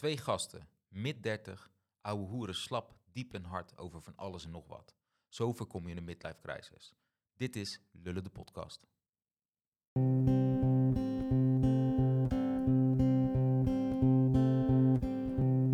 [0.00, 4.66] Twee gasten, mid 30, ouwe hoeren slap, diep en hard over van alles en nog
[4.66, 4.94] wat.
[5.28, 6.94] Zo voorkom je een midlife crisis.
[7.36, 8.86] Dit is Lullen de podcast.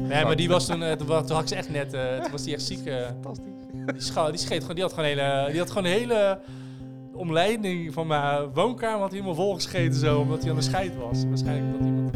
[0.08, 2.20] Nee, maar die was toen, eh, toen, wa- toen had ik ze echt net, eh,
[2.20, 2.86] toen was die echt ziek.
[2.86, 3.06] eh.
[3.06, 3.44] Fantastisch.
[3.86, 6.40] die, scha- die scheet gewoon, die had gewoon een hele, die had gewoon een hele
[7.12, 11.24] omleiding van mijn woonkamer had hij helemaal volgescheten zo, omdat hij aan de scheid was.
[11.24, 12.15] Waarschijnlijk omdat iemand...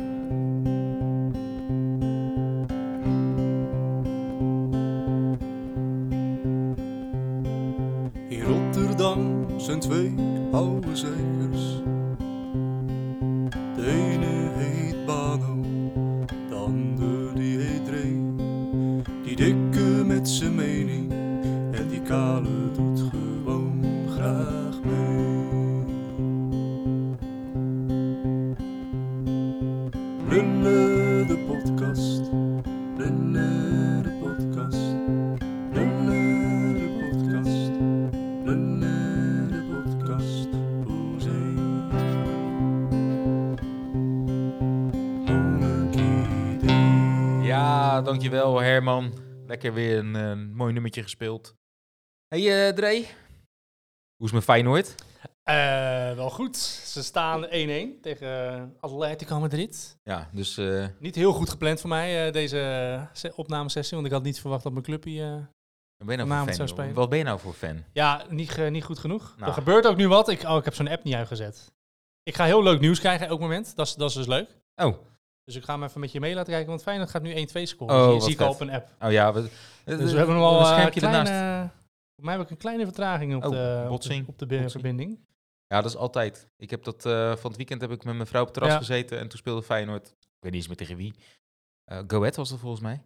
[9.90, 10.14] twee
[10.52, 11.49] oude zeikers.
[51.02, 51.54] Gespeeld.
[52.28, 53.04] Hey eh Dre,
[54.16, 54.94] hoe is mijn Feyenoord?
[55.42, 56.56] Eh, wel goed.
[56.56, 59.96] Ze staan 1-1 tegen Atletico Madrid.
[60.02, 64.08] Ja, dus eh, Niet heel goed gepland voor mij, eh, deze eh, se- opnamesessie, want
[64.08, 64.84] ik had niet verwacht dat mijn
[65.22, 65.32] eh,
[65.96, 66.94] wat ben je nou voor zou fan?
[66.94, 67.84] Wat ben je nou voor fan?
[67.92, 69.34] Ja, niet, niet goed genoeg.
[69.36, 69.48] Nou.
[69.48, 70.28] Er gebeurt ook nu wat.
[70.28, 71.72] Ik, oh, ik heb zo'n app niet uitgezet.
[72.22, 73.76] Ik ga heel leuk nieuws krijgen elk moment.
[73.76, 74.48] Dat is, dat is dus leuk.
[74.74, 74.96] Oh,
[75.44, 77.62] Dus ik ga hem even met je mee laten kijken, want Feyenoord gaat nu 1-2
[77.62, 77.94] scoren.
[77.96, 78.88] Oh, zie, wat zie ik al op een app.
[79.00, 79.32] oh ja.
[79.32, 79.48] We,
[79.84, 81.18] Dus we hebben nog wel een eh, kleine...
[81.30, 81.72] ernaast.
[82.14, 84.28] Voor mij heb ik een kleine vertraging op Oh, de, op de, botsing.
[84.28, 84.70] op de Botsing.
[84.70, 85.18] verbinding.
[85.66, 86.48] Ja, dat is altijd.
[86.56, 88.72] Ik heb dat eh, van het weekend heb ik met mijn vrouw op het terras
[88.72, 88.78] Ja.
[88.78, 90.06] gezeten en toen speelde Feyenoord.
[90.08, 91.14] Ik weet niet eens meer tegen wie.
[91.84, 93.02] Eh Go Ahead was dat volgens mij.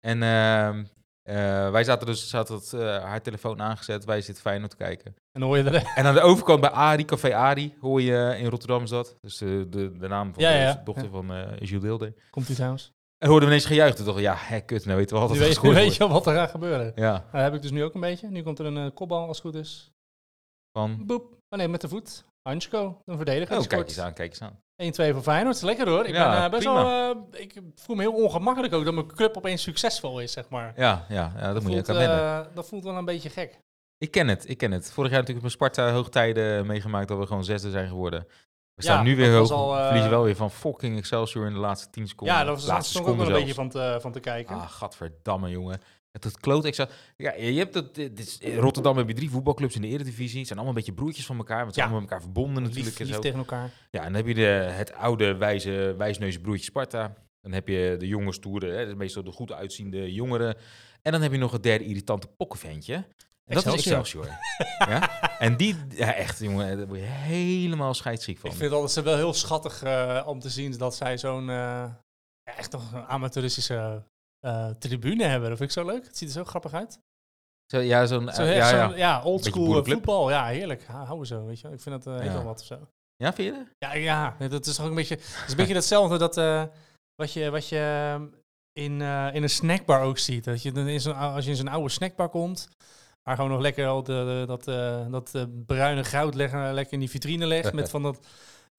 [0.00, 0.84] En ehm,
[1.30, 5.06] eh, wij zaten dus, zaten het, eh, haar telefoon aangezet, wij zitten Feyenoord te kijken.
[5.32, 5.92] En dan hoor je er...
[5.94, 9.16] En aan de overkant bij Ari, Café Ari, hoor je in Rotterdam is dat.
[9.20, 10.80] Dus de, de, de naam van Ja, de ja.
[10.84, 11.10] dochter Ja.
[11.10, 12.14] van eh Jules Deelder.
[12.30, 12.92] Komt hij trouwens.
[13.18, 13.96] En hoorden we ineens gejuicht.
[13.96, 16.08] Toen dacht ik, ja, hè, kut, nou weten we altijd weet, nu gescoord weet je
[16.08, 16.92] wat er gaat gebeuren.
[16.94, 18.30] Ja, Nou, dat heb ik dus nu ook een beetje.
[18.30, 19.90] Nu komt er een eh, kopbal als het goed is.
[20.78, 21.06] van...
[21.06, 21.32] Boep.
[21.48, 22.24] Oh nee, met de voet.
[22.48, 23.54] Hansko, een verdediger.
[23.54, 24.60] Oh, die kijk eens aan, kijk eens aan.
[24.80, 25.54] 1-2 voor Feyenoord.
[25.56, 26.06] Is lekker hoor.
[26.06, 26.84] Ik Ja, ben eh, best prima.
[26.84, 27.14] wel...
[27.32, 30.72] eh, ik voel me heel ongemakkelijk ook dat mijn club opeens succesvol is, zeg maar.
[30.76, 32.18] Ja, ja, ja dat moet je ook aan wennen.
[32.18, 33.58] eh, dat voelt wel een beetje gek.
[33.98, 34.92] Ik ken het, ik ken het.
[34.92, 38.26] Vorig jaar natuurlijk met Sparta hoogtijden meegemaakt dat we gewoon zesde zijn geworden.
[38.74, 41.52] We staan Ja, nu weer dat hoog, al, verliezen wel weer van fucking Excelsior in
[41.52, 42.36] de laatste 10 seconden.
[42.36, 44.56] Ja, daar was laatste stond ook wel een beetje van te, van te kijken.
[44.56, 45.80] Ah, gadverdamme, jongen.
[46.12, 46.86] Het, het kloot Excel.
[47.16, 50.38] Ja, je hebt het, dit is, in Rotterdam heb je drie voetbalclubs in de Eredivisie.
[50.38, 51.60] Het zijn allemaal een beetje broertjes van elkaar.
[51.60, 51.92] Want ze zijn Ja.
[51.92, 52.98] allemaal met elkaar verbonden natuurlijk.
[52.98, 53.20] lief, en zo.
[53.20, 53.70] tegen elkaar.
[53.90, 57.14] Ja, en dan heb je de, het oude wijze, wijsneus broertje Sparta.
[57.40, 60.56] Dan heb je de jonge stoere, hè, dat is meestal de goed uitziende jongeren.
[61.02, 62.94] En dan heb je nog het derde irritante pokkenventje.
[62.94, 64.28] En dat is Excelsior.
[64.78, 65.20] Ja?
[65.38, 68.50] En die, ja, echt jongen, daar word je helemaal scheidsziek van.
[68.50, 71.84] Ik vind altijd ze wel heel schattig eh, om te zien dat zij zo'n eh,
[72.44, 73.96] echt nog een amateuristische eh,
[74.78, 75.48] tribune hebben.
[75.48, 76.04] Dat vind ik zo leuk.
[76.06, 77.00] Het ziet er zo grappig uit.
[77.72, 78.96] Zo, ja, zo'n, Zo, eh, echt ja, ja.
[78.96, 79.96] ja, oldschool boerenclub.
[79.96, 80.30] voetbal.
[80.30, 80.84] Ja, heerlijk.
[80.86, 81.68] Houden zo, weet je.
[81.68, 82.32] Ik vind dat eh Ja.
[82.32, 82.88] wel wat of zo.
[83.16, 83.66] ja, vind je dat?
[83.78, 83.94] Ja,
[84.38, 86.64] ja, dat is toch ook een beetje, het is een beetje hetzelfde dat eh,
[87.14, 87.78] wat je, wat je
[88.14, 88.26] ehm,
[88.72, 90.44] in, eh, in een snackbar ook ziet.
[90.44, 92.68] Dat je dan in zo'n, als je in zo'n oude snackbar komt,
[93.22, 96.92] waar gewoon nog lekker al de, de- dat, eh, dat eh, bruine goud leggen, lekker
[96.92, 98.26] in die vitrine legt met van dat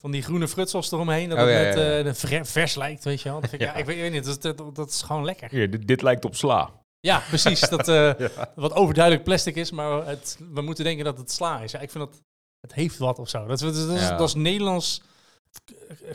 [0.01, 2.03] van die groene frutsels eromheen, dat Oh, het ja, net ja, ja.
[2.03, 3.39] eh, ver- vers lijkt, weet je wel.
[3.41, 3.75] Dat vind ik, ja.
[3.75, 5.49] Ik, weet, ik weet niet, dat, is- dat, dat is gewoon lekker.
[5.49, 6.69] Hier, dit, dit lijkt op sla.
[6.99, 7.59] Ja, precies.
[7.59, 8.11] Dat, eh,
[8.55, 11.71] Wat overduidelijk plastic is, maar het, we moeten denken dat het sla is.
[11.71, 12.21] Ja, ik vind dat
[12.61, 13.45] het heeft wat of zo.
[13.47, 15.01] Dat is, dat is, dat is Nederlands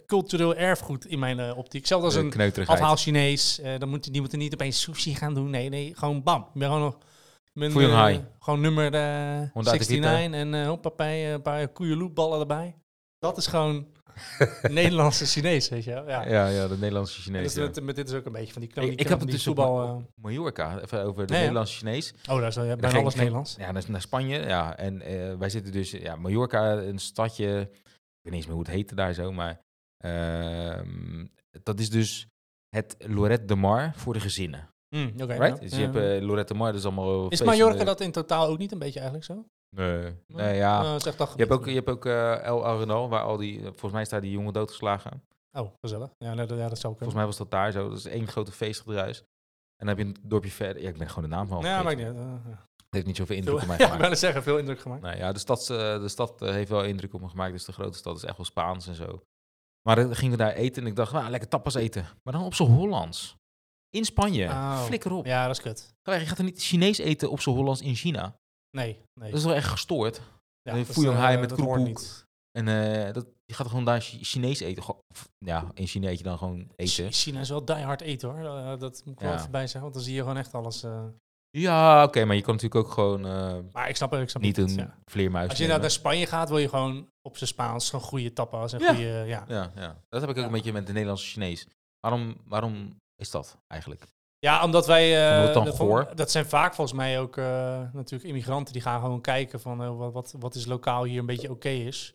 [0.06, 1.86] cultureel erfgoed in mijn eh, optiek.
[1.86, 2.32] Zelfs als een
[2.66, 5.50] afhaal Chinees, dan moet, die moeten niet opeens sushi gaan doen.
[5.50, 6.40] Nee, nee, gewoon bam.
[6.40, 6.98] Ik ben gewoon nog...
[7.52, 7.72] Mijn,
[8.38, 12.74] gewoon nummer eh, Honda 69 en eh hoppapij, een paar koeienloopballen erbij.
[13.18, 13.86] Dat is gewoon
[14.62, 16.08] Nederlandse Chinees, weet je wel.
[16.08, 16.28] Ja.
[16.28, 17.54] Ja, ja, de Nederlandse Dus Chinees.
[17.54, 17.62] ja.
[17.62, 19.46] met, met dit is ook een beetje van die Ik, ik heb het die dus
[19.46, 19.82] op voetbal...
[19.82, 21.32] Eh, Mallorca, even over de.
[21.32, 22.14] Nederlandse Chinees.
[22.30, 23.56] oh, daar is ja, bijna alles Nederlands.
[23.58, 24.76] Ja, naar, naar Spanje, ja.
[24.76, 27.84] En eh, wij zitten dus, ja, Mallorca, een stadje, ik weet
[28.22, 29.60] niet eens meer hoe het heette daar zo, maar
[30.04, 31.26] ehm,
[31.62, 32.26] dat is dus
[32.68, 35.56] het Lorette de Mar voor de gezinnen, Mm, oké, right?
[35.56, 35.62] ja.
[35.62, 37.28] Dus je hebt eh, Lorette de Mar, dat is allemaal...
[37.28, 39.44] Is Mallorca dat in totaal ook niet een beetje eigenlijk zo?
[39.70, 40.82] Nee, nee ja.
[40.82, 43.92] Uh, toch je hebt ook, je hebt ook eh, El Arenal, waar al die, volgens
[43.92, 45.22] mij is daar die jongen doodgeslagen.
[45.52, 46.10] Oh, gezellig.
[46.18, 47.16] Ja, nee, dat- ja dat zou Volgens kunnen.
[47.16, 49.18] mij was dat daar zo, dat is één grote feestgedruis.
[49.76, 51.82] En dan heb je een dorpje verder, ja, ik ben gewoon de naam van Ja,
[51.82, 52.16] maakt niet uit.
[52.16, 52.68] Uh, ja.
[52.76, 54.00] Het heeft niet zoveel indruk op mij ja, ik gemaakt.
[54.00, 55.02] wilde zeggen, veel indruk gemaakt.
[55.02, 57.52] Nou ja, de stad, eh, de stad eh, heeft wel indruk op me gemaakt.
[57.52, 59.22] Dus de grote stad is echt wel Spaans en zo.
[59.82, 62.06] Maar dan gingen we daar eten en ik dacht, nou, lekker tapas eten.
[62.22, 63.36] Maar dan op z'n Hollands.
[63.90, 64.46] In Spanje.
[64.46, 64.82] Oh.
[64.84, 65.26] Flikker op.
[65.26, 65.94] Ja, dat is kut.
[66.02, 68.36] Je gaat er niet Chinees eten op z'n Hollands in China.
[68.76, 69.30] Nee, nee.
[69.30, 70.20] Dat is wel echt gestoord.
[70.62, 72.00] ja, is, hem eh, met kroephoek.
[72.58, 74.82] En eh, dat, je gaat gewoon daar Chi- Chinees eten.
[74.88, 77.04] Of, ja, in China eet je dan gewoon eten.
[77.04, 78.44] Chi- China is wel die hard eten hoor.
[78.56, 80.84] Eh, dat moet ik wel even bij zeggen, want dan zie je gewoon echt alles.
[81.50, 83.20] Ja, oké, maar je kan natuurlijk ook gewoon
[83.72, 84.98] Maar ik snap ik snap niet het, een ja.
[85.10, 88.32] vleermuis Als je nou naar Spanje gaat, wil je gewoon op zijn Spaans gewoon goede
[88.32, 88.88] tapas en Ja.
[88.88, 89.44] goede, ja.
[89.48, 91.66] Ja, ja, dat heb ik ook een beetje met de Nederlandse Chinees.
[92.00, 94.06] Waarom, waarom is dat eigenlijk?
[94.46, 95.28] Ja, omdat wij...
[95.38, 97.44] eh, het dan dat, dat zijn vaak volgens mij ook eh,
[97.92, 101.26] natuurlijk immigranten die gaan gewoon kijken van eh, wat, wat, wat is lokaal hier een
[101.26, 102.14] beetje oké is.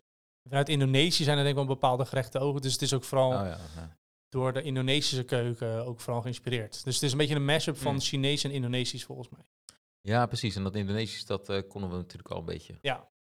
[0.50, 2.62] Vanuit Indonesië zijn er denk ik wel bepaalde gerechten ook.
[2.62, 3.98] Dus het is ook vooral Oh, ja, ja.
[4.30, 6.83] door de Indonesische keuken ook vooral geïnspireerd.
[6.83, 8.00] Dus het is een beetje een mashup van Mm.
[8.00, 9.45] Chinees en Indonesisch volgens mij.
[10.01, 10.56] ja, precies.
[10.56, 12.74] En dat Indonesisch, dat eh, konden we natuurlijk al een beetje.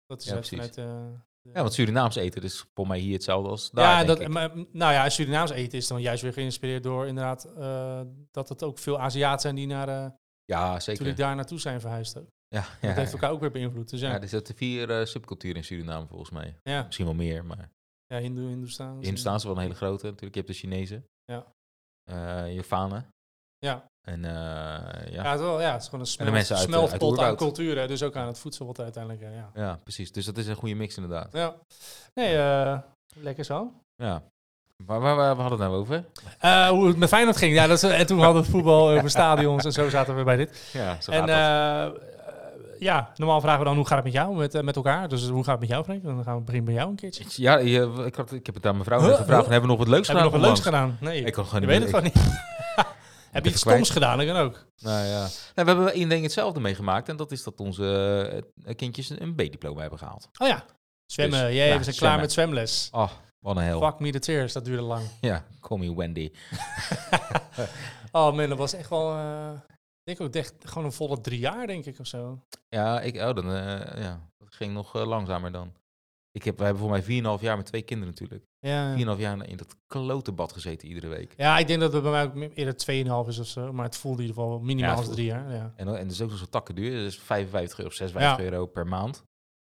[0.06, 0.70] Dat is Ja, uit precies.
[0.76, 1.12] vanuit...
[1.52, 4.52] Ja, want Surinaams eten, dus voor mij hier hetzelfde als daar, ja, denk dat, maar,
[4.72, 8.02] nou ja, Surinaams eten is dan juist weer geïnspireerd door inderdaad eh,
[8.32, 10.10] dat het ook veel Aziaten zijn die naar, eh
[10.46, 11.02] Ja, zeker.
[11.02, 12.18] toen ik daar naartoe zijn verhuisd.
[12.18, 12.28] Ook.
[12.48, 13.14] Ja, Dat ja, heeft ja.
[13.14, 13.90] elkaar ook weer beïnvloed.
[13.90, 16.56] Dus ja, Ja, ja, er zitten vier eh, subculturen in Suriname volgens mij.
[16.64, 17.70] ja, Misschien wel meer, maar
[18.08, 19.02] Hindoe, Hindoestaan.
[19.02, 20.06] in staan ze wel een hele grote.
[20.06, 21.06] Natuurlijk, je hebt de Chinezen.
[21.26, 21.46] Ja.
[22.04, 23.08] Eh Javanen.
[23.58, 23.86] Ja.
[24.04, 25.32] En eh, Ja, ja.
[25.32, 27.88] het, wel, ja, het is gewoon een smelt, eh, smeltpot aan culturen.
[27.88, 29.50] Dus ook aan het voedsel wat uiteindelijk, eh, ja.
[29.62, 30.12] ja, precies.
[30.12, 31.28] Dus dat is een goede mix inderdaad.
[31.32, 31.54] ja.
[32.14, 32.38] Nee,
[33.16, 33.72] lekker zo.
[33.96, 34.22] Ja.
[34.86, 36.04] Waar, waar, waar- we hadden het nou over?
[36.70, 37.54] Hoe het met Feyenoord ging.
[37.54, 40.24] Ja, dat is, en toen hadden we het voetbal over stadions en zo zaten we
[40.24, 40.70] bij dit.
[40.74, 41.26] Ja, zo En
[42.80, 45.08] ja, normaal vragen we dan hoe gaat het met jou, met, met elkaar.
[45.10, 46.04] Dus hoe gaat het met jou, Frank?
[46.04, 47.24] Dan gaan we beginnen bij jou een keertje.
[47.30, 49.08] Ja, je, ik, had, ik heb het aan mevrouw Huh?
[49.08, 49.42] net gevraagd.
[49.42, 49.52] Huh?
[49.52, 50.24] Hebben we nog wat leuks gedaan?
[50.24, 50.78] nog wat leuks onlangs?
[51.00, 51.10] gedaan?
[51.14, 52.62] Nee, Ik kan gewoon je niet weet het meer- gewoon niet.
[53.34, 54.18] Heb je iets stoms gedaan?
[54.18, 54.66] Dat kan ook.
[54.82, 55.20] Nou ja.
[55.20, 57.10] Nou, we hebben één ding hetzelfde meegemaakt.
[57.10, 60.30] En dat is dat onze eh, kindjes een B-diploma hebben gehaald.
[60.38, 60.66] Oh ja,
[61.06, 61.46] zwemmen.
[61.46, 62.88] Dus, Jij, ja, we zijn klaar met zwemles.
[62.92, 63.10] Oh,
[63.40, 63.82] wat een hel.
[63.82, 65.08] Fuck me the tears, dat duurde lang.
[65.22, 66.32] Ja, call me Wendy.
[68.12, 69.12] oh man, dat was echt wel...
[69.18, 69.52] eh,
[70.04, 72.40] ik denk ook echt gewoon een volle drie jaar, denk ik, of zo.
[72.70, 75.74] Ja, ik, oh, dan, eh, ja, dat ging nog eh, langzamer dan.
[76.36, 77.04] Ik heb, we hebben voor mij
[77.38, 78.44] 4,5 jaar met twee kinderen natuurlijk.
[78.44, 81.34] 4,5 Ja, jaar in dat klote bad gezeten iedere week.
[81.38, 82.74] ja ik denk dat het bij mij ook eerder
[83.26, 83.74] 2,5 is of zo.
[83.74, 85.52] Maar het voelde in ieder geval minimaal het als drie jaar.
[85.54, 85.74] Ja.
[85.76, 87.06] En, en dat is ook nog zo takken duur.
[87.06, 88.52] Is 55 euro of 56 Ja.
[88.52, 89.24] euro per maand.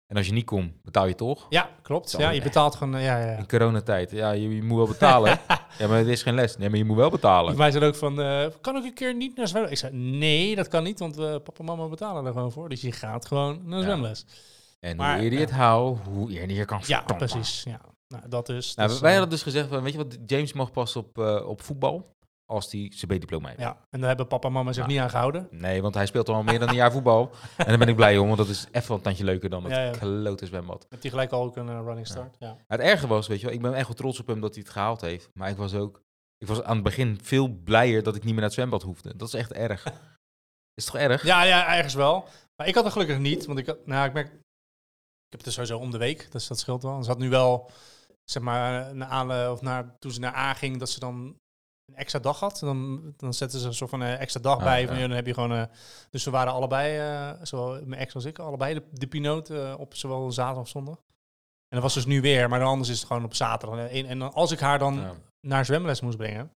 [0.07, 1.47] En als je niet komt, betaal je toch.
[1.49, 2.15] ja, klopt.
[2.19, 2.95] Ja, je betaalt gewoon...
[2.97, 3.37] eh, Ja, ja.
[3.37, 5.39] In coronatijd, ja, je, je moet wel betalen.
[5.79, 6.57] ja, maar het is geen les.
[6.57, 7.57] Nee, maar je moet wel betalen.
[7.57, 9.71] Mij zei ook van, eh, kan ik een keer niet naar zwemles?
[9.71, 12.69] Ik zei, nee, dat kan niet, want eh, papa en mama betalen er gewoon voor.
[12.69, 13.87] Dus je gaat gewoon naar Ja.
[14.87, 15.61] En Maar, hoe eerder je het ja.
[15.61, 17.29] houdt, hoe eerder je kan Ja, vertampen.
[17.29, 17.63] precies.
[17.63, 17.81] Ja.
[18.09, 18.75] Nou, dat dus.
[18.75, 21.49] Nou, Dus, wij eh, hadden dus gezegd, weet je wat, James mag pas op, eh,
[21.49, 23.61] op voetbal als hij zijn B-diploma heeft.
[23.61, 24.89] Ja, en daar hebben papa en mama zich Ja.
[24.91, 25.49] niet aan gehouden.
[25.51, 27.31] Nee, want hij speelt al meer dan een jaar voetbal.
[27.57, 29.73] En daar ben ik blij om, want dat is even een tandje leuker dan het
[29.73, 29.91] Ja, ja.
[29.91, 30.87] klote zwembad.
[30.89, 32.37] Heeft hij gelijk al ook een eh, running start.
[32.39, 32.57] Ja.
[32.67, 34.63] Het erge was, weet je wel, ik ben echt wel trots op hem dat hij
[34.63, 35.31] het gehaald heeft.
[35.35, 36.03] Maar ik was ook,
[36.39, 39.17] ik was aan het begin veel blijer dat ik niet meer naar het zwembad hoefde.
[39.17, 39.85] Dat is echt erg.
[40.75, 41.23] Is toch erg?
[41.25, 42.25] Ja, ja, ergens wel.
[42.57, 44.31] Maar ik had er gelukkig niet, want ik, had, nou, ik merk,
[45.37, 47.03] heb het er sowieso om de week, dus dat scheelt wel.
[47.03, 47.71] Ze had nu wel,
[48.25, 51.37] zeg maar, naar Aale, of naar, toen ze naar A ging, dat ze dan
[51.87, 52.59] een extra dag had.
[52.59, 54.87] Dan, dan zetten ze een soort van eh, extra dag Ah, bij.
[54.87, 55.01] Van, ja.
[55.07, 55.65] dan heb je gewoon, eh,
[56.11, 59.75] dus we waren allebei, eh, zowel mijn ex als ik, allebei de, de piloot eh,
[59.79, 60.97] op zowel zaterdag of zondag.
[61.69, 63.79] En dat was dus nu weer, maar dan anders is het gewoon op zaterdag.
[63.91, 65.15] En, en dan, als ik haar dan Ja.
[65.47, 66.51] naar zwemles moest brengen,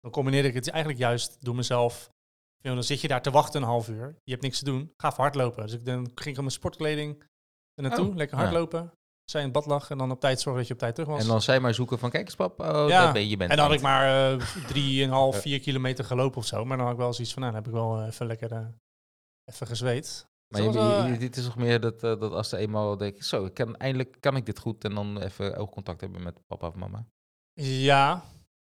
[0.00, 2.10] dan combineerde ik het eigenlijk juist door mezelf.
[2.60, 4.16] Dan zit je daar te wachten een half uur.
[4.24, 4.92] Je hebt niks te doen.
[4.96, 5.62] Ga even hardlopen.
[5.62, 7.24] Dus ik, dan ging ik aan mijn sportkleding
[7.78, 8.08] er naartoe.
[8.08, 8.42] Oh, lekker ja.
[8.42, 8.92] hardlopen.
[9.24, 11.10] Zij in het bad lag en dan op tijd zorgen dat je op tijd terug
[11.10, 11.20] was.
[11.22, 13.50] En dan zij maar zoeken van, kijk eens pap, oh, Ja, daar ben je, bent
[13.50, 15.40] En dan had ik maar eh drieënhalf, Ja.
[15.40, 16.64] vier kilometer gelopen of zo.
[16.64, 18.52] Maar dan had ik wel zoiets van, nou, dan heb ik wel eh, even lekker
[18.52, 18.66] eh,
[19.44, 20.26] even gezweet.
[20.48, 22.96] Maar je, dat was, je- je- dit is toch meer dat, dat als ze eenmaal
[22.96, 24.84] denken, zo, ik kan, eindelijk kan ik dit goed.
[24.84, 27.06] En dan even oogcontact hebben met papa of mama.
[27.60, 28.22] Ja.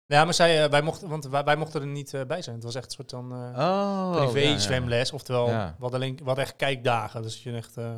[0.07, 2.55] Ja, maar zij, wij mochten, want wij, wij mochten er niet bij zijn.
[2.57, 4.59] Het was echt een soort dan eh, Oh, privé ja, ja.
[4.59, 5.13] zwemles.
[5.13, 5.75] Oftewel, Ja.
[5.79, 7.23] wat alleen, we hadden echt kijkdagen.
[7.23, 7.97] Dus je echt eh,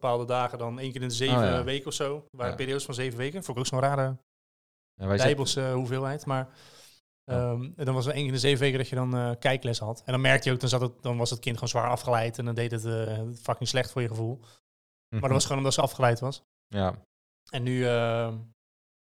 [0.00, 1.64] bepaalde dagen dan één keer in de zeven Oh, ja.
[1.64, 2.26] weken of zo.
[2.30, 2.56] Waren Ja.
[2.56, 3.44] periodes van zeven weken.
[3.44, 4.16] Vond ik ook zo'n rare En
[4.94, 6.26] wij zetten- bijbelse hoeveelheid.
[6.26, 6.48] Maar
[7.24, 7.50] Ja.
[7.50, 9.30] ehm, en dan was er één keer in de zeven weken dat je dan eh,
[9.38, 10.02] kijkles had.
[10.04, 12.38] En dan merkte je ook, dan, zat het, dan was het kind gewoon zwaar afgeleid.
[12.38, 14.40] En dan deed het eh, fucking slecht voor je gevoel.
[15.08, 16.42] Maar dat was gewoon omdat ze afgeleid was.
[16.66, 16.94] Ja,
[17.50, 18.34] En nu, eh,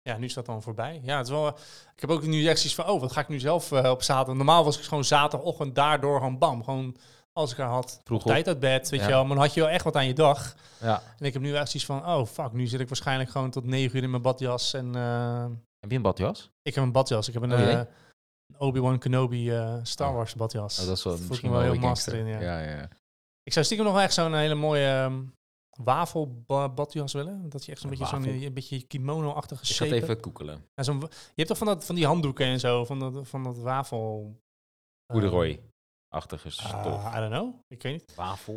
[0.02, 1.00] ja, nu is dat dan voorbij.
[1.04, 1.48] Ja, het is wel,
[1.96, 4.02] ik heb ook nu echt zoiets van, oh, wat ga ik nu zelf eh, op
[4.02, 4.36] zaterdag?
[4.36, 6.64] Normaal was ik gewoon zaterdagochtend daardoor gewoon bam.
[6.64, 6.96] Gewoon
[7.34, 9.06] als ik er had, Vroeg op tijd uit bed, weet Ja.
[9.06, 9.26] je wel.
[9.26, 10.56] Maar dan had je wel echt wat aan je dag.
[10.82, 11.02] ja.
[11.20, 13.66] En ik heb nu echt zoiets van, oh fuck, nu zit ik waarschijnlijk gewoon tot
[13.66, 14.74] negen uur in mijn badjas.
[14.74, 15.46] En eh,
[15.80, 16.52] Heb je een badjas?
[16.62, 17.28] ik heb een badjas.
[17.28, 17.82] Ik heb een Oh, eh,
[18.58, 20.14] Obi-Wan Kenobi eh, Star.
[20.14, 20.80] Wars badjas.
[20.80, 22.40] Oh, dat is wel misschien wel wel heel master in, ja.
[22.40, 22.90] ja, ja.
[23.44, 25.22] Ik zou stiekem nog wel echt zo'n hele mooie, ehm,
[25.84, 27.50] wafelbadjas willen.
[27.50, 28.42] Dat je echt zo'n beetje zo'n wafel?
[28.42, 30.66] een beetje kimono-achtige Ik ga het even koekelen.
[30.76, 33.58] Ja, je hebt toch van, dat, van die handdoeken en zo, van dat, van dat
[33.58, 34.36] wafel...
[35.06, 35.58] eh,
[36.14, 37.06] Poederooi-achtige stof.
[37.06, 37.56] ah, I don't know.
[37.68, 38.16] Ik weet niet.
[38.16, 38.54] Wafel.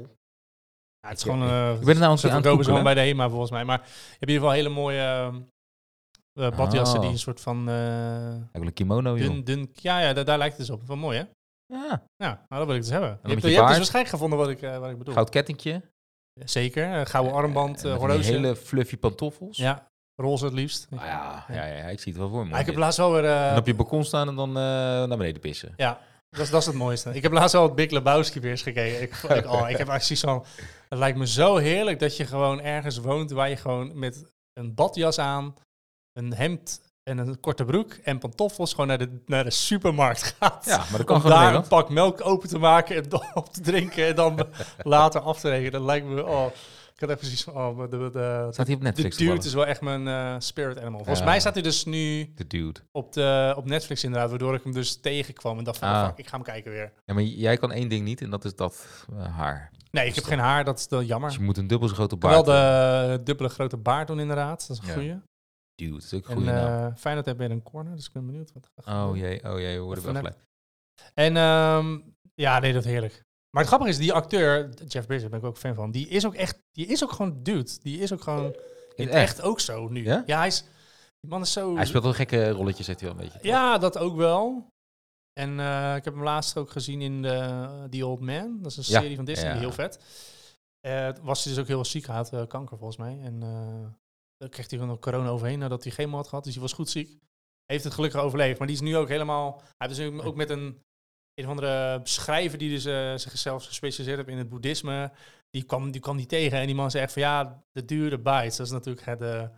[1.00, 1.46] Ja, het is Ik- gewoon...
[1.46, 3.64] ik- eh, ik ben het nou aan het gewoon bij de HEMA volgens mij.
[3.64, 5.32] Maar je hebt in ieder geval hele mooie
[6.32, 7.02] eh, badjassen Oh.
[7.02, 9.70] die een soort van eh, wil een kimono, dun, dun...
[9.72, 10.86] Ja, ja daar, daar lijkt het dus op.
[10.86, 11.24] Wel mooi, hè?
[11.74, 13.18] Ja, Ja, nou, dat wil ik dus hebben.
[13.22, 15.14] Je hebt, je je hebt dus waarschijnlijk gevonden wat ik, wat ik bedoel.
[15.14, 15.82] goud kettingje.
[16.44, 17.06] Zeker.
[17.06, 18.22] gouden armband, van horloge.
[18.22, 19.56] hele fluffy pantoffels.
[19.56, 19.86] Ja,
[20.22, 20.86] roze het liefst.
[20.90, 22.58] Ah, ja, ja, ja, ik zie het wel voor me.
[22.58, 23.24] Ik heb laatst wel weer...
[23.24, 25.72] En op je balkon staan en dan eh, naar beneden pissen.
[25.76, 26.00] Ja,
[26.36, 27.14] dat is, dat is het mooiste.
[27.14, 29.02] Ik heb laatst wel het Big Lebowski weer eens gekeken.
[29.02, 30.44] Ik, ik, oh, ik heb acties van...
[30.88, 34.74] Het lijkt me zo heerlijk dat je gewoon ergens woont waar je gewoon met een
[34.74, 35.54] badjas aan,
[36.12, 40.64] een hemd en een korte broek en pantoffels gewoon naar de, naar de supermarkt gaat.
[40.64, 43.52] Ja, maar dat kan om gewoon daar een pak melk open te maken en op
[43.52, 44.48] te drinken en dan
[44.82, 45.72] later af te rekenen.
[45.72, 46.26] Dat lijkt me...
[46.26, 46.46] Oh,
[46.96, 47.54] ik had even precies van...
[47.54, 49.16] Oh, de, de, de, Staat hij op de Netflix?
[49.16, 49.44] dude toevallig?
[49.44, 50.96] is wel echt mijn eh, spirit animal.
[50.98, 51.24] Volgens Ja.
[51.24, 52.80] mij staat hij dus nu De dude.
[52.92, 55.94] op, de, op Netflix inderdaad, waardoor ik hem dus tegenkwam en dacht van, Ah.
[56.00, 56.92] oh, fuck, ik ga hem kijken weer.
[57.04, 59.70] Ja, maar jij kan één ding niet en dat is dat eh, haar.
[59.90, 61.28] Nee, ik heb geen haar, dat is wel jammer.
[61.28, 63.16] Dus je moet een dubbel grote wel baard hebben.
[63.18, 64.92] de dubbele grote baard doen inderdaad, dat is een Ja.
[64.92, 65.20] goeie.
[65.74, 66.88] Dude, dat is ook een En naam.
[66.90, 69.58] eh Feyenoord hebben we in een corner, dus ik ben benieuwd wat Oh jee, oh
[69.58, 70.36] jee, we worden wel gelijk.
[71.14, 71.98] En ehm,
[72.34, 73.24] ja, nee, dat heerlijk.
[73.56, 76.26] Maar het grappige is, die acteur, Jeff Bridges, ben ik ook fan van, die is
[76.26, 77.70] ook echt, die is ook gewoon dude.
[77.82, 78.56] Die is ook gewoon
[78.94, 79.14] in echt?
[79.14, 80.04] echt ook zo nu.
[80.04, 80.22] Ja?
[80.26, 80.60] hij is,
[81.20, 81.76] die man is zo...
[81.76, 83.48] Hij speelt wel gekke rolletjes, zegt hij wel een beetje.
[83.48, 84.68] Ja, dat ook wel.
[85.32, 88.58] En eh, ik heb hem laatst ook gezien in de, The Old Man.
[88.62, 89.58] Dat is een Ja, serie van Disney, ja.
[89.58, 90.00] heel vet.
[90.80, 93.18] Eh, was hij dus ook heel ziek, hij had eh, kanker volgens mij.
[93.22, 93.86] En eh
[94.36, 96.44] daar kreeg hij van corona overheen nadat hij chemo had gehad.
[96.44, 97.18] Dus hij was goed ziek.
[97.64, 98.58] Heeft het gelukkig overleefd.
[98.58, 99.56] Maar die is nu ook helemaal...
[99.76, 100.82] Hij heeft dus ook- ook met een,
[101.36, 105.12] een of andere schrijver die dus eh, zichzelf gespecialiseerd heeft in het boeddhisme.
[105.50, 108.18] Die kwam, die kwam die tegen en die man zei echt van ja, de dure
[108.18, 108.56] bites.
[108.56, 109.48] Dat is natuurlijk het, eh,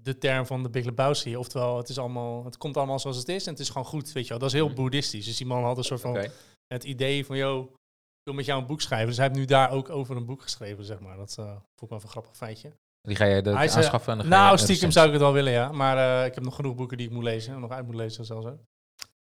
[0.00, 1.36] de term van de Big Lebowski.
[1.36, 4.12] Oftewel, het, is allemaal, het komt allemaal zoals het is en het is gewoon goed,
[4.12, 4.38] weet je wel.
[4.38, 4.74] Dat is heel Mhm.
[4.74, 5.24] boeddhistisch.
[5.24, 6.26] Dus die man had een soort van
[6.66, 9.08] het idee van, yo, ik wil met jou een boek schrijven.
[9.08, 11.16] Dus hij heeft nu daar ook over een boek geschreven, zeg maar.
[11.16, 12.72] Dat eh, vond ik wel een grappig feitje.
[13.00, 15.72] Die ga je de, Hij aanschaffen en Nou, stiekem zou ik het wel willen, ja.
[15.72, 17.54] Maar ik heb nog genoeg boeken die ik moet lezen.
[17.54, 18.58] En nog uit moet lezen zelfs ook.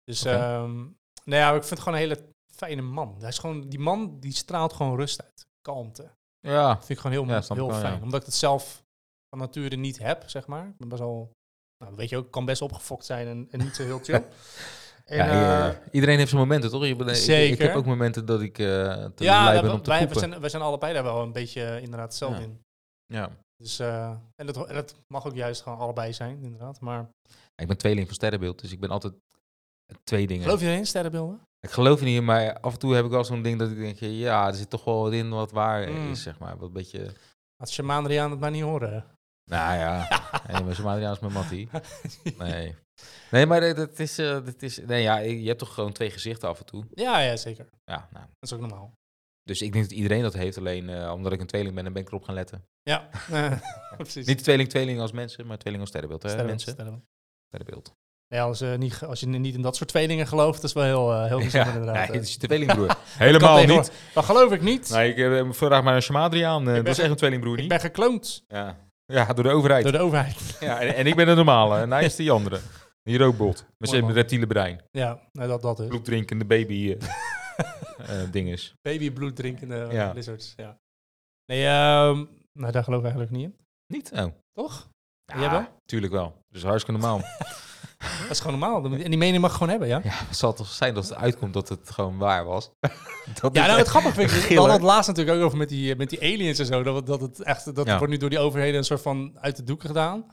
[0.04, 0.36] Dus, Oké.
[0.36, 0.84] ehm
[1.30, 2.22] nou ja, ik vind het gewoon een hele
[2.54, 3.16] fijne man.
[3.20, 5.46] Hij is gewoon, die man, die straalt gewoon rust uit.
[5.62, 6.10] Kalmte.
[6.40, 7.98] Ja, Dat vind ik gewoon heel, Ja, heel fijn.
[7.98, 8.02] ja.
[8.04, 8.84] Omdat ik het zelf
[9.30, 10.68] van nature niet heb, zeg maar.
[10.68, 11.32] Ik ben best wel,
[11.84, 14.16] nou, weet je ook, kan best opgefokt zijn en, en niet zo heel chill.
[15.06, 16.86] en, ja, eh, iedereen heeft zijn momenten, toch?
[16.86, 17.66] Je, bent- ik- Ik, Zeker.
[17.68, 18.66] heb ook momenten dat ik eh
[19.06, 20.20] te ja, dat- ben om te wij, poepen.
[20.20, 22.38] zijn, wij zijn allebei daar wel een beetje eh, inderdaad Ja.
[22.40, 22.62] in.
[23.06, 23.30] Ja.
[23.58, 26.80] Dus, en, dat, en dat mag ook juist gewoon allebei zijn, inderdaad.
[26.80, 27.10] Maar
[27.56, 29.14] Ik ben tweeling van sterrenbeeld, dus ik ben altijd
[30.04, 30.44] twee dingen.
[30.44, 31.40] geloof je erin, sterrenbeelden?
[31.60, 33.70] Ik geloof er niet in, maar af en toe heb ik wel zo'n ding dat
[33.72, 36.12] ik denk, ja, er zit toch wel wat in wat waar Mm.
[36.12, 36.58] is, zeg maar.
[36.58, 37.14] Wat een beetje,
[37.58, 39.06] Had Shaman Adriaan het maar niet horen.
[39.50, 40.08] nou ja,
[40.48, 41.70] nee, maar is mijn mattie.
[42.38, 42.76] Nee.
[43.32, 46.50] Nee, maar dat is, eh, dat is, nee ja, je hebt toch gewoon twee gezichten
[46.50, 46.86] af en toe.
[46.94, 47.70] ja, ja, zeker.
[47.86, 48.26] Ja, nou.
[48.26, 48.94] Dat is ook normaal.
[49.44, 51.94] Dus ik denk dat iedereen dat heeft, alleen eh, omdat ik een tweeling ben, dan
[51.94, 52.66] ben ik erop gaan letten.
[52.84, 53.10] Ja,
[53.98, 54.26] precies.
[54.26, 56.84] Niet tweeling, tweeling als mensen, maar tweeling als sterrenbeeld, hè, Sterrenbeeld, mensen?
[56.84, 57.10] sterrenbeeld.
[57.48, 57.96] Sterrenbeeld.
[58.28, 60.84] Ja, als, eh, niet, als je niet in dat soort tweelingen gelooft, dat is wel
[60.84, 61.94] heel, eh, heel bijzonder Ja, inderdaad.
[61.96, 62.22] nee, het eh.
[62.22, 62.98] is je tweelingbroer.
[63.18, 64.14] Helemaal tegenwoordig- niet.
[64.14, 64.90] Dat geloof ik niet.
[64.90, 66.64] Nee, ik heb vandaag maar een Shamadriaan.
[66.64, 67.70] ben dat is echt een tweelingbroer ik niet.
[67.70, 68.78] ben gekloond Ja.
[69.06, 69.84] ja, door de overheid.
[69.84, 70.58] door de overheid.
[70.60, 72.60] Ja, en, en ik ben de normale en hij is die andere.
[73.04, 73.66] Die rookbot.
[73.78, 74.82] Met zijn reptiele brein.
[74.92, 75.88] Ja, nou, dat, dat is.
[75.88, 77.10] Bloeddrinkende baby eh
[78.24, 78.74] eh, dinges.
[78.82, 80.12] Babybloed drinkende Ja.
[80.16, 80.78] lizards, ja.
[81.46, 83.56] Nee, ehm, nou, daar geloof ik eigenlijk niet in.
[83.88, 84.12] Niet?
[84.16, 84.26] Oh.
[84.54, 84.90] Toch?
[85.26, 85.66] Ja, Jij wel?
[85.86, 86.40] Tuurlijk wel.
[86.50, 87.22] Dus hartstikke normaal.
[88.22, 88.84] Dat is gewoon normaal.
[88.86, 90.00] En die mening mag je gewoon hebben, ja?
[90.04, 92.70] ja, het zal toch zijn dat het uitkomt dat het gewoon waar was.
[93.42, 95.58] dat Ja, nou, het echt grappige vind ik, we hadden het laatst natuurlijk ook over
[95.58, 96.84] met die, met die aliens en zo.
[96.84, 97.98] Dat, dat het echt, dat Ja.
[97.98, 100.26] wordt nu door die overheden een soort van uit de doeken gedaan.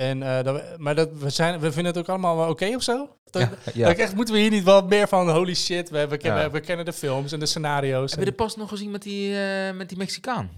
[0.00, 2.74] En, eh, dat we- maar dat, we, zijn, we vinden het ook allemaal wel oké
[2.74, 3.08] of zo?
[3.30, 3.94] Dat, Ja, ja.
[3.94, 6.50] echt, moeten we hier niet wel meer van holy shit, we, we, kennen, Ja.
[6.50, 8.10] we kennen de films en de scenario's.
[8.10, 10.50] Heb je en- de pas nog gezien met die, eh, met die Mexicaan?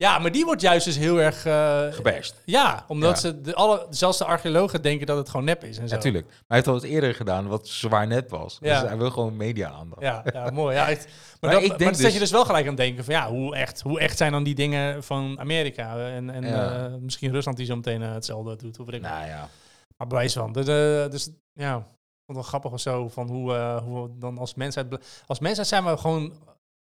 [0.00, 1.44] Ja, maar die wordt juist dus heel erg...
[1.46, 2.34] eh, Gebashed.
[2.44, 3.16] ja, omdat Ja.
[3.16, 5.94] ze, de, alle, zelfs de archeologen denken dat het gewoon nep is en zo.
[5.94, 6.24] Natuurlijk.
[6.26, 8.58] maar hij heeft al wat eerder gedaan wat zwaar net was.
[8.60, 8.80] Ja.
[8.80, 10.02] Dus hij wil gewoon media aandacht.
[10.02, 10.74] Ja, ja mooi.
[10.76, 11.04] Ja, echt.
[11.40, 13.14] Maar, Maar dat, maar denk zet je dus- dus wel gelijk aan het denken van
[13.14, 15.98] ja, hoe echt, hoe echt zijn dan die dingen van Amerika?
[16.10, 16.84] En, en Ja.
[16.86, 18.78] eh, misschien Rusland die zo meteen eh, hetzelfde doet.
[18.80, 19.48] Of ik Nou ja.
[19.96, 20.52] Maar bewijs van.
[20.52, 21.82] De, de- dus ja, ik
[22.26, 24.86] vond het wel grappig of zo van hoe, hoe we dan als mensheid...
[25.26, 26.32] Als mensheid zijn we gewoon...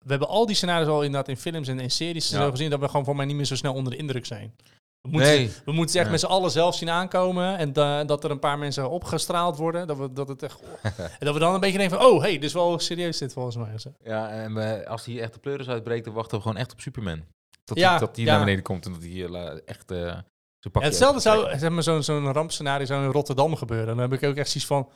[0.06, 2.50] We hebben al die scenario's al inderdaad in films en in series Ja.
[2.50, 2.70] gezien...
[2.70, 4.54] dat we gewoon voor mij niet meer zo snel onder de indruk zijn.
[5.00, 5.50] We moeten, Nee.
[5.64, 7.58] we moeten ze echt met z'n allen zelf zien aankomen.
[7.58, 9.86] En da- dat er een paar mensen opgestraald worden.
[9.86, 10.60] Dat, we, dat, het echt,
[11.18, 12.06] en dat we dan een beetje denken van...
[12.06, 13.74] Oh, hey, dit is wel serieus dit volgens mij.
[14.04, 16.80] Ja, en eh, als hij echt de pleuris uitbreekt, dan wachten we gewoon echt op
[16.80, 17.22] Superman.
[17.64, 18.24] tot Ja, hij ja.
[18.30, 20.80] naar beneden komt en dat hij eh, la- echt eh zijn pakje...
[20.80, 23.86] Ja, hetzelfde zou zeg maar, zo'n zo'n rampscenario zou in Rotterdam gebeuren.
[23.86, 24.88] Dan heb ik ook echt zoiets van...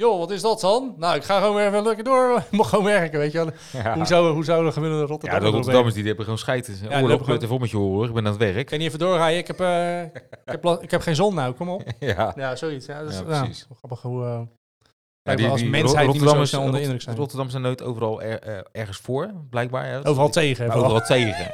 [0.00, 0.94] Joh, wat is dat dan?
[0.96, 2.36] Nou, ik ga gewoon weer even lekker door.
[2.50, 3.92] Ik mag gewoon werken, weet je wel.
[3.94, 6.66] Hoe, zou, hoe zou de gemiddelde Ja, Rotterdam de Rotterdammers die hebben gewoon scheid.
[6.66, 8.06] die Ja, hebben Oorlog, gewoon- plut even met je hoor.
[8.06, 8.56] Ik ben aan het werk.
[8.56, 9.30] Ik kan niet even doorgaan.
[9.30, 10.10] Ik heb, eh, ik,
[10.44, 11.82] heb, ik heb geen zon nou, kom op.
[11.98, 12.32] ja.
[12.36, 12.86] Ja, zoiets.
[12.86, 13.66] Ja, dat is Ja, ja, precies.
[13.76, 14.24] grappig hoe...
[14.24, 14.40] eh,
[15.38, 17.16] Ja, als mensheid niet meer zo snel onder de indruk zijn.
[17.16, 19.84] Rotterdam zijn nooit overal er- eh, ergens voor, blijkbaar.
[19.86, 20.06] Hè?
[20.06, 20.70] overal tegen.
[20.70, 21.50] Overal tegen.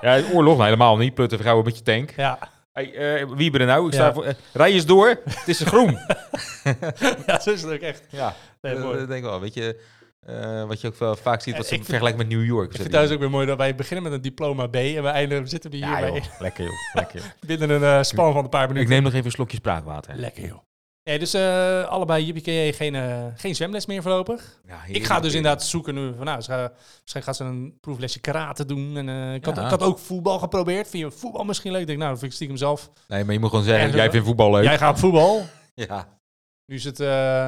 [0.00, 1.14] ja, oorlog nou, helemaal niet.
[1.14, 2.10] Plutten vrouwen met je tank.
[2.16, 2.38] Ja.
[2.74, 3.86] Hey, eh, wie ben er nou?
[3.86, 3.98] Ik Ja.
[3.98, 5.08] sta voor, eh, rij eens door.
[5.24, 5.90] Het is groen.
[7.26, 8.02] ja, zo is het ook echt.
[8.10, 8.98] ja, Nee, eh, mooi.
[8.98, 9.40] dat denk ik wel.
[9.40, 9.80] Weet je,
[10.26, 12.64] eh, wat je ook wel vaak ziet, Eh, wat ze ik vergelijken met New York.
[12.66, 15.02] Ik vind het thuis ook weer mooi dat wij beginnen met een diploma B en
[15.02, 16.24] we eindigen, zitten we hier ja, bij, joh.
[16.38, 16.72] Lekker joh.
[16.92, 17.20] Lekker.
[17.20, 17.28] joh.
[17.48, 18.90] binnen een eh, span van een paar ik minuten.
[18.90, 20.14] neem nog even een slokje spraakwater.
[20.16, 20.58] Lekker joh.
[21.04, 24.60] Nee, dus eh, allebei JPKE geen, eh, geen zwemles meer voorlopig.
[24.66, 26.70] Ja, Ik ga dus inderdaad zoeken nu van nou, ze
[27.02, 28.96] misschien gaat ze een proeflesje karate doen.
[28.96, 29.64] En, eh, ik, had, Ja.
[29.64, 30.88] ik had ook voetbal geprobeerd.
[30.88, 31.80] Vind je voetbal misschien leuk?
[31.80, 32.90] Ik denk nou, dat vind ik stiekem zelf.
[33.08, 34.64] Nee, maar je moet gewoon zeggen, jij vindt voetbal leuk.
[34.64, 35.42] Jij gaat voetbal.
[35.74, 36.18] Ja.
[36.66, 36.98] Nu, is het,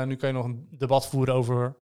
[0.07, 1.77] nu kan je nog een debat voeren over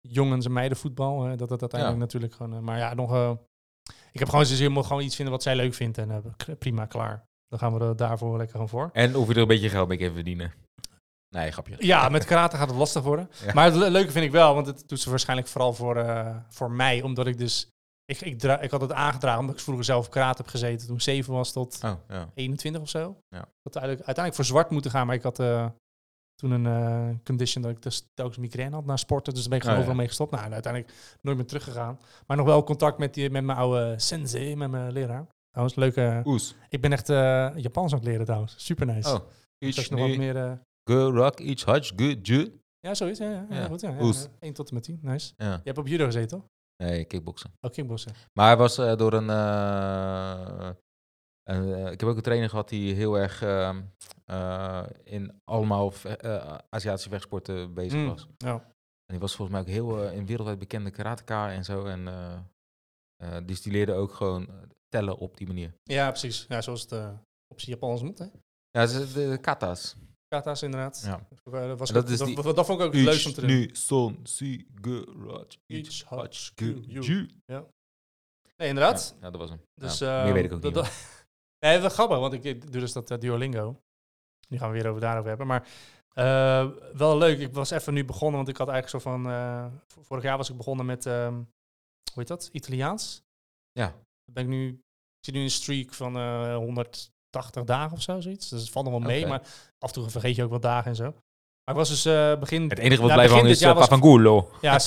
[0.00, 1.22] jongens- en meidenvoetbal.
[1.24, 2.04] hè, dat dat uiteindelijk Ja.
[2.06, 2.64] natuurlijk gewoon...
[2.64, 3.38] maar ja, nog...
[4.12, 5.98] ik heb gewoon je moet gewoon iets vinden wat zij leuk vindt.
[5.98, 6.22] En
[6.58, 7.24] prima, klaar.
[7.48, 8.90] Dan gaan we er daarvoor lekker gewoon voor.
[8.92, 10.52] En of je er een beetje geld mee kan verdienen.
[11.34, 11.76] Nee, grapje.
[11.78, 13.30] Ja, met karate gaat het lastig worden.
[13.46, 13.52] Ja.
[13.52, 16.36] Maar het le- leuke vind ik wel, want het doet ze waarschijnlijk vooral voor, eh,
[16.48, 17.02] voor mij.
[17.02, 17.68] Omdat ik dus...
[18.04, 20.86] Ik, ik, ik had het aangedragen omdat ik vroeger zelf op karate heb gezeten.
[20.86, 22.28] Toen ik zeven was tot Oh, ja.
[22.34, 22.98] 21 of zo.
[23.28, 23.38] Ja.
[23.38, 25.66] Ik had uiteindelijk, uiteindelijk voor zwart moeten gaan, maar ik had eh,
[26.34, 29.32] toen een eh, condition dat ik dus telkens migraine had na sporten.
[29.32, 30.30] Dus daar ben ik gewoon Oh, overal mee gestopt.
[30.30, 31.98] Nou, uiteindelijk nooit meer teruggegaan.
[32.26, 35.26] Maar nog wel contact met, die, met mijn oude sensei, met mijn leraar.
[35.50, 36.22] Trouwens, leuke...
[36.24, 36.54] Oes.
[36.68, 37.06] Ik ben echt
[37.62, 38.54] Japans aan het leren trouwens.
[38.64, 39.08] Super nice.
[39.14, 39.20] Oh.
[39.58, 40.60] dus als je nog wat meer...
[40.84, 42.60] Go rock, iets good, ju.
[42.80, 43.18] ja, zoiets.
[43.18, 43.80] Ja, ja, ja, goed.
[43.80, 44.26] Ja, ja, Oes.
[44.38, 44.98] 1 tot en met 10.
[45.02, 45.32] Nice.
[45.36, 45.52] Ja.
[45.52, 46.48] Je hebt op judo gezeten, toch?
[46.76, 47.52] Nee, kickboksen.
[47.60, 48.12] Oh, kickboksen.
[48.32, 49.30] Maar hij was eh, door een...
[49.30, 50.68] eh,
[51.42, 53.82] eh, ik heb ook een trainer gehad die heel erg ehm,
[54.24, 58.26] eh, in allemaal ve- Aziatische vechtsporten bezig Mm, was.
[58.36, 58.52] Ja.
[58.54, 61.84] En die was volgens mij ook heel in wereldwijd bekende karateka en zo.
[61.84, 62.04] En
[63.46, 64.48] dus die leerde ook gewoon
[64.88, 65.72] tellen op die manier.
[65.82, 66.46] ja, precies.
[66.48, 66.92] Ja, zoals het
[67.48, 68.26] op zijn Japans moet, hè?
[68.70, 69.96] Ja, de kata's.
[70.30, 71.02] Kata's inderdaad.
[71.04, 71.26] Ja.
[71.28, 73.50] Dat, eh, was dat, dat, die, dat, vond ik ook leuk om te doen.
[73.50, 74.66] Nu, son, si,
[75.66, 76.04] iets,
[77.46, 77.66] Ja.
[78.56, 79.16] Nee, inderdaad.
[79.20, 79.60] Ja, dat was hem.
[79.74, 80.74] Dus, eh, meer weet ik ook niet.
[81.64, 83.82] nee, dat grappig, want ik doe dus dat uh, Duolingo.
[84.48, 85.46] Nu gaan we weer over daarover hebben.
[85.46, 85.68] Maar
[86.96, 87.38] wel leuk.
[87.38, 89.22] Ik was even nu begonnen, want ik had eigenlijk zo van...
[90.00, 91.46] Vorig jaar was ik begonnen met, ehm, hoe
[92.14, 92.48] heet dat?
[92.52, 93.22] Italiaans.
[93.72, 93.94] Ja.
[94.34, 94.68] Ik nu...
[94.68, 96.16] Ik zit nu in een streak van
[96.54, 98.48] 100 80 dagen of zo, zoiets.
[98.48, 99.40] Dus het valt nog wel mee, maar
[99.78, 101.04] af en toe vergeet je ook wat dagen en zo.
[101.64, 102.68] Maar ik was dus uh, begin...
[102.68, 104.50] Het enige wat blijft hangen is uh, eh, Papangulo.
[104.60, 104.80] Ja,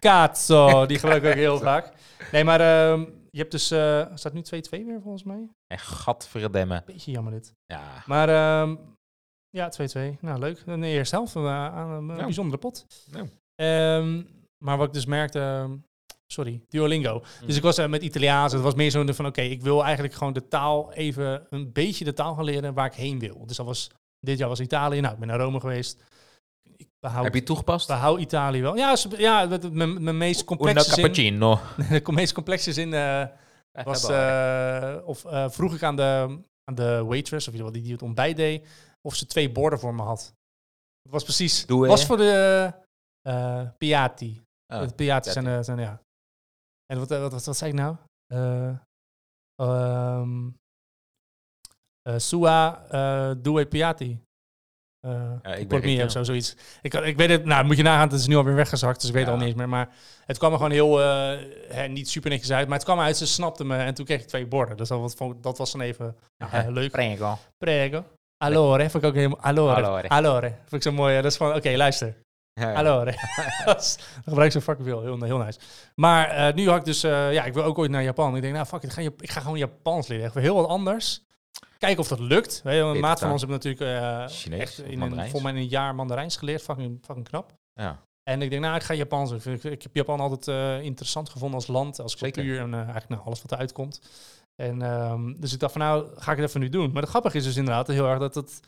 [0.00, 1.92] Cazzo, die gebruik ik ook heel vaak.
[2.32, 3.70] Nee, maar uh, je hebt dus...
[3.70, 5.48] Eh, uh, staat nu 2-2 weer volgens mij.
[5.66, 6.82] En gadverdemme.
[6.86, 7.52] Beetje jammer dit.
[7.66, 8.02] Ja.
[8.06, 8.76] Maar ehm,
[9.50, 9.72] ja,
[10.16, 10.20] 2-2.
[10.20, 10.64] Nou, leuk.
[10.64, 12.86] De eerste helft aan een, een bijzondere pot.
[13.10, 13.28] Nou.
[13.62, 14.28] Um,
[14.64, 15.68] maar wat ik dus merkte,
[16.32, 17.14] sorry, Duolingo.
[17.14, 17.46] Mm.
[17.46, 18.52] Dus ik was eh, met Italiaans.
[18.52, 22.04] Het was meer zo van, oké, ik wil eigenlijk gewoon de taal even, een beetje
[22.04, 23.46] de taal gaan leren waar ik heen wil.
[23.46, 23.90] Dus dat was,
[24.20, 25.00] dit jaar was Italië.
[25.00, 26.02] Nou, ik ben naar Rome geweest.
[26.76, 27.86] Ik behoud, Heb je toegepast?
[27.86, 28.76] behoud Italië wel.
[28.76, 31.60] Ja, ja mijn, mijn meest Una complexe zin, cappuccino.
[32.04, 33.26] de meest complexe zin eh,
[33.84, 38.02] was, eh, of vroeg ik aan de, aan de waitress, of geval die, die het
[38.02, 38.66] ontbijt deed,
[39.02, 40.34] of ze twee borden voor me had.
[41.02, 42.72] Het was precies, Doe, was voor de
[43.78, 44.42] Piatti.
[44.66, 46.00] Oh, het Piatti zijn, zijn, ja.
[46.90, 47.96] En wat, eh, wat, wat, wat zei ik nou?
[52.02, 52.84] Eh, Sua
[53.34, 54.20] Due Piatti.
[55.06, 56.56] Eh Ja, ik ik ben geen of zo, zoiets.
[56.82, 59.14] Ik, ik weet het, nou moet je nagaan, het is nu alweer weggezakt, dus ik
[59.14, 59.30] weet Ja.
[59.30, 59.68] al niet eens meer.
[59.68, 59.88] Maar
[60.26, 60.96] het kwam er gewoon heel,
[61.68, 64.20] hè, niet super netjes uit, maar het kwam uit, ze snapte me en toen kreeg
[64.20, 64.76] ik twee borden.
[64.76, 66.16] Dus dat, was- dat was dan even
[66.68, 66.90] leuk.
[66.90, 67.38] Prego.
[67.58, 68.04] Prego.
[68.36, 70.08] Allora, vond ik ook helemaal, allora, Allora.
[70.08, 70.48] allora.
[70.48, 72.14] Vond ik zo mooi, dat is van, oké, luister.
[72.60, 72.74] Ja, ja.
[72.74, 73.12] Allora.
[73.64, 75.58] dat gebruik ik zo fucking veel, heel, heel nice.
[75.94, 78.36] Maar eh, nu had ik dus, eh, ja, ik wil ook ooit naar Japan.
[78.36, 80.68] Ik denk, nou fuck it, ik ga, ik ga gewoon Japans leren, echt heel wat
[80.68, 81.22] anders.
[81.78, 82.60] Kijken of dat lukt.
[82.64, 85.30] Weet je, een maat van ons heeft natuurlijk eh, Chinees echt in een, Mandarijns?
[85.30, 86.62] volgens mij in een jaar Mandarijns geleerd.
[86.62, 87.52] Fucking, fucking knap.
[87.74, 87.98] Ja.
[88.22, 89.32] En ik denk, nou, ik ga Japans.
[89.32, 90.46] Ik, vind- ik heb Japan altijd
[90.84, 92.32] interessant gevonden als land, als Zeker.
[92.32, 94.00] cultuur en eigenlijk nou, alles wat eruit komt.
[94.56, 96.92] En ehm, dus ik dacht van, nou, ga ik het even nu doen.
[96.92, 98.60] Maar het grappige is dus inderdaad heel erg dat het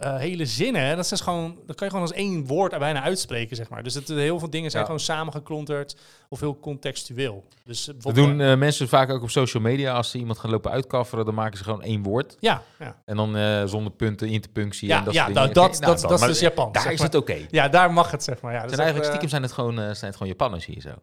[0.00, 3.02] eh, hele zinnen, dat is gewoon, dat kan je gewoon als één woord er bijna
[3.02, 3.82] uitspreken, zeg maar.
[3.82, 4.88] Dus het, heel veel dingen zijn Ja.
[4.88, 5.96] gewoon samengeklonterd
[6.28, 7.44] of heel contextueel.
[7.64, 9.94] Dus Dat doen eh, mensen vaak ook op social media.
[9.94, 12.36] Als ze iemand gaan lopen uitkafferen, dan maken ze gewoon één woord.
[12.40, 15.52] ja, ja, En dan eh, zonder punten, interpunctie ja, en dat ja soort dingen.
[15.52, 16.72] dat, dat, nou, dat is dus Japan.
[16.72, 17.46] Daar zeg is het oké.
[17.50, 18.52] Ja, daar mag het, zeg maar.
[18.52, 20.80] Ja, Zijn dus eigenlijk dat, eh, stiekem zijn het gewoon, zijn het gewoon Japanners hier
[20.80, 20.94] zo.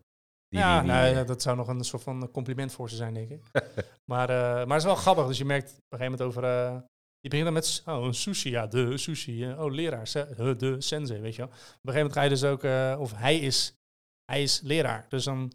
[0.50, 2.96] Die, ja, die, die, nou, ja, dat zou nog een soort van compliment voor ze
[2.96, 3.42] zijn, denk ik.
[4.12, 5.28] maar, maar het is wel grappig.
[5.28, 6.84] Dus je merkt op een gegeven moment over...
[7.30, 9.44] je begint dan met, oh, een sushi, ja, de sushi.
[9.46, 11.48] eh, oh, leraar, se- eh, de sensei, weet je wel.
[11.52, 12.64] Op een gegeven moment ga je dus ook...
[12.64, 13.74] eh, of hij is,
[14.32, 15.06] hij is leraar.
[15.10, 15.52] Dus dan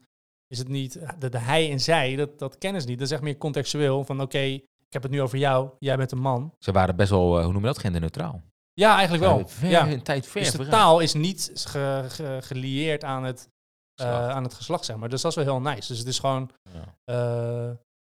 [0.46, 0.92] is het niet...
[1.18, 2.98] De, de hij en zij, dat, dat kennen ze niet.
[2.98, 4.04] Dat is echt meer contextueel.
[4.04, 5.70] Van, oké, ik heb het nu over jou.
[5.78, 6.54] Jij bent een man.
[6.58, 8.42] Ze waren best wel, hoe noem je dat, genderneutraal.
[8.72, 9.48] Ja, eigenlijk wel.
[9.48, 9.88] Ver, ja.
[9.90, 13.48] Een tijd ver Dus de taal is niet ge, ge- gelieerd aan het,
[13.94, 14.30] Geslacht.
[14.34, 15.08] aan het geslacht, zeg maar.
[15.08, 15.88] Dus dat is wel heel nice.
[15.88, 16.50] Dus het is gewoon...
[16.72, 16.94] Ja.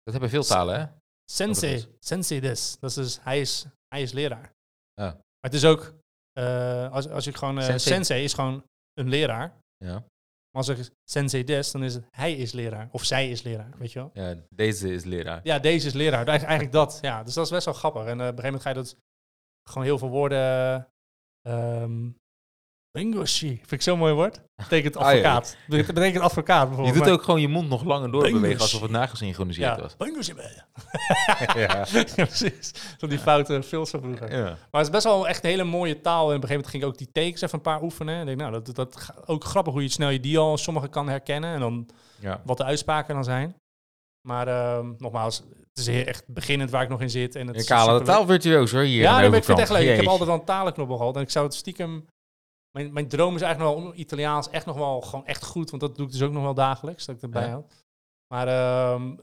[0.03, 0.85] Dat hebben veel talen, hè?
[1.31, 2.77] Sensei, sensei des.
[2.79, 4.55] Dat is dus, hij is, hij is leraar.
[4.93, 5.05] Ja.
[5.13, 5.93] Maar het is ook,
[6.33, 7.93] eh, als, als je gewoon, eh, Sensei.
[7.95, 8.23] sensei.
[8.23, 8.63] is gewoon
[8.93, 9.61] een leraar.
[9.77, 9.93] Ja.
[9.93, 12.89] Maar als ik sensei des, dan is het hij is leraar.
[12.91, 14.11] Of zij is leraar, weet je wel.
[14.13, 15.39] ja, deze is leraar.
[15.43, 16.27] Ja, deze is leraar.
[16.27, 17.23] Eigenlijk eigenlijk dat, ja.
[17.23, 18.05] Dus dat is best wel grappig.
[18.05, 18.97] En eh, op een gegeven moment ga je dat
[19.69, 20.87] gewoon heel veel woorden...
[21.41, 22.09] ehm
[22.97, 24.41] Bengoshi, vind ik zo'n mooi woord.
[24.55, 25.07] Betekent Ah, ja.
[25.09, 25.57] advocaat.
[25.67, 26.95] Betekent betekent advocaat Je bijvoorbeeld.
[26.95, 29.97] doet maar- ook gewoon je mond nog langer doorbewegen alsof het nagesynchroniseerd ja, was.
[29.97, 30.61] Bengoshi ben je.
[31.59, 31.85] ja.
[31.85, 31.85] ja,
[32.25, 32.71] precies.
[32.97, 34.31] Van die foute films van vroeger.
[34.37, 34.43] ja.
[34.43, 36.29] Maar het is best wel echt een hele mooie taal.
[36.29, 38.13] En op een gegeven moment ging ik ook die tekens even een paar oefenen.
[38.15, 40.87] En ik denk, nou, dat, dat ook grappig hoe je snel je die al sommige
[40.87, 41.53] kan herkennen.
[41.53, 42.41] En dan ja.
[42.45, 43.55] wat de uitspraken dan zijn.
[44.27, 45.37] Maar ehm, nogmaals,
[45.69, 47.35] het is heel echt beginnend waar ik nog in zit.
[47.35, 48.05] En het Je is kale superleuk.
[48.15, 49.89] taalvirtuoos hoor, hier Ja, de ik vind het echt leuk.
[49.89, 51.15] Ik heb altijd wel een talenknobbel gehad.
[51.15, 52.05] En ik zou het stiekem...
[52.77, 55.69] Mijn, mijn droom is eigenlijk nog wel om Italiaans echt nog wel gewoon echt goed.
[55.69, 57.49] Want dat doe ik dus ook nog wel dagelijks, dat ik erbij Ja.
[57.49, 57.85] houd.
[58.27, 59.15] Maar ehm,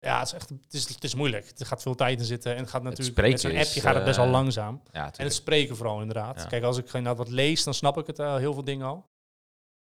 [0.00, 1.52] ja, het is, echt, het, is, het is moeilijk.
[1.58, 2.52] Er gaat veel tijd in zitten.
[2.52, 4.82] En het gaat natuurlijk spreken met zo'n appje gaat het best wel eh, langzaam.
[4.92, 6.40] Ja, En het spreken vooral inderdaad.
[6.40, 6.46] Ja.
[6.46, 9.10] Kijk, als ik inderdaad wat lees, dan snap ik het eh, heel veel dingen al.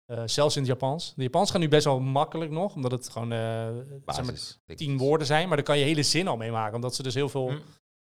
[0.05, 1.15] Eh, zelfs in het Japans.
[1.15, 3.31] De Japans gaat nu best wel makkelijk nog, omdat het gewoon
[4.07, 5.49] zeg maar, tien woorden zijn.
[5.49, 7.51] Maar daar kan je hele zin al mee maken, omdat ze dus heel veel...
[7.51, 7.59] Hm.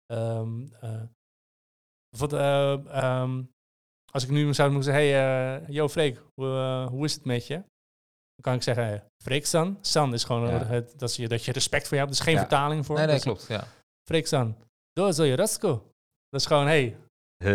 [0.07, 1.03] ehm, eh,
[2.17, 3.43] wat, ehm,
[4.13, 7.25] als ik nu zou moeten zeggen, hey, eh, yo Freek, hoe, eh, hoe is het
[7.25, 7.55] met je?
[7.55, 9.79] Dan kan ik zeggen, Freek San.
[9.81, 10.65] San is gewoon Ja.
[10.65, 12.15] het, dat, je, dat je respect voor je hebt.
[12.15, 12.41] Er is geen Ja.
[12.41, 12.97] vertaling voor.
[12.97, 13.63] Nee, nee, Dat is- klopt.
[13.63, 13.69] Ja.
[14.09, 14.57] Freek San.
[14.93, 15.69] Dozo Yoroshiku.
[16.29, 16.97] Dat is gewoon, hey,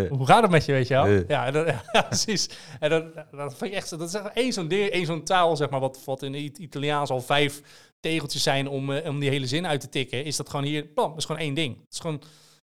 [0.10, 1.08] hoe gaat het met je, weet je wel?
[1.28, 2.50] Ja, dat, ja, precies.
[2.80, 5.56] En dat, dat vind ik echt, dat is echt één zo'n ding, één zo'n taal,
[5.58, 7.62] zeg maar, wat, wat in het Italiaans al vijf
[8.00, 10.94] tegeltjes zijn om, eh, om die hele zin uit te tikken, is dat gewoon hier,
[10.94, 11.76] bam, dat is gewoon één ding.
[11.84, 12.22] Het is gewoon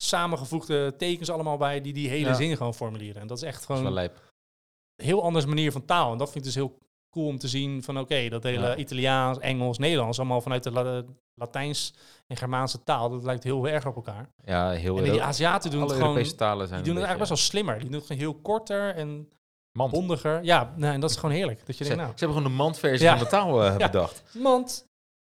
[0.04, 2.34] samengevoegde tekens allemaal bij die die hele Ja.
[2.34, 3.20] zin gewoon formuleren.
[3.20, 4.10] En dat is echt gewoon een
[5.02, 6.12] heel anders manier van taal.
[6.12, 6.78] En dat vind ik dus heel
[7.10, 8.76] cool om te zien van, oké, dat hele Ja.
[8.76, 11.02] Italiaans, Engels, Nederlands, allemaal vanuit de La-
[11.34, 11.94] Latijns
[12.26, 14.28] en Germaanse taal, dat lijkt heel erg op elkaar.
[14.44, 16.22] Ja, heel En die Aziaten doen het gewoon...
[16.36, 17.74] Talen zijn Die doen het eigenlijk best wel slimmer.
[17.78, 19.28] Die doen het gewoon heel korter en
[19.72, 19.92] mand.
[19.92, 20.44] bondiger.
[20.44, 21.66] Ja, nee, en dat is gewoon heerlijk.
[21.66, 24.22] Dat je Ze, denkt, nou, ze hebben gewoon de mandversie van de taal eh, bedacht.
[24.34, 24.84] mand.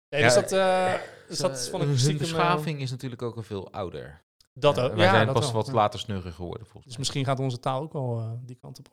[0.08, 0.94] Nee, dus dat, eh,
[1.28, 2.24] dus dat vond ik hun stiekem...
[2.26, 4.22] eh, beschaving is natuurlijk ook al veel ouder.
[4.52, 4.94] Dat ook.
[4.94, 5.62] wij zijn dat pas wel.
[5.62, 6.98] wat later snugger geworden volgens Dus mij.
[6.98, 8.88] misschien gaat onze taal ook wel eh, die kant op.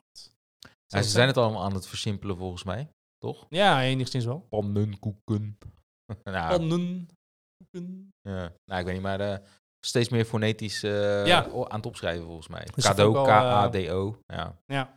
[0.88, 3.46] Ja, ze zijn het allemaal aan het versimpelen volgens mij, toch?
[3.50, 4.40] Ja, enigszins wel.
[4.50, 5.58] Pannenkoeken.
[6.24, 7.10] nou, Pannen.
[7.58, 8.10] koeken.
[8.22, 8.52] ja.
[8.66, 9.38] nou, ik weet niet, maar eh,
[9.86, 11.46] steeds meer fonetisch eh, Ja.
[11.52, 12.68] aan het opschrijven volgens mij.
[12.76, 14.20] Dus Kado, K-A-D-O.
[14.26, 14.62] Ja.
[14.66, 14.88] Ja.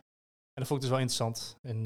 [0.53, 1.57] En dat vond ik dus wel interessant.
[1.61, 1.83] En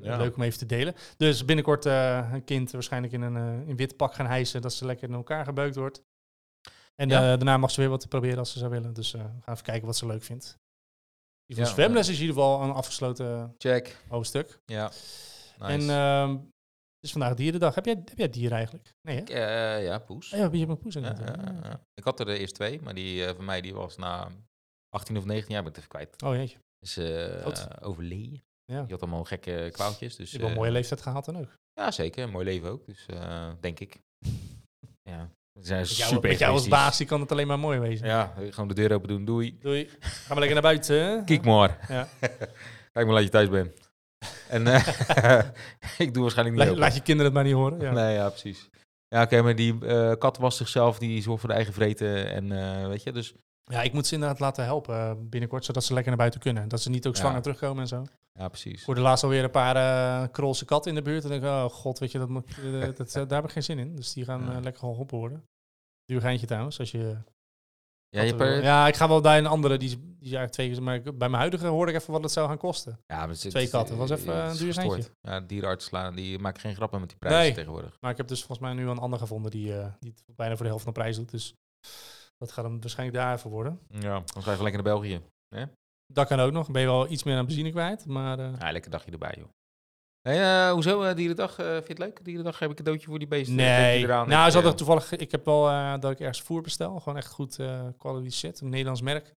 [0.00, 0.16] Ja.
[0.16, 0.94] leuk om even te delen.
[1.16, 4.62] Dus binnenkort een kind waarschijnlijk in een in wit pak gaan hijsen.
[4.62, 6.02] Dat ze lekker in elkaar gebeukt wordt.
[7.00, 7.16] En Ja.
[7.20, 8.92] eh, daarna mag ze weer wat proberen als ze zou willen.
[8.94, 10.58] Dus eh, we gaan even kijken wat ze leuk vindt.
[11.46, 14.04] Die van Ja, zwemles is in ieder geval een afgesloten Check.
[14.08, 14.58] hoofdstuk.
[14.66, 14.90] Ja.
[15.58, 17.74] En ehm, het is vandaag dierendag.
[17.74, 18.94] Heb jij, heb jij dieren eigenlijk?
[19.02, 19.20] Nee, hè?
[19.22, 20.32] Ik, eh, ja, poes.
[20.32, 21.80] Oh, ja, je hebt een poes Ja.
[21.94, 24.28] Ik had er de eerste twee, maar die van mij die was na
[24.88, 26.22] 18 of 19 jaar ben ik even kwijt.
[26.22, 26.58] Oh jeetje.
[26.78, 26.98] Is
[27.80, 28.42] overleden.
[28.64, 28.82] Ja.
[28.82, 30.16] Die had allemaal gekke kwaaltjes.
[30.16, 31.56] Dus, Je hebt een mooie leeftijd gehad dan ook.
[31.72, 32.22] Ja, zeker.
[32.22, 32.86] Een mooi leven ook.
[32.86, 33.06] Dus
[33.60, 34.00] denk ik.
[35.52, 35.60] Ja.
[35.60, 37.78] We zijn Met jou, super met jou als baas die kan het alleen maar mooi
[37.78, 38.06] wezen.
[38.06, 39.24] Ja, gewoon de deur open doen.
[39.24, 39.58] Doei.
[39.60, 39.88] Doei.
[40.00, 41.24] Gaan we lekker naar buiten.
[41.24, 41.78] Kijk maar.
[41.88, 42.08] Ja.
[42.92, 43.74] Kijk maar dat je thuis bent.
[44.48, 45.38] En eh,
[46.04, 47.80] ik doe waarschijnlijk niet Laat, je kinderen het maar niet horen.
[47.80, 47.92] Ja.
[47.92, 48.68] Nee, ja, precies.
[49.08, 52.30] Ja, oké, maar die eh, kat was zichzelf, die zorgt voor de eigen vreten.
[52.30, 53.34] En eh, weet je, dus
[53.70, 56.68] Ja, ik moet ze inderdaad laten helpen eh, binnenkort, zodat ze lekker naar buiten kunnen.
[56.68, 57.20] Dat ze niet ook Ja.
[57.20, 58.04] zwanger terugkomen en zo.
[58.32, 58.80] ja, precies.
[58.80, 61.22] Ik hoorde laatst alweer een paar eh krolse katten in de buurt.
[61.24, 63.62] En denk ik, oh god, weet je, dat, moet- eh, dat, daar heb ik geen
[63.62, 63.96] zin in.
[63.96, 64.48] Dus die gaan Ja.
[64.56, 65.44] eh, lekker geholpen worden.
[66.04, 67.16] Duur geintje trouwens, als je...
[68.08, 70.70] Ja, je per, ja, ik ga wel bij een andere, die, die is eigenlijk twee
[70.70, 70.82] keer...
[70.82, 72.98] Maar ik- bij mijn huidige hoorde ik even wat het zou gaan kosten.
[73.06, 74.92] ja, maar is- twee katten, was even een duur gestoord.
[74.92, 75.10] geintje.
[75.20, 77.52] Ja, dierenarts slaan, die maken geen grappen met die prijzen Nee.
[77.54, 77.96] tegenwoordig.
[78.00, 80.62] Maar ik heb dus volgens mij nu een ander gevonden die, die het bijna voor
[80.64, 81.30] de helft van de prijs doet.
[81.30, 81.54] Dus
[82.40, 83.80] dat gaat hem waarschijnlijk daar even worden.
[83.88, 85.20] Ja, dan ga je lekker naar België.
[86.12, 86.64] Dat kan ook nog.
[86.64, 88.06] Dan ben je wel iets meer aan benzine kwijt.
[88.06, 89.48] Maar eh, Ja, lekker dagje erbij, joh.
[90.20, 91.58] Hey, eh, hoezo, eh, dierendag?
[91.58, 92.24] eh, vind je het leuk?
[92.24, 93.54] Dierendag heb ik een cadeautje voor die beesten.
[93.54, 95.12] Nee, eraan nou is altijd toevallig.
[95.12, 95.62] Ik heb wel
[96.00, 97.56] dat ik ergens voer bestel, gewoon echt goed
[97.96, 99.32] quality shit, een Nederlands merk.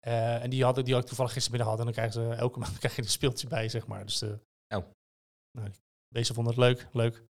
[0.00, 2.58] En die had, ik- die had ik toevallig gistermiddag gehad en dan krijgen ze elke
[2.58, 4.04] maand krijg je een speeltje bij, zeg maar.
[4.06, 4.84] Dus Oh.
[5.58, 5.70] nou,
[6.08, 7.24] Deze vonden het leuk, leuk.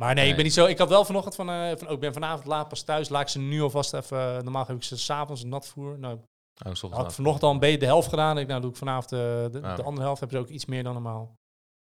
[0.00, 0.66] Maar nee, ik ben niet zo.
[0.66, 3.08] Ik had wel vanochtend van, eh, van oh, ik ben vanavond laat pas thuis.
[3.08, 4.18] Laat ik ze nu alvast even.
[4.36, 5.98] eh, normaal heb ik ze s'avonds nat voer.
[5.98, 7.14] Nou, Oh, had ik laat.
[7.14, 8.38] vanochtend al een beetje de helft gedaan.
[8.38, 9.74] Ik, nou, doe ik vanavond eh, de, Ja.
[9.76, 10.20] de andere helft.
[10.20, 11.38] Hebben ze ook iets meer dan normaal.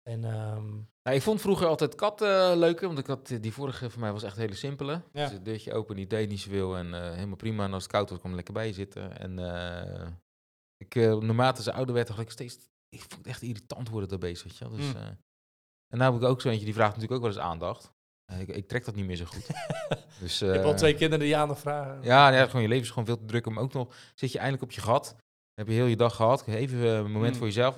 [0.09, 0.67] En ehm,
[1.03, 4.11] Nou, ik vond vroeger altijd kat eh, leuker, want ik had, die vorige voor mij
[4.11, 4.91] was echt een hele simpele.
[4.91, 5.23] Ja.
[5.23, 7.63] Dus het deurtje open, die deed niet zoveel en eh, helemaal prima.
[7.63, 9.17] En als het koud was, kwam ik lekker bij je zitten.
[9.19, 10.07] En eh,
[10.77, 12.55] ik, eh, naarmate ze ouder werd, dacht ik steeds,
[12.89, 14.77] ik vond het echt irritant worden dat beest, weet je wel.
[14.77, 15.17] Dus, Mm.
[15.91, 17.91] Eh, en nou heb ik ook zo eentje, die vraagt natuurlijk ook wel eens aandacht.
[18.25, 19.47] Eh, ik, ik trek dat niet meer zo goed.
[20.19, 22.03] dus, ik heb eh, al twee kinderen die aandacht vragen.
[22.03, 23.49] Ja, ja, gewoon je leven is gewoon veel te druk.
[23.49, 25.15] Maar ook nog zit je eindelijk op je gat.
[25.53, 26.47] heb je heel je dag gehad.
[26.47, 27.37] Even eh, een moment Mm.
[27.37, 27.75] voor jezelf.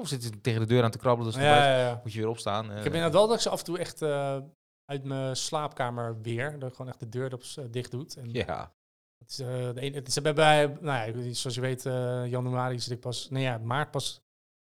[0.00, 1.32] Of zit je tegen de deur aan te krabbelen.
[1.32, 2.64] Dus ja, ja, moet je weer opstaan.
[2.70, 2.70] eh.
[2.76, 4.38] Ik heb inderdaad wel dat ik ze af en toe echt eh,
[4.84, 6.58] uit mijn slaapkamer weer.
[6.58, 8.16] Dat ik gewoon echt de deur op, dicht doet.
[8.16, 8.72] En ja.
[9.18, 12.80] Het is, eh, de ene, het is bij, nou ja, zoals je weet, eh, januari
[12.80, 14.20] zit ik pas, nee ja, maart pas,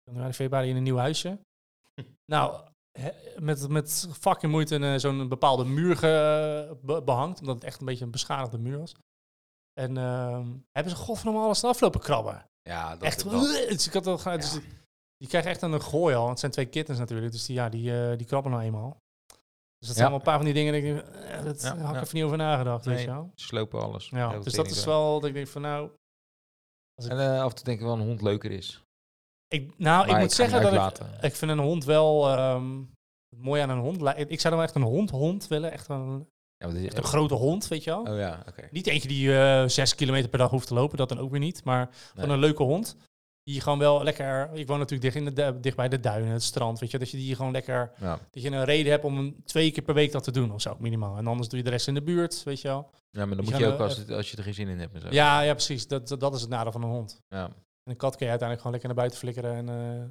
[0.03, 1.39] januari, februari in een nieuw huisje.
[2.25, 2.61] Nou,
[3.39, 7.79] met, met fucking moeite een, eh, zo'n bepaalde muur ge, be- behangt, omdat het echt
[7.79, 8.93] een beetje een beschadigde muur was.
[9.73, 12.45] En ehm, hebben ze godverdomme alles eraf lopen krabben.
[12.61, 14.59] Ja, dat echt, dat- dus ik had al, dus Ja.
[15.17, 17.69] die krijgen echt een gooi al, want het zijn twee kittens natuurlijk, dus die, ja,
[17.69, 18.97] die, eh, die krabben nou eenmaal.
[19.77, 20.01] Dus dat zijn Ja.
[20.03, 22.01] allemaal een paar van die dingen, dat ik denk, eh, dat Ja, had ik ja.
[22.01, 23.05] even niet over nagedacht, weet Nee.
[23.05, 23.31] je wel.
[23.35, 24.09] Ze slopen alles.
[24.09, 25.89] Ja, dus dat is wel dat ik denk van nou.
[26.95, 28.83] Als ik, En eh, af en toe denk ik wel een hond leuker is.
[29.47, 32.81] Ik, nou, ik moet ik zeggen dat ik, vind een hond wel ehm,
[33.37, 33.97] mooi aan een hond.
[34.17, 36.27] Ik zou dan wel echt een hond, hond willen, echt een,
[36.57, 38.01] Ja, echt een grote hond, weet je wel.
[38.01, 38.43] oh ja.
[38.71, 41.39] Niet eentje die eh zes kilometer per dag hoeft te lopen, dat dan ook weer
[41.39, 41.63] niet.
[41.63, 42.27] Maar Nee.
[42.27, 42.97] een leuke hond.
[43.43, 44.49] Die gewoon wel lekker.
[44.53, 46.79] Ik woon natuurlijk dicht, in de, dicht bij de duinen, het strand.
[46.79, 47.91] Weet je, dat je die gewoon lekker.
[47.99, 48.19] Ja.
[48.31, 50.61] Dat je een reden hebt om een, twee keer per week dat te doen of
[50.61, 51.17] zo, minimaal.
[51.17, 52.89] En anders doe je de rest in de buurt, weet je wel.
[53.09, 55.01] ja, maar dan moet je ook als, als je er geen zin in hebt en
[55.01, 55.07] zo.
[55.11, 55.87] Ja, ja precies.
[55.87, 57.21] Dat, dat, dat is het nadeel van een hond.
[57.27, 57.49] Ja.
[57.85, 59.55] En een kat kun je uiteindelijk gewoon lekker naar buiten flikkeren.
[59.55, 60.01] En, eh,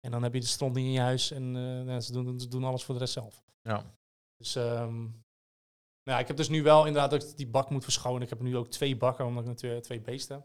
[0.00, 1.30] en dan heb je de stront niet in je huis.
[1.30, 1.56] En
[1.88, 3.42] eh, ze, doen, ze doen alles voor de rest zelf.
[3.62, 3.84] Ja.
[4.36, 5.00] Dus ehm,
[6.04, 8.22] nou, ik heb dus nu wel inderdaad dat ik die bak moet verschonen.
[8.22, 10.36] Ik heb nu ook twee bakken, omdat ik natuurlijk twee beesten.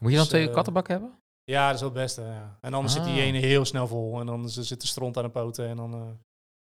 [0.00, 1.18] Moet je dan Dus, twee eh, kattenbakken hebben?
[1.44, 2.22] Ja, dat is wel het beste.
[2.22, 2.58] Ja.
[2.60, 3.18] En anders zit die Ah.
[3.18, 4.20] ene heel snel vol.
[4.20, 5.68] En dan zit de stront aan de poten.
[5.68, 6.20] En dan,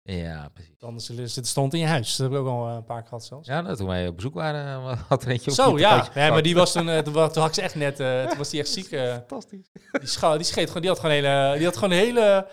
[0.06, 0.74] Ja, precies.
[0.80, 2.16] dan zit de stront in je huis.
[2.16, 3.48] Dat heb ik ook al eh, een paar keer gehad zelfs.
[3.48, 6.10] Ja, nou, toen wij op bezoek waren, eh, had er eentje op Zo, ja.
[6.16, 8.60] Maar die was toen, eh, toen, had ik ze echt net, eh, toen was die
[8.60, 8.88] echt ziek.
[8.88, 9.70] Fantastisch.
[9.92, 12.48] Die, scha die scheet gewoon, die had gewoon een hele, die had gewoon hele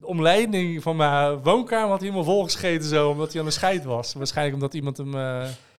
[0.00, 4.12] omleiding van mijn woonkamer had hij helemaal volgescheten zo, omdat hij aan de scheid was.
[4.12, 5.12] Waarschijnlijk omdat iemand hem,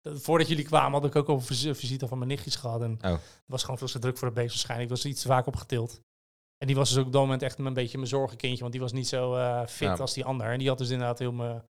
[0.01, 2.81] dat- voordat jullie kwamen had ik ook al een vis- visite van mijn nichtjes gehad
[2.81, 3.11] en Oh.
[3.11, 4.89] het was gewoon veel te druk voor het beest waarschijnlijk.
[4.89, 6.01] Ik was iets te vaak opgetild.
[6.57, 8.81] En die was dus ook op dat moment echt een beetje mijn zorgenkindje, want die
[8.81, 9.95] was niet zo eh, fit Ja.
[9.95, 10.47] als die ander.
[10.47, 11.63] En die had dus inderdaad heel mijn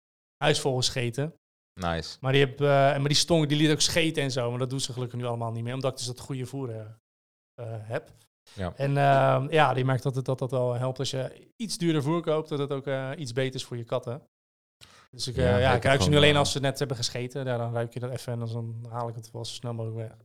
[0.43, 1.34] huis volgescheten.
[1.80, 2.17] Nice.
[2.21, 4.50] Maar die, heb, en maar die stong, die liet ook scheten en zo.
[4.50, 5.74] Maar dat doen ze gelukkig nu allemaal niet meer.
[5.74, 6.86] Omdat ik dus dat goede voer eh,
[7.65, 8.12] heb.
[8.54, 8.74] Ja.
[8.76, 12.04] En ehm, ja, die merkt dat het dat, dat wel helpt als je iets duurder
[12.04, 12.50] voer koopt.
[12.50, 14.21] Dat het ook iets beter is voor je katten.
[15.12, 17.45] Dus ik, Ja, ja, ik ik ruik ze nu alleen als ze net hebben gescheten.
[17.45, 19.98] Ja, dan ruik je dat even en dan haal ik het wel zo snel mogelijk
[20.10, 20.17] weg.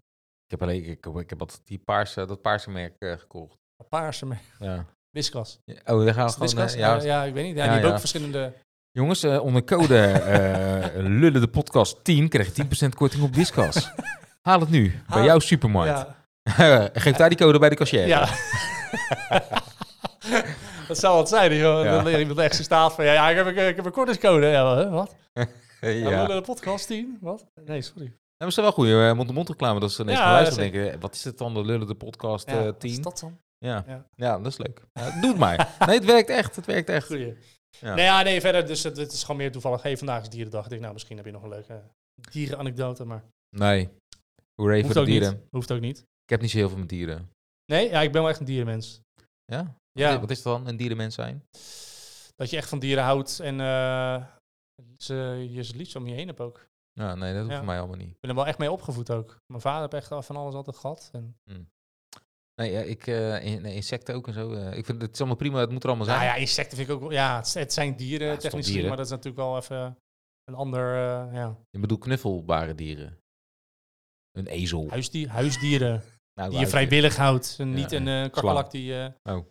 [0.44, 3.59] Ik heb alleen, ik, ik heb altijd die paarse, dat paarse merk gekocht.
[3.88, 4.85] Paarse met Ja.
[5.11, 5.59] Whiskas.
[5.64, 6.66] Ja, Oh, daar gaan we gewoon.
[6.69, 7.57] Eh, ja, ja, ik weet niet.
[7.57, 8.53] Ja, die hebben ook verschillende...
[8.93, 13.90] Jongens, eh, onder code eh Lullen de Podcast 10 krijg je 10% korting op Whiskas.
[14.43, 16.07] Haal het nu bij jouw supermarkt.
[16.57, 18.07] Ja, Geef daar die code bij de cashier.
[18.07, 18.29] ja.
[20.88, 21.55] dat zou wat zijn.
[21.55, 21.85] Joh.
[21.85, 21.90] Ja.
[21.95, 23.05] Dan leer iemand echt zijn staat van...
[23.05, 24.47] Ja, ja ik, heb, ik heb een kortingscode.
[24.47, 25.14] Ja, wat?
[25.81, 25.83] ja.
[25.88, 26.27] Ja.
[26.27, 27.19] de podcast 10?
[27.21, 27.47] Wat?
[27.64, 28.12] Nee, sorry.
[28.37, 29.81] Dat is wel goede eh, mond-to-mond reclame.
[29.81, 32.51] Dat ze ineens Ja, gaan luisteren denken, wat is het dan, de Lullen de Podcast
[32.51, 33.03] Ja, eh, wat is 10?
[33.03, 33.38] dat dan?
[33.64, 33.85] Ja.
[33.87, 34.07] Ja.
[34.14, 34.38] Ja.
[34.38, 34.83] dat is leuk.
[34.92, 35.75] Ja, doe het maar.
[35.87, 36.57] Nee, het werkt echt.
[36.57, 37.07] Het werkt echt.
[37.07, 37.37] Goeie.
[37.81, 37.94] Ja.
[37.94, 38.66] Nee, ja, nee, verder.
[38.66, 39.83] Dus het, het is gewoon meer toevallig.
[39.83, 40.64] Hey, vandaag is dierendag.
[40.64, 41.83] Ik denk, nou, misschien heb je nog een leuke
[42.31, 43.25] dierenanekdote, maar
[43.57, 43.88] Nee.
[44.55, 45.33] Hoeré voor de dieren.
[45.33, 45.42] niet.
[45.51, 45.99] Hoeft ook niet.
[45.99, 47.31] Ik heb niet zo heel veel met dieren.
[47.73, 49.01] Nee, ja, ik ben wel echt een dierenmens.
[49.44, 49.75] Ja?
[49.92, 50.66] Ja, Wat is dat dan?
[50.68, 51.44] Een dierenmens zijn?
[52.37, 54.27] dat je echt van dieren houdt en eh,
[54.96, 55.14] ze,
[55.51, 56.68] je ze het liefst om je heen hebt ook.
[56.92, 58.11] Ja, nee, dat hoeft voor mij allemaal niet.
[58.11, 59.37] Ik ben er wel echt mee opgevoed ook.
[59.46, 61.09] Mijn vader heeft echt van alles altijd gehad.
[61.12, 61.37] En,
[62.61, 64.53] Nee, ja, ik, eh, in- nee, insecten ook en zo.
[64.53, 66.18] eh, ik vind het is allemaal prima, het moet er allemaal zijn.
[66.18, 67.11] nou ja, insecten vind ik ook wel...
[67.12, 68.73] Ja, het, het zijn dieren, Ja, het technisch dieren?
[68.75, 69.96] gezien, maar dat is natuurlijk wel even
[70.44, 70.94] een ander...
[70.94, 73.18] eh, ja, Ik bedoel knuffelbare dieren.
[74.31, 74.88] Een ezel.
[74.88, 76.03] huisdier, huisdieren.
[76.40, 77.57] Nou, die je vrijwillig houdt.
[77.59, 79.46] En Ja, niet een kakkelak die Oh.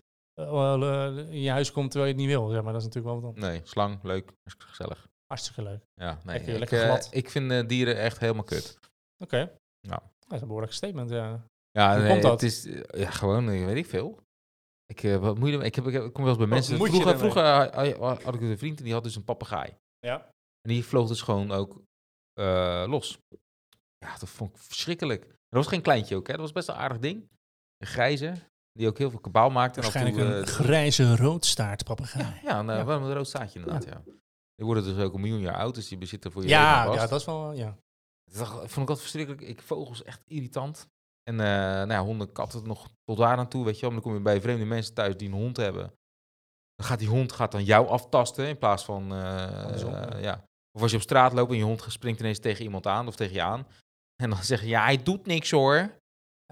[1.30, 2.50] in je huis komt terwijl je het niet wil.
[2.50, 3.50] Zeg maar dat is natuurlijk wel wat dan.
[3.50, 5.08] Nee, slang, leuk, hartstikke gezellig.
[5.26, 5.84] hartstikke leuk.
[5.93, 7.08] Ja, nee, Lekker- ik, lekker glad.
[7.12, 8.78] ik vind dieren echt helemaal kut.
[9.24, 9.38] Oké.
[9.80, 10.02] Ja.
[10.19, 11.45] Dat is een behoorlijk statement, ja.
[11.71, 12.32] Ja, Hoe nee, komt dat?
[12.41, 14.23] Het is eh, ja, gewoon, eh, weet ik veel.
[14.86, 16.77] Ik, eh, wat moet je, ik, heb, ik, heb- ik kom wel eens bij mensen.
[16.77, 19.77] moet Vroeger, vroeger had, ik een vriend en die had dus een papegaai.
[19.99, 20.19] Ja.
[20.62, 21.82] En die vloog dus gewoon ook
[22.89, 23.19] los.
[23.97, 25.21] Ja, dat vond ik verschrikkelijk.
[25.27, 26.34] Dat was geen kleintje ook, hè.
[26.34, 27.29] Dat was best een aardig ding.
[27.77, 28.34] Een grijze.
[28.71, 29.77] Die ook heel veel kabaal maakt.
[29.77, 32.39] En af en Waarschijnlijk toe, een grijze roodstaart papegaai.
[32.43, 32.86] Ja, een, Ja.
[32.86, 34.01] wel een rood staartje inderdaad, ja.
[34.55, 37.08] Die worden dus ook een miljoen jaar oud, dus die bezitten voor je Ja, ja,
[37.08, 37.77] dat is wel, ja.
[38.32, 39.41] Dat vond ik altijd verschrikkelijk.
[39.41, 40.88] Ik vogels echt irritant.
[41.23, 43.91] En eh nou ja, honden, katten nog tot daar aan toe, weet je wel.
[43.91, 45.93] Maar dan kom je bij vreemde mensen thuis die een hond hebben.
[46.75, 49.12] Dan gaat die hond gaat dan jou aftasten in plaats van...
[49.13, 50.17] eh, Andersom, ja.
[50.17, 50.43] ja.
[50.71, 53.15] Of als je op straat loopt en je hond springt ineens tegen iemand aan of
[53.15, 53.67] tegen je aan.
[54.23, 55.97] En dan zeg je, ja, hij doet niks hoor.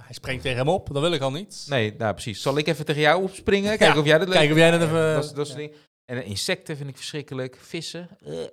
[0.01, 1.65] Hij springt tegen hem op, dat wil ik al niet.
[1.69, 2.41] Nee, nou precies.
[2.41, 3.69] Zal ik even tegen jou opspringen?
[3.77, 5.13] Kijken Ja, of jij dat leuk Kijk of jij dat even...
[5.13, 5.75] dat, is- dat soort dingen.
[6.11, 7.55] En insecten vind ik verschrikkelijk.
[7.55, 8.17] Vissen.
[8.19, 8.47] eh.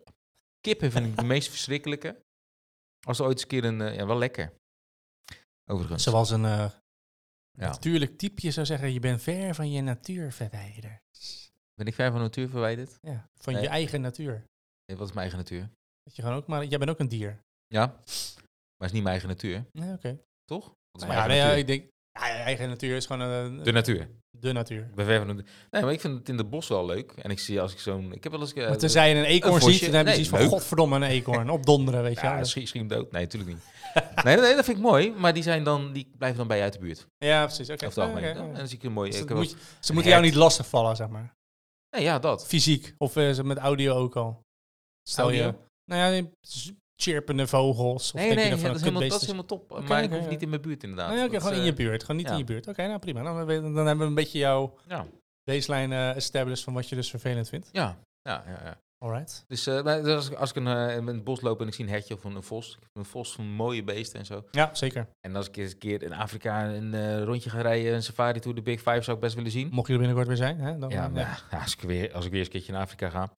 [0.61, 2.23] Kippen vind ik de meest verschrikkelijke.
[3.07, 3.95] Als er ooit eens een keer een...
[3.95, 4.53] ja, wel lekker.
[5.67, 6.03] Overigens.
[6.03, 6.71] Zoals een eh,
[7.59, 7.69] Ja.
[7.69, 11.03] natuurlijk typeje zou zeggen, je bent ver van je natuur verwijderd.
[11.75, 12.99] Ben ik ver van de natuur verwijderd?
[13.01, 13.63] Ja, van Nee.
[13.63, 14.45] je eigen natuur.
[14.87, 15.71] Nee, wat is mijn eigen natuur?
[16.03, 17.41] Dat je gewoon ook maar, jij bent ook een dier.
[17.67, 17.87] Ja.
[17.87, 17.97] Maar
[18.77, 20.21] het is niet mijn eigen natuur, Nee, oké.
[20.45, 20.65] toch?
[20.67, 23.07] Wat is Nou mijn ja, nee, eigen ja, ik denk, ja, je eigen natuur is
[23.07, 24.09] gewoon een, De natuur.
[24.31, 24.91] de natuur.
[24.95, 25.45] De natuur.
[25.71, 27.13] Nee, maar ik vind het in het bos wel leuk.
[27.13, 28.13] En ik zie als ik zo'n...
[28.13, 28.53] Ik heb wel eens...
[28.53, 30.49] eh, Maar tenzij je een eekhoorn een ziet, dan heb je Nee, van, leuk.
[30.49, 31.51] godverdomme, een eekhoorn.
[31.59, 32.31] Opdonderen, weet je wel.
[32.37, 33.13] Ja, schiet, schiet hem dood.
[33.13, 33.63] Nee, natuurlijk niet.
[34.25, 35.11] nee, nee, dat vind ik mooi.
[35.13, 37.07] Maar die, zijn dan, die blijven dan bij je uit de buurt.
[37.19, 37.71] Ja, precies.
[37.71, 37.87] Oké.
[37.87, 38.35] Oké, ja.
[38.35, 39.11] En dan zie ik een mooi...
[39.11, 41.35] Dus ik dat heb moet wel- je- ze moeten jou niet lastig vallen, zeg maar.
[41.97, 42.47] Nee, ja, dat.
[42.47, 42.95] Fysiek.
[42.99, 44.41] Of eh, ze met audio ook al.
[45.09, 45.55] Stel je...
[45.91, 46.27] Nou ja,
[46.97, 48.13] chirpende vogels.
[48.13, 49.71] Of Nee, denk nee, je van dat, is helemaal, dat is kutbeest helemaal top.
[49.71, 51.15] Oké, maar ik hoef niet in mijn buurt inderdaad.
[51.15, 52.01] Nee, oké, gewoon in eh, je buurt.
[52.01, 52.33] Gewoon niet ja.
[52.33, 52.69] in je buurt.
[52.69, 53.23] Oké, nou prima.
[53.23, 55.07] Dan, dan hebben we een beetje jouw Ja,
[55.45, 57.69] baseline eh established van wat je dus vervelend vindt.
[57.73, 58.61] ja, ja, ja.
[58.65, 58.83] ja.
[59.05, 59.45] Alright.
[59.49, 61.75] Dus, eh, dus als, ik- als ik een, eh, in het bos loop en ik
[61.75, 62.79] zie een hertje of een, een vos.
[62.93, 64.45] Een vos van mooie beesten en zo.
[64.51, 65.07] Ja, zeker.
[65.21, 68.41] En als ik eens een keer in Afrika een eh, rondje ga rijden, een safari
[68.41, 69.69] tour, de Big Five, zou ik best willen zien.
[69.73, 70.59] Mocht je er binnenkort weer zijn.
[70.61, 72.83] Hè, dan, Ja, maar ja, als, ik weer, als ik weer eens een keertje naar
[72.83, 73.33] Afrika ga.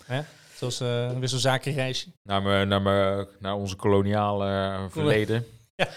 [0.54, 2.08] Zoals eh weer zo'n zakenreisje.
[2.22, 5.44] Naar, me, naar, me, naar onze koloniale verleden.
[5.76, 5.88] Ja.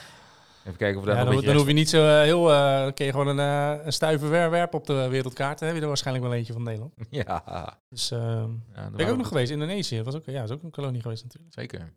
[0.69, 2.51] Even kijken of daar Ja, dan, dan hoef je niet zo eh, heel...
[2.51, 3.39] eh, dan kun je gewoon een,
[3.79, 5.59] eh, een stuiver wer- werpen op de wereldkaart.
[5.59, 6.93] Dan heb je er waarschijnlijk wel eentje van Nederland.
[7.09, 8.19] Ja, Dus eh
[8.73, 9.51] ja ben ik ook nog geweest.
[9.51, 9.95] Indonesië.
[9.95, 11.53] Dat was ook, ja, is ook een kolonie geweest natuurlijk.
[11.53, 11.93] Zeker.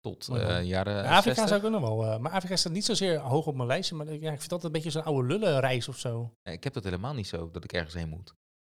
[0.00, 1.48] Tot eh, jaren Ja, Afrika 60.
[1.48, 2.12] zou ik ook nog wel...
[2.12, 3.94] eh, maar Afrika staat niet zozeer hoog op mijn lijstje.
[3.96, 6.34] Maar ja, ik vind dat een beetje zo'n oude lullenreis of zo.
[6.42, 8.28] Ik heb dat helemaal niet zo, dat ik ergens heen moet.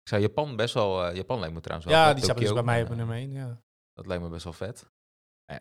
[0.02, 1.14] Ik zou Japan best wel...
[1.16, 3.32] Japan lijkt me trouwens wel Ja, die staat dus bij mij op nummer 1.
[3.32, 3.62] Ja.
[3.94, 4.90] Dat lijkt me best wel vet.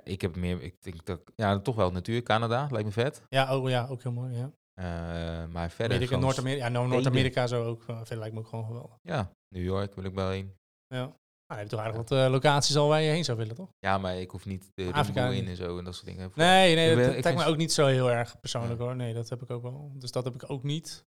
[0.05, 0.62] Ik heb meer...
[0.62, 1.20] Ik denk dat...
[1.37, 2.23] Ja, toch wel natuur.
[2.23, 3.23] Canada lijkt me vet.
[3.29, 4.35] Ja, oh, ja, ook heel mooi.
[4.37, 4.51] Ja.
[4.75, 6.18] Eh, maar verder...
[6.18, 6.64] Noord-Amerika.
[6.64, 7.85] Ja, Noord-Amerika zo ook.
[7.87, 8.97] eh, Vind lijkt me ook gewoon geweldig.
[9.03, 10.55] Ja, New York wil ik wel heen.
[10.87, 10.99] Ja.
[10.99, 11.12] Nou,
[11.47, 13.68] je hebt toch eigenlijk wat eh, locaties al waar je heen zou willen, toch?
[13.79, 16.33] Ja, maar ik hoef niet de Afrika in en zo en dat soort dingen.
[16.35, 18.81] Nee, nee, Ik dat, ben- dat ik lijkt me ook niet zo heel erg persoonlijk
[18.81, 18.97] hoor.
[18.97, 19.92] Nee, dat heb ik ook wel.
[19.94, 21.05] Dus dat heb ik ook niet.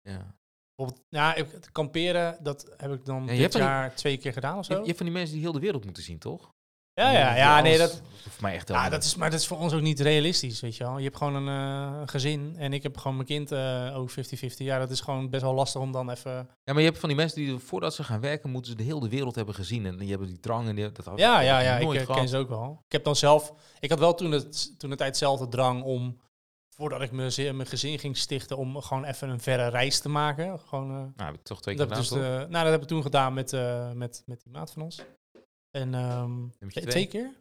[0.00, 0.36] Ja.
[0.74, 1.36] Bijvoorbeeld, ja,
[1.72, 4.78] kamperen, dat heb ik dan dit jaar twee keer gedaan of Je, zo.
[4.80, 6.50] je hebt van die mensen die heel de wereld moeten zien, toch?
[6.94, 9.46] Ja, ja, ja, nee, dat, Voor mij echt ja, helemaal dat is, maar dat is
[9.46, 10.98] voor ons ook niet realistisch, weet je wel.
[10.98, 14.14] Je hebt gewoon een eh, gezin en ik heb gewoon mijn kind eh, ook 50-50.
[14.56, 16.32] Ja, dat is gewoon best wel lastig om dan even...
[16.32, 18.82] Ja, maar je hebt van die mensen die voordat ze gaan werken, moeten ze de
[18.82, 19.86] hele wereld hebben gezien.
[19.86, 22.16] En die hebben die drang en die, dat Ja, ja, ja, ik eh, gehad.
[22.16, 22.82] ken ze ook wel.
[22.86, 23.52] Ik heb dan zelf...
[23.80, 26.20] Ik had wel toen, het, toen de tijd zelf de drang om...
[26.76, 30.60] Voordat ik mijn, mijn gezin ging stichten, om gewoon even een verre reis te maken.
[30.60, 30.90] Gewoon...
[30.90, 33.02] eh, Nou, heb ik toch twee Dat keer gedaan, dus, nou, dat heb ik toen
[33.02, 35.02] gedaan met, eh, met, met die maat van ons.
[35.78, 37.06] En ehm, Nummertje twee, twee.
[37.06, 37.40] keer?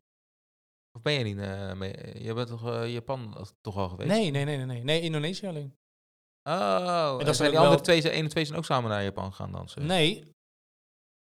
[0.98, 2.24] Of ben je niet eh, mee?
[2.24, 4.10] Je bent toch eh, Japan als- toch al geweest?
[4.10, 4.84] Nee, nee, nee, nee, nee.
[4.84, 5.76] Nee, Indonesië alleen.
[6.50, 8.90] Oh, dat en is zijn die wel- andere twee, één en twee zijn ook samen
[8.90, 9.86] naar Japan gegaan dansen?
[9.86, 10.32] Nee.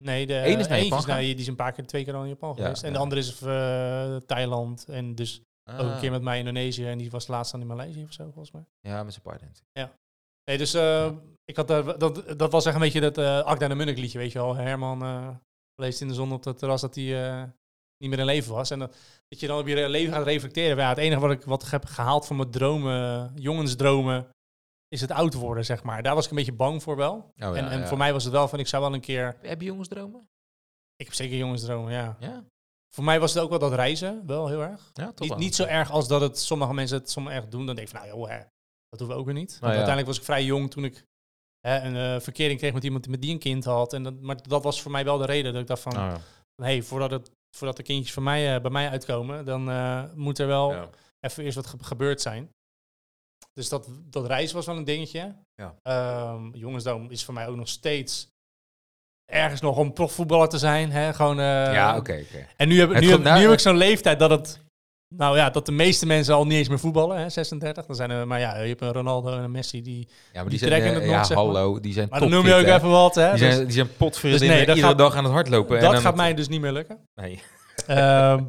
[0.03, 1.19] Nee, de Eén is naar Japan gegaan?
[1.19, 2.83] die is een paar keer, twee keer al in Japan Ja, geweest.
[2.83, 3.01] En de ja.
[3.03, 4.85] andere is eh, Thailand.
[4.87, 6.87] En dus ook een Ah, keer met mij Indonesië.
[6.87, 8.65] En die was laatst dan in Maleisië of zo, volgens mij.
[8.79, 9.49] Ja, met zijn partner.
[10.43, 11.11] Nee, dus eh,
[11.45, 13.97] ik had daar, dat, dat was echt een beetje dat eh Akda en de Munnik
[13.97, 14.55] liedje, weet je wel.
[14.55, 15.01] Herman
[15.77, 17.43] leest in de zon op het terras dat hij eh,
[17.97, 18.69] niet meer in leven was.
[18.71, 18.95] En dat,
[19.27, 20.77] dat je dan op je leven gaat reflecteren.
[20.77, 24.27] Ja, het enige wat ik, wat ik heb gehaald van mijn dromen, jongensdromen,
[24.87, 26.03] is het oud worden, zeg maar.
[26.03, 27.13] Daar was ik een beetje bang voor wel.
[27.15, 27.87] Oh, ja, en en ja.
[27.87, 29.37] voor mij was het wel van, ik zou wel een keer...
[29.41, 30.29] Heb je jongensdromen?
[30.95, 32.17] Ik heb zeker jongensdromen, ja.
[32.19, 32.43] Ja,
[32.89, 34.91] Voor mij was het ook wel dat reizen, wel heel erg.
[34.93, 35.37] ja toch Niet, wel.
[35.37, 37.65] niet zo erg als dat het sommige mensen het sommige echt doen.
[37.65, 38.39] Dan denk ik van, nou joh, hè,
[38.89, 39.49] dat doen we ook weer niet.
[39.49, 39.77] Want Nou ja.
[39.77, 41.05] uiteindelijk was ik vrij jong toen ik
[41.67, 43.93] hè, een eh, verkering kreeg met iemand met die een kind had.
[43.93, 45.97] En dat, maar dat was voor mij wel de reden dat ik dacht van, Oh,
[45.99, 46.19] ja.
[46.63, 50.39] hey, voordat, het, voordat de kindjes van mij, eh, bij mij uitkomen, dan eh, moet
[50.39, 50.89] er wel Ja.
[51.19, 52.49] even eerst wat ge- gebeurd zijn.
[53.53, 55.35] Dus dat, dat reizen was wel een dingetje.
[55.55, 55.75] Ja.
[56.53, 58.27] Jongensdroom is voor mij ook nog steeds
[59.31, 60.91] ergens nog om profvoetballer te zijn.
[60.91, 61.13] Hè?
[61.13, 62.23] Gewoon, ja, oké,
[62.55, 64.59] en nu heb, nu, heb, naar- nu heb ik zo'n leeftijd dat het...
[65.15, 67.85] Nou ja, dat de meeste mensen al niet eens meer voetballen, hè, 36.
[67.85, 70.07] Dan zijn er, maar ja, je hebt een Ronaldo en een Messi die...
[70.33, 71.45] Ja, maar Die trekken eh, het nog, ja, zeg maar.
[71.45, 72.75] hallo, die zijn Maar dan noem je ook hè.
[72.75, 73.29] even wat, hè.
[73.31, 75.77] Die Dus zijn, die zijn potvriendinnen Dus nee, dat iedere gaat- dag aan het hardlopen.
[75.77, 76.97] en dat gaat het- mij dus niet meer lukken.
[77.15, 77.41] Nee.
[77.87, 78.43] Ehm,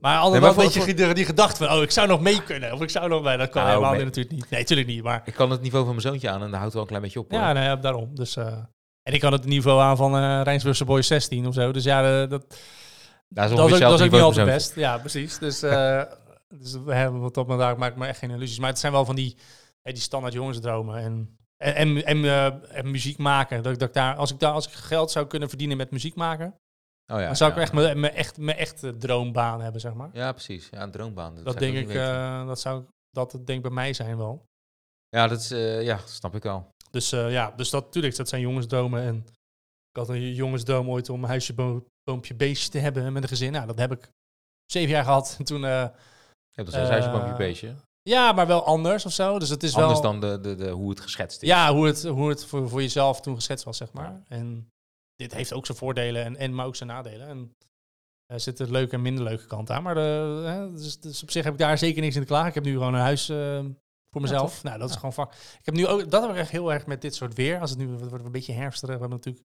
[0.00, 2.42] Maar altijd Nee, maar een beetje die, die gedachte van, oh, ik zou nog mee
[2.42, 2.72] kunnen.
[2.72, 3.36] Of ik zou nog bij.
[3.36, 4.50] Dat kan Nou, helemaal natuurlijk niet.
[4.50, 5.02] Nee, natuurlijk niet.
[5.02, 7.02] Maar Ik kan het niveau van mijn zoontje aan en daar houdt wel een klein
[7.02, 7.30] beetje op.
[7.30, 7.40] Hoor.
[7.40, 8.14] ja, nee, daarom.
[8.14, 8.46] Dus, eh,
[9.02, 11.72] en ik kan het niveau aan van eh Rijnsburgse Boys 16 of zo.
[11.72, 12.56] Dus ja, eh, dat,
[13.28, 14.74] dat is dat is ook, dat is ook niet altijd best.
[14.74, 15.38] Ja, precies.
[15.38, 16.02] Dus, eh
[16.48, 18.58] dus we hebben wat op daar maak ik me echt geen illusies.
[18.58, 19.36] Maar het zijn wel van die,
[19.82, 23.62] hè, die standaard jongensdromen en en, en, en, eh, en muziek maken.
[23.62, 26.14] Dat, dat ik daar, als ik daar als ik geld zou kunnen verdienen met muziek
[26.14, 26.54] maken,
[27.12, 30.10] Oh, ja, dan zou ik echt mijn mijn echt mijn echte droombaan hebben, zeg maar.
[30.12, 30.68] Ja, precies.
[30.70, 31.42] Ja, een droombaan.
[31.42, 34.46] dat denk ik, eh, dat zou dat denk ik bij mij zijn wel.
[35.08, 36.74] Ja, dat is, eh, ja, snap ik wel.
[36.90, 39.02] Dus eh, ja, dus dat natuurlijk, dat zijn jongensdromen.
[39.02, 39.16] En
[39.90, 41.54] ik had een jongensdroom ooit om een huisje,
[42.10, 43.52] boompje, beestje te hebben met een gezin.
[43.52, 44.10] Nou, dat heb ik
[44.66, 45.34] zeven jaar gehad.
[45.38, 47.74] En toen, eh, Je hebt dus een Eh, huisje, boompje, beestje.
[48.02, 49.38] ja, maar wel anders of zo.
[49.38, 51.48] Dus het is Anders wel, dan de, de, de, hoe het geschetst is.
[51.48, 54.22] ja, hoe het, hoe het voor, voor jezelf toen geschetst was, zeg maar.
[54.28, 54.68] En
[55.16, 57.26] dit heeft ook zijn voordelen, en, en maar ook zijn nadelen.
[57.28, 57.52] En
[58.32, 59.82] er zitten leuke en minder leuke kanten aan.
[59.82, 62.48] Maar de, hè, dus, dus op zich heb ik daar zeker niks in te klagen.
[62.48, 63.64] Ik heb nu gewoon een huis eh,
[64.10, 64.62] voor mezelf.
[64.62, 64.98] nou, dat is Ja.
[65.00, 65.32] gewoon vak.
[65.34, 67.60] Ik heb nu ook, dat heb ik echt heel erg met dit soort weer.
[67.60, 69.44] Als het nu wordt een beetje herfstig, we hebben natuurlijk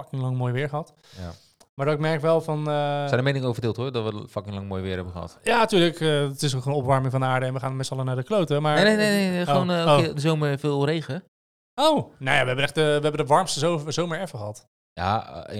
[0.00, 0.94] fucking lang mooi weer gehad.
[1.16, 1.32] Ja.
[1.78, 2.58] Maar dat ik merk wel van...
[2.58, 5.38] eh, Zijn de meningen over verdeeld hoor, dat we fucking lang mooi weer hebben gehad.
[5.42, 6.00] ja, natuurlijk.
[6.00, 8.04] eh, het is ook een opwarming van de aarde en we gaan met z'n allen
[8.04, 8.62] naar de kloten.
[8.62, 10.14] Maar, Nee, nee, nee, nee, nee, gewoon Oh, eh, oh.
[10.14, 11.24] de zomer veel regen.
[11.74, 14.66] Oh, nou ja, we hebben echt de, we hebben de warmste zo- zomer ever gehad.
[14.92, 15.16] Ja,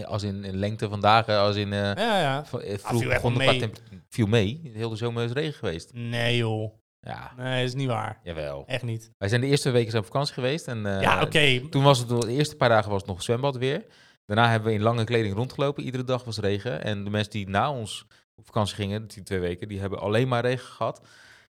[0.06, 1.72] als in, in lengte van dagen, als in...
[1.72, 2.44] eh Ja, ja.
[2.44, 3.70] viel vroeg begon qua mee.
[4.08, 4.70] viel mee.
[4.74, 5.90] Heel de zomer is regen geweest.
[5.94, 6.72] Nee, joh.
[7.00, 8.20] Ja, Nee, dat is niet waar.
[8.22, 8.64] jawel.
[8.66, 9.10] Echt niet.
[9.18, 10.68] Wij zijn de eerste weken zijn op vakantie geweest.
[10.68, 11.60] En, ja, oké.
[11.70, 13.84] Toen was het de eerste paar dagen was het nog zwembad weer.
[14.28, 15.84] Daarna hebben we in lange kleding rondgelopen.
[15.84, 16.82] Iedere dag was regen.
[16.84, 20.28] En de mensen die na ons op vakantie gingen, die twee weken, die hebben alleen
[20.28, 21.06] maar regen gehad.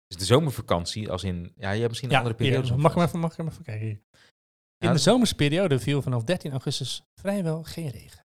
[0.07, 2.75] Dus de zomervakantie, als in, ja, je hebt misschien een Ja, andere periode.
[2.75, 4.01] mag, ik hem even, mag ik hem even kijken hier.
[4.77, 8.25] In Ja, de zomersperiode viel vanaf 13 augustus vrijwel geen regen.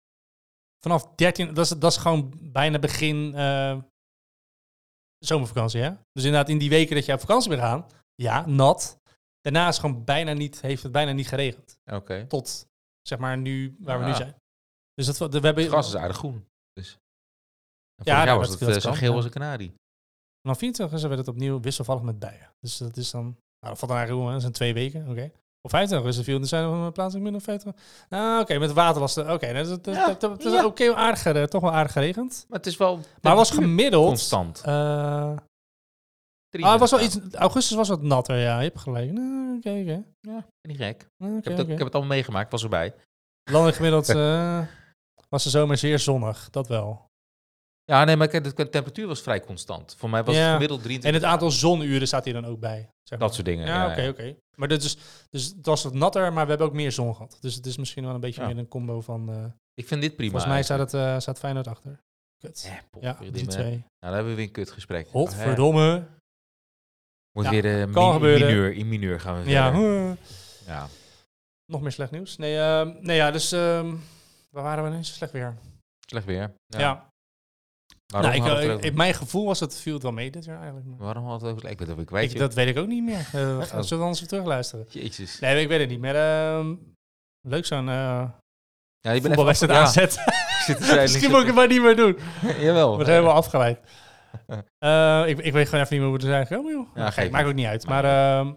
[0.81, 3.79] Vanaf 13, dat is, dat is gewoon bijna begin eh,
[5.19, 5.91] zomervakantie, hè?
[6.13, 9.01] Dus inderdaad, in die weken dat je op vakantie bent gaan, ja, nat.
[9.41, 11.79] Daarna is gewoon bijna niet, heeft het bijna niet geregend.
[11.93, 12.27] Oké.
[12.27, 12.67] Tot,
[13.03, 14.35] zeg maar, nu, waar we nu zijn.
[14.95, 16.47] Dus dat, we hebben, Het gras is aardig groen.
[16.73, 16.99] Dus.
[18.05, 19.75] Ja, jaar was dat- het dat zo geel als een kanarie.
[20.43, 22.51] Vanaf 24 werd het opnieuw wisselvallig met buien.
[22.61, 23.23] Dus dat is dan...
[23.25, 24.33] Nou, dat valt dan eigenlijk hè.
[24.33, 25.31] dat zijn twee weken, oké.
[25.61, 27.75] Op 25 is het viel, er zijn er plaatselijk minder 50.
[28.09, 28.73] Nou, oké, met
[29.31, 29.53] oké.
[29.53, 30.65] dat, dat, Ja, dat, dat is ja.
[30.65, 32.45] oké, wel aardig, eh, toch wel aardig geregend.
[32.49, 34.07] Maar het is wel Maar het was gemiddeld...
[34.07, 34.63] constant.
[34.65, 35.37] eh,
[36.61, 38.59] ah, het was wel iets, augustus was wat natter, ja.
[38.61, 39.13] Je hebt gelijk.
[39.13, 40.03] Nou, Oké, oké.
[40.21, 41.07] Ja, niet gek.
[41.19, 42.95] Nou, Ik heb, ik heb het allemaal meegemaakt, was erbij.
[43.51, 44.67] Landelijk gemiddeld eh,
[45.29, 47.11] was de zomer zeer zonnig, dat wel.
[47.85, 49.95] Ja, nee, maar de temperatuur was vrij constant.
[49.99, 50.41] Voor mij was Ja.
[50.43, 52.89] het gemiddeld En 23 het aantal zonuren staat hier dan ook bij.
[53.03, 53.29] Zeg maar.
[53.29, 53.67] Dat soort dingen.
[53.67, 54.37] Ja, oké, oké.
[54.57, 54.97] Maar dit is,
[55.31, 57.39] dus het was wat natter, maar we hebben ook meer zon gehad.
[57.41, 58.47] Dus het is misschien wel een beetje Ja.
[58.47, 59.31] meer een combo van...
[59.31, 59.45] eh,
[59.75, 60.31] Ik vind dit prima.
[60.31, 61.99] volgens mij staat, het, eh staat Feyenoord achter.
[62.39, 62.69] Kut.
[62.69, 63.71] Eh, ja, die twee.
[63.71, 65.09] Nou, dan hebben we weer een kutgesprek.
[65.09, 66.07] Godverdomme.
[67.33, 68.47] Moet Ja, weer eh, kan mi- gebeuren.
[68.47, 69.67] mineur, in mineur gaan we Ja.
[70.67, 70.89] Ja.
[71.73, 72.37] nog meer slecht nieuws.
[72.37, 73.53] Nee, ehm, nee ja, dus...
[73.53, 73.95] ehm,
[74.51, 75.05] waar waren we nu?
[75.05, 75.55] Slecht weer.
[76.07, 76.53] Slecht weer.
[76.67, 77.11] Ja.
[78.13, 80.31] Waarom Nou, ik, eh, ik- over- mijn gevoel was dat het viel het wel mee
[80.31, 80.87] dit jaar eigenlijk.
[80.87, 81.69] maar- Waarom we het over...
[81.71, 83.19] Ik weet het ook kwijt, Ik, dat weet ik ook niet meer.
[83.19, 84.87] Eh, we gaan zullen we anders even terugluisteren?
[84.89, 85.39] Jezus.
[85.39, 86.17] Nee, ik weet het niet meer.
[86.17, 86.75] Ehm,
[87.49, 88.29] leuk zo'n uh,
[89.01, 90.09] Ja, voetbalwedstrijd ja, ik
[90.79, 92.19] te zijn, Misschien ik moet ik het maar niet meer doen.
[92.67, 92.99] Jawel.
[92.99, 93.79] We zijn helemaal afgeleid.
[94.79, 96.89] Eh, ik, ik weet gewoon even niet meer hoe we er zijn gekomen, joh.
[96.95, 97.87] Ja, maakt ook niet uit.
[97.87, 98.53] Maar ehm,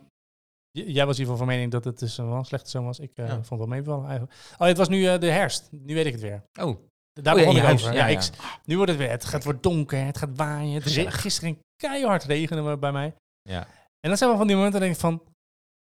[0.71, 2.99] jij was in ieder geval van mening dat het dus wel een slechte zomer was.
[2.99, 3.33] Ik eh, Ja.
[3.33, 4.33] vond het wel meevallen eigenlijk.
[4.57, 5.69] Oh, het was nu eh, de herfst.
[5.71, 6.43] Nu weet ik het weer.
[6.59, 6.77] Oh,
[7.21, 7.93] Daar Oh ja, begon ik over.
[7.93, 8.29] Ja, ik,
[8.65, 9.09] nu wordt het weer.
[9.09, 10.73] Het gaat wordt donker, het gaat waaien.
[10.73, 11.21] Het Gezellig.
[11.21, 13.13] gisteren keihard regenen we bij mij.
[13.49, 13.67] ja.
[13.99, 15.27] En dat zijn wel van die momenten dat ik denk van...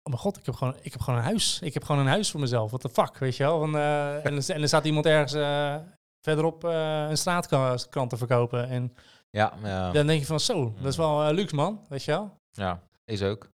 [0.02, 1.60] Oh mijn god, ik heb, gewoon, ik heb gewoon een huis.
[1.62, 2.68] Ik heb gewoon een huis voor mezelf.
[2.70, 3.58] What the fuck, weet je wel?
[3.58, 3.76] Van,
[4.26, 5.32] en, er, en er staat iemand ergens
[6.26, 8.68] verderop een straatkrant te verkopen.
[8.68, 8.94] En
[9.30, 9.90] Ja, ja.
[9.92, 12.36] dan denk je van zo, dat is wel eh, luxe man, weet je wel?
[12.50, 13.48] ja, is ook.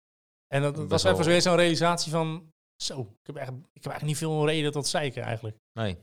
[0.47, 2.51] En dat, was even weer zo'n realisatie van...
[2.83, 5.57] Zo, ik heb, echt, ik heb eigenlijk niet veel reden tot zeiken eigenlijk.
[5.79, 5.97] Nee,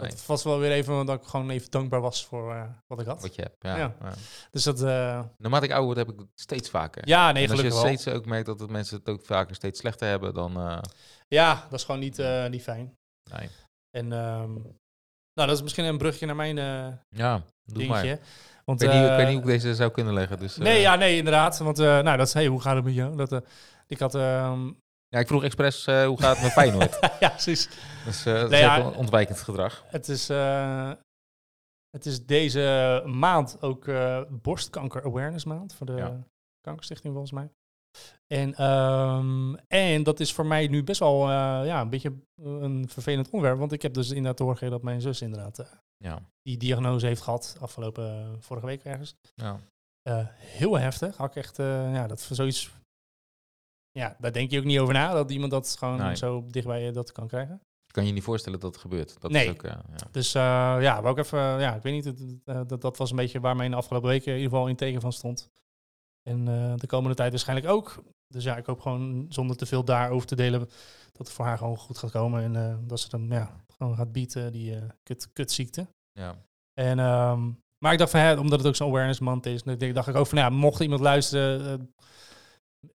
[0.00, 0.10] Nee.
[0.10, 3.06] Dat was wel weer even dat ik gewoon even dankbaar was voor eh, wat ik
[3.06, 3.22] had.
[3.22, 3.56] wat je hebt.
[3.58, 3.76] Ja.
[3.76, 3.96] Ja.
[4.00, 4.14] ja.
[4.50, 4.82] Dus dat...
[4.82, 7.08] eh, Naarmate ik ouder word, heb ik het steeds vaker.
[7.08, 7.96] ja, nee, en als je gelukkig wel.
[7.96, 10.82] steeds ook merkt dat het mensen het ook vaker steeds slechter hebben, dan...
[11.28, 12.96] Ja, dat is gewoon niet, niet fijn.
[13.30, 13.48] nee.
[13.90, 14.52] En ehm,
[15.34, 18.18] nou, dat is misschien een brugje naar mijn eh, Ja, doe maar.
[18.70, 20.38] Want, Ik weet, niet, ik eh, weet niet hoe ik deze zou kunnen leggen.
[20.38, 21.58] Dus, eh, Nee, ja, nee, inderdaad.
[21.58, 23.16] Want eh, nou, dat is, hey, hoe gaat het met jou?
[23.16, 23.38] Dat, eh,
[23.86, 24.66] ik had, ehm,
[25.08, 26.98] ja, ik vroeg expres eh, hoe gaat het met Feyenoord.
[27.20, 27.68] ja, precies.
[28.04, 28.90] dus eh, dat Nee, is ja.
[28.90, 29.84] ontwijkend gedrag.
[29.86, 30.92] Het is, eh,
[31.90, 36.18] het is deze maand ook eh, borstkanker awareness maand voor de Ja.
[36.60, 37.50] kankerstichting volgens mij.
[38.26, 41.28] En, ehm, en dat is voor mij nu best wel eh,
[41.64, 43.58] ja, een beetje een vervelend onderwerp.
[43.58, 46.18] Want ik heb dus inderdaad te horen dat mijn zus inderdaad eh, Ja.
[46.42, 49.14] die diagnose heeft gehad afgelopen vorige week ergens.
[49.34, 49.58] Ja.
[50.02, 51.16] Eh, heel heftig.
[51.16, 52.70] Had ik echt, eh, ja, dat voor zoiets...
[53.90, 56.16] Ja, daar denk je ook niet over na, dat iemand dat gewoon Nee.
[56.16, 57.60] zo dichtbij je dat kan krijgen.
[57.86, 59.20] Kan je niet voorstellen dat het gebeurt.
[59.20, 59.44] Dat Nee.
[59.44, 59.82] is ook, ja.
[60.10, 60.42] Dus eh,
[60.80, 63.56] ja, wou ik even, ja, ik weet niet, eh, dat, dat was een beetje waar
[63.56, 65.50] mij in de afgelopen weken in ieder geval in teken van stond.
[66.22, 68.02] En eh, de komende tijd waarschijnlijk ook.
[68.26, 70.60] Dus ja, ik hoop gewoon zonder te veel daarover te delen
[71.12, 72.42] dat het voor haar gewoon goed gaat komen.
[72.42, 75.86] En eh, dat ze dan ja, gewoon gaat bieden, die eh kut, kutziekte.
[76.12, 76.36] Ja.
[76.74, 79.92] En, ehm, maar ik dacht van, hè, omdat het ook zo'n awareness month is, dan
[79.92, 81.94] dacht ik ook van, ja, mocht iemand luisteren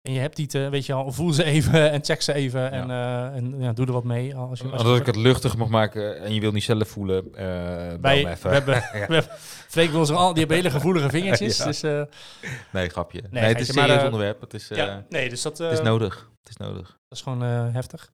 [0.03, 2.91] en je hebt die, weet je al, voel ze even en check ze even en,
[2.91, 4.37] eh, en ja, doe er wat mee.
[4.37, 6.89] Als je, als je Als ik het luchtig mag maken en je wil niet zelf
[6.89, 8.49] voelen, bel Wij, even.
[8.49, 9.07] we hebben, Ja.
[9.07, 9.33] we hebben,
[9.69, 11.57] Freek wil zo al, die hebben hele gevoelige vingertjes.
[11.65, 12.03] Dus, eh,
[12.73, 13.23] Nee, grapje.
[13.31, 14.41] Nee, het is een serieus onderwerp.
[14.41, 16.31] Het is, ja, nee, dus dat, het is nodig.
[16.41, 16.87] Het is nodig.
[16.89, 17.41] dat is gewoon
[17.73, 18.13] heftig.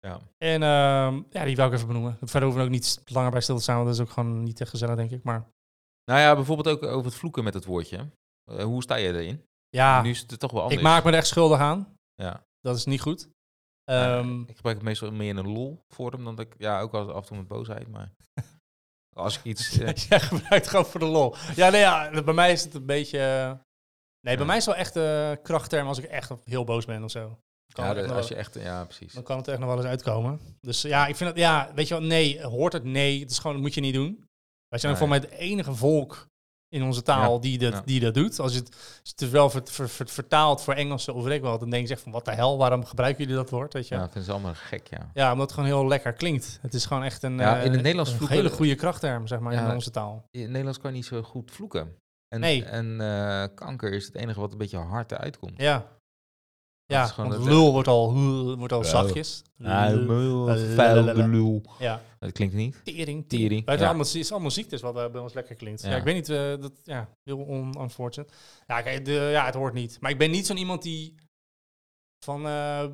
[0.00, 0.18] Ja.
[0.38, 2.16] En ehm, ja, die wil ik even benoemen.
[2.20, 4.42] Verder hoeven we ook niet langer bij stil te staan, want dat is ook gewoon
[4.42, 5.22] niet echt gezellig, denk ik.
[5.22, 5.46] Maar
[6.04, 8.10] Nou ja, bijvoorbeeld ook over het vloeken met het woordje.
[8.62, 9.44] Hoe sta je erin?
[9.76, 10.80] Ja, Nu is het toch wel anders.
[10.80, 11.94] ik maak me er echt schuldig aan.
[12.14, 12.44] Ja.
[12.60, 13.28] Dat is niet goed.
[13.84, 16.80] Ja, Ehm, ik gebruik het meestal meer in een lol vorm dan dat ik, ja,
[16.80, 18.12] ook wel af en toe met boosheid, maar
[19.16, 21.34] als ik iets, eh, Jij gebruikt gewoon voor de lol.
[21.54, 23.18] Ja, nee, ja, bij mij is het een beetje...
[23.18, 23.52] eh,
[24.26, 27.10] nee, bij mij is wel echt de krachtterm als ik echt heel boos ben of
[27.10, 27.38] zo.
[27.74, 29.12] Kan ja, dat- als je echt, ja, precies.
[29.12, 30.40] Dan kan het echt nog wel eens uitkomen.
[30.60, 32.84] Dus ja, ik vind het, ja, weet je wel, nee, hoort het?
[32.84, 34.24] Nee, het is gewoon, dat moet je niet doen.
[34.68, 36.26] Wij zijn voor mij het enige volk
[36.72, 37.82] in onze taal Ja, die, dat, ja.
[37.84, 38.38] die dat doet.
[38.40, 41.36] Als je het, als je het wel ver, ver- ver- vertaalt voor Engelsen of weet
[41.36, 43.72] ik wel, dan denk je echt van, wat de hel, waarom gebruiken jullie dat woord,
[43.72, 43.94] weet je?
[43.94, 45.32] Ja, Ja, dat vinden ze allemaal gek, ja.
[45.32, 46.58] omdat het gewoon heel lekker klinkt.
[46.62, 49.26] Het is gewoon echt een, Ja, eh, in het Nederlands een vloeken- hele goede krachtterm,
[49.26, 49.68] zeg maar, Ja.
[49.68, 50.24] in onze taal.
[50.30, 51.96] In het Nederlands kan je niet zo goed vloeken.
[52.28, 52.64] En, Nee.
[52.64, 55.52] en eh, kanker is het enige wat een beetje hard eruit komt.
[55.60, 55.86] Ja.
[56.92, 58.14] Ja, want het- lul wordt al,
[58.58, 59.42] wordt al zachtjes.
[59.58, 61.62] Vuil lul.
[61.78, 62.02] Ja.
[62.18, 62.80] Dat klinkt niet.
[62.84, 63.86] Tering, Tering, Het is ja.
[63.86, 65.82] allemaal, is allemaal ziektes wat eh, bij ons lekker klinkt.
[65.82, 65.90] Ja.
[65.90, 65.96] Ja.
[65.96, 68.32] ik weet niet, eh, dat, ja, heel on unfortunate.
[68.66, 69.96] Ja, kijk, de, ja, het hoort niet.
[70.00, 71.14] Maar ik ben niet zo'n iemand die
[72.24, 72.84] van, eh,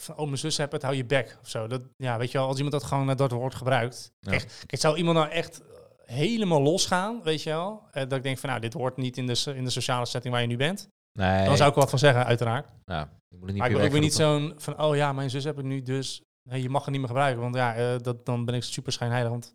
[0.00, 1.66] van oh, mijn zus hebt het, hou je bek of zo.
[1.66, 4.12] Dat, ja, weet je wel, als iemand dat gewoon eh, dat woord gebruikt.
[4.20, 4.30] Ja.
[4.30, 5.62] Kijk, zou iemand nou echt
[6.04, 7.82] helemaal losgaan, weet je wel?
[7.92, 10.32] Eh, dat ik denk van, nou, dit hoort niet in de, in de sociale setting
[10.32, 10.88] waar je nu bent.
[11.18, 11.44] Nee.
[11.44, 12.66] Dan zou ik wat van zeggen, uiteraard.
[12.84, 12.98] Ja,
[13.28, 15.44] je moet het niet Maar ik ook weer niet zo'n van, oh ja, mijn zus
[15.44, 17.42] heeft het nu, dus nee, je mag het niet meer gebruiken.
[17.42, 19.30] Want ja, eh, dat, dan ben ik super schijnheilig.
[19.30, 19.52] Want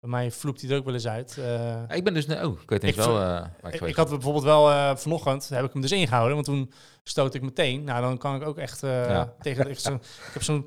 [0.00, 1.38] bij mij vloept hij er ook wel eens uit.
[1.38, 3.96] Eh, Ik ben dus, oh, ik weet niet Ik wel uh, waar ik ik, ik
[3.96, 6.34] had bijvoorbeeld wel eh, vanochtend, heb ik hem dus ingehouden.
[6.34, 6.72] Want toen
[7.04, 7.84] stoot ik meteen.
[7.84, 9.34] Nou, dan kan ik ook echt eh, Ja.
[9.40, 9.70] tegen...
[9.70, 10.66] Ik, zo, ik heb zo'n...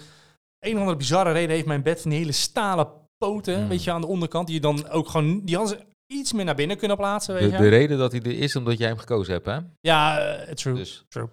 [0.60, 3.68] Een of andere bizarre reden heeft mijn bed van die hele stalen poten, Mm.
[3.68, 4.46] weet je, aan de onderkant.
[4.48, 5.42] Die je dan ook gewoon...
[5.46, 7.58] Die hadden ze iets meer naar binnen kunnen plaatsen, weet De, je.
[7.64, 9.60] de reden dat hij er is, omdat jij hem gekozen hebt, hè?
[9.82, 10.76] ja, eh, true.
[10.76, 11.28] Dus True.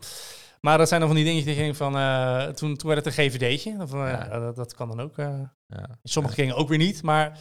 [0.61, 1.97] Maar dat zijn dan van die dingetjes die denk van...
[1.97, 3.77] eh, toen, toen werd het een GVD'tje.
[3.87, 4.09] Van, ja.
[4.25, 4.39] Ja.
[4.39, 5.19] dat, dat kan dan ook.
[5.19, 5.41] eh.
[5.67, 5.89] ja.
[5.89, 7.03] in sommige kringen ook weer niet.
[7.03, 7.39] Maar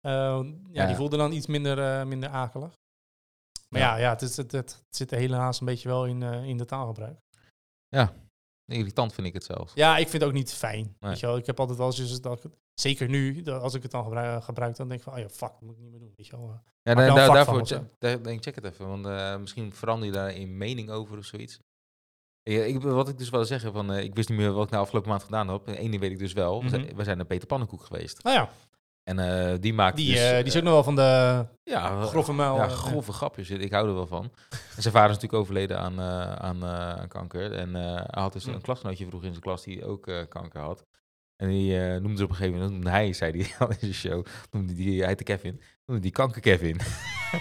[0.00, 0.42] eh, ja,
[0.72, 0.86] Ja.
[0.86, 2.70] die voelden dan iets minder, eh, minder akelig.
[3.68, 4.00] Maar ja, Ja.
[4.02, 7.18] ja, het, is, het, het zit helaas een beetje wel in, eh, in de taalgebruik.
[8.72, 9.72] Irritant vind ik het zelfs.
[9.74, 10.96] Ja, ik vind het ook niet fijn.
[11.00, 11.10] Nee.
[11.10, 11.36] Weet je wel?
[11.36, 14.44] Ik heb altijd wel eens, dat ik zeker nu, dat als ik het dan gebruik,
[14.44, 16.12] gebruik dan denk ik van, oh ja, fuck, dat moet ik niet meer doen.
[16.16, 16.60] Weet je wel?
[16.82, 19.74] Ja, daar, daar- vak daarvoor check, daar, denk ik, check het even, want eh, misschien
[19.74, 21.60] verander je daar in mening over of zoiets.
[22.42, 24.70] Ja, ik, wat ik dus wil zeggen, van, eh, ik wist niet meer wat ik
[24.70, 25.62] nou afgelopen maand gedaan heb.
[25.66, 26.96] Eén ding weet ik dus wel, we, zijn, Mhm.
[26.96, 28.22] we zijn naar Peter Pannenkoek geweest.
[28.22, 28.50] Nou ja,
[29.04, 30.20] En eh, die maakt die, dus...
[30.30, 32.56] eh, die is ook nog wel van de ja, grove muil.
[32.56, 33.50] Ja, eh, grove grapjes.
[33.50, 34.32] Ik hou er wel van.
[34.76, 37.52] En zijn vader is natuurlijk overleden aan, eh, aan, eh, aan kanker.
[37.52, 38.50] En eh, hij had dus Hm.
[38.50, 40.84] een klasgenootje vroeger in zijn klas die ook eh, kanker had.
[41.36, 43.94] En die eh, noemde ze op een gegeven moment, hij, zei hij al in zijn
[43.94, 46.80] show, noemde die, hij heette Kevin, noemde die kanker Kevin.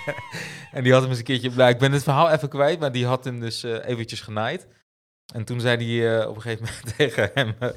[0.72, 2.91] en die had hem eens een keertje, nou, ik ben het verhaal even kwijt, maar
[2.91, 4.68] die had hem dus eh, eventjes genaaid.
[5.34, 7.70] En toen zei hij eh, op een gegeven moment tegen hem, eh,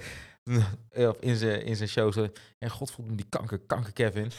[1.21, 2.29] in zijn in zijn show, zo,
[2.59, 4.31] en godverdomme die kanker, kanker Kevin.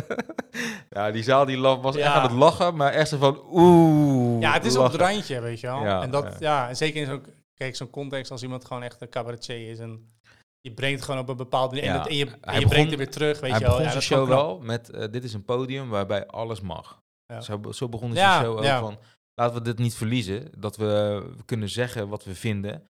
[0.90, 4.40] ja, die zaal die was echt aan het lachen, maar echt zo van, oeh.
[4.40, 5.84] Ja, het is op het randje, weet je wel.
[5.84, 6.68] Ja, en dat, ja.
[6.68, 10.12] en zeker in zo'n, kijk, zo'n context als iemand gewoon echt een cabaretier is en
[10.60, 12.68] je brengt gewoon op een bepaalde manier en, Ja, dat- en je, en je begon-
[12.68, 13.68] brengt het weer terug, weet Hij je wel.
[13.76, 17.00] begon Ja, zijn show wel met, eh, dit is een podium waarbij alles mag.
[17.26, 17.40] Ja.
[17.40, 18.80] Zo, zo begon Ja, de show ook ja.
[18.80, 18.98] van,
[19.34, 20.50] laten we dit niet verliezen.
[20.58, 22.84] Dat we, we kunnen zeggen wat we vinden.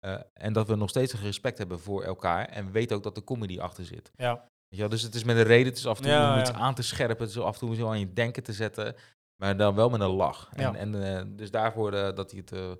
[0.00, 2.46] Eh, en dat we nog steeds een respect hebben voor elkaar.
[2.48, 4.10] En we weten ook dat er comedy achter zit.
[4.16, 4.32] Ja.
[4.34, 4.88] Weet je wel?
[4.88, 6.40] Dus het is met een reden, het is af en toe Ja, om ja.
[6.40, 7.18] iets aan te scherpen.
[7.26, 8.94] Het is af en toe zo aan je denken te zetten.
[9.36, 10.48] Maar dan wel met een lach.
[10.52, 10.74] En, Ja.
[10.74, 12.78] en eh, dus daarvoor eh, dat, hij het,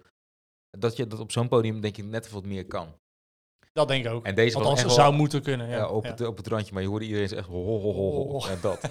[0.79, 2.95] dat je dat op zo'n podium denk ik net wat meer kan.
[3.73, 4.27] Dat denk ik ook.
[4.27, 5.69] En deze was Althans, echt wel- zou moeten kunnen.
[5.69, 6.11] Ja, Ja, op, ja.
[6.11, 8.09] Het, op het randje, maar je hoorde iedereen echt ho, ho, ho.
[8.09, 8.49] Oh.
[8.63, 8.91] Dat.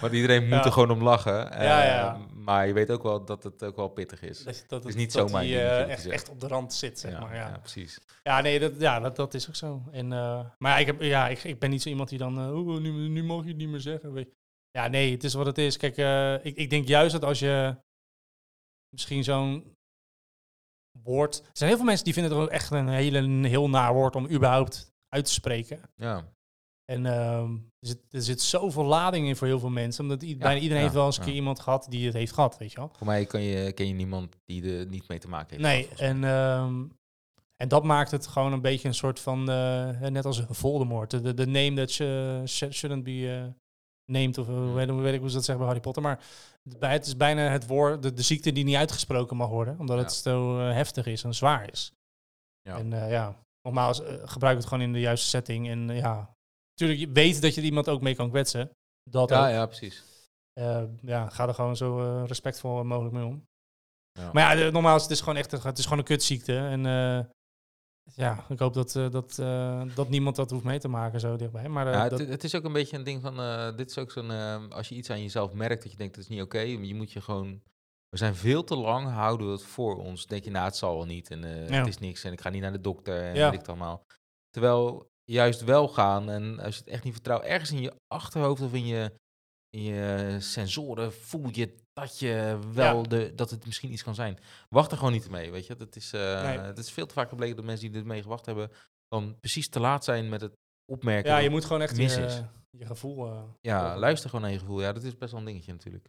[0.00, 1.62] Want iedereen moet er gewoon om lachen.
[1.62, 2.18] ja.
[2.32, 4.44] Maar je weet ook wel dat het ook wel pittig is.
[4.44, 6.14] Dat, dat, is niet dat zomaar eh, eerlijk echt, gezegd.
[6.14, 7.34] echt op de rand zit, zeg ja, maar.
[7.34, 8.00] Ja, ja, precies.
[8.22, 9.82] ja nee, dat, ja, dat, dat is ook zo.
[9.92, 12.38] En, eh, maar ja, ik, heb, ja ik, ik ben niet zo iemand die dan,
[12.38, 14.12] eh, oh, nu, nu mag je het niet meer zeggen.
[14.12, 14.36] Weet je.
[14.70, 15.76] Ja, nee, het is wat het is.
[15.76, 15.96] Kijk,
[16.44, 17.76] ik, ik denk juist dat als je
[18.88, 19.76] misschien zo'n
[21.08, 21.36] woord...
[21.38, 23.92] Er zijn heel veel mensen die vinden het ook echt een hele een heel naar
[23.94, 25.80] woord om überhaupt uit te spreken.
[25.96, 26.24] Ja,
[26.84, 30.02] En ehm, er, zit, er zit zoveel lading in voor heel veel mensen.
[30.02, 32.32] Omdat i- bijna iedereen ja, heeft wel eens een keer iemand gehad die het heeft
[32.32, 32.90] gehad, weet je wel.
[32.96, 35.62] voor mij ken je, ken je niemand die er niet mee te maken heeft.
[35.62, 36.84] Nee, gehad, en, ehm,
[37.56, 41.10] en dat maakt het gewoon een beetje een soort van, eh, net als Voldemort.
[41.10, 43.46] De, de name that sh- sh- shouldn't be eh,
[44.12, 46.02] named, of hoe weet, ik hoe ze dat zeggen bij Harry Potter.
[46.02, 46.24] Maar
[46.78, 49.78] het is bijna het woord, de, de ziekte die niet uitgesproken mag worden.
[49.78, 50.02] Omdat Ja.
[50.02, 51.92] het zo eh, heftig is en zwaar is.
[52.62, 52.76] Ja.
[52.76, 55.68] En eh, ja, nogmaals, eh, gebruik het gewoon in de juiste setting.
[55.68, 56.34] En ja,
[56.78, 58.70] natuurlijk, je weet dat je iemand ook mee kan kwetsen.
[59.10, 59.28] Dat ook.
[59.38, 60.02] Ja, ja, precies.
[61.02, 63.44] Ja, ga er gewoon zo respectvol mogelijk mee om.
[64.12, 64.30] Ja.
[64.32, 66.56] Maar ja, de- nogmaals, het is gewoon echt een, het is gewoon een kutziekte.
[66.58, 66.84] En
[68.14, 71.36] ja, ik hoop dat, eh, dat, eh, dat niemand dat hoeft mee te maken zo
[71.36, 71.68] dichtbij.
[71.68, 73.36] Maar eh, Ja, dat, het, het is ook een beetje een ding van,
[73.76, 74.30] dit is ook zo'n,
[74.72, 77.12] als je iets aan jezelf merkt dat je denkt dat is niet oké, je moet
[77.12, 77.62] je gewoon,
[78.08, 80.26] we zijn veel te lang, houden we het voor ons.
[80.26, 81.72] Denk je, nou het zal wel niet en Ja.
[81.72, 83.44] het is niks en ik ga niet naar de dokter en Ja.
[83.44, 84.04] weet ik het allemaal.
[84.50, 88.62] Terwijl juist wel gaan en als je het echt niet vertrouwt, ergens in je achterhoofd
[88.62, 89.12] of in je,
[89.70, 93.08] in je sensoren voel je dat je wel Ja.
[93.08, 94.38] de, dat het misschien iets kan zijn.
[94.68, 95.76] Wacht er gewoon niet mee, weet je.
[95.76, 96.58] Dat is, eh, Nee.
[96.58, 98.70] Het is veel te vaak gebleken dat mensen die ermee gewacht hebben,
[99.08, 100.52] dan precies te laat zijn met het
[100.92, 101.30] opmerken.
[101.30, 102.42] ja, je moet gewoon echt mis je, is.
[102.70, 103.26] je gevoel...
[103.26, 104.80] eh, ja, luister gewoon naar je gevoel.
[104.80, 106.08] Ja, dat is best wel een dingetje natuurlijk.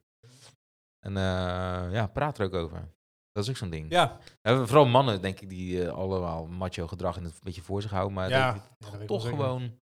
[1.06, 2.92] En eh, ja, praat er ook over.
[3.32, 3.92] Dat is ook zo'n ding.
[3.92, 7.82] Ja, Ja, vooral mannen, denk ik, die allemaal macho gedrag en het een beetje voor
[7.82, 8.14] zich houden.
[8.14, 8.54] Maar ja.
[8.78, 9.80] dat je toch gewoon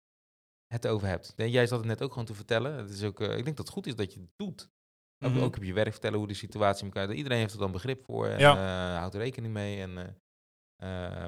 [0.68, 1.34] het over hebt.
[1.36, 2.78] Jij zat het net ook gewoon te vertellen.
[2.78, 4.70] Het is ook, ik denk dat het goed is dat je het doet.
[5.26, 5.44] Ook- Mhm.
[5.44, 7.12] Ook op je werk vertellen hoe de situatie elkaar...
[7.14, 8.56] Iedereen heeft er dan begrip voor en Ja.
[8.94, 9.82] eh, houdt er rekening mee.
[9.82, 9.94] En,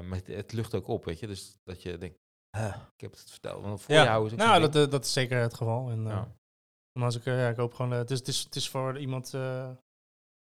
[0.08, 1.26] maar het, het lucht ook op, weet je.
[1.26, 2.18] Dus dat je denkt,
[2.50, 3.62] "Ah, ik heb het verteld.
[3.62, 5.90] Want voor je houden nou, dat, dat is zeker het geval.
[5.90, 6.28] En, Ja.
[6.92, 9.28] maar als ik, ja, ik hoop gewoon, het, is, het, is, het is voor iemand,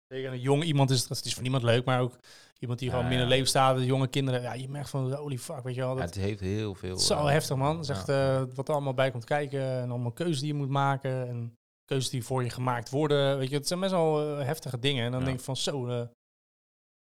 [0.08, 2.18] zeker een jong iemand is het, het is voor niemand leuk, maar ook
[2.60, 3.34] iemand die Ja, gewoon minder ja.
[3.36, 6.24] leefstaat, jonge kinderen, ja, je merkt van, holy fuck, weet je wel, Ja, dat, het
[6.24, 6.98] heeft heel veel...
[6.98, 7.72] zo heftig man.
[7.78, 7.94] Het is ja.
[7.94, 11.28] echt eh, wat er allemaal bij komt kijken en allemaal keuzes die je moet maken
[11.28, 11.58] en
[11.90, 15.06] keuzes die voor je gemaakt worden, weet je, het zijn best wel eh, heftige dingen.
[15.06, 15.26] En dan Ja.
[15.26, 16.08] denk ik van, zo, eh,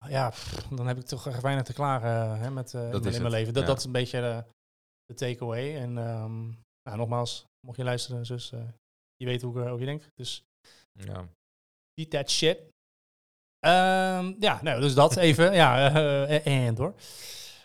[0.10, 3.04] ja, pff, dan heb ik toch echt weinig te klagen hè, met, eh, in, mijn-
[3.24, 3.54] het, leven.
[3.54, 3.68] Dat, ja.
[3.70, 4.46] dat is een beetje
[5.06, 5.76] de, takeaway.
[5.78, 6.44] En ehm,
[6.84, 8.50] nou, nogmaals, mocht je luisteren, zus,
[9.16, 10.04] je weet hoe ik over je denk.
[10.16, 10.44] Dus
[11.00, 11.28] Ja.
[11.94, 12.60] eat that shit.
[13.60, 15.54] Ehm, ja, nou, dus dat even.
[15.54, 15.92] ja,
[16.44, 16.94] en door.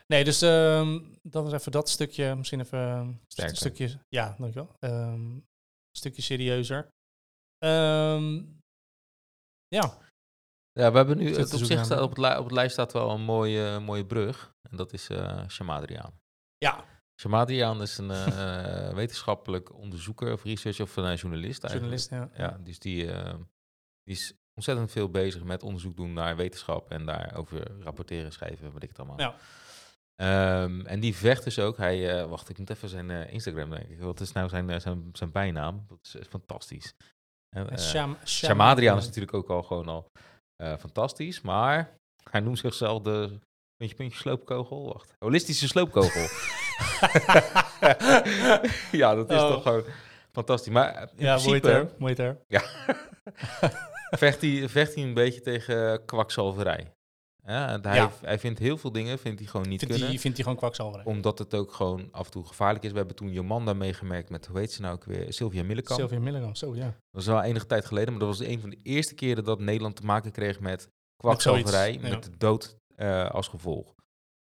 [0.06, 2.34] Nee, dus ehm, dat was even dat stukje.
[2.34, 3.20] Misschien even een
[3.56, 3.98] stukje.
[4.08, 4.68] Ja, dankjewel.
[4.78, 5.36] Ehm
[5.90, 6.88] een stukje serieuzer.
[7.58, 8.34] Ehm,
[9.68, 9.98] ja,
[10.72, 12.92] Ja, we hebben nu, het op zich staat, op, het li- op het lijst staat
[12.92, 14.54] wel een mooie, mooie brug.
[14.70, 16.20] En dat is eh Shamadriaan.
[16.58, 16.84] ja,
[17.20, 22.00] Shamadriaan is een eh, wetenschappelijk onderzoeker of researcher of een eh, journalist eigenlijk.
[22.02, 22.34] journalist.
[22.36, 22.44] Ja.
[22.44, 23.34] Ja, dus die, eh,
[24.02, 28.82] die is ontzettend veel bezig met onderzoek doen naar wetenschap en daarover rapporteren, schrijven, weet
[28.82, 29.20] ik het allemaal.
[29.20, 29.34] Ja.
[30.14, 31.76] Ehm, en die vecht dus ook.
[31.76, 33.98] Hij, eh, wacht, ik moet even zijn eh, Instagram denken.
[33.98, 35.84] Wat is nou zijn, zijn, zijn bijnaam?
[35.88, 36.94] Dat is, fantastisch.
[37.56, 40.06] Eh, Sham, Shamadriaan is natuurlijk ook al gewoon al
[40.56, 41.94] eh, fantastisch, maar
[42.30, 43.38] hij noemt zichzelf de
[43.76, 44.92] puntje puntje sloopkogel.
[44.92, 46.22] Wacht, holistische sloopkogel.
[49.00, 49.48] ja, dat is Oh.
[49.52, 49.84] toch gewoon
[50.32, 50.72] fantastisch.
[50.72, 52.14] Maar eh, in Ja, principe term.
[52.14, 52.38] Term.
[54.10, 56.92] vecht hij, vecht hij een beetje tegen kwakzalverij.
[57.48, 58.10] Ja, hij, Ja.
[58.20, 60.10] hij vindt heel veel dingen vindt hij gewoon niet Vindt kunnen.
[60.10, 61.04] hij, vindt hij gewoon kwakzalverij.
[61.04, 62.90] Omdat het ook gewoon af en toe gevaarlijk is.
[62.90, 66.00] We hebben toen Jomanda meegemerkt met, hoe heet ze nou ook weer, Sylvia Millekamp.
[66.00, 66.84] Sylvia Milligram, zo ja.
[66.84, 69.60] Dat was wel enige tijd geleden, maar dat was een van de eerste keren dat
[69.60, 72.18] Nederland te maken kreeg met kwakzalverij, met, ja.
[72.18, 73.94] de dood eh, als gevolg.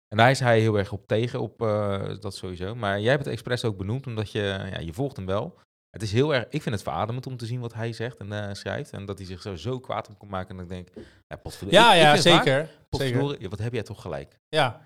[0.09, 2.75] En daar is hij heel erg op tegen, op eh, dat sowieso.
[2.75, 4.41] Maar jij hebt het expres ook benoemd, omdat je,
[4.73, 5.59] ja, je volgt hem wel.
[5.99, 8.33] Het is heel erg, ik vind het verademend om te zien wat hij zegt en
[8.33, 8.91] eh, schrijft.
[8.93, 10.57] En dat hij zich zo, zo kwaad op kan maken.
[10.57, 10.89] En ik denk,
[11.27, 11.81] ja, potverdorie.
[11.81, 12.69] Ja, Ik- ja, het zeker.
[12.91, 13.41] zeker.
[13.43, 14.39] Ja, wat heb jij toch gelijk.
[14.49, 14.81] Ja.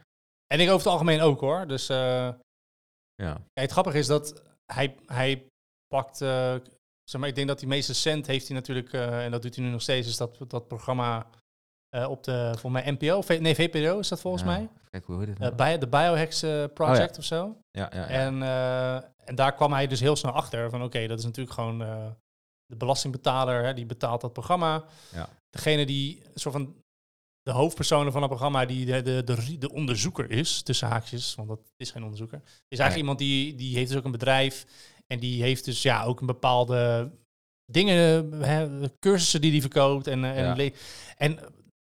[0.46, 1.66] En ik over het algemeen ook hoor.
[1.66, 2.34] Dus eh, Ja,
[3.24, 4.42] Ja, het grappige is dat
[4.72, 5.46] hij, hij
[5.86, 6.54] pakt, eh,
[7.04, 9.64] zeg maar, ik denk dat hij meest recent heeft hij natuurlijk, en dat doet hij
[9.64, 11.26] nu nog steeds, is dat, dat programma
[12.08, 14.48] op de, volgens mij NPO, V- nee VPRO is dat volgens Ja.
[14.48, 15.54] mij, kijk, hoe heet Eh, nou?
[15.54, 17.56] bij de Biohacks eh, Project of zo.
[17.70, 18.06] ja, ja, ja.
[18.06, 21.54] En, eh, en daar kwam hij dus heel snel achter van oké, dat is natuurlijk
[21.54, 22.06] gewoon eh,
[22.66, 24.84] de belastingbetaler, hè, die betaalt dat programma.
[25.12, 25.28] Ja.
[25.50, 26.74] Degene die soort van
[27.42, 31.48] de hoofdpersonen van het programma, die de, de, de, de onderzoeker is, tussen haakjes, want
[31.48, 32.98] dat is geen onderzoeker, is eigenlijk Nee.
[32.98, 34.66] iemand die, die heeft dus ook een bedrijf
[35.06, 37.10] en die heeft dus ja ook een bepaalde
[37.72, 40.70] dingen, hè, cursussen die hij verkoopt en, eh, en, Ja.
[41.16, 41.38] en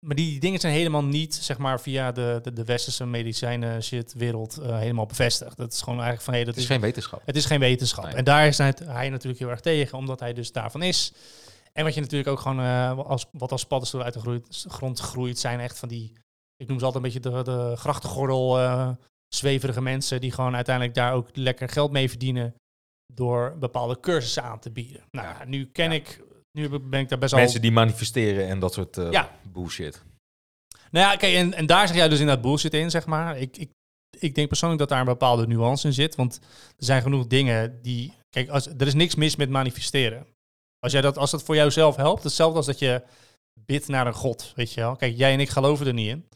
[0.06, 4.12] maar die dingen zijn helemaal niet, zeg maar, via de, de, de westerse medicijnen shit
[4.12, 5.56] wereld eh, helemaal bevestigd.
[5.56, 7.22] Dat is gewoon eigenlijk van, hé, dat Het is is, geen wetenschap.
[7.24, 8.04] het is geen wetenschap.
[8.04, 8.14] Nee.
[8.14, 11.12] En daar is hij, hij natuurlijk heel erg tegen, omdat hij dus daarvan is.
[11.72, 14.98] En wat je natuurlijk ook gewoon, eh, als, wat als paddenstoel uit de groeit- grond
[14.98, 16.12] groeit, zijn echt van die,
[16.56, 18.90] ik noem ze altijd een beetje de, de grachtengordel eh,
[19.34, 22.54] zweverige mensen, die gewoon uiteindelijk daar ook lekker geld mee verdienen
[23.12, 25.00] door bepaalde cursussen aan te bieden.
[25.10, 25.44] Nou, Ja.
[25.44, 25.96] nu ken Ja.
[25.96, 26.22] ik,
[26.58, 27.40] nu ben ik daar best wel...
[27.40, 29.30] Mensen die manifesteren en dat soort eh, Ja.
[29.52, 30.02] bullshit.
[30.90, 33.38] Nou ja, kijk, en, en daar zeg jij dus inderdaad bullshit in, zeg maar.
[33.38, 33.70] Ik, ik,
[34.18, 36.14] ik denk persoonlijk dat daar een bepaalde nuance in zit.
[36.14, 36.38] Want
[36.78, 38.12] er zijn genoeg dingen die...
[38.30, 40.26] Kijk, als, er is niks mis met manifesteren.
[40.78, 43.02] Als, jij dat, als dat voor jouzelf helpt, hetzelfde als dat je
[43.60, 44.96] bidt naar een god, weet je wel.
[44.96, 46.28] Kijk, jij en ik geloven er niet in.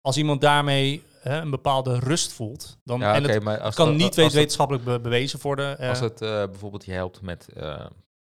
[0.00, 3.00] Als iemand daarmee hè, een bepaalde rust voelt, dan...
[3.00, 5.78] ja en het maar als kan dat- niet dat- wetenschappelijk be- bewezen worden.
[5.78, 7.48] eh, Als het eh, bijvoorbeeld je helpt met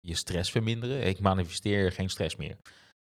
[0.01, 1.07] je stress verminderen.
[1.07, 2.57] Ik manifesteer geen stress meer.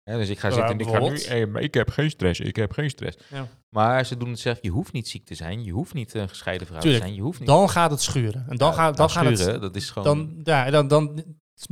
[0.05, 0.99] Dus ik ga Ja, zitten en ik ga nu...
[0.99, 1.29] bijvoorbeeld.
[1.29, 3.17] "Hey, maar ik heb geen stress, ik heb geen stress.
[3.31, 3.49] Ja.
[3.69, 4.59] Maar ze doen het zelf.
[4.61, 5.65] Je hoeft niet ziek te zijn.
[5.65, 7.01] Je hoeft niet een gescheiden vrouw Tuurlijk.
[7.03, 7.19] te zijn.
[7.19, 7.49] Je hoeft niet...
[7.49, 8.47] dan gaat het schuren.
[8.49, 9.39] En dan, Ja, gaat, dan nou, gaat het...
[9.39, 10.05] schuren, dat is gewoon...
[10.17, 11.25] Dan, ja, dan, dan,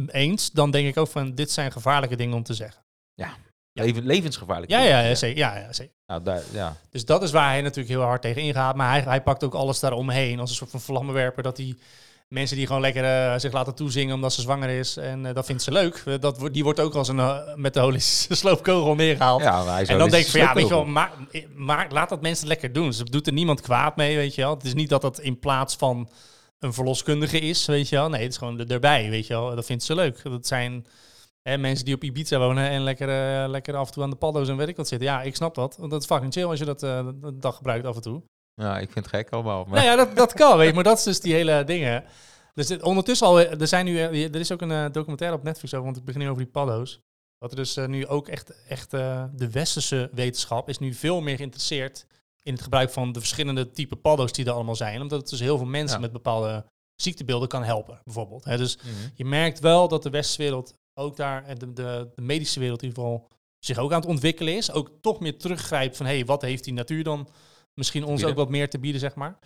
[0.06, 2.82] eens, dan denk ik ook van, dit zijn gevaarlijke dingen om te zeggen.
[3.14, 3.36] ja.
[3.72, 4.70] leven- levensgevaarlijk.
[4.70, 5.38] Ja, ja, ja, zeker.
[5.38, 5.94] Ja, ja, zeker.
[6.06, 6.76] Nou, daar, ja.
[6.90, 8.76] Dus dat is waar hij natuurlijk heel hard tegen ingaat.
[8.76, 11.42] Maar hij, hij pakt ook alles daaromheen als een soort van vlammenwerper.
[11.42, 11.76] Dat hij
[12.32, 14.96] mensen die gewoon lekker eh, zich laten toezingen omdat ze zwanger is.
[14.96, 16.04] En eh, dat vindt ze leuk.
[16.20, 19.42] Dat, die wordt ook als een, eh, met de holistische sloopkogel neergehaald.
[19.42, 21.12] ja maar hij en dan denk ik van ja, weet je wel, maar,
[21.54, 22.92] maar laat dat mensen lekker doen.
[22.92, 24.54] Ze doet er niemand kwaad mee, weet je wel.
[24.54, 26.08] Het is niet dat het in plaats van
[26.58, 28.08] een verloskundige is, weet je wel.
[28.08, 29.54] Nee, het is gewoon er- erbij, weet je wel.
[29.54, 30.22] Dat vindt ze leuk.
[30.22, 30.86] Dat zijn
[31.42, 33.08] hè, mensen die op Ibiza wonen en lekker,
[33.48, 35.08] lekker af en toe aan de paddo's en weet ik wat zitten.
[35.08, 35.76] Ja, ik snap dat.
[35.76, 38.22] Want dat is fucking chill als je dat de dag gebruikt af en toe.
[38.54, 39.64] Ja, ik vind het gek allemaal.
[39.64, 40.74] Maar Nou ja, dat, dat kan, weet je.
[40.74, 42.04] Maar dat is dus die hele dingen.
[42.54, 45.42] Dus dit- ondertussen al, er zijn nu, eh, er is ook een eh, documentaire op
[45.42, 47.00] Netflix over, want ik begin nu over die paddo's.
[47.38, 51.36] Dat er dus eh, nu ook echt, echt de westerse wetenschap is nu veel meer
[51.36, 52.06] geïnteresseerd
[52.42, 55.00] in het gebruik van de verschillende type paddo's die er allemaal zijn.
[55.00, 56.02] Omdat het dus heel veel mensen Ja.
[56.02, 58.44] met bepaalde ziektebeelden kan helpen, bijvoorbeeld.
[58.44, 58.86] Hè, dus Mhm.
[59.14, 62.82] je merkt wel dat de westerse wereld ook daar, en de, de, de medische wereld
[62.82, 63.28] in ieder geval,
[63.58, 64.72] zich ook aan het ontwikkelen is.
[64.72, 67.28] Ook toch meer teruggrijpt van, hé, hey, wat heeft die natuur dan
[67.74, 69.38] misschien ons ook wat meer te bieden, zeg maar.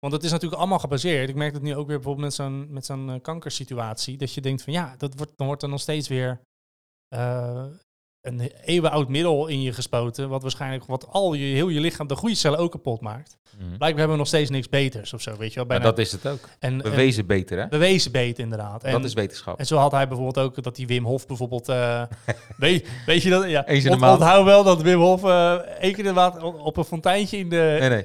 [0.00, 1.28] Want het is natuurlijk allemaal gebaseerd.
[1.28, 4.16] Ik merk het nu ook weer bijvoorbeeld met zo'n, met zo'n eh, kankersituatie.
[4.16, 6.40] Dat je denkt van, ja, dat wordt, dan wordt er nog steeds weer
[7.08, 7.66] eh,
[8.22, 10.28] een eeuwenoud middel in je gespoten.
[10.28, 13.38] Wat waarschijnlijk wat al je, heel je lichaam, de goede cellen ook kapot maakt.
[13.56, 13.58] Mhm.
[13.66, 15.64] Blijkbaar hebben we nog steeds niks beters of zo, weet je wel.
[15.64, 16.38] Maar Bijna, dat is het ook.
[16.58, 17.68] en, en- Bewezen beter, hè?
[17.68, 18.84] bewezen beter, inderdaad.
[18.84, 19.58] En, dat is wetenschap.
[19.58, 21.68] en zo had hij bijvoorbeeld ook dat die Wim Hof bijvoorbeeld...
[21.68, 22.02] eh,
[22.56, 23.48] weet, weet je dat?
[23.50, 24.20] Ja, de Ont- maand.
[24.20, 27.48] Onthoud wel dat Wim Hof eh één keer in de maand op een fonteintje in
[27.48, 27.76] de...
[27.80, 28.04] Nee, nee.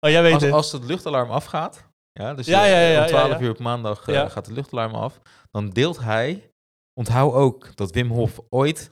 [0.00, 0.52] Oh, jij weet Als, het.
[0.52, 3.40] als het luchtalarm afgaat, ja, dus Ja, ja, ja, om 12 ja.
[3.40, 6.50] uur op maandag eh, gaat het luchtalarm af, dan deelt hij,
[6.94, 8.90] onthoud ook dat Wim Hof ooit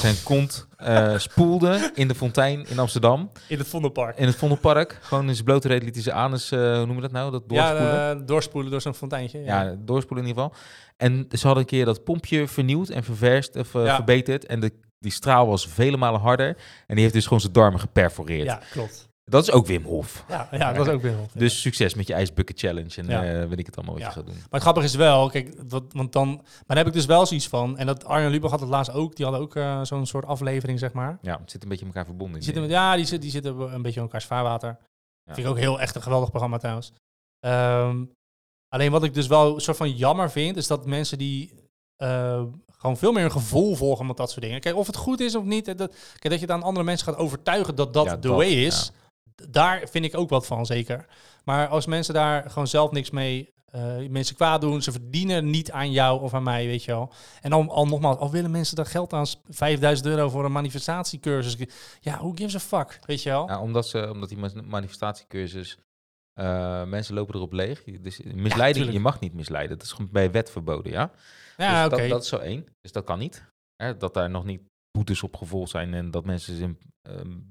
[0.00, 4.18] zijn kont eh, spoelde in de fontein in Amsterdam, In het Vondelpark.
[4.18, 4.98] in het Vondelpark.
[5.02, 7.30] Gewoon in zijn blote reet liet hij zijn anus, eh, hoe noemen we dat nou,
[7.30, 7.82] dat doorspoelen?
[7.94, 9.38] Ja, eh, doorspoelen door zo'n fonteintje.
[9.42, 9.62] Ja.
[9.62, 10.58] Ja, doorspoelen in ieder geval.
[10.96, 13.94] En ze hadden een keer dat pompje vernieuwd en ververst of Ja.
[13.94, 14.46] verbeterd.
[14.46, 16.48] En de, die straal was vele malen harder.
[16.86, 18.44] En die heeft dus gewoon zijn darmen geperforeerd.
[18.46, 19.08] ja, klopt.
[19.30, 20.24] Dat is ook Wim Hof.
[20.28, 21.32] Ja, ja, dat was ook Wim Hof.
[21.32, 21.38] ja.
[21.40, 23.24] Dus succes met je ijsbucket challenge en Ja.
[23.24, 24.08] eh, weet ik het allemaal wat Ja.
[24.08, 24.34] je gaat doen.
[24.34, 26.28] Maar het grappige is wel, kijk, wat, want dan...
[26.34, 27.78] Maar daar heb ik dus wel zoiets van.
[27.78, 29.16] En dat Arjen Lubach had het laatst ook.
[29.16, 31.18] Die hadden ook eh, zo'n soort aflevering, zeg maar.
[31.22, 32.34] Ja, het zit een beetje in elkaar verbonden.
[32.34, 34.76] Die zitten, met- ja, die, zit, die zitten een beetje in elkaars vaarwater.
[35.24, 36.92] Vind ik ook heel echt een geweldig programma trouwens.
[37.40, 38.04] Ehm,
[38.68, 41.52] alleen wat ik dus wel een soort van jammer vind, is dat mensen die
[41.96, 42.42] eh,
[42.78, 44.60] gewoon veel meer een gevoel volgen met dat soort dingen.
[44.60, 47.16] Kijk, of het goed is of niet, dat, kijk, dat je dan andere mensen gaat
[47.16, 48.90] overtuigen dat dat de way is,
[49.50, 51.06] daar vind ik ook wat van, zeker.
[51.44, 55.70] Maar als mensen daar gewoon zelf niks mee, eh, mensen kwaad doen, ze verdienen niet
[55.70, 57.12] aan jou of aan mij, weet je wel.
[57.40, 60.52] En dan al nogmaals, al willen mensen daar geld aan, sp- 5000 euro voor een
[60.52, 61.56] manifestatiecursus.
[62.00, 63.46] Ja, who gives a fuck, weet je wel?
[63.48, 65.78] Ja, omdat, ze, omdat die manifestatiecursus,
[66.32, 67.84] eh, mensen lopen erop leeg.
[67.84, 69.78] Dus misleiding, je mag niet misleiden.
[69.78, 71.10] Dat is gewoon bij wet verboden, ja.
[71.56, 72.00] Ja, dus oké.
[72.02, 72.66] dat, dat is zo één.
[72.80, 73.44] Dus dat kan niet.
[73.76, 74.60] Hè, dat daar nog niet
[74.90, 76.78] boetes op gevolgd zijn en dat mensen zijn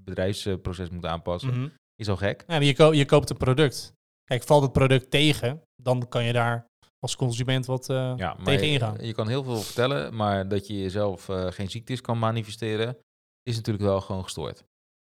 [0.04, 1.60] bedrijfsproces moeten aanpassen.
[1.60, 1.70] Mhm.
[1.96, 2.44] Is al gek.
[2.48, 3.94] Ja, je, ko- je koopt een product.
[4.24, 6.66] Kijk, valt het product tegen, dan kan je daar
[7.00, 8.98] als consument wat eh, Ja, maar tegen je- ingaan.
[9.06, 12.98] Je, kan heel veel vertellen, maar dat je jezelf eh, geen ziektes kan manifesteren,
[13.44, 14.64] is natuurlijk wel gewoon gestoord.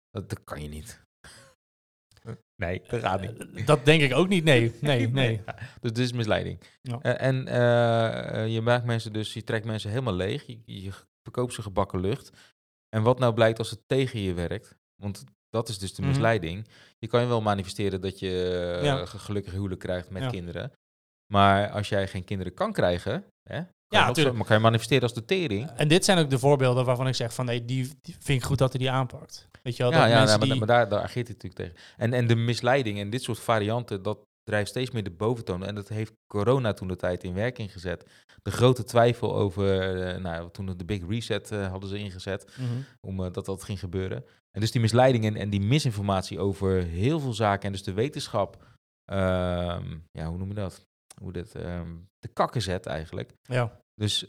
[0.10, 1.02] Dat, dat kan je niet.
[2.56, 3.38] Nee, dat gaat niet.
[3.56, 4.74] Eh, Dat denk ik ook niet, nee.
[4.82, 5.42] Nee, nee.
[5.46, 6.60] Ja, dus dit is misleiding.
[6.82, 7.02] Ja.
[7.02, 7.36] En
[8.52, 10.46] je maakt mensen dus, je trekt mensen helemaal leeg.
[10.46, 10.92] Je, je
[11.24, 12.32] verkoopt ze gebakken lucht.
[12.94, 14.76] En wat nou blijkt als het tegen je werkt?
[15.02, 16.12] Want dat is dus de Mhm.
[16.12, 16.68] misleiding.
[17.00, 18.30] Je kan je wel manifesteren dat je
[18.80, 19.00] eh, Ja.
[19.00, 20.30] een gelukkig huwelijk krijgt met Ja.
[20.30, 20.72] kinderen.
[21.34, 25.14] Maar als jij geen kinderen kan krijgen, hè, Kan zo- Maar kan je manifesteren als
[25.14, 25.70] de tering?
[25.70, 28.44] En dit zijn ook de voorbeelden waarvan ik zeg van nee, die, die vind ik
[28.48, 29.48] goed dat hij die aanpakt.
[29.64, 30.56] Weet je wel, Ja, dat ja maar, die...
[30.56, 31.94] maar daar, daar ageert hij natuurlijk tegen.
[31.98, 35.66] En, en de misleiding en dit soort varianten, dat drijft steeds meer de boventoon.
[35.66, 38.10] En dat heeft corona toen de tijd in werking gezet.
[38.42, 42.68] De grote twijfel over, eh, nou, toen de Big Reset eh, hadden ze ingezet, Mhm.
[43.08, 44.26] om eh, dat dat ging gebeuren.
[44.52, 47.94] En dus die misleiding en, en die misinformatie over heel veel zaken en dus de
[47.94, 48.66] wetenschap,
[49.06, 50.88] ehm, ja, hoe noem je dat?
[51.22, 53.34] Hoe dit, ehm de kakken zet eigenlijk.
[53.42, 53.82] Ja.
[53.96, 54.26] Dus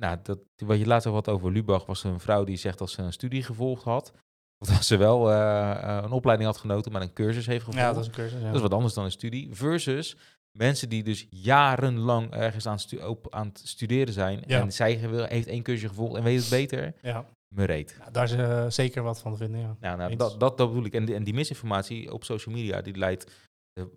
[0.00, 3.02] nou, dat, wat je laatst wat over Lubach was een vrouw die zegt dat ze
[3.02, 4.12] een studie gevolgd had.
[4.58, 7.86] Of dat ze wel eh, eh, een opleiding had genoten, maar een cursus heeft gevolgd.
[7.86, 8.40] ja, dat is een cursus.
[8.40, 8.46] Ja.
[8.46, 9.48] Dat is wat anders dan een studie.
[9.54, 10.16] Versus
[10.58, 14.42] mensen die dus jarenlang ergens aan, stu- op, aan het studeren zijn.
[14.46, 14.60] Ja.
[14.60, 14.92] En zij
[15.28, 16.94] heeft één cursus gevolgd en weet het beter.
[17.02, 17.26] ja.
[17.54, 17.66] Me.
[17.98, 19.76] Nou, daar is eh, zeker wat van te vinden, ja.
[19.80, 20.94] Nou, nou dat, dat, dat bedoel ik.
[20.94, 23.48] En die, en die misinformatie op social media, die leidt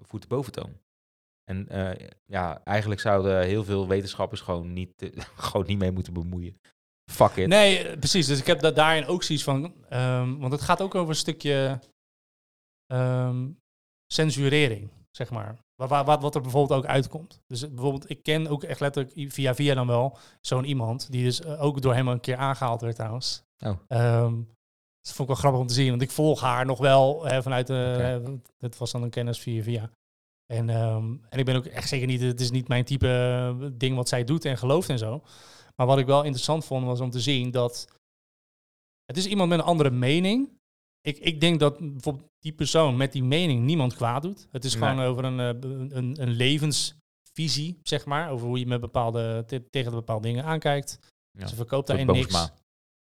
[0.02, 0.78] voet de boventoon.
[1.44, 1.68] En
[2.26, 6.60] ja, eigenlijk zouden heel veel wetenschappers gewoon niet, gewoon niet mee moeten bemoeien.
[7.12, 7.48] Fuck it.
[7.48, 8.28] Nee, eh, precies.
[8.28, 9.74] Dus ik heb da daarin ook zoiets van...
[9.90, 11.80] ehm, want het gaat ook over een stukje
[12.88, 13.50] ehm,
[14.14, 15.58] censurering, zeg maar.
[15.76, 17.42] Wa- wa- Wat, wat er bijvoorbeeld ook uitkomt.
[17.48, 21.12] Dus bijvoorbeeld, ik ken ook echt letterlijk via via dan wel zo'n iemand...
[21.12, 23.44] die dus eh, ook door hem een keer aangehaald werd trouwens.
[23.66, 23.78] Oh.
[23.88, 24.36] Ehm,
[25.02, 27.42] dat vond ik wel grappig om te zien, want ik volg haar nog wel hè,
[27.42, 27.74] vanuit de...
[27.74, 28.22] Hè,
[28.60, 29.90] het was dan een kennis via via.
[30.54, 30.70] En,
[31.30, 32.22] en ik ben ook echt zeker niet...
[32.22, 33.08] Het is niet mijn type
[33.62, 35.22] eh, ding wat zij doet en gelooft en zo.
[35.82, 37.88] Maar wat ik wel interessant vond, was om te zien dat...
[39.06, 40.50] Het is iemand met een andere mening.
[41.02, 44.48] Ik, ik denk dat bijvoorbeeld die persoon met die mening niemand kwaad doet.
[44.52, 44.90] Het is Nee.
[44.90, 48.30] gewoon over een, eh, een, een, een levensvisie, zeg maar.
[48.30, 51.00] Over hoe je met bepaalde, te- tegen bepaalde dingen aankijkt.
[51.40, 51.48] Ja.
[51.48, 52.50] Ze verkoopt daarin niks.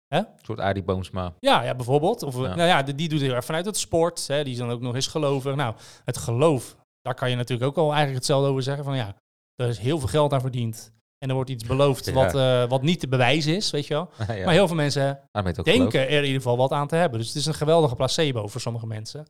[0.07, 0.19] Hè?
[0.19, 1.35] Een soort Arie Boomsma.
[1.41, 2.23] Ja, ja, bijvoorbeeld.
[2.23, 2.55] Of, Ja.
[2.55, 4.27] Nou ja, die, die doet heel erg vanuit het sport.
[4.27, 4.45] Hè.
[4.45, 5.55] Die is dan ook nog eens gelovig.
[5.55, 8.85] Nou, het geloof, daar kan je natuurlijk ook al eigenlijk hetzelfde over zeggen.
[8.85, 9.17] Van ja,
[9.55, 10.93] er is heel veel geld aan verdiend.
[11.25, 14.11] En er wordt iets beloofd wat, eh, wat niet te bewijzen is, weet je wel.
[14.45, 15.21] Maar heel veel mensen
[15.63, 17.19] denken er in ieder geval wat aan te hebben.
[17.19, 19.27] Dus het is een geweldige placebo voor sommige mensen.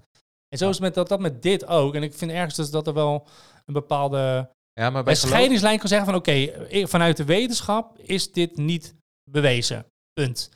[0.48, 1.94] En zo is het met dat, dat met dit ook.
[1.94, 3.26] En ik vind ergens dus dat er wel
[3.66, 4.50] een bepaalde.
[4.72, 8.94] Ja, maar bij scheidingslijn kan zeggen van oké, eh, vanuit de wetenschap is dit niet
[9.30, 9.86] bewezen.
[10.12, 10.50] Punt.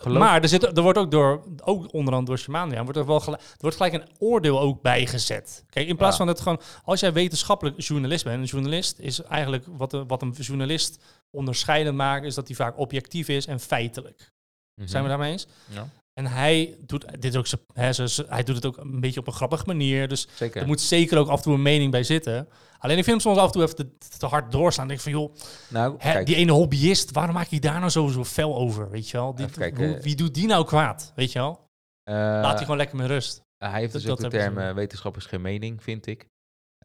[0.00, 3.06] Geloof- Maar er, zit, er wordt ook door, ook onder andere door Shimano, wordt er,
[3.06, 5.64] wel gelijk, er wordt gelijk een oordeel ook bijgezet.
[5.70, 6.24] Kijk, in plaats Ja.
[6.24, 10.22] van dat gewoon, als jij wetenschappelijk journalist bent, een journalist is eigenlijk wat, een- wat
[10.22, 14.32] een journalist onderscheidend maakt, is dat hij vaak objectief is en feitelijk.
[14.74, 14.88] Mhm.
[14.88, 15.46] Zijn we daarmee eens?
[15.66, 17.90] Ja, En hij doet dit ook, hè,
[18.28, 20.08] hij doet het ook een beetje op een grappige manier.
[20.08, 20.60] Dus zeker.
[20.60, 22.48] er moet zeker ook af en toe een mening bij zitten.
[22.78, 24.90] Alleen ik vind hem soms af en toe even te, te hard doorslaan.
[24.90, 25.34] Ik denk van, joh,
[25.68, 29.10] nou, hè, die ene hobbyist, waarom maak je daar nou zo, zo fel over, weet
[29.10, 29.34] je wel?
[29.34, 31.68] Die, hoe- wie doet die nou kwaad, weet je wel?
[32.02, 33.40] eh, Laat die gewoon lekker met rust.
[33.58, 36.26] hij heeft dat- dus ook de term eh, wetenschap is geen mening, vind ik.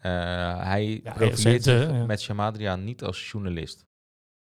[0.02, 0.12] Eh,
[0.64, 2.06] hij Ja, profileert ze- zich ja.
[2.06, 3.86] met Shamadrian niet als journalist.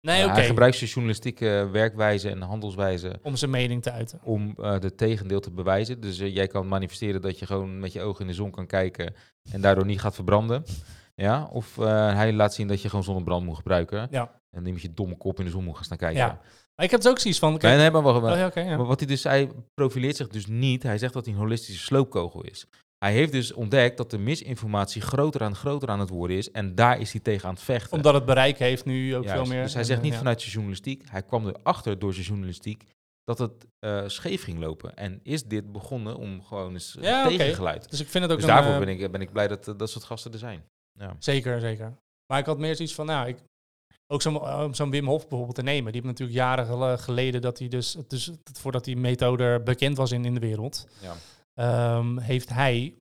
[0.02, 0.28] Nee.
[0.30, 4.20] Hij gebruikt zijn journalistieke werkwijze en handelswijze Om zijn mening te uiten.
[4.24, 6.00] om eh de tegendeel te bewijzen.
[6.02, 8.66] Dus eh, jij kan manifesteren dat je gewoon met je ogen in de zon kan
[8.68, 9.14] kijken
[9.52, 10.64] en daardoor niet gaat verbranden.
[11.16, 14.08] Ja, of eh, hij laat zien dat je gewoon zonnebrand moet gebruiken.
[14.12, 14.41] Ja.
[14.52, 16.18] En niet met je domme kop in de zon moet gaan staan kijken.
[16.20, 16.39] Ja.
[16.76, 17.50] Maar ik heb dus ook zoiets van...
[17.50, 18.32] Nee, Kijk, nee, maar wacht even.
[18.32, 18.78] oh, ja, oké, ja.
[18.78, 20.84] Maar wat hij dus, hij profileert zich dus niet.
[20.84, 22.66] Hij zegt dat hij een holistische sloopkogel is.
[23.00, 26.52] Hij heeft dus ontdekt dat de misinformatie groter en groter aan het worden is.
[26.52, 27.91] En daar is hij tegen aan het vechten.
[27.91, 29.39] Omdat het bereik heeft nu ook Juist.
[29.41, 29.64] veel meer.
[29.64, 30.18] Dus hij zegt niet ja.
[30.18, 31.04] vanuit zijn journalistiek.
[31.10, 32.84] Hij kwam erachter door zijn journalistiek
[33.24, 34.95] dat het eh, scheef ging lopen.
[34.95, 37.89] En is dit begonnen om gewoon eens eh, Ja, tegengeluid.
[37.89, 39.74] Dus ik vind het ook Dus een, daarvoor eh, ben ik, ben ik blij dat,
[39.78, 40.64] dat soort gasten er zijn.
[41.00, 41.16] Ja.
[41.20, 41.93] Zeker, zeker.
[42.28, 43.38] Maar ik had meer zoiets van, nou, ik,
[44.08, 44.22] ook
[44.76, 45.91] zo'n Wim Hof bijvoorbeeld te nemen.
[45.91, 50.12] Die heeft natuurlijk jaren gele- geleden dat hij dus, dus voordat die methode bekend was
[50.12, 51.16] in, in de wereld, Ja.
[51.60, 52.95] Ehm, heeft hij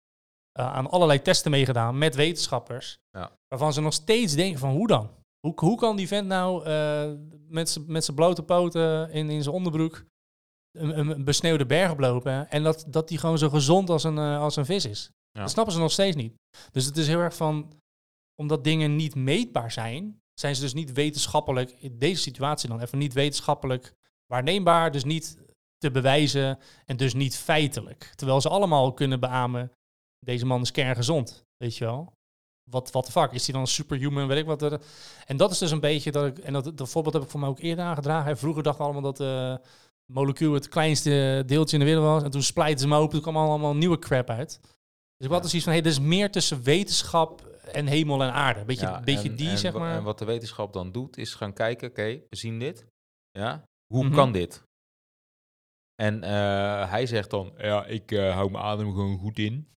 [0.52, 2.98] eh, aan allerlei testen meegedaan met wetenschappers.
[3.10, 3.30] Ja.
[3.48, 5.10] Waarvan ze nog steeds denken van, hoe dan?
[5.40, 7.12] Hoe, hoe kan die vent nou eh,
[7.86, 10.04] met zijn blote poten in, in zijn onderbroek
[10.78, 14.40] een, een besneeuwde berg oplopen en dat, dat die gewoon zo gezond als een, eh,
[14.40, 15.10] als een vis is?
[15.30, 15.40] Ja.
[15.40, 16.34] Dat snappen ze nog steeds niet.
[16.72, 17.72] Dus het is heel erg van,
[18.34, 22.98] omdat dingen niet meetbaar zijn, zijn ze dus niet wetenschappelijk, in deze situatie dan even
[22.98, 23.94] niet wetenschappelijk
[24.26, 25.38] waarneembaar, dus niet
[25.78, 28.12] te bewijzen en dus niet feitelijk.
[28.14, 29.72] Terwijl ze allemaal kunnen beamen,
[30.26, 32.12] deze man is kerngezond, weet je wel.
[32.70, 34.62] Wat wat de fuck, is hij dan superhuman, weet ik wat.
[34.62, 34.80] er-
[35.26, 37.40] En dat is dus een beetje dat ik, en dat, dat voorbeeld heb ik voor
[37.40, 38.38] mij ook eerder aangedragen.
[38.38, 39.66] Vroeger dachten we allemaal dat eh
[40.12, 42.22] molecuul het kleinste deeltje in de wereld was.
[42.22, 44.58] En toen splijten ze hem open, toen kwam allemaal nieuwe crap uit.
[45.16, 48.22] Dus ik had dus iets van, hé, hey, er is meer tussen wetenschap en hemel
[48.22, 48.64] en aarde.
[48.64, 49.96] Beetje, Ja, beetje en- die, en zeg maar.
[49.96, 52.86] En wat de wetenschap dan doet, is gaan kijken, oké, we zien dit.
[53.30, 53.62] Ja,
[53.94, 54.14] hoe Mhm.
[54.14, 54.62] kan dit?
[56.02, 59.68] En eh, hij zegt dan, ja, ik eh, hou mijn adem gewoon goed in.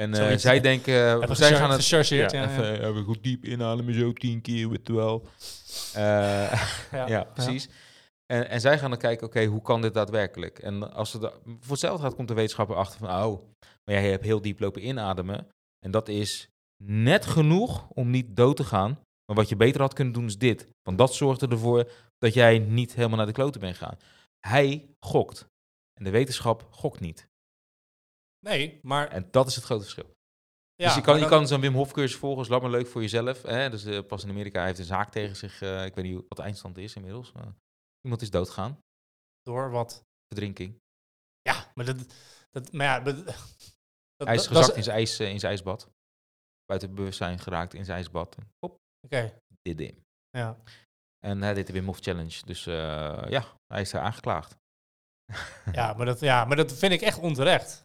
[0.00, 0.60] En eh, zij ja.
[0.60, 1.80] denken, uh, zij gaan het...
[1.80, 2.88] gechargeerd, ja, even, ja.
[2.88, 5.26] even goed diep inademen, zo tien keer, weet je wel.
[5.94, 7.68] Eh, Ja, ja, precies.
[8.26, 10.58] En, en zij gaan dan kijken, oké, hoe kan dit daadwerkelijk?
[10.58, 13.42] En als het voor hetzelfde gaat, komt de wetenschapper achter van, oh,
[13.84, 15.46] maar jij hebt heel diep lopen inademen.
[15.84, 16.48] En dat is
[16.84, 18.98] net genoeg om niet dood te gaan.
[19.26, 20.66] Maar wat je beter had kunnen doen is dit.
[20.82, 23.98] Want dat zorgde ervoor dat jij niet helemaal naar de kloten bent gegaan.
[24.46, 25.46] Hij gokt.
[25.94, 27.28] En de wetenschap gokt niet.
[28.46, 29.08] Nee, maar...
[29.08, 30.04] En dat is het grote verschil.
[30.74, 33.00] ja, dus je kan, je kan zo'n Wim Hof cursus volgen, is maar leuk voor
[33.00, 33.42] jezelf.
[33.42, 33.70] Hè?
[33.70, 35.62] Dus eh, pas in Amerika heeft een zaak tegen zich.
[35.62, 37.32] eh, ik weet niet wat de eindstand is inmiddels.
[37.32, 37.54] maar
[38.00, 38.78] iemand is doodgaan.
[39.42, 40.04] Door wat?
[40.26, 40.78] Verdrinking.
[41.42, 42.14] Ja, maar dat...
[42.50, 43.26] dat maar ja, dat,
[44.16, 45.90] dat- Hij is dat gezakt in zijn, ijs, eh, in zijn ijsbad.
[46.64, 48.36] Buiten bewustzijn geraakt in zijn ijsbad.
[49.06, 50.04] Oké, dit ding.
[50.30, 50.56] ja.
[51.26, 52.36] En hij deed de Wim Hof Challenge.
[52.44, 52.74] Dus eh,
[53.28, 54.56] ja, hij is daar aangeklaagd.
[55.72, 57.84] Ja, maar dat, ja, maar dat vind ik echt onterecht.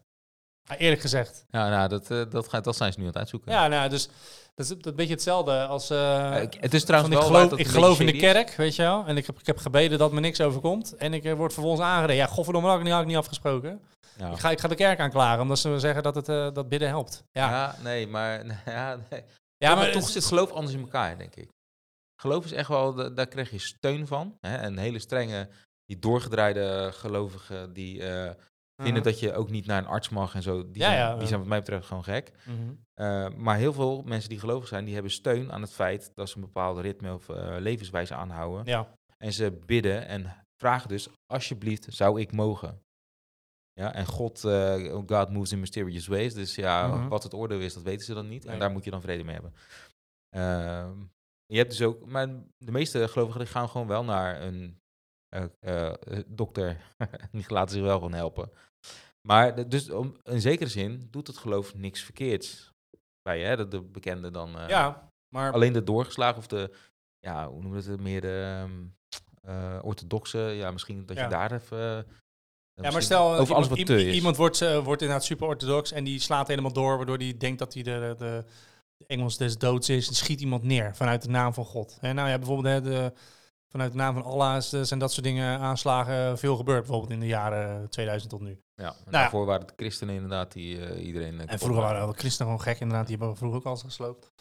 [0.69, 1.45] Ja, eerlijk gezegd.
[1.49, 3.51] Ja, nou, dat, eh, dat, gaat, dat zijn ze nu aan het uitzoeken.
[3.51, 4.09] Ja, nou, dus
[4.55, 5.89] dat is een beetje hetzelfde als...
[5.89, 8.19] eh, Eh, ik- het is trouwens wel ik geloof, ik geloof in de is.
[8.19, 9.05] kerk, weet je wel.
[9.05, 10.95] En ik heb, ik heb gebeden dat me niks overkomt.
[10.95, 12.15] En ik eh, word vervolgens aangereden.
[12.15, 13.81] Ja, godverdomme, dat had ik niet, had ik niet afgesproken.
[14.17, 14.29] Ja.
[14.31, 16.87] Ik, ga, ik ga de kerk aanklagen, omdat ze zeggen dat het eh, dat bidden
[16.87, 17.23] helpt.
[17.31, 19.23] Ja, ja, Ja, nee, maar, ja, nee.
[19.59, 21.49] maar, maar toch het- zit geloof anders in elkaar, denk ik.
[22.21, 24.37] Geloof is echt wel, da- daar krijg je steun van.
[24.39, 24.63] Hè?
[24.63, 25.49] Een hele strenge,
[25.85, 28.33] die doorgedraaide gelovigen, die eh,
[28.83, 30.61] vinden dat je ook niet naar een arts mag en zo.
[30.71, 32.31] Die, Ja, zijn, ja, die zijn wat mij betreft gewoon gek.
[32.45, 32.73] Mhm.
[32.93, 36.29] Eh, maar heel veel mensen die gelovig zijn, die hebben steun aan het feit dat
[36.29, 38.65] ze een bepaalde ritme of eh, levenswijze aanhouden.
[38.65, 42.81] Ja, En ze bidden en vragen dus, alsjeblieft, zou ik mogen?
[43.73, 44.39] Ja, en God,
[45.07, 46.33] God moves in mysterious ways.
[46.33, 47.07] Dus ja, Mhm.
[47.07, 48.43] wat het oordeel is, dat weten ze dan niet.
[48.43, 48.53] Nee.
[48.53, 49.53] En daar moet je dan vrede mee hebben.
[50.29, 50.97] Ehm,
[51.45, 52.27] je hebt dus ook, maar
[52.57, 54.79] de meeste gelovigen die gaan gewoon wel naar een
[55.29, 56.95] eh, eh, eh, dokter.
[57.31, 58.51] die laten zich wel gewoon helpen.
[59.27, 62.73] Maar dus om, in zekere zin doet het geloof niks verkeerds.
[63.21, 63.57] Bij je, hè?
[63.57, 64.51] De, de bekende dan.
[64.67, 65.51] ja maar...
[65.53, 66.71] Alleen de doorgeslagen of de,
[67.19, 68.85] ja, hoe noemen we het, meer de ehm,
[69.41, 71.23] eh, orthodoxe, ja, misschien dat Ja.
[71.23, 72.07] je daar even...
[72.81, 76.19] Ja, maar stel, over iemand, alles wat iemand wordt, wordt inderdaad super orthodox en die
[76.19, 78.45] slaat helemaal door, waardoor hij denkt dat hij de, de
[79.07, 80.07] Engels des doods is.
[80.07, 81.97] En schiet iemand neer vanuit de naam van God.
[81.99, 83.13] Hè, nou ja, bijvoorbeeld de,
[83.67, 87.19] vanuit de naam van Allah eh, zijn dat soort dingen aanslagen veel gebeurd, bijvoorbeeld in
[87.19, 88.61] de jaren 2000 tot nu.
[88.75, 89.11] ja, en ja.
[89.11, 91.39] daarvoor waren het christenen inderdaad die eh, iedereen...
[91.39, 94.31] eh, En vroeger waren de christenen gewoon gek, inderdaad, die hebben vroeger ook alles gesloopt.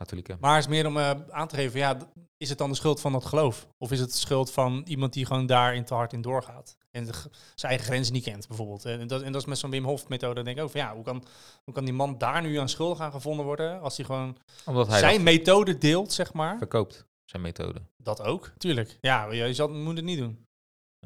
[0.00, 0.36] Katholieken.
[0.40, 1.96] Maar het is meer om eh, aan te geven, ja,
[2.36, 3.68] is het dan de schuld van dat geloof?
[3.78, 6.76] Of is het de schuld van iemand die gewoon daarin te hard in doorgaat?
[6.90, 7.12] En de,
[7.54, 8.84] zijn eigen grenzen niet kent, bijvoorbeeld.
[8.84, 10.80] En dat, en dat is met zo'n Wim Hof methode, dan denk ik ook van,
[10.80, 11.24] ja, hoe kan,
[11.64, 14.88] hoe kan die man daar nu aan schuldig aan gevonden worden, als hij gewoon Omdat
[14.88, 16.58] hij zijn methode deelt, zeg maar?
[16.58, 17.82] verkoopt, zijn methode.
[17.96, 18.98] Dat ook, tuurlijk.
[19.00, 20.46] Ja, je, je zal, moet het niet doen.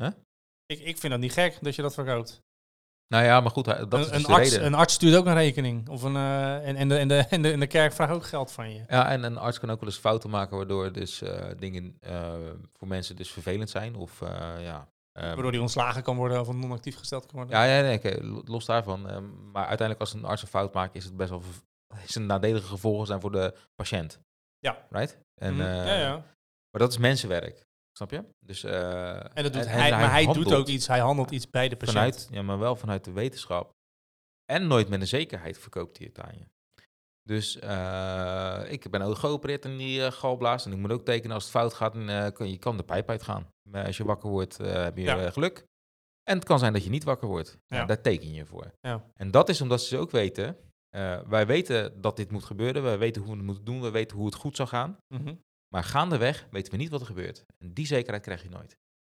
[0.01, 0.11] Huh?
[0.67, 2.43] Ik, ik vind dat niet gek, dat je dat verkoopt.
[3.15, 4.67] Nou ja, maar goed, dat is een, dus een, de arts, reden.
[4.67, 5.89] een arts stuurt ook een rekening.
[5.89, 8.25] Of een, eh, en, en, de, en, de, en, de, en de kerk vraagt ook
[8.27, 8.85] geld van je.
[8.89, 12.33] Ja, en een arts kan ook wel eens fouten maken, waardoor dus eh, dingen eh,
[12.73, 13.95] voor mensen dus vervelend zijn.
[13.95, 14.19] Of
[14.59, 14.89] ja...
[15.13, 17.57] ehm, Waardoor die ontslagen kan worden of non-actief gesteld kan worden.
[17.59, 19.09] Ja, ja nee, los daarvan.
[19.09, 21.43] ehm, maar uiteindelijk als een arts een fout maakt, is het best wel
[22.07, 24.21] is een nadelige gevolgen zijn voor de patiënt.
[24.59, 24.79] Ja.
[24.91, 25.19] Right?
[25.35, 25.63] En, Mhm.
[25.63, 26.13] ja, ja.
[26.71, 27.67] Maar dat is mensenwerk,
[27.97, 28.25] snap je?
[28.47, 31.51] Dus, eh, En dat doet en- hij, maar hij doet ook iets, hij handelt iets
[31.51, 31.97] bij de patiënt.
[31.97, 33.73] Vanuit, ja, maar wel vanuit de wetenschap.
[34.53, 36.45] En nooit met een zekerheid verkoopt hij het aan je.
[37.23, 40.67] Dus eh, ik ben ook geopereerd in die eh, galblaas.
[40.67, 41.95] En ik moet ook tekenen als het fout gaat.
[41.95, 43.49] En, je kan de pijp uitgaan.
[43.71, 45.31] Maar als je wakker wordt, heb je Ja.
[45.31, 45.65] geluk.
[46.23, 47.59] En het kan zijn dat je niet wakker wordt.
[47.67, 47.85] Ja.
[47.85, 48.73] Daar teken je voor.
[48.81, 49.05] Ja.
[49.15, 50.57] En dat is omdat ze ook weten.
[51.27, 52.83] wij weten dat dit moet gebeuren.
[52.83, 53.81] Wij weten hoe we het moeten doen.
[53.81, 54.97] We weten hoe het goed zal gaan.
[55.15, 55.35] Mhm.
[55.75, 57.45] Maar gaandeweg weten we niet wat er gebeurt.
[57.59, 58.77] En die zekerheid krijg je nooit.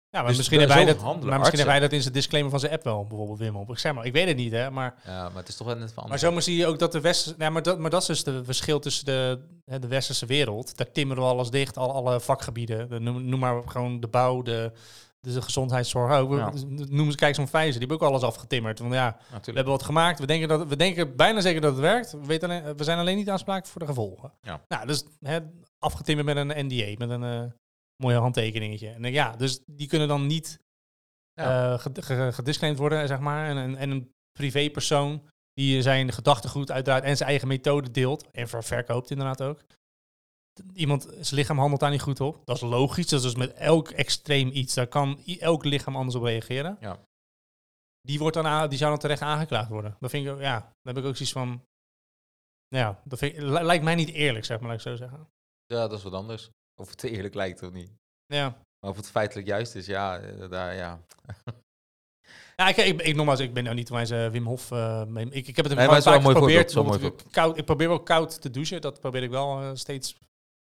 [0.09, 2.13] Ja, maar Dus misschien, hebben wij dat, handelen maar misschien hebben wij dat in zijn
[2.13, 3.69] disclaimer van zijn app wel, bijvoorbeeld Wim op.
[3.69, 5.75] Ik zeg maar, ik weet het niet, hè, maar, Ja, maar het is toch wel
[5.75, 6.09] net van.
[6.09, 8.23] maar zomaar zie je ook dat de westerse, nee, maar dat, maar dat is dus
[8.23, 9.39] de verschil tussen de,
[9.79, 10.77] de westerse wereld.
[10.77, 12.89] Daar timmeren we alles dicht, al, alle vakgebieden.
[12.89, 14.71] De- Noem, noem maar gewoon de bouw, de,
[15.19, 16.37] de gezondheidszorg ook.
[16.37, 16.51] Ja.
[16.89, 18.79] Noem ze, kijk zo'n Pfizer, die hebben ook alles afgetimmerd.
[18.79, 19.55] Want ja, we Natuurlijk.
[19.55, 22.11] hebben wat gemaakt, we denken, dat, we denken bijna zeker dat het werkt.
[22.11, 24.31] We, weten alleen, we zijn alleen niet aansprakelijk voor de gevolgen.
[24.41, 24.61] Ja.
[24.67, 25.39] Nou, dus hè,
[25.79, 27.51] afgetimmerd met een NDA, met een eh,
[28.03, 28.89] mooie handtekeningetje.
[28.89, 30.59] En dan, ja, dus die kunnen dan niet
[31.33, 31.73] Ja.
[31.73, 33.47] eh, ged- ge- gedisclaimed worden, zeg maar.
[33.49, 38.31] En, een- en een privépersoon die zijn gedachtegoed uiteraard en zijn eigen methode deelt.
[38.31, 39.61] En ver- verkoopt inderdaad ook.
[40.73, 42.41] Iemand, zijn lichaam handelt daar niet goed op.
[42.45, 43.07] Dat is logisch.
[43.07, 44.73] Dat is dus met elk extreem iets.
[44.73, 46.77] Daar kan elk lichaam anders op reageren.
[46.79, 46.99] Ja.
[48.01, 49.95] Die, wordt dan die zou dan terecht aangeklaagd worden.
[49.99, 51.47] Dat vind ik, ja, dan heb ik ook zoiets van...
[52.67, 54.95] nou Ja, dat vind ik, li- lijkt mij niet eerlijk, zeg maar, laat ik zo
[54.95, 55.27] zeggen.
[55.67, 56.49] Ja, dat is wat anders.
[56.81, 57.91] Of het eerlijk lijkt of niet.
[58.25, 61.01] Ja, Maar of het feitelijk juist is, ja, eh, daar, ja.
[62.55, 64.69] Ja, ik, ik, ik, nogmaals, ik ben nou niet wijs eh, Wim Hof.
[65.07, 66.33] mee- ik, ik heb het Nee, een geprobeerd.
[66.33, 68.81] voorbeeld, wel een bijvoorbeeld koud, ik probeer wel koud te douchen.
[68.81, 70.17] Dat probeer ik wel eh, steeds.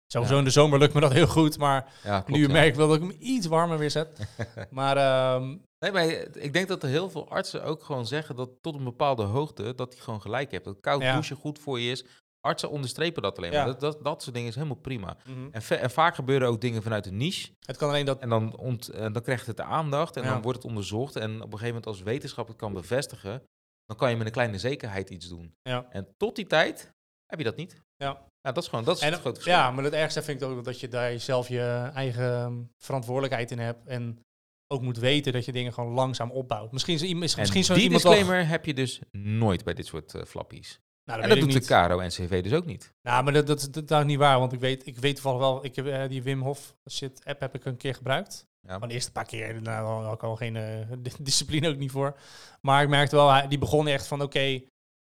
[0.06, 0.38] Sowieso Ja.
[0.38, 1.58] in de zomer lukt me dat heel goed.
[1.58, 2.52] Maar Ja, klopt, nu ja.
[2.52, 4.28] merk ik wel dat ik hem iets warmer weer zet.
[4.70, 8.50] maar ehm, Nee, maar ik denk dat er heel veel artsen ook gewoon zeggen dat
[8.60, 10.64] tot een bepaalde hoogte dat hij gewoon gelijk hebt.
[10.64, 12.04] Dat koud douchen goed voor je is.
[12.46, 13.58] Artsen onderstrepen dat alleen maar.
[13.60, 13.66] Ja.
[13.66, 15.16] Dat, dat, dat soort dingen is helemaal prima.
[15.26, 15.48] mhm.
[15.50, 17.50] En, en vaak gebeuren ook dingen vanuit een niche.
[17.60, 18.20] het kan alleen dat.
[18.20, 20.28] En dan, ont, en dan krijgt het de aandacht en Ja.
[20.32, 21.16] dan wordt het onderzocht.
[21.16, 23.42] En op een gegeven moment als wetenschap het kan bevestigen,
[23.84, 25.54] dan kan je met een kleine zekerheid iets doen.
[25.62, 25.86] Ja.
[25.90, 26.90] En tot die tijd
[27.26, 27.80] heb je dat niet.
[27.96, 28.06] Ja.
[28.40, 29.58] Ja, dat is gewoon dat is En, het grote verschil.
[29.60, 33.50] ja, maar het ergste vind ik ook dat je daar zelf je eigen ehm, verantwoordelijkheid
[33.50, 33.86] in hebt.
[33.86, 34.18] En
[34.66, 36.72] ook moet weten dat je dingen gewoon langzaam opbouwt.
[36.72, 40.22] Misschien, En misschien zo die wel- disclaimer heb je dus nooit bij dit soort eh,
[40.24, 40.80] flappies.
[41.04, 41.62] Nou, en weet dat doet niet.
[41.68, 42.92] de Caro-NCV dus ook niet.
[43.02, 45.40] Nou, maar dat, dat, dat, dat is niet waar, want ik weet, ik weet toevallig
[45.40, 48.46] wel, ik heb eh, die Wim Hof shit app heb ik een keer gebruikt.
[48.66, 48.78] Ja.
[48.78, 50.62] Van de eerste paar keer, daar had ik al geen eh,
[50.98, 52.16] di- discipline ook niet voor.
[52.60, 54.60] Maar ik merkte wel, die begon echt van, oké,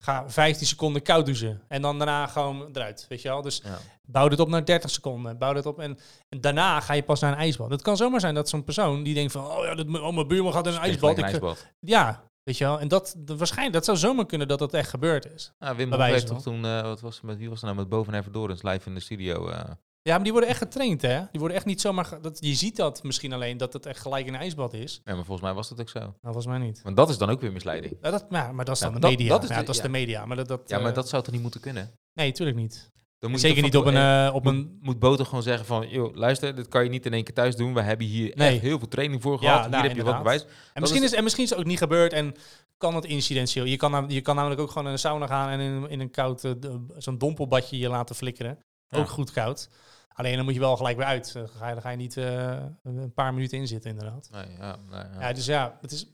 [0.04, 1.62] ga 15 seconden koud douchen.
[1.68, 3.42] En dan daarna gewoon eruit, weet je wel.
[3.42, 3.78] Dus Ja.
[4.08, 5.80] bouw dit op naar 30 seconden, bouw dit op.
[5.80, 5.98] En,
[6.30, 7.70] en daarna ga je pas naar een ijsbad.
[7.70, 10.28] Het kan zomaar zijn dat zo'n persoon die denkt van, oh ja, dat, oh, mijn
[10.28, 11.12] buurman gaat in een ijsbad.
[11.12, 11.68] Ik, een ijsbad.
[11.80, 12.80] ja, weet je wel.
[12.80, 15.52] En dat, waarschijnlijk, dat zou zomaar kunnen dat dat echt gebeurd is.
[15.60, 17.90] Ah, Wim heeft toch toen, eh, wat was het met, wie was er nou met
[17.90, 19.48] Boven Everdorens live in de studio?
[19.50, 19.60] eh,
[20.02, 21.20] Ja, maar die worden echt getraind, hè?
[21.32, 22.22] Die worden echt niet zomaar...
[22.22, 25.02] Dat, je ziet dat misschien alleen, dat het echt gelijk een ijsbad is.
[25.04, 26.00] ja, maar volgens mij was dat ook zo.
[26.00, 26.82] Nou, volgens mij niet.
[26.84, 27.98] Want dat is dan ook weer misleiding.
[28.02, 29.28] Ja, dat, ja, maar dat is Ja, dan de media.
[29.30, 29.88] dat is ja, de- dat is ja.
[29.88, 30.26] de media.
[30.26, 31.92] Maar dat, dat, Ja, maar eh, dat zou toch niet moeten kunnen?
[32.14, 32.92] Nee, natuurlijk niet.
[33.26, 34.28] Dan moet je Zeker toch niet op een...
[34.28, 37.06] eh, op moet, een moet Boter gewoon zeggen van, joh, luister, dit kan je niet
[37.06, 37.74] in één keer thuis doen.
[37.74, 38.54] We hebben hier Nee.
[38.54, 39.62] echt heel veel training voor Ja, gehad.
[39.62, 40.46] hier nou, heb je wat bewijs.
[40.74, 42.36] en, misschien is- en misschien is het ook niet gebeurd en
[42.78, 43.66] kan het incidentieel.
[43.66, 46.12] Je kan, je kan namelijk ook gewoon in een sauna gaan en in, in een
[46.12, 46.44] koud...
[46.44, 46.52] eh,
[46.98, 48.60] zo'n dompelbadje je laten flikkeren.
[48.88, 48.98] Ja.
[48.98, 49.70] Ook goed koud.
[50.14, 51.34] Alleen dan moet je wel gelijk weer uit.
[51.34, 54.30] Dan ga je, dan ga je niet eh, een paar minuten in zitten, inderdaad.
[54.32, 55.28] Nee, ja, nee, ja.
[55.28, 56.14] Ja, dus ja, het is.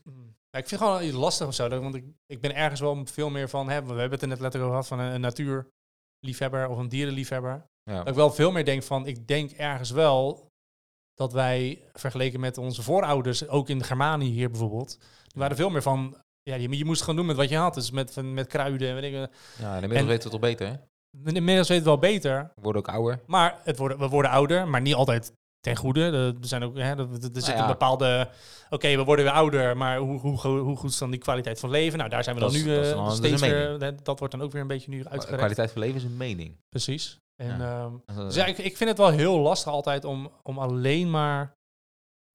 [0.50, 1.68] ja, ik vind het gewoon iets lastig of zo.
[1.68, 3.68] Want ik, ik ben ergens wel veel meer van.
[3.68, 5.20] Hè, we hebben het er net letterlijk over gehad van een, een
[6.26, 7.66] natuurliefhebber of een dierenliefhebber.
[7.90, 7.96] Ja.
[7.98, 9.06] Dat ik wel veel meer denk van.
[9.06, 10.46] Ik denk ergens wel
[11.14, 15.70] dat wij vergeleken met onze voorouders, ook in de Germanië hier bijvoorbeeld, die waren veel
[15.70, 16.16] meer van.
[16.42, 17.74] Ja, je, je moest gewoon doen met wat je had.
[17.74, 19.30] Dus met, van- met kruiden en weet ik.
[19.58, 20.66] ja, inmiddels En- weten we het al beter.
[20.68, 20.76] Hè?
[21.32, 22.50] Inmiddels weet het wel beter.
[22.54, 23.20] We worden ook ouder.
[23.26, 25.32] Maar het worden, we worden ouder, maar niet altijd
[25.62, 26.34] ten goede.
[26.40, 27.60] Er zijn ook, hè, er, er zit Nou ja.
[27.62, 28.28] een bepaalde...
[28.70, 31.70] Oké, we worden weer ouder, maar hoe, hoe, hoe goed is dan die kwaliteit van
[31.70, 31.98] leven?
[31.98, 33.78] Nou, daar zijn we Dat dan is- nu dat eh, dat steeds een weer...
[34.02, 35.36] Dat wordt dan ook weer een beetje nu uitgewerkt.
[35.36, 36.56] Kwaliteit van leven is een mening.
[36.68, 37.18] Precies.
[37.42, 37.90] En, Ja.
[38.06, 41.52] ehm, dus ja, ik, ik vind het wel heel lastig altijd om, om alleen maar...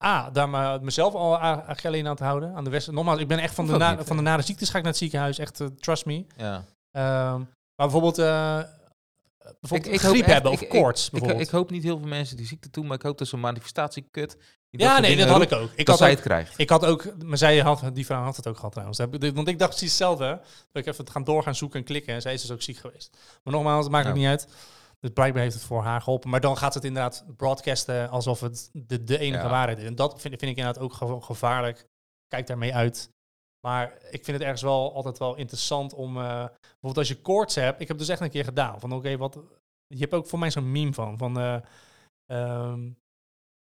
[0.04, 2.54] A, daar maar mezelf al alleen aan te houden.
[2.54, 2.90] Aan de west.
[2.90, 4.92] Nogmaals, ik ben echt van de, na, niet, van de nare ziektes ga ik naar
[4.92, 5.38] het ziekenhuis.
[5.38, 6.26] Echt, eh, trust me.
[6.36, 6.64] Ja.
[6.90, 8.18] Ehm, maar bijvoorbeeld...
[8.18, 8.60] eh
[9.60, 11.40] bijvoorbeeld ik hoop griep echt- hebben ik- of ik- koorts Ik, bijvoorbeeld.
[11.46, 14.36] ik hoop niet heel veel mensen die ziekte doen, maar ik hoop dat zo'n manifestatiekut...
[14.70, 15.70] die ja, nee, dat had ik ook.
[15.74, 16.54] Ik had zij het krijgt.
[16.58, 18.98] ik had ook, maar zij had, die vrouw had het ook gehad trouwens.
[18.98, 20.40] Ik- Want ik dacht precies hetzelfde.
[20.72, 22.14] Dat ik even gaan doorgaan zoeken en klikken.
[22.14, 23.16] En zij is dus ook ziek geweest.
[23.44, 24.10] Maar nogmaals, het maakt Ja.
[24.10, 24.48] ook niet uit.
[25.00, 26.30] Dus blijkbaar heeft het voor haar geholpen.
[26.30, 29.50] Maar dan gaat het inderdaad broadcasten alsof het de, de enige Ja.
[29.50, 29.84] waarheid is.
[29.84, 31.86] En dat vind, vind ik inderdaad ook ge- gevaarlijk.
[32.28, 33.10] Kijk daarmee uit.
[33.60, 36.16] Maar ik vind het ergens wel altijd wel interessant om...
[36.16, 36.22] eh,
[36.60, 37.80] bijvoorbeeld als je koorts hebt...
[37.80, 38.80] Ik heb dus echt een keer gedaan.
[38.80, 39.38] Van oké, wat...
[39.86, 41.18] Je hebt ook voor mij zo'n meme van.
[41.18, 41.62] Van...
[42.26, 42.76] eh,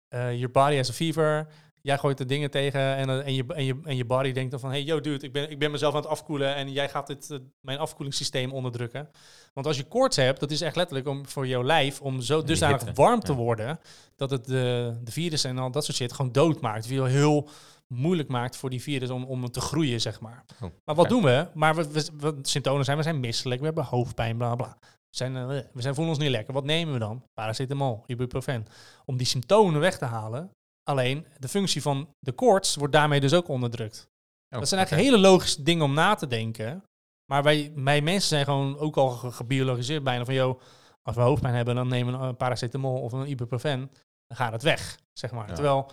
[0.08, 1.48] your body has a fever.
[1.80, 4.60] Jij gooit de dingen tegen en, en, je, en, je, en je body denkt dan
[4.60, 4.70] van...
[4.70, 6.54] Hey, yo dude, ik ben, ik ben mezelf aan het afkoelen...
[6.54, 9.10] en jij gaat dit, mijn afkoelingssysteem onderdrukken.
[9.52, 12.00] Want als je koorts hebt, dat is echt letterlijk om voor jouw lijf...
[12.00, 13.38] om zo dusdanig warm te ja.
[13.38, 13.80] worden...
[14.16, 16.86] dat het de, de virus en al dat soort shit gewoon dood maakt.
[16.86, 17.48] Heel
[17.92, 20.44] moeilijk maakt voor die virus om, om te groeien, zeg maar.
[20.62, 21.46] Oh, Maar wat doen we?
[21.54, 24.76] Maar we, we, we- symptomen zijn, we zijn misselijk, we hebben hoofdpijn, bla bla.
[24.80, 24.86] We,
[25.18, 26.54] zijn, eh, we zijn, voelen ons niet lekker.
[26.54, 27.24] Wat nemen we dan?
[27.34, 28.66] Paracetamol, ibuprofen.
[29.04, 30.50] Om die symptomen weg te halen.
[30.82, 34.08] Alleen, de functie van de koorts wordt daarmee dus ook onderdrukt.
[34.50, 36.84] Oh, dat zijn eigenlijk hele logische dingen om na te denken.
[37.32, 40.34] Maar wij, wij mensen zijn gewoon ook al ge- gebiologiseerd bijna van...
[40.34, 40.60] joh,
[41.02, 43.90] als we hoofdpijn hebben, dan nemen we een paracetamol of een ibuprofen.
[44.26, 45.48] Dan gaat het weg, zeg maar.
[45.48, 45.54] Ja.
[45.54, 45.90] Terwijl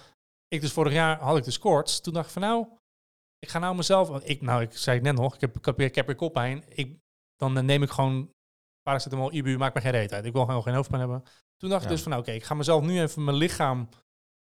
[0.50, 2.02] ik dus vorig jaar had ik dus koorts.
[2.02, 2.68] Toen dacht ik van nou,
[3.40, 4.24] ik ga nou mezelf...
[4.24, 6.64] Ik, nou, ik zei het net nog, ik heb, ik heb, ik heb weer koppijn.
[6.68, 6.98] Ik,
[7.36, 8.32] dan neem ik gewoon
[8.82, 10.26] paracetamol, ibu, maakt me geen reet uit.
[10.26, 11.24] Ik wil gewoon geen hoofdpijn hebben.
[11.58, 13.90] Toen dacht ik dus van nou, oké, ik ga mezelf nu even mijn lichaam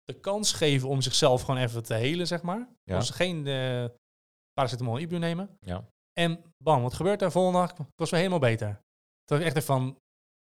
[0.03, 2.67] de kans geven om zichzelf gewoon even te helen, zeg maar.
[2.83, 2.97] Ja.
[2.99, 3.85] Dus geen eh
[4.53, 5.57] paracetamol en ibu nemen.
[5.59, 5.89] Ja.
[6.13, 7.31] En bam, wat gebeurt er?
[7.31, 8.81] Volgende dag het was weer helemaal beter.
[9.23, 9.99] Toen ik echt even van,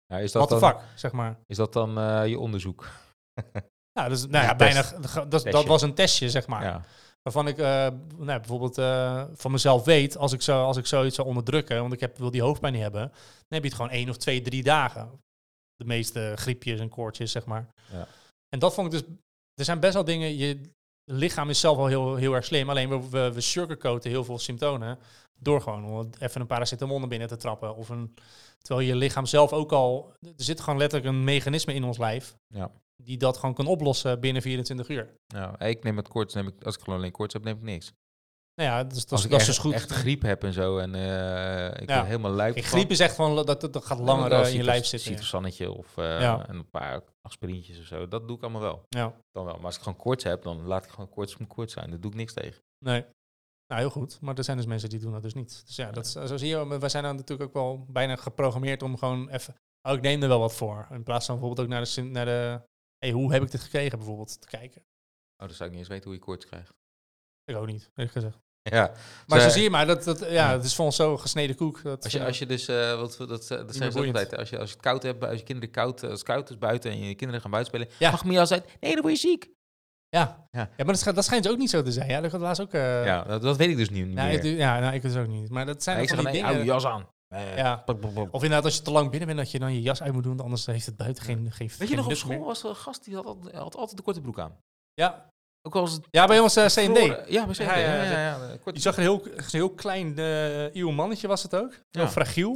[0.06, 1.40] Ja, is dat the dan, fuck, zeg maar.
[1.46, 2.88] Is dat dan eh, je onderzoek?
[3.94, 4.84] Nou, dus, nou ja, bijna,
[5.28, 6.62] dat, dat was een testje, zeg maar.
[6.62, 6.84] Ja.
[7.22, 7.64] Waarvan ik eh,
[8.16, 11.92] nou, bijvoorbeeld eh, van mezelf weet, als ik, zo, als ik zoiets zou onderdrukken, want
[11.92, 14.40] ik heb, wil die hoofdpijn niet hebben, dan heb je het gewoon één of twee,
[14.40, 15.20] drie dagen.
[15.76, 17.68] De meeste griepjes en koortjes, zeg maar.
[17.92, 18.06] Ja.
[18.48, 19.16] En dat vond ik dus,
[19.54, 20.60] er zijn best wel dingen, je,
[21.04, 22.70] lichaam is zelf wel heel, heel erg slim.
[22.70, 24.98] Alleen we, we, we sugarcoaten heel veel symptomen
[25.40, 27.76] door gewoon even een paracetamol naar binnen te trappen.
[27.76, 28.14] Of een,
[28.58, 30.12] terwijl je lichaam zelf ook al...
[30.20, 32.70] Er zit gewoon letterlijk een mechanisme in ons lijf Ja.
[33.02, 35.14] Die dat gewoon kan oplossen binnen 24 uur.
[35.26, 37.62] Ja, ik neem het koorts, neem ik, als ik gewoon alleen koorts heb, neem ik
[37.62, 37.92] niks.
[38.60, 39.74] Nou ja, dus, dat, als is- ik dat is echt, dus goed.
[39.74, 41.96] echt griep heb en zo en eh, ik Ja.
[42.00, 44.84] ben helemaal van, griep is echt van, dat, dat, gaat langer eh, in je lijf
[44.86, 45.10] zitten.
[45.10, 45.16] ja.
[45.16, 46.48] Citrusannetje of eh, Ja.
[46.48, 48.08] een paar aspirintjes of zo.
[48.08, 48.82] Dat doe ik allemaal wel.
[48.88, 49.54] Ja, Dan wel.
[49.56, 51.90] Maar als ik gewoon koorts heb, dan laat ik gewoon koorts mijn koorts zijn.
[51.90, 52.62] Daar doe ik niks tegen.
[52.84, 53.04] nee.
[53.66, 54.20] Nou, heel goed.
[54.20, 55.62] Maar er zijn dus mensen die doen dat dus niet.
[55.66, 58.82] Dus ja, dat, is- zo zie je, wij zijn dan natuurlijk ook wel bijna geprogrammeerd
[58.82, 59.54] om gewoon even...
[59.88, 60.86] Oh, ik neem er wel wat voor.
[60.90, 62.02] In plaats van bijvoorbeeld ook naar de...
[62.02, 62.60] Naar de
[62.98, 64.80] hey, hoe heb ik dit gekregen bijvoorbeeld, te kijken.
[65.36, 66.72] Oh, dan zou ik niet eens weten hoe je koorts krijgt.
[67.44, 68.38] Ik ook niet, eerlijk gezegd.
[68.70, 68.92] Ja,
[69.26, 70.52] Maar Zo- zie je maar, dat, dat, ja, Ja.
[70.52, 71.82] het is voor ons zo gesneden koek.
[71.82, 74.36] Dat, Als je, eh, als je dus, eh, wat, dat, dat, dat zeggen ze altijd,
[74.36, 76.58] als je, als je het koud hebt, als je kinderen koud, als het koud is
[76.58, 78.10] buiten en je kinderen gaan buiten spelen, Ja.
[78.10, 78.64] mag jas uit?
[78.80, 79.48] Nee, dan word je ziek.
[80.08, 80.46] ja.
[80.50, 80.70] Ja.
[80.76, 80.84] Ja.
[80.84, 82.08] maar dat, dat schijnt ook niet zo te zijn.
[82.08, 82.72] Ja, dat gaat laatst ook...
[82.72, 84.44] eh, ja, dat, dat weet ik dus nu niet nou, meer.
[84.44, 85.48] ik, ja, nou, ik dus ook niet.
[85.50, 86.64] Maar dat zijn Nee, ik zeg, die nee, dingen...
[86.64, 87.08] jas aan.
[87.34, 87.84] Eh, Ja.
[88.30, 90.22] Of inderdaad, als je te lang binnen bent, dat je dan je jas uit moet
[90.22, 90.40] doen.
[90.40, 92.44] Anders heeft het buiten geen, geen Weet je nog, op school meer.
[92.44, 94.56] was er een gast die had, al- had altijd de korte broek aan.
[94.94, 95.28] Ja.
[95.66, 96.72] Ook al was het ja, bij ons uh, CND.
[96.74, 97.64] vroeger- Ja, bij CND.
[97.66, 101.80] Ja, Ja, ja, Je zag een heel, heel klein eh eeuw mannetje was het ook.
[101.90, 102.52] Heel fragiel.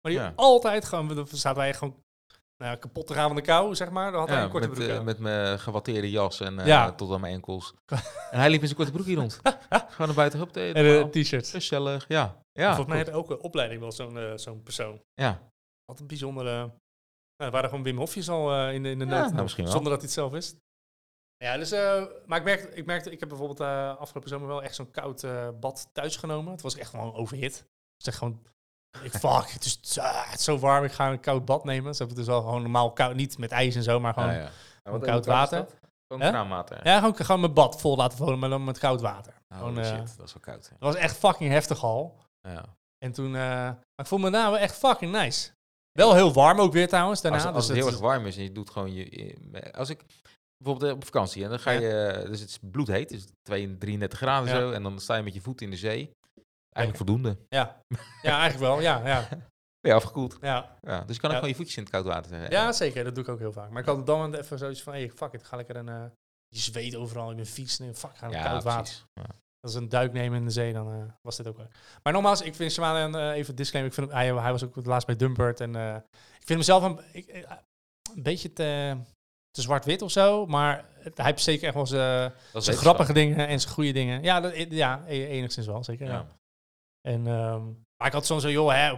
[0.00, 1.96] Maar die altijd gewoon, dan zaten wij gewoon
[2.62, 4.10] nou, ja, kapot te gaan van de kou, zeg maar.
[4.10, 6.66] Dan had hij Ja, een korte met, broek eh, met mijn gewatteerde jas en eh,
[6.66, 6.92] Ja.
[6.92, 7.74] tot aan mijn enkels.
[8.30, 9.40] en hij liep in zijn korte broekje rond.
[9.70, 10.38] Gewoon naar buiten.
[10.38, 11.48] Hup, En een t-shirt.
[11.48, 12.42] Gezellig, ja.
[12.52, 15.02] ja Volgens mij heeft elke opleiding wel zo'n eh, zo'n persoon.
[15.14, 15.40] Ja,
[15.84, 16.72] Wat een bijzondere...
[17.36, 19.32] Nou, waren gewoon Wim Hofjes al eh, in de, in de Ja, nood.
[19.32, 19.66] nou, wel.
[19.66, 20.56] Zonder dat hij het zelf wist.
[21.36, 24.62] Ja, dus, eh, maar ik merkte, ik merkte, ik heb bijvoorbeeld eh, afgelopen zomer wel
[24.62, 26.52] echt zo'n koud eh, bad thuis genomen.
[26.52, 27.56] Het was echt gewoon overhit.
[27.56, 27.66] Het
[28.00, 28.42] is echt gewoon,
[29.02, 31.94] ik fuck, het is, ah, het is zo warm, ik ga een koud bad nemen.
[31.94, 34.28] Ze hebben het dus wel gewoon normaal koud, niet met ijs en zo, maar gewoon,
[34.32, 34.50] ja, ja,
[34.92, 34.98] ja.
[34.98, 35.66] koud water.
[36.06, 36.30] Gewoon Hè?
[36.30, 36.80] kraanwater.
[36.84, 39.32] gewoon, gewoon mijn bad vol laten vullen, maar dan met koud water.
[39.48, 40.68] Oh, Gewoon, eh, shit, dat is wel koud.
[40.68, 40.76] hè.
[40.78, 42.18] Dat was echt fucking heftig al.
[42.40, 42.64] Ja.
[42.98, 45.50] En toen, eh, maar ik vond me daarna wel echt fucking nice.
[45.92, 47.36] Wel heel warm ook weer trouwens daarna.
[47.38, 49.36] Als, als dus het heel erg warm is en je doet gewoon je...
[49.72, 50.04] Als ik
[50.56, 51.80] bijvoorbeeld eh, op vakantie en dan ga Ja.
[51.80, 51.88] je...
[52.06, 54.60] eh, Dus het is bloedheet, dus 32, 33 graden Ja.
[54.60, 54.70] zo.
[54.70, 56.10] En dan sta je met je voet in de zee.
[56.72, 57.36] Eigenlijk voldoende.
[57.48, 57.80] Ja.
[58.22, 58.80] ja, eigenlijk wel.
[58.80, 60.38] Ja, ja, Ben je afgekoeld.
[60.40, 60.76] ja.
[60.82, 61.42] Ja, dus je kan ook Ja.
[61.42, 62.50] gewoon je voetjes in het koud water zetten.
[62.50, 63.04] ja, zeker.
[63.04, 63.70] Dat doe ik ook heel vaak.
[63.70, 65.88] Maar ik had dan even zoiets van, hey, fuck it, ga lekker een...
[65.88, 66.04] eh,
[66.48, 68.94] je zweet overal, ik ben fiets, nee, fuck, ga naar koud water.
[69.60, 71.68] is een duik nemen in de zee, dan eh, was dit ook wel.
[72.02, 74.74] Maar nogmaals, ik vind Shimano, eh even disclaimer, ik vind hem, hij, hij was ook
[74.74, 75.60] het laatst bij Dumpert.
[75.60, 75.74] En
[76.38, 77.46] ik vind hem zelf een, ik,
[78.14, 78.96] een beetje te,
[79.50, 80.46] te zwart-wit of zo.
[80.46, 84.22] Maar het- hij heeft zeker echt wel zijn, zijn grappige dingen en zijn goede dingen.
[84.22, 86.06] Ja, dat, ja e- enigszins wel, zeker.
[86.06, 86.12] Ja.
[86.12, 86.26] Ja.
[87.08, 87.64] En, ehm,
[87.96, 88.96] maar ik had soms zo, joh, hè,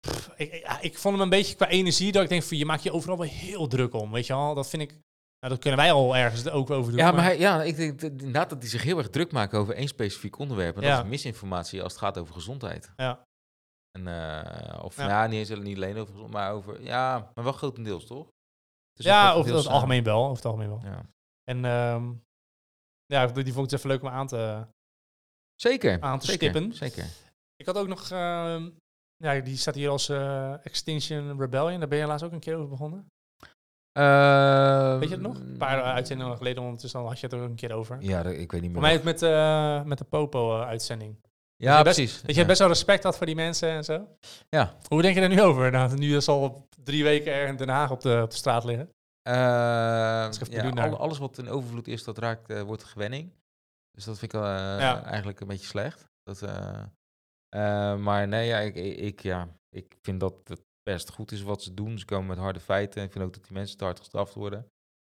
[0.00, 2.82] pff, ik, ik, vond hem een beetje qua energie dat ik denk van je maakt
[2.82, 4.54] je overal wel heel druk om, weet je wel.
[4.54, 7.00] Dat vind ik, nou, dat kunnen wij al ergens ook over doen.
[7.00, 9.74] Ja, maar hij, ja, ik denk inderdaad dat hij zich heel erg druk maakt over
[9.74, 10.76] één specifiek onderwerp.
[10.76, 10.94] En Ja.
[10.96, 12.92] dat is misinformatie als het gaat over gezondheid.
[12.96, 13.22] Ja.
[13.98, 15.08] En, eh, of Ja.
[15.08, 15.26] ja.
[15.26, 16.82] niet, eens, niet alleen over gezondheid, maar over...
[16.82, 18.26] Ja, maar wel grotendeels, toch?
[18.90, 20.80] Het is ja, grotendeels het algemeen wel, over het algemeen wel.
[20.84, 21.02] Ja.
[21.44, 22.12] En ehm,
[23.06, 24.66] ja, die die vond ik dus even leuk om aan te...
[25.54, 26.00] Zeker.
[26.00, 26.74] Aan te zeker, stippen.
[26.74, 27.06] Zeker.
[27.60, 28.68] Ik had ook nog, ehm,
[29.16, 31.78] ja, die staat hier als eh, Extinction Rebellion.
[31.78, 33.06] Daar ben je laatst ook een keer over begonnen.
[34.98, 35.36] Weet je het nog?
[35.38, 37.96] Een paar eh, uitzendingen geleden ondertussen al had je het er ook een keer over.
[37.96, 38.72] Ehm, Ja, ik weet niet meer.
[38.72, 41.16] Voor mij het met, eh, met de Popo-uitzending.
[41.56, 42.22] ja, je best- precies.
[42.22, 44.08] Dat je best wel respect had voor die mensen en zo.
[44.48, 44.74] Ja.
[44.88, 45.70] Hoe denk je er nu over?
[45.70, 48.64] Nou, nu is al drie weken er in Den Haag op de, op de straat
[48.64, 48.88] liggen.
[49.22, 53.32] Eh, ja, al- alles wat in overvloed is, dat raakt, eh, wordt gewenning.
[53.90, 54.46] Dus dat vind ik eh,
[54.78, 55.02] Ja.
[55.04, 56.04] eigenlijk een beetje slecht.
[56.22, 56.40] Dat,
[57.56, 61.62] eh, maar nee, ja ik, ik, ja, ik vind dat het best goed is wat
[61.62, 61.98] ze doen.
[61.98, 63.02] Ze komen met harde feiten.
[63.02, 64.66] Ik vind ook dat die mensen te hard gestraft worden.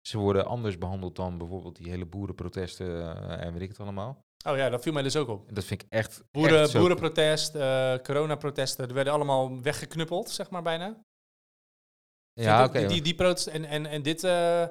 [0.09, 4.24] Ze worden anders behandeld dan bijvoorbeeld die hele boerenprotesten eh, en weet ik het allemaal.
[4.47, 5.55] Oh ja, dat viel mij dus ook op.
[5.55, 6.23] Dat vind ik echt...
[6.31, 11.01] Boeren, echt boerenprotest, eh coronaprotesten, die werden allemaal weggeknuppeld, zeg maar bijna.
[12.32, 12.78] Ja, oké.
[12.78, 14.66] die, die, die protest en, en, en dit eh,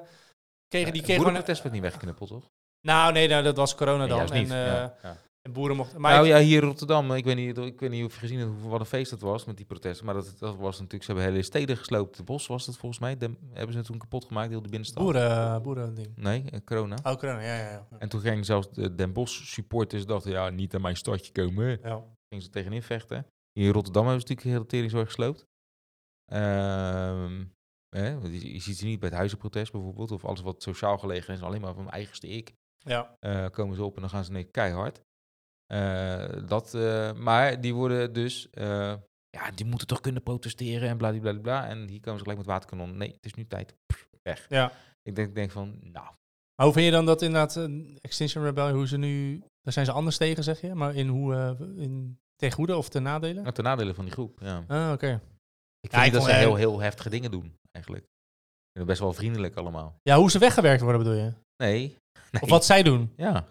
[0.68, 2.50] kregen die kregen boerenprotest werd niet weggeknuppeld, toch?
[2.86, 4.16] Nou, nee, nou, dat was corona Nee, dan.
[4.16, 4.50] juist niet.
[4.50, 5.16] En, ja, ja.
[5.48, 6.00] En boeren mochten...
[6.00, 8.18] Maar nou ik- ja, hier in Rotterdam, ik weet niet, ik weet niet of je
[8.18, 10.04] gezien hebt hoe- wat een feest dat was met die protesten.
[10.06, 12.16] Maar dat, dat was natuurlijk, ze hebben hele steden gesloopt.
[12.16, 13.16] De bos was het volgens mij.
[13.16, 15.02] De, hebben ze toen kapot gemaakt, heel de binnenstad.
[15.02, 16.16] boeren, boeren ding.
[16.16, 16.96] Nee, eh, corona.
[17.02, 17.86] Oh, corona, ja, ja, ja.
[17.98, 21.78] En toen gingen zelfs de Den Bosch supporters dachten, ja, niet aan mijn stadje komen.
[21.82, 22.04] ja.
[22.28, 23.26] Gingen ze tegenin vechten.
[23.52, 25.46] Hier in Rotterdam hebben ze natuurlijk de hele teringzorg gesloopt.
[26.32, 27.44] Ehm,
[27.96, 30.10] hè, want je, je ziet ze niet bij het huizenprotest bijvoorbeeld.
[30.10, 32.52] Of alles wat sociaal gelegen is, alleen maar van mijn eigenste ik.
[32.78, 33.16] ja.
[33.20, 35.02] eh, komen ze op en dan gaan ze nee, keihard.
[35.72, 38.94] Eh, dat, eh, maar die worden dus, eh,
[39.30, 41.66] ja, die moeten toch kunnen protesteren en bladibladibla.
[41.68, 42.96] En hier komen ze gelijk met waterkanon.
[42.96, 43.74] Nee, het is nu tijd.
[43.86, 44.46] Pff, weg.
[44.48, 44.72] Ja.
[45.02, 46.06] Ik denk, denk van, nou,
[46.56, 49.38] Maar hoe vind je dan dat inderdaad uh, Extinction Rebellion, hoe ze nu...
[49.60, 50.74] Daar zijn ze anders tegen, zeg je?
[50.74, 51.34] Maar in hoe...
[51.34, 53.42] eh, in, ten goede of ten nadelen?
[53.42, 54.64] Nou, ten nadele van die groep, ja.
[54.68, 55.20] Ah, oké.
[55.80, 58.06] Ik Ja, vind ik dat ze heel, heel heftige dingen doen, eigenlijk.
[58.84, 59.98] Best wel vriendelijk allemaal.
[60.02, 61.32] Ja, hoe ze weggewerkt worden bedoel je?
[61.56, 61.96] Nee.
[62.30, 62.42] nee.
[62.42, 63.12] Of wat zij doen?
[63.16, 63.46] Ja.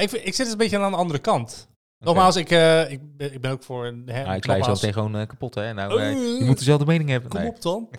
[0.00, 1.68] Ja, ik, zit dus een beetje aan de andere kant.
[2.04, 3.84] Nogmaals, ik, eh, ik, ben, ik ben ook voor...
[3.84, 5.72] Hè, Nou, ik je zo meteen gewoon eh, kapot, hè.
[5.74, 7.30] Nou, eh, Eh, je moet dezelfde mening hebben.
[7.30, 7.48] Kom Nee.
[7.48, 7.88] op dan.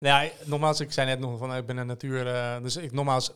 [0.00, 2.24] Nou ja, nogmaals, ik zei net nog van, ik ben een natuur...
[2.62, 3.30] dus ik, nogmaals,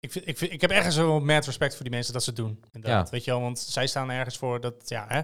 [0.00, 2.28] ik, vind, ik, vind, ik heb ergens wel mad respect voor die mensen dat ze
[2.30, 2.60] het doen.
[2.72, 3.10] Inderdaad, Ja.
[3.12, 5.20] weet je wel, want zij staan ergens voor dat, ja, hè.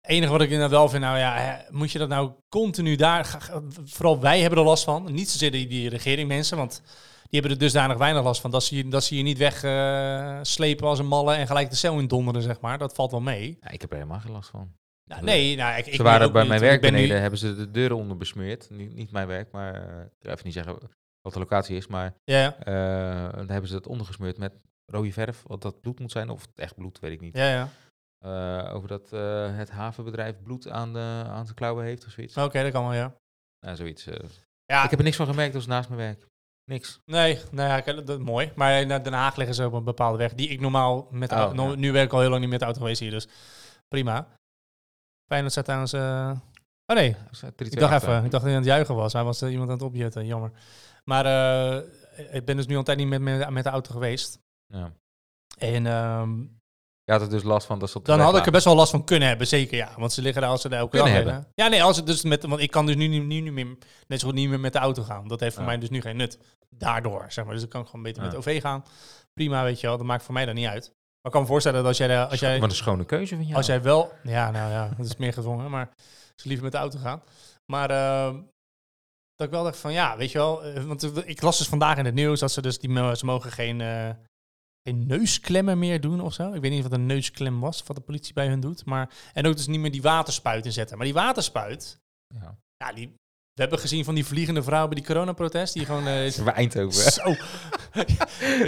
[0.00, 3.24] enige wat ik inderdaad wel vind, nou ja, hè, moet je dat nou continu daar...
[3.24, 5.12] ga- vooral wij hebben er last van.
[5.12, 6.82] Niet zozeer die, die regeringmensen, want
[7.30, 8.50] die hebben er dusdanig weinig last van.
[8.50, 11.76] Dat ze je, dat ze je niet wegslepen slepen als een malle en gelijk de
[11.76, 12.78] cel in donderen, zeg maar.
[12.78, 13.58] Dat valt wel mee.
[13.60, 14.72] Ja, ik heb er helemaal geen last van.
[15.10, 17.38] Nou, nee, nou, ik, ik ze waren ook bij niet, mijn werk nu- beneden, hebben
[17.38, 18.70] ze de deuren onder besmeurd.
[18.70, 20.78] Niet, niet mijn werk, maar eh, ik even niet zeggen
[21.20, 24.52] wat de locatie is, maar Ja, eh, dan hebben ze het ondergesmeurd met
[24.92, 27.36] rode verf, wat dat bloed moet zijn, of het echt bloed, weet ik niet.
[27.36, 27.68] Ja, ja.
[28.18, 32.36] Eh, over dat eh, het havenbedrijf bloed aan, de, aan zijn klauwen heeft of zoiets.
[32.36, 33.14] Oké, dat kan wel, ja.
[33.60, 34.06] Nou, zoiets.
[34.06, 34.28] eh.
[34.64, 36.26] Ja, Ik heb er niks van gemerkt, dat was naast mijn werk.
[36.64, 37.00] Niks.
[37.04, 38.52] Nee, nou ja, dat is mooi.
[38.54, 41.38] Maar in Den Haag liggen ze op een bepaalde weg die ik normaal met Oh,
[41.38, 41.68] auto...
[41.70, 41.74] ja.
[41.74, 43.28] Nu werk ik al heel lang niet met de auto geweest hier, dus
[43.88, 44.26] prima.
[45.26, 45.92] Feyenoord staat trouwens...
[45.92, 46.32] eh,
[46.86, 48.66] Oh nee, Dat is, eh, 3-2 ik dacht even, ik dacht dat hij aan het
[48.66, 49.12] juichen was.
[49.12, 50.52] Hij was eh, iemand aan het opjutten, jammer.
[51.04, 53.90] Maar eh, ik ben dus nu al een tijd niet met, met, met de auto
[53.92, 54.38] geweest.
[54.66, 54.92] Ja.
[55.58, 56.44] En ehm,
[57.04, 58.64] Je had er dus last van dat ze op de dan had ik er best
[58.64, 59.92] wel last van kunnen hebben, zeker ja.
[59.96, 61.34] Want ze liggen daar als ze daar elke Kunnen dag hebben?
[61.34, 61.52] liggen.
[61.64, 63.76] Ja, nee, als het dus met, want ik kan dus nu, nu, nu niet meer,
[64.06, 65.28] net zo goed niet meer met de auto gaan.
[65.28, 65.68] Dat heeft voor Ja.
[65.68, 66.38] mij dus nu geen nut.
[66.68, 67.54] Daardoor, zeg maar.
[67.54, 68.38] Dus ik kan gewoon beter met Ja.
[68.40, 68.84] de OV gaan.
[69.32, 69.96] Prima, weet je wel.
[69.96, 70.84] Dat maakt voor mij dan niet uit.
[70.84, 73.44] Maar ik kan me voorstellen dat als jij, als jij, Wat een schone keuze van
[73.44, 73.56] jou.
[73.56, 76.72] als jij wel, ja, nou ja, dat is meer gedwongen, maar ik zou liever met
[76.72, 77.22] de auto gaan.
[77.72, 78.34] Maar ehm,
[79.34, 81.96] dat ik wel dacht van, ja, weet je wel, eh, want ik las dus vandaag
[81.98, 84.10] in het nieuws dat ze dus die mo- ze mogen geen, eh,
[84.84, 86.52] geen neusklemmen meer doen of zo.
[86.52, 89.46] Ik weet niet wat een neusklem was, wat de politie bij hun doet, maar en
[89.46, 90.96] ook dus niet meer die waterspuit inzetten.
[90.96, 91.98] Maar die waterspuit,
[92.40, 92.56] Ja.
[92.76, 93.12] ja, die
[93.54, 97.12] we hebben gezien van die vliegende vrouw bij die coronaprotest, die gewoon eh, Bij Eindhoven.
[97.12, 97.34] zo.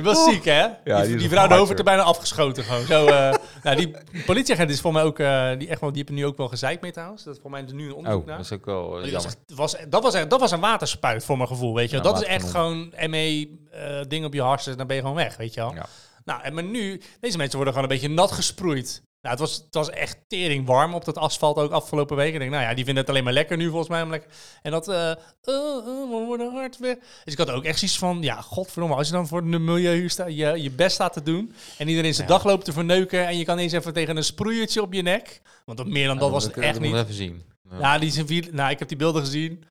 [0.02, 0.66] Was ziek, hè?
[1.04, 1.78] die die, vrouw de hoofd fighter.
[1.78, 2.86] er bijna afgeschoten gewoon.
[2.86, 6.12] Zo, eh, nou, die politieagent is voor mij ook, eh, die, echt wel, die er
[6.12, 7.24] nu ook wel gezeik mee trouwens.
[7.24, 8.36] Dat is voor mij nu een onderzoek Oh, naar.
[8.36, 11.24] dat is ook wel eh, was echt- was, dat, was echt, dat was een waterspuit
[11.24, 12.04] voor mijn gevoel, weet je wel.
[12.06, 15.54] Ja, dat is echt gewoon ME-ding op je harsen, dan ben je gewoon weg, weet
[15.54, 15.74] je wel.
[15.74, 15.86] Ja.
[16.26, 19.02] Nou, en maar nu, deze mensen worden gewoon een beetje nat gesproeid.
[19.20, 22.28] Nou, het was, het was echt tering warm op dat asfalt ook afgelopen week.
[22.28, 24.02] En ik denk, nou ja, die vinden het alleen maar lekker nu volgens mij.
[24.02, 24.30] Om lekker,
[24.62, 26.98] en dat, eh, eh, we worden hard weer.
[27.24, 30.08] Dus ik had ook echt zoiets van, ja, godverdomme, als je dan voor het milieu
[30.08, 31.54] staat, je, je best staat te doen.
[31.78, 32.32] En iedereen zijn Ja.
[32.34, 33.26] dag loopt te verneuken.
[33.26, 35.40] En je kan eens even tegen een sproeiertje op je nek.
[35.64, 36.94] Want dat meer dan dat was het echt niet.
[36.94, 37.44] even zien.
[37.70, 37.78] Ja.
[37.78, 39.64] Ja, die zijn vier, nou, ik heb die beelden gezien.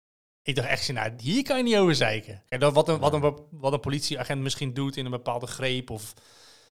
[0.44, 2.44] Ik dacht echt, nou, hier kan je niet over zeiken.
[2.48, 5.90] Kijk, dat, wat, een, wat, een, wat een politieagent misschien doet in een bepaalde greep
[5.90, 6.14] of...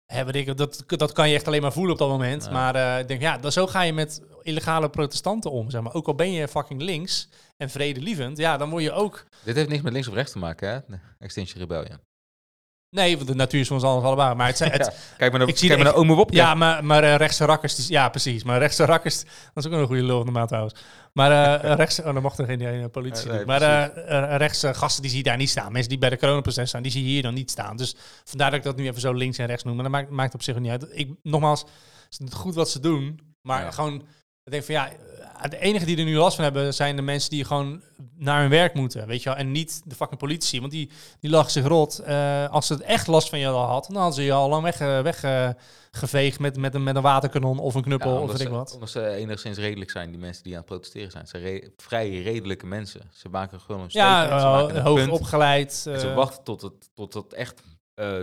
[0.06, 2.44] Weet ik, dat, dat kan je echt alleen maar voelen op dat moment.
[2.44, 2.50] Ja.
[2.50, 5.70] Maar eh, ik denk, ja, dan, zo ga je met illegale protestanten om.
[5.70, 5.94] Zeg maar.
[5.94, 9.24] Ook al ben je fucking links en vredelievend, ja, dan word je ook...
[9.42, 10.78] Dit heeft niks met links of rechts te maken, hè?
[10.86, 11.98] De Extinction Rebellion.
[12.94, 14.34] Nee, want de natuur is voor ons alles allebei.
[14.34, 16.34] Maar het, zijn- het, Ja, Kijk maar naar, ik zie kijk de- maar naar Wopke.
[16.36, 18.44] Ja, maar, maar eh, rechtse rakkers, die, ja precies.
[18.44, 20.74] Maar rechtse rakkers, dat is ook een goede lul normaal trouwens.
[21.12, 23.46] Maar eh rechtse, oh, dan mocht er geen eh, politie Nee, nee, doen.
[23.46, 25.72] Maar eh, rechtse gasten, die zie je daar niet staan.
[25.72, 27.76] Mensen die bij de coronaproces staan, die zie je hier dan niet staan.
[27.76, 27.94] Dus
[28.24, 29.74] vandaar dat ik dat nu even zo links en rechts noem.
[29.74, 30.86] Maar dat maakt, maakt op zich ook niet uit.
[30.90, 31.64] Ik, nogmaals,
[32.08, 33.20] het is goed wat ze doen.
[33.42, 33.70] Maar Ja.
[33.70, 33.94] gewoon,
[34.44, 34.88] ik denk van ja,
[35.50, 37.82] de enige die er nu last van hebben, zijn de mensen die gewoon
[38.16, 39.06] naar hun werk moeten.
[39.06, 39.38] Weet je wel?
[39.38, 40.60] En niet de fucking politie.
[40.60, 40.90] Want die,
[41.20, 41.98] die lag zich rot.
[41.98, 44.48] Eh, als ze het echt last van je al had, dan hadden ze je al
[44.48, 45.48] lang weg, eh, weg eh,
[45.90, 48.74] geveegd met, met, een, met een waterkanon of een knuppel Ja, of weet ik wat.
[48.74, 51.26] Omdat ze enigszins redelijk zijn, die mensen die aan het protesteren zijn.
[51.26, 53.00] Ze zijn re- vrij redelijke mensen.
[53.12, 54.28] Ze maken gewoon een Ja,
[54.68, 55.84] uh, een hoog opgeleid.
[55.88, 57.62] En ze eh, wachten tot het, tot het echt
[57.94, 58.16] eh,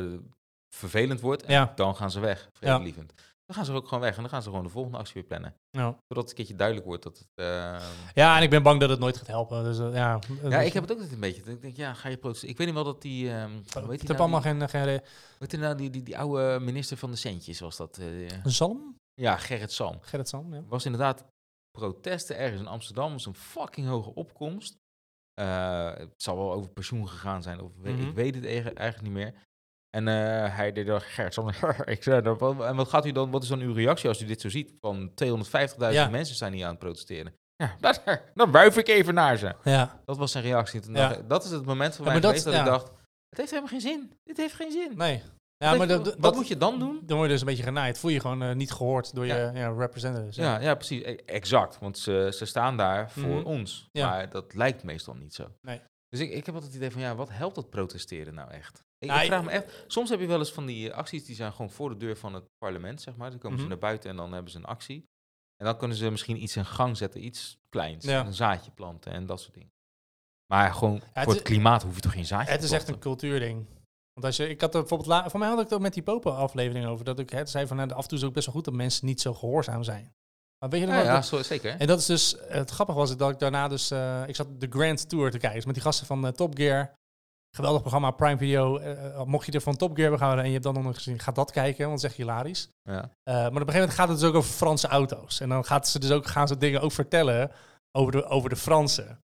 [0.69, 1.43] vervelend wordt.
[1.43, 1.71] En Ja.
[1.75, 3.13] dan gaan ze weg, vredelievend.
[3.51, 5.23] Dan gaan ze ook gewoon weg en dan gaan ze gewoon de volgende actie weer
[5.23, 5.55] plannen.
[5.69, 5.81] ja.
[6.07, 7.27] Zodat het een keertje duidelijk wordt dat het...
[7.35, 7.81] eh,
[8.13, 9.63] ja, en ik ben bang dat het nooit gaat helpen.
[9.63, 10.19] Dus, eh, ja,
[10.49, 11.51] Ja, ik heb het ook altijd een beetje.
[11.51, 12.51] Ik denk, ja, ga je protesteren?
[12.51, 13.29] Ik weet niet wel dat die...
[13.31, 14.81] ehm hoe Het heb allemaal geen, geen
[15.39, 17.97] heet die nou, die, die, die oude minister van de centjes was dat?
[17.97, 18.95] Een zalm?
[19.13, 19.97] ja, Gerrit Salm.
[20.01, 20.61] Gerrit Zalm, ja.
[20.67, 21.25] was inderdaad
[21.71, 23.11] protesten ergens in Amsterdam.
[23.11, 24.77] was een fucking hoge opkomst.
[25.41, 28.07] Het zal wel over pensioen gegaan zijn, of weet, Mhm.
[28.07, 29.33] ik weet het eigen- eigenlijk niet meer.
[29.97, 31.37] En eh, hij deed er Gert
[31.85, 34.21] ik zei, dan, wat- en wat gaat u dan, wat is dan uw reactie als
[34.21, 34.73] u dit zo ziet?
[34.79, 36.09] Van 250.000 Ja.
[36.09, 37.33] mensen zijn hier aan het protesteren.
[37.55, 38.01] Ja, dat,
[38.33, 39.55] dan wuif ik even naar ze.
[39.63, 40.79] Ja, Dat was zijn reactie.
[40.79, 41.07] Toen Ja.
[41.09, 42.73] dacht dat is het moment voor Ja, mij maar dat- geweest dat, ja.
[42.75, 42.91] ik dacht,
[43.29, 44.13] het heeft helemaal geen zin.
[44.23, 44.91] Dit heeft geen zin.
[44.97, 45.21] nee.
[45.57, 46.99] Ja, Wat maar dat, wat moet je dan doen?
[47.05, 47.97] Dan word je dus een beetje genaaid.
[47.97, 50.35] Voel je gewoon eh, niet gehoord door je ja, representatives.
[50.35, 51.03] Ja, ja, precies.
[51.03, 51.79] E- Exact.
[51.79, 53.45] Want ze, ze staan daar voor Mhm.
[53.45, 53.87] ons.
[53.91, 54.09] Ja.
[54.09, 55.47] Maar dat lijkt meestal niet zo.
[55.61, 55.81] Nee.
[56.09, 58.83] Dus ik, ik heb altijd het idee van, ja, wat helpt dat protesteren nou echt?
[59.01, 61.25] Ik, Nou, ik vraag me echt, soms heb je wel eens van die eh, acties
[61.25, 63.29] die zijn gewoon voor de deur van het parlement, zeg maar.
[63.29, 63.63] Dan komen Mhm.
[63.63, 65.09] ze naar buiten en dan hebben ze een actie.
[65.57, 68.05] En dan kunnen ze misschien iets in gang zetten, iets kleins.
[68.05, 68.25] Ja.
[68.25, 69.69] Een zaadje planten en dat soort dingen.
[70.53, 72.71] Maar gewoon het voor is- het klimaat hoef je toch geen zaadje Het te is
[72.71, 73.65] echt een cultuurding.
[74.13, 76.03] Want als je, ik had er bijvoorbeeld, voor mij had ik het ook met die
[76.03, 77.05] Popo-aflevering over.
[77.05, 78.65] Dat ik het zei van, nou, af en toe is het ook best wel goed
[78.65, 80.13] dat mensen niet zo gehoorzaam zijn.
[80.59, 81.75] Maar weet je nog Ja, ja zo, zeker.
[81.79, 84.67] En dat is dus, het grappige was dat ik daarna dus, eh, ik zat de
[84.69, 85.55] Grand Tour te kijken.
[85.57, 86.93] Dus met die gasten van eh, Top Gear.
[87.55, 88.77] Geweldig programma, Prime Video.
[88.77, 90.95] Eh, mocht je er van Top Gear hebben gehouden en je hebt dan nog niet
[90.95, 92.69] gezien, ga dat kijken, want dat is echt hilarisch.
[92.83, 93.01] Ja.
[93.23, 95.39] Eh, maar op een gegeven moment gaat het dus ook over Franse auto's.
[95.39, 97.51] En dan gaat ze dus ook, gaan ze dingen ook vertellen
[97.97, 99.19] over de, over de Fransen.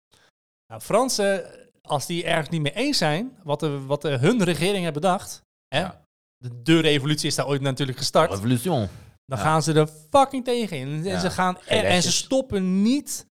[0.67, 1.45] Nou, Fransen,
[1.81, 5.41] als die ergens niet mee eens zijn, wat, de, wat de, hun regering heeft bedacht,
[5.67, 6.01] hè, Ja.
[6.37, 8.87] de, de revolutie is daar ooit natuurlijk gestart, Revolution.
[9.25, 9.43] dan Ja.
[9.43, 11.05] gaan ze er fucking tegen in.
[11.07, 13.25] En, ze gaan er- en ze stoppen niet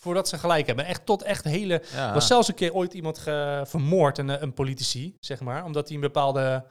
[0.00, 0.84] voordat ze gelijk hebben.
[0.84, 1.82] Echt tot echt hele...
[1.94, 2.08] Ja.
[2.08, 5.64] Er was zelfs een keer ooit iemand ge- vermoord, een, eh, een politici, zeg maar.
[5.64, 6.64] Omdat hij een bepaalde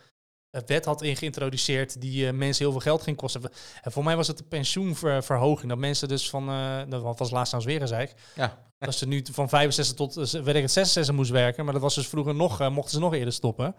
[0.50, 3.42] eh, wet had in geïntroduceerd die eh, mensen heel veel geld ging kosten.
[3.82, 5.70] En voor mij was het de pensioenverhoging.
[5.70, 6.46] Dat mensen dus van,
[6.90, 8.58] dat was laatst trouwens weer gezegd, ja.
[8.80, 11.64] dat ze nu van 65 tot, weet ik het, 66 moest werken.
[11.64, 13.76] Maar dat was dus vroeger nog, mochten ze nog eerder stoppen.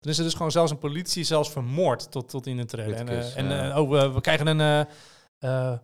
[0.00, 3.08] Toen is er dus gewoon zelfs een politie zelfs vermoord tot, tot in het treden.
[3.36, 4.86] En, en oh, we, we krijgen een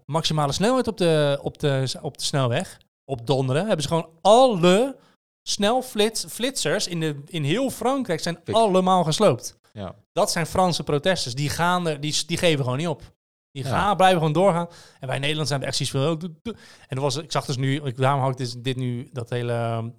[0.07, 2.79] maximale snelheid op de, op, de, op de snelweg.
[3.11, 4.97] Op donderen hebben ze gewoon alle
[5.43, 8.55] snelflitsers in, de, in heel Frankrijk zijn Fik.
[8.55, 9.59] allemaal gesloopt.
[9.73, 9.95] ja.
[10.13, 11.35] Dat zijn Franse protesters.
[11.35, 13.03] Die, gaan er, die, die geven gewoon niet op.
[13.51, 13.71] Die Ja.
[13.71, 14.69] gaan, blijven gewoon doorgaan.
[15.01, 16.31] En wij in Nederland zijn we echt zoiets van...
[16.53, 16.55] oh.
[16.89, 17.83] En er was, ik zag dus nu...
[17.83, 19.53] Ik, daarom had ik dus dit nu, dat hele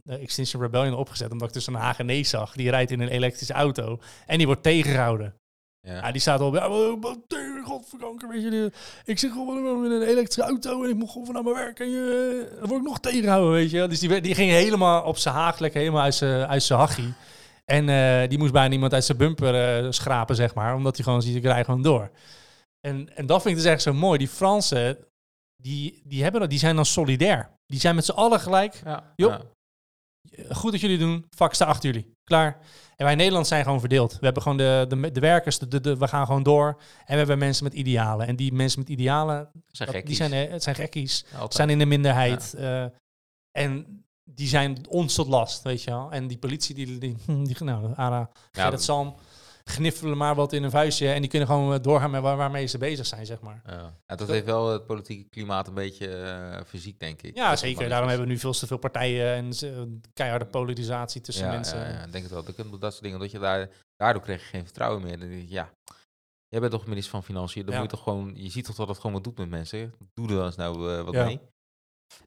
[0.06, 1.32] eh, Extinction Rebellion opgezet.
[1.32, 2.54] Omdat ik dus een Hagenees zag.
[2.54, 4.00] Die rijdt in een elektrische auto.
[4.26, 5.39] En die wordt tegengehouden.
[5.82, 5.94] Ja.
[5.94, 6.54] Ja, die staat op...
[6.54, 8.72] Ja, wat- wat tegen, godverkanker, weet je.
[9.06, 10.84] Ik zit gewoon in een elektrische auto...
[10.84, 11.80] en ik moet gewoon naar mijn werk...
[11.80, 13.88] en je, dan word ik nog tegengehouden, weet je.
[13.88, 15.60] Dus die, die ging helemaal op zijn haag...
[15.60, 17.14] lekker helemaal uit zijn, uit zijn hachie.
[17.66, 20.76] En eh, die moest bijna iemand uit zijn bumper eh, schrapen, zeg maar.
[20.76, 22.12] Omdat hij gewoon ziet, ik rij gewoon door.
[22.88, 24.18] En, en dat vind ik dus echt zo mooi.
[24.18, 24.98] Die Fransen,
[25.56, 27.50] die, die, hebben dat, die zijn dan solidair.
[27.66, 28.82] Die zijn met z'n allen gelijk.
[28.86, 29.14] Ja.
[29.16, 29.32] Joh.
[29.32, 29.42] Ja.
[30.44, 31.26] Eh, Goed dat jullie doen.
[31.36, 32.12] Fuck, sta achter jullie.
[32.24, 32.58] Klaar.
[33.00, 34.12] En wij in Nederland zijn gewoon verdeeld.
[34.14, 36.68] We hebben gewoon de, de, de werkers, de, we gaan gewoon door.
[37.06, 38.28] En we hebben mensen met idealen.
[38.28, 41.26] En die mensen met idealen, Zijn dat- die zijn, eh, het zijn gekkies.
[41.34, 41.54] Altijd.
[41.54, 42.54] zijn in de minderheid.
[42.54, 42.86] eh,
[43.52, 46.12] en die zijn ons tot last, weet je wel.
[46.12, 49.16] En die politie, die, die, die nou, Ara, Ja, Gerrit Salm,
[49.70, 51.12] gniffelen maar wat in een vuistje.
[51.12, 53.62] En die kunnen gewoon eh, doorgaan met waar, waarmee ze bezig zijn, zeg maar.
[53.66, 53.98] Ja.
[54.08, 57.36] Ja, dat heeft wel het politieke klimaat een beetje eh, fysiek, denk ik.
[57.36, 57.90] Ja, Dat zeker.
[57.90, 59.82] Daarom hebben we nu veel te veel partijen en eh,
[60.14, 61.80] keiharde polarisatie tussen ja, mensen.
[61.80, 62.44] Ja, ik denk het wel.
[62.44, 63.20] Dat, dat soort dingen.
[63.20, 65.20] Dat je daar, daardoor krijg je geen vertrouwen meer.
[65.20, 65.72] Dan denk ja,
[66.48, 67.66] jij bent toch minister van Financiën.
[67.66, 69.94] Dan moet je toch gewoon, je ziet toch dat het gewoon wat doet met mensen.
[70.14, 71.40] Doe er dan eens nou wat mee.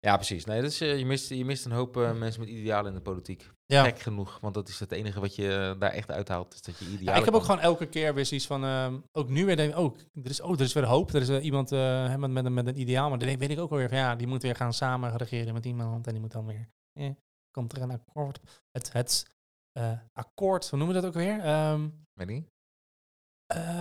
[0.01, 0.45] Ja, precies.
[0.45, 3.51] Nee, eh, je, mist, je mist een hoop eh, mensen met idealen in de politiek.
[3.67, 3.85] Ja.
[3.85, 6.55] Gek genoeg, want dat is het enige wat je eh, daar echt uithaalt.
[6.55, 8.65] Is dat je idealen Ja, ik heb ook kan- gewoon elke keer weer zoiets van,
[9.13, 11.13] ook nu weer denk ik, oh, er is, oh, er is weer hoop.
[11.13, 13.89] Er is iemand met, met, een- met een ideaal, maar dan weet ik ook alweer
[13.89, 16.69] van, ja, die moet weer gaan samen regeren met iemand en die moet dan weer,
[16.93, 17.11] eh,
[17.51, 18.41] komt er een akkoord.
[18.71, 19.31] Het, het
[20.13, 21.41] akkoord, hoe noemen we dat ook weer?
[21.41, 22.51] Ehm Weet niet?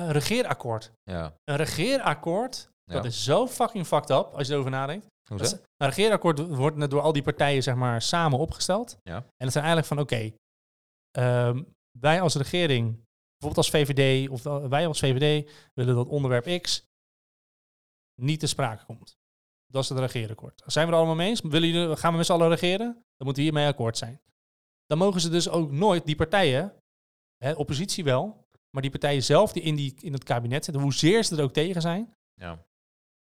[0.07, 0.91] regeerakkoord.
[1.03, 1.33] Ja.
[1.43, 5.05] Een regeerakkoord, dat is zo fucking fucked up als je erover nadenkt.
[5.39, 5.55] Hoezo?
[5.55, 8.97] Is- een regeerakkoord wordt net door al die partijen zeg maar samen opgesteld.
[9.03, 9.15] Ja.
[9.15, 10.31] En het zijn eigenlijk van oké,
[11.11, 11.63] ehm,
[11.99, 12.85] wij als regering,
[13.37, 16.83] bijvoorbeeld als VVD of wij als VVD willen dat onderwerp X
[18.21, 19.17] niet te sprake komt.
[19.65, 20.63] Dat is het regeerakkoord.
[20.65, 21.41] Zijn we er allemaal mee eens?
[21.41, 22.87] Willen jullie, gaan we met z'n allen regeren?
[22.93, 24.21] Dan moeten we hiermee akkoord zijn.
[24.85, 26.73] Dan mogen ze dus ook nooit, die partijen,
[27.37, 31.23] hè, oppositie wel, maar die partijen zelf die in, die in het kabinet zitten, hoezeer
[31.23, 32.65] ze er ook tegen zijn, Ja.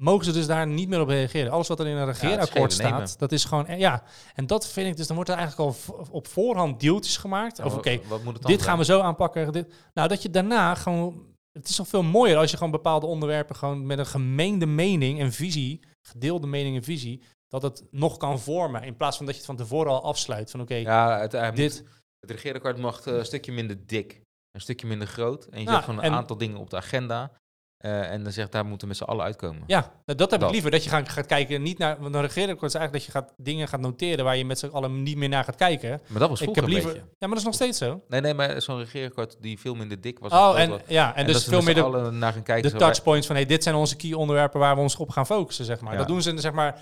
[0.03, 1.51] Mogen ze dus daar niet meer op reageren.
[1.51, 3.07] Alles wat er in een regeerakkoord nemen.
[3.07, 4.03] staat, dat is gewoon, eh, ja.
[4.35, 7.63] En dat vind ik dus, dan wordt er eigenlijk al op voorhand deeltjes gemaakt.
[7.63, 7.99] Of oké,
[8.39, 9.51] dit gaan we zo aanpakken.
[9.51, 13.05] Dit, nou, dat je daarna gewoon, het is toch veel mooier als je gewoon bepaalde
[13.05, 18.17] onderwerpen gewoon met een gemeende mening en visie, gedeelde mening en visie, dat het nog
[18.17, 18.83] kan vormen.
[18.83, 20.51] In plaats van dat je het van tevoren al afsluit.
[20.51, 21.83] Van oké, Ja, het, moet- dit,
[22.19, 24.21] het regeerakkoord mag eh, een stukje minder dik,
[24.51, 25.45] een stukje minder groot.
[25.45, 27.31] En je Nou, zet gewoon een en- aantal dingen op de agenda.
[27.77, 29.63] Eh, en dan zegt, daar moeten we met z'n allen uitkomen.
[29.67, 30.49] Ja, nou, dat heb Dat.
[30.49, 30.71] ik liever.
[30.71, 33.33] Dat je gaat, gaat kijken, niet naar, want een regeerakkoord is eigenlijk dat je gaat,
[33.37, 36.01] dingen gaat noteren waar je met z'n allen niet meer naar gaat kijken.
[36.07, 38.01] Maar dat was Ik vroeger heb een liever, ja, maar dat is nog steeds zo.
[38.07, 40.31] Nee, nee, maar zo'n regeerakkoord die veel minder dik was.
[40.31, 42.71] Oh, en, ja, en, dus veel meer de, naar gaan kijken.
[42.71, 45.65] de touchpoints van hey, dit zijn onze key onderwerpen waar we ons op gaan focussen,
[45.65, 45.91] zeg maar.
[45.91, 45.97] Ja.
[45.97, 46.81] Dat doen ze, zeg maar,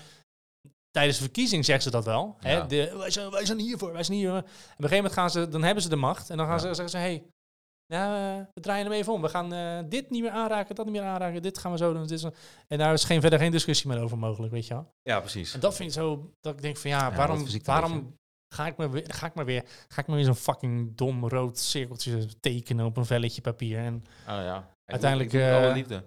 [0.90, 2.36] tijdens de verkiezing zeggen ze dat wel.
[2.40, 2.66] Hè?
[2.66, 4.30] De, wij, zijn, wij zijn hiervoor, wij zijn hier.
[4.30, 4.44] Op een
[4.76, 6.60] gegeven moment gaan ze, dan hebben ze de macht en dan gaan Ja.
[6.60, 7.22] ze zeggen ze, hey,
[7.86, 9.22] nou, we draaien hem even om.
[9.22, 11.92] We gaan eh, dit niet meer aanraken, dat niet meer aanraken, dit gaan we zo
[11.92, 12.02] doen.
[12.02, 12.24] Dit is,
[12.68, 14.92] en daar is geen, verder geen discussie meer over mogelijk, weet je wel.
[15.02, 15.54] Ja, precies.
[15.54, 18.14] En dat vind ik zo, dat ik denk van ja, Ja, waarom, waarom
[18.54, 21.28] Ga ik, maar weer, ga, ik maar weer, ga ik maar weer zo'n fucking dom
[21.28, 23.78] rood cirkeltje tekenen op een velletje papier.
[23.78, 24.58] En Oh ja.
[24.58, 26.04] Ik Uiteindelijk, het eh, alle liefde.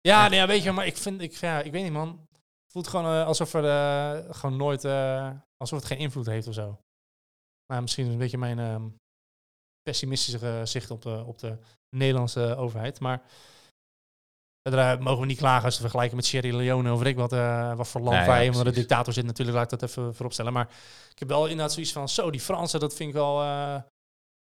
[0.00, 0.30] ja, Echt?
[0.30, 2.08] nee, ja, weet je, maar ik vind, ik, ja, ik weet niet, man.
[2.30, 6.54] Het voelt gewoon eh, alsof er gewoon nooit, eh, alsof het geen invloed heeft of
[6.54, 6.78] zo.
[7.72, 8.88] Maar misschien is het een beetje mijn ehm,
[9.86, 11.58] pessimistische zicht op de, op de
[11.96, 13.00] Nederlandse overheid.
[13.00, 13.22] Maar
[14.62, 17.74] eh, mogen we niet klagen als we vergelijken met Sierra Leone of ik wat, eh,
[17.76, 20.52] wat voor land ja, wij, omdat de dictator zit natuurlijk, laat ik dat even vooropstellen.
[20.52, 20.68] Maar
[21.10, 23.42] ik heb wel inderdaad zoiets van, zo, die Fransen, dat vind ik wel...
[23.42, 23.82] eh,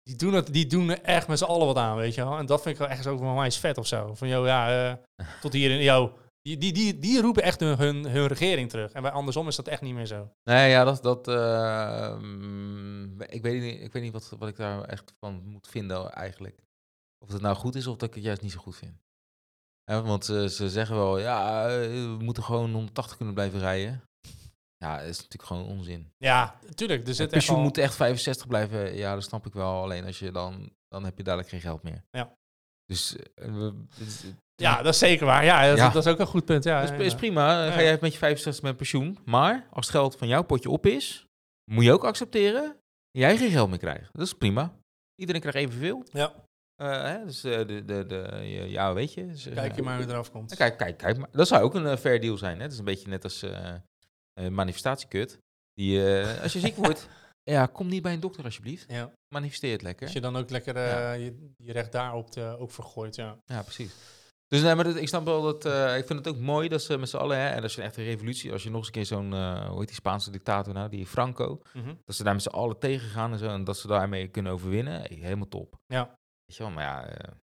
[0.03, 2.38] die doen, het, die doen er echt met z'n allen wat aan, weet je wel.
[2.38, 4.14] En dat vind ik wel echt zo van mij is vet of zo.
[4.15, 6.14] Van, joh, ja, eh, tot hier in, yo,
[6.44, 8.91] die, die, die, die roepen echt hun, hun, hun regering terug.
[8.91, 10.34] En bij andersom is dat echt niet meer zo.
[10.44, 11.03] Nee, ja, dat...
[11.03, 15.44] dat eh, mm, ik weet niet, ik weet niet wat, wat ik daar echt van
[15.45, 16.60] moet vinden eigenlijk.
[17.26, 19.02] Of het nou goed is of dat ik het juist niet zo goed vind.
[19.84, 24.02] Want ze, ze zeggen wel, ja, eh, we moeten gewoon 180 kunnen blijven rijden.
[24.78, 26.14] Ja, dat is natuurlijk gewoon onzin.
[26.18, 27.07] Ja, tuurlijk.
[27.07, 28.95] Er Het pensioen al- moet echt 65 blijven.
[28.95, 29.82] Ja, dat snap ik wel.
[29.82, 32.06] Alleen als je dan, dan heb je dadelijk geen geld meer.
[32.11, 32.38] Ja.
[32.85, 33.68] Dus eh,
[34.55, 35.45] Ja, dat is zeker waar.
[35.45, 35.89] Ja, dat, Ja.
[35.89, 36.64] dat is ook een goed punt.
[36.64, 37.72] Ja, dat is, prima.
[37.72, 39.18] Ga jij met je 65 met pensioen.
[39.26, 41.26] Maar als het geld van jouw potje op is,
[41.72, 42.76] moet je ook accepteren
[43.11, 44.10] jij geen geld meer krijgt.
[44.14, 44.73] Dat is prima.
[45.15, 46.03] Iedereen krijgt evenveel.
[46.11, 46.34] Ja,
[46.76, 47.26] Eh, hè?
[47.26, 49.27] Dus eh, de, de, de, ja, weet je.
[49.27, 50.55] Dus, kijk je maar hoe het eraf komt.
[50.55, 51.18] Kijk, kijk, kijk.
[51.18, 52.55] Maar dat zou ook een fair deal zijn.
[52.57, 52.64] Hè?
[52.64, 53.45] Dat is een beetje net als
[54.49, 55.38] manifestatiekut.
[55.73, 56.01] Die,
[56.41, 57.07] als je ziek wordt,
[57.44, 58.86] ja, kom niet bij een dokter alsjeblieft.
[58.91, 59.11] Ja.
[59.34, 60.03] Manifesteer het lekker.
[60.06, 61.11] Als je dan ook lekker eh, Ja.
[61.11, 63.38] je, je recht daarop te, ook vergooit, ja.
[63.45, 63.94] Ja, precies.
[64.48, 65.65] Dus nee, maar dat, ik snap wel dat.
[65.65, 67.38] eh, ik vind het ook mooi dat ze met z'n allen.
[67.38, 68.52] Hè, en als je een echte revolutie.
[68.52, 69.34] Als je nog eens een keer zo'n.
[69.34, 70.90] eh, hoe heet die Spaanse dictator nou?
[70.90, 71.61] Die Franco.
[71.74, 71.95] Mhm.
[72.03, 73.48] Dat ze daar met z'n allen tegen gaan en zo.
[73.48, 74.94] En dat ze daarmee kunnen overwinnen.
[75.02, 75.76] Hey, helemaal top.
[75.86, 76.06] Ja.
[76.45, 77.34] Weet je wel, maar ja.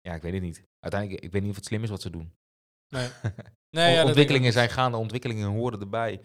[0.00, 0.62] ja, ik weet het niet.
[0.80, 2.32] Uiteindelijk, ik weet niet of het slim is wat ze doen.
[2.88, 3.08] Nee.
[3.76, 6.20] nee ja, dat ontwikkelingen zijn gaande, ontwikkelingen horen erbij.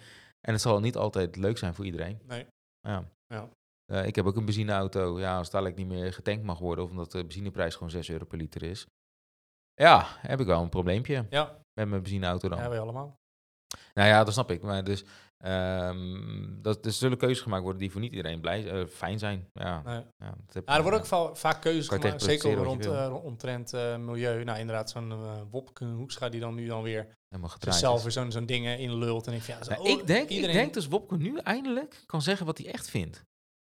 [0.48, 2.20] En het zal niet altijd leuk zijn voor iedereen.
[2.28, 2.46] Nee.
[2.88, 3.04] Ja.
[3.28, 3.50] Ja.
[3.86, 5.20] Eh, ik heb ook een benzineauto.
[5.20, 8.26] Ja, als dadelijk niet meer getankt mag worden, of omdat de benzineprijs gewoon 6 euro
[8.26, 8.86] per liter is.
[9.74, 11.44] Ja, heb ik wel een probleempje Ja,
[11.80, 12.58] met mijn benzineauto dan.
[12.58, 13.22] ja, wij allemaal.
[13.94, 14.62] Nou ja, dat snap ik.
[14.62, 15.04] Maar dus,
[15.38, 19.50] ehm, dat, er zullen keuzes gemaakt worden die voor niet iedereen blij, eh, fijn zijn.
[19.54, 20.04] Ja, Nee.
[20.18, 23.74] ja, dat Ja, er worden ook va- vaak keuzes gemaakt, zeker protesteren rond, eh, omtrent
[23.74, 24.44] eh, milieu.
[24.44, 27.76] Nou, inderdaad, zo'n uh, Wopke Hoekstra die dan nu dan weer helemaal gedraaid.
[27.78, 28.04] zichzelf is.
[28.04, 29.28] weer zo'n zo'n dingen inlult.
[29.28, 32.22] En ik, ja, zo, Nou, ik, denk, iedereen, ik denk dus Wopke nu eindelijk kan
[32.22, 33.24] zeggen wat hij echt vindt.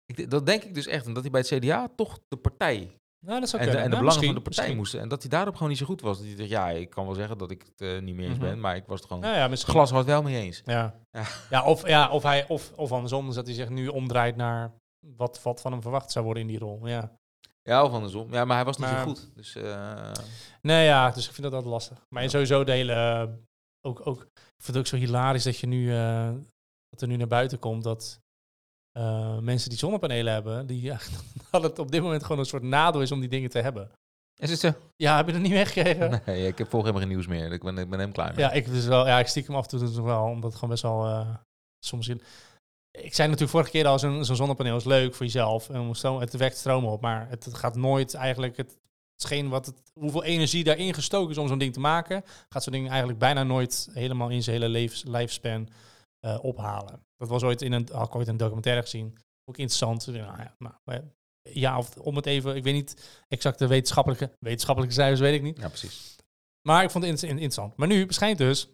[0.06, 1.06] Ik, dat denk ik dus echt.
[1.06, 2.90] Omdat hij bij het CDA toch de partij
[3.26, 4.76] Nou, dat zou en de, en de Ja, belangen van de partij misschien.
[4.76, 5.00] moesten.
[5.00, 6.16] En dat hij daarop gewoon niet zo goed was.
[6.18, 8.38] Dat hij dacht, ja, ik kan wel zeggen dat ik het eh, niet meer eens
[8.38, 8.46] Mhm.
[8.46, 9.72] ben, maar ik was het gewoon Nou ja, misschien.
[9.72, 10.62] glas had wel mee eens.
[10.64, 10.94] Ja.
[11.10, 11.22] Ja.
[11.50, 11.64] Ja.
[11.64, 14.72] of, ja, of, hij, of, of andersom, dus dat hij zich nu omdraait naar
[15.16, 16.86] wat, wat van hem verwacht zou worden in die rol.
[16.86, 17.12] Ja.
[17.62, 18.32] Ja, of andersom.
[18.32, 19.30] Ja, maar hij was niet Maar- zo goed.
[19.34, 20.10] Dus eh,
[20.62, 22.04] Nee, ja, dus ik vind dat altijd lastig.
[22.08, 23.22] Maar sowieso de hele, eh,
[23.80, 26.30] ook, ook, ik vind het ook zo hilarisch dat je nu, eh,
[26.88, 28.20] dat er nu naar buiten komt dat
[28.92, 30.98] eh, mensen die zonnepanelen hebben, die ja,
[31.50, 33.90] dat het op dit moment gewoon een soort nadeel is om die dingen te hebben.
[34.36, 34.72] is het zo?
[34.96, 36.22] Ja, heb je het niet meegekregen?
[36.26, 37.52] Nee, ik heb volgens helemaal geen nieuws meer.
[37.52, 38.44] Ik ben, ik ben helemaal klaar mee.
[38.44, 39.06] Ja, ik dus wel.
[39.06, 41.34] Ja, ik stiekem af en toe dus nog wel, omdat het gewoon best wel eh,
[41.78, 42.08] soms.
[42.08, 45.68] Ik zei natuurlijk vorige keer al, zo'n zo'n zonnepaneel is leuk voor jezelf.
[45.70, 48.56] En het wekt stroom op, maar het, het gaat nooit eigenlijk.
[48.56, 48.78] Het,
[49.22, 52.72] hetgeen wat het, hoeveel energie daarin gestoken is om zo'n ding te maken, gaat zo'n
[52.72, 55.68] ding eigenlijk bijna nooit helemaal in zijn hele levens, lifespan
[56.20, 57.00] eh, ophalen.
[57.16, 59.18] Dat was ooit in een, had ik ooit een documentaire gezien.
[59.44, 60.06] Ook interessant.
[60.06, 61.02] Nou, ja, nou, maar
[61.42, 65.42] ja, of om het even, ik weet niet exact de wetenschappelijke, wetenschappelijke cijfers, weet ik
[65.42, 65.58] niet.
[65.58, 66.16] Ja, precies.
[66.68, 67.76] Maar ik vond het in- in- interessant.
[67.76, 68.68] Maar nu beschijnt dus,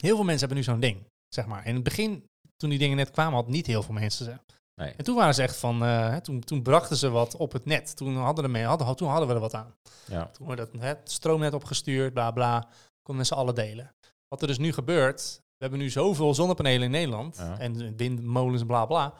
[0.00, 1.66] heel veel mensen hebben nu zo'n ding, zeg maar.
[1.66, 2.24] In het begin,
[2.56, 4.53] toen die dingen net kwamen, had niet heel veel mensen ze.
[4.74, 4.92] Nee.
[4.96, 7.96] En toen waren ze echt van, eh, toen, toen brachten ze wat op het net.
[7.96, 9.74] Toen hadden, mee, hadden, toen hadden we er wat aan.
[10.06, 10.26] Ja.
[10.26, 12.58] Toen werd het, hè, het stroomnet opgestuurd, bla bla.
[13.02, 13.94] Konden met z'n allen delen.
[14.28, 17.36] Wat er dus nu gebeurt, we hebben nu zoveel zonnepanelen in Nederland.
[17.36, 17.58] Ja.
[17.58, 19.14] En windmolens, bla bla.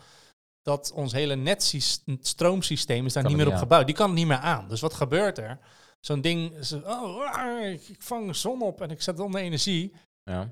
[0.62, 3.86] Dat ons hele netstroomsysteem is daar Kan niet er meer niet op gebouwd.
[3.86, 4.68] Die kan het niet meer aan.
[4.68, 5.58] Dus wat gebeurt er?
[6.00, 6.52] Zo'n ding,
[6.84, 9.94] oh, ah, ik vang zon op en ik zet onder energie.
[10.22, 10.50] Ja.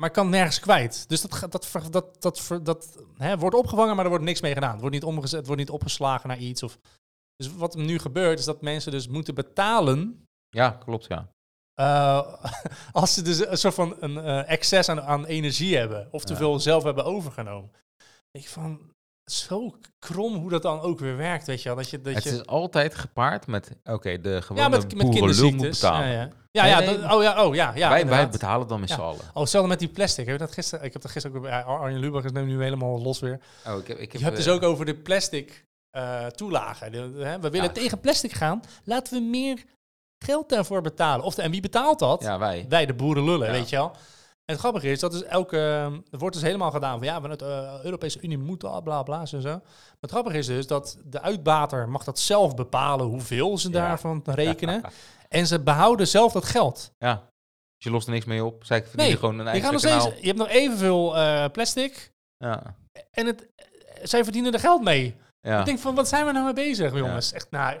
[0.00, 1.08] Maar kan nergens kwijt.
[1.08, 4.70] Dus dat, dat, dat, dat, dat hè, wordt opgevangen, maar er wordt niks mee gedaan.
[4.70, 6.62] Het wordt niet omgezet, wordt niet opgeslagen naar iets.
[6.62, 6.78] Of...
[7.36, 11.28] Dus wat er nu gebeurt, is dat mensen dus moeten betalen ja, klopt, ja.
[11.74, 12.44] eh,
[12.92, 16.08] als ze dus een soort van een eh, excess aan, aan energie hebben.
[16.10, 16.38] Of te Ja.
[16.38, 17.70] veel zelf hebben overgenomen.
[18.30, 18.92] Ik van,
[19.32, 21.76] zo krom hoe dat dan ook weer werkt, weet je wel.
[21.78, 25.10] Dat je, dat Het je, is altijd gepaard met, oké, de gewone ja, met, met
[25.10, 25.62] boerenlul moet.
[25.62, 26.08] Ja, betalen.
[26.08, 26.28] ja.
[26.50, 27.00] Ja, Nee, ja, nee.
[27.00, 28.94] dat- oh ja, oh ja, ja wij, wij betalen dan met Ja.
[28.94, 29.20] z'n allen.
[29.34, 30.26] Oh, hetzelfde met die plastic.
[30.26, 30.84] Heb je dat gisteren?
[30.84, 31.44] Ik heb dat gisteren ook...
[31.46, 33.40] Ja, Arjen Lubach is nu helemaal los weer.
[33.66, 36.92] Oh, ik heb, ik heb, Je hebt dus eh, ook over de plastic eh, toelagen.
[36.92, 37.72] De- de- hè, we willen Ja.
[37.72, 38.60] tegen plastic gaan.
[38.84, 39.64] Laten we meer
[40.24, 41.24] geld daarvoor betalen.
[41.24, 42.22] Of de, en wie betaalt dat?
[42.22, 42.66] Ja, wij.
[42.68, 43.52] Wij, de boeren lullen, Ja.
[43.52, 43.92] weet je wel.
[44.48, 45.56] En het grappige is, dat is elke,
[46.10, 49.20] er wordt dus helemaal gedaan van ja, vanuit de Europese Unie moet dat, bla bla
[49.20, 49.40] en zo.
[49.42, 49.60] Maar
[50.00, 53.74] het grappige is dus dat de uitbater mag dat zelf bepalen hoeveel ze Ja.
[53.88, 54.82] daarvan rekenen.
[55.28, 56.92] En ze behouden zelf dat geld.
[56.98, 57.14] Ja.
[57.76, 58.64] Dus je lost er niks mee op.
[58.64, 60.00] Zij verdienen Nee, gewoon een Je, eigen gaat nog kanaal.
[60.00, 62.74] steeds, je hebt nog evenveel eh plastic Ja.
[63.10, 63.48] en het,
[64.02, 65.16] zij verdienen er geld mee.
[65.40, 65.58] Ja.
[65.58, 67.32] Ik denk van, wat zijn we nou mee bezig, jongens?
[67.32, 67.78] Echt, nou...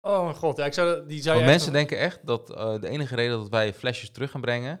[0.00, 2.80] Oh mijn god, ja, ik zou, die zou Want je mensen denken echt dat eh,
[2.80, 4.80] de enige reden dat wij flesjes terug gaan brengen,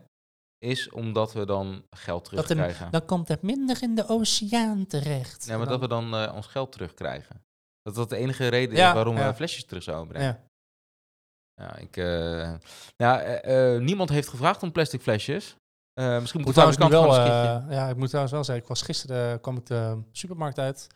[0.58, 2.90] is omdat we dan geld dat er, terugkrijgen.
[2.90, 5.44] dan komt het minder in de oceaan terecht.
[5.46, 7.44] Ja, maar Dan- dat we dan eh, ons geld terugkrijgen.
[7.82, 9.28] Dat dat de enige reden Ja, is waarom ja.
[9.28, 10.28] we flesjes terug zouden brengen.
[10.28, 10.44] Ja.
[11.64, 12.54] Ja, ik, eh,
[12.96, 15.56] ja eh, niemand heeft gevraagd om plastic flesjes.
[15.94, 18.82] Misschien Ik moet de trouwens fabrikant wel, ja, ik moet trouwens wel zeggen, ik was
[18.82, 20.86] gisteren kwam ik de supermarkt uit.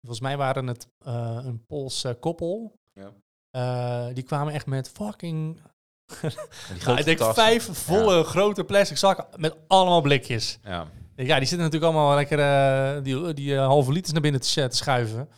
[0.00, 2.72] Volgens mij waren het een Pools eh, koppel.
[2.92, 3.12] Ja.
[4.12, 5.60] Die kwamen echt met fucking,
[6.20, 6.30] die
[6.84, 10.58] nou, ik denk vijf volle grote plastic zakken met allemaal blikjes.
[10.64, 10.86] Ja.
[11.16, 14.48] Ja, die zitten natuurlijk allemaal lekker eh, die, die eh, halve liters naar binnen te,
[14.48, 15.18] sch- te schuiven.
[15.18, 15.28] En,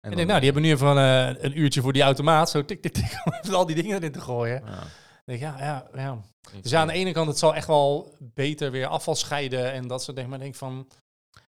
[0.00, 2.64] En ik denk, nou, die hebben nu even eh, een uurtje voor die automaat, zo
[2.64, 4.62] tik, tik, tik, om even al die dingen erin te gooien.
[4.66, 4.78] Ja.
[5.24, 6.18] Denk, ja, ja, ja.
[6.62, 9.88] Dus ja, aan de ene kant, het zal echt wel beter weer afval scheiden en
[9.88, 10.30] dat soort dingen.
[10.30, 10.88] Maar ik denk van,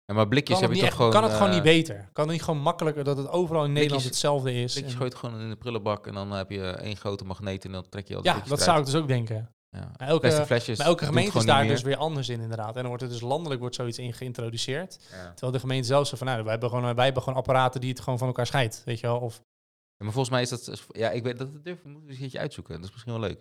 [0.04, 1.12] Ja, maar blikjes kan het, heb je niet toch echt- gewoon...
[1.12, 2.08] kan het gewoon eh, niet beter?
[2.12, 4.72] Kan het niet gewoon makkelijker dat het overal in Nederland hetzelfde is?
[4.72, 7.24] Blikjes En- gooi je het gewoon in de prullenbak en dan heb je één grote
[7.24, 8.60] magneet en dan trek je al ja, dat eruit.
[8.62, 9.50] zou ik dus ook denken.
[9.68, 9.90] Ja.
[9.98, 10.78] Maar elke, flesjes.
[10.78, 12.74] maar elke gemeente is daar dus weer anders in inderdaad.
[12.74, 14.98] En dan wordt er dus landelijk wordt zoiets in geïntroduceerd.
[15.10, 15.30] Ja.
[15.30, 17.90] Terwijl de gemeente zelf zo van, nou, wij hebben gewoon, wij hebben gewoon apparaten die
[17.90, 19.18] het gewoon van elkaar scheidt, weet je wel?
[19.18, 19.34] Of,
[19.96, 20.86] Ja, maar volgens mij is dat...
[20.88, 22.74] Ja, ik weet dat durf moeten we eens een keertje uitzoeken.
[22.74, 23.40] Dat is misschien wel leuk.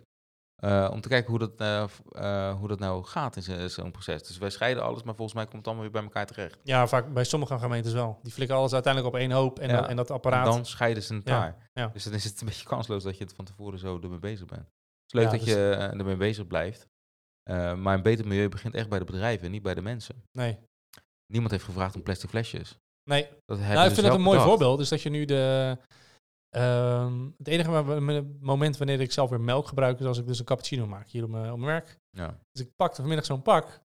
[0.62, 1.82] Eh, om te kijken hoe dat, eh,
[2.12, 4.22] eh, hoe dat nou gaat in zo- zo'n proces.
[4.22, 6.58] Dus wij scheiden alles, maar volgens mij komt het allemaal weer bij elkaar terecht.
[6.62, 8.18] ja, vaak bij sommige gemeentes wel.
[8.22, 9.88] Die flikken alles uiteindelijk op één hoop en, Ja.
[9.88, 10.44] en dat En apparaat.
[10.44, 11.70] dan scheiden ze elkaar.
[11.72, 11.86] ja.
[11.88, 14.46] Dus dan is het een beetje kansloos dat je het van tevoren zo ermee bezig
[14.46, 14.60] bent.
[14.62, 14.70] Het
[15.06, 16.88] is leuk dat dus- je ermee bezig blijft.
[17.76, 20.22] Maar een beter milieu begint echt bij de bedrijven, niet bij de mensen.
[20.32, 20.58] nee,
[21.26, 22.78] Niemand heeft gevraagd om plastic flesjes.
[23.10, 23.28] nee.
[23.44, 24.44] Dat Nou, ik vind dat een mooi bedacht.
[24.48, 24.80] voorbeeld.
[24.80, 25.76] Is dat je nu de.
[26.56, 27.70] Ehm, het enige
[28.40, 31.24] moment wanneer ik zelf weer melk gebruik is als ik dus een cappuccino maak hier
[31.24, 31.98] op mijn, op mijn werk.
[32.10, 32.38] Ja.
[32.52, 33.80] Dus ik pakte vanmiddag zo'n pak.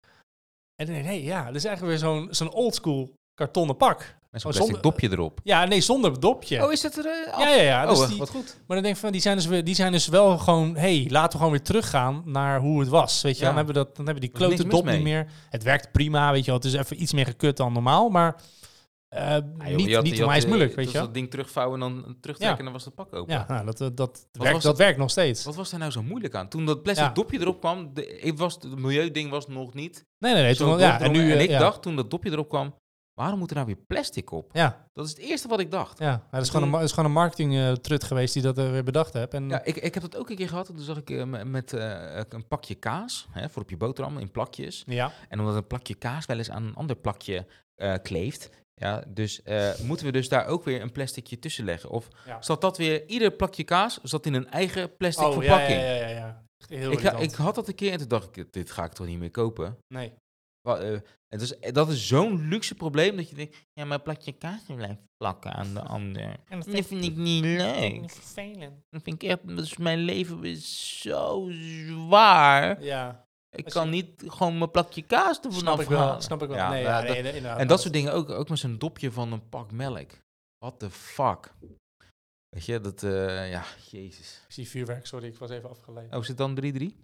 [0.76, 3.98] En dan denk ik, hey, ja, dat is eigenlijk weer zo'n zo'n oldschool kartonnen pak.
[4.30, 5.40] Met zo'n Oh, plastic zonder- dopje erop.
[5.42, 6.64] Ja, nee, zonder dopje.
[6.64, 7.06] Oh, is dat er?
[7.06, 7.86] eh, ja, ja, ja.
[7.86, 8.56] Dus oh, die, wat goed.
[8.66, 11.06] maar dan denk ik van, die zijn, dus weer, die zijn dus wel gewoon, hey,
[11.10, 13.22] laten we gewoon weer teruggaan naar hoe het was.
[13.22, 13.46] Weet je, Ja.
[13.46, 15.02] dan hebben we dat, dan hebben we die klote dop niet mee.
[15.02, 15.26] meer.
[15.50, 16.60] Het werkt prima, weet je wel.
[16.60, 18.36] Het is even iets meer gekut dan normaal, maar
[19.14, 19.36] eh,
[19.68, 21.82] joh, niet, had- niet je onwijs had, moeilijk, eh, weet dat je dat ding terugvouwen
[21.82, 23.34] en dan terugtrekken en dan was het pak open.
[23.34, 25.44] Ja, nou, dat, dat, dat, werkt, dat werkt nog steeds.
[25.44, 26.48] Wat was daar nou zo moeilijk aan?
[26.48, 27.12] Toen dat plastic Ja.
[27.12, 30.56] dopje erop kwam, de, ik was, het milieuding was nog niet Nee, nee, nee.
[30.56, 31.58] Toen, ja, en nu, en eh, ik ja.
[31.58, 32.74] dacht, toen dat dopje erop kwam,
[33.14, 34.50] waarom moet er nou weer plastic op?
[34.52, 35.98] Ja, Dat is het eerste wat ik dacht.
[35.98, 36.26] ja.
[36.30, 38.70] Dat, is toen- gewoon een, is gewoon een marketing eh, trut geweest die dat eh,
[38.70, 39.34] weer bedacht heeft.
[39.34, 40.66] En, Ja, ik, ik heb dat ook een keer gehad.
[40.66, 44.18] Toen zag ik eh, me- met eh, een pakje kaas, hè, voor op je boterham,
[44.18, 44.82] in plakjes.
[44.86, 45.12] ja.
[45.28, 49.42] En omdat een plakje kaas wel eens aan een ander plakje eh, kleeft, ja, dus
[49.42, 51.90] eh, moeten we dus daar ook weer een plasticje tussen leggen.
[51.90, 52.42] Of Ja.
[52.42, 55.80] zat dat weer, ieder plakje kaas zat in een eigen plastic Oh, verpakking.
[55.80, 56.42] ja, ja, ja, ja.
[56.68, 58.92] Heel Ik, ha- ik had dat een keer en toen dacht ik, dit ga ik
[58.92, 59.78] toch niet meer kopen.
[59.88, 60.12] Nee.
[60.60, 60.98] Wa- eh,
[61.28, 65.00] het is, dat is zo'n luxe probleem dat je denkt, ja, maar plakje kaas blijft
[65.16, 66.22] plakken aan de ander.
[66.22, 68.10] En dat Dat vind ik niet leuk.
[68.10, 68.82] vervelend.
[68.90, 72.82] Dat vind ik echt, dus mijn leven is zo zwaar.
[72.82, 73.23] Ja,
[73.54, 75.98] Ik kan niet gewoon mijn plakje kaas ervan snap ik wel.
[76.00, 76.22] afhalen.
[76.22, 76.56] Snap ik wel.
[76.56, 76.84] Ja, nee,
[77.42, 80.10] dat- en dat soort dingen ook, ook met zo'n dopje van een pak melk.
[80.58, 81.52] What the fuck?
[82.48, 84.42] Weet je, dat, eh, ja, jezus.
[84.46, 86.14] Ik zie vuurwerk, sorry, ik was even afgeleid.
[86.14, 87.00] Oh, is het dan 3-3?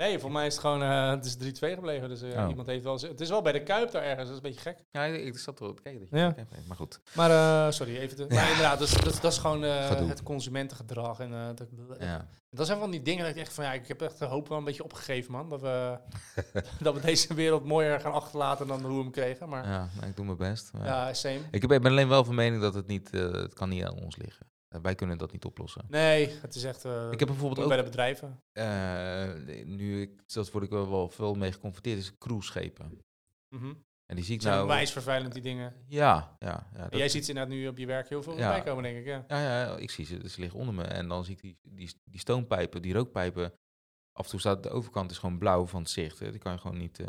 [0.00, 2.08] Nee, voor mij is het gewoon, eh, het is 3-2 gebleven.
[2.08, 2.48] Dus eh, Oh.
[2.48, 4.60] iemand heeft wel, het is wel bij de Kuip daar ergens, dat is een beetje
[4.60, 4.84] gek.
[4.90, 6.00] Ja, ik, zat erop te kijken.
[6.00, 6.32] Dat je Ja.
[6.36, 7.00] hebt, maar goed.
[7.14, 7.30] Maar
[7.66, 11.20] eh, sorry, even te, maar inderdaad, dat is, dat, is- dat is gewoon het consumentengedrag.
[11.20, 12.26] En dat, dat, Ja.
[12.50, 14.48] dat zijn van die dingen dat ik echt van, ja, ik heb echt de hoop
[14.48, 15.48] wel een beetje opgegeven, man.
[15.48, 15.98] Dat we,
[16.80, 19.48] dat we deze wereld mooier gaan achterlaten dan hoe we hem kregen.
[19.48, 20.70] Maar ja, Ja, nou, ik doe mijn best.
[20.72, 21.40] maar- same.
[21.50, 24.46] Ik ben alleen wel van mening dat het niet, het kan niet aan ons liggen.
[24.70, 25.84] Eh, wij kunnen dat niet oplossen.
[25.88, 28.42] Nee, het is echt eh Ik heb bijvoorbeeld ook, bij de bedrijven.
[28.52, 32.98] eh, nu ik, dat word ik wel, wel veel mee geconfronteerd, is cruiseschepen.
[33.48, 33.72] Mhm.
[34.06, 34.66] En die zie ik nou...
[34.66, 35.74] wijs vervuilend, die dingen.
[35.86, 36.66] Ja, ja.
[36.74, 38.60] ja dat- jij ziet ze inderdaad nu op je werk heel veel Ja.
[38.60, 39.04] komen, denk ik.
[39.06, 39.24] Ja.
[39.28, 40.28] Ja, ja, ik zie ze.
[40.28, 40.82] Ze liggen onder me.
[40.82, 43.52] En dan zie ik die, die, die stoompijpen, die rookpijpen.
[44.12, 46.18] Af en toe staat de overkant is gewoon blauw van het zicht.
[46.18, 46.30] Hè.
[46.30, 47.00] Die kan je gewoon niet...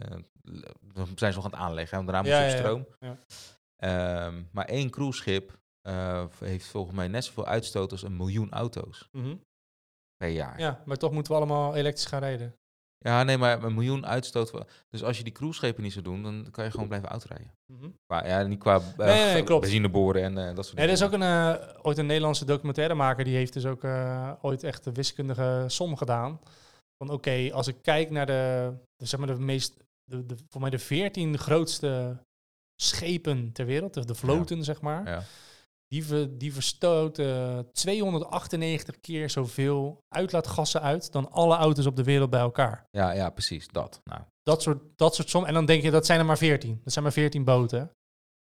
[0.93, 1.97] dan zijn ze nog aan het aanleggen.
[1.97, 2.88] hè, Want daarna moet je stroom.
[2.99, 3.17] Ja.
[3.75, 9.10] Ehm, maar één cruiseschip eh, heeft volgens mij net zoveel uitstoot als een miljoen auto's
[9.12, 9.36] Mhm.
[10.18, 10.60] per jaar.
[10.60, 12.56] Ja, ja, maar toch moeten we allemaal elektrisch gaan rijden.
[13.26, 14.52] nee, maar een miljoen uitstoot.
[14.90, 17.52] Dus als je die cruiseschepen niet zou doen, dan kan je gewoon blijven autorijden.
[18.06, 19.62] Qua, ja, niet qua eh, Nee, nee, klopt.
[19.62, 21.14] benzine boren en eh, dat soort Nee, er dingen.
[21.20, 23.84] is ook een, ooit een Nederlandse documentairemaker die heeft dus ook
[24.41, 26.40] ooit echt de wiskundige som gedaan.
[26.98, 30.62] van oké, als ik kijk naar de, de, zeg maar de meest, de, de, voor
[30.62, 32.18] mij de veertien grootste
[32.76, 35.24] schepen ter wereld, de, de vloten zeg maar, Ja.
[35.91, 42.30] Die, ver, die verstoten 298 keer zoveel uitlaatgassen uit dan alle auto's op de wereld
[42.30, 42.85] bij elkaar.
[42.91, 43.68] Ja, ja, precies.
[43.68, 44.01] Dat.
[44.03, 45.45] Nou, Dat soort, dat soort som.
[45.45, 46.80] En dan denk je, dat zijn er maar 14.
[46.84, 47.91] Dat zijn maar 14 boten.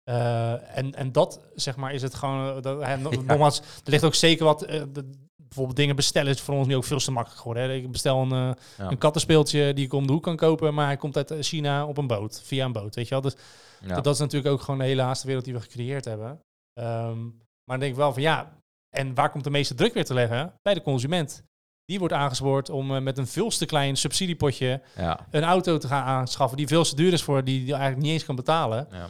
[0.04, 2.56] Eh, en, en dat, zeg maar, is het gewoon...
[2.58, 3.22] eh, Dat, no- Ja.
[3.22, 4.62] Nogmaals, er ligt ook zeker wat...
[4.64, 7.64] eh, de- bijvoorbeeld dingen bestellen is voor ons nu ook veel te makkelijk geworden.
[7.64, 7.74] Hè.
[7.74, 8.90] Ik bestel een, eh, ja.
[8.92, 11.86] een kattenspeeltje die ik om de hoek kan kopen, maar hij komt uit eh, China
[11.86, 13.22] op een boot, via een boot, weet je wel.
[13.22, 13.36] Dus
[13.82, 13.96] ja.
[13.96, 16.40] dat, dat is natuurlijk ook gewoon de hele haast wereld die we gecreëerd hebben.
[16.80, 17.24] Ehm,
[17.64, 18.52] maar dan denk ik wel van ja,
[18.90, 20.54] en waar komt de meeste druk weer te leggen?
[20.62, 21.44] Bij de consument.
[21.86, 25.28] Die wordt aangespoord om eh, met een veel te klein subsidiepotje ja.
[25.32, 28.12] een auto te gaan aanschaffen die veel te duur is voor die die eigenlijk niet
[28.12, 28.88] eens kan betalen.
[28.92, 29.08] ja.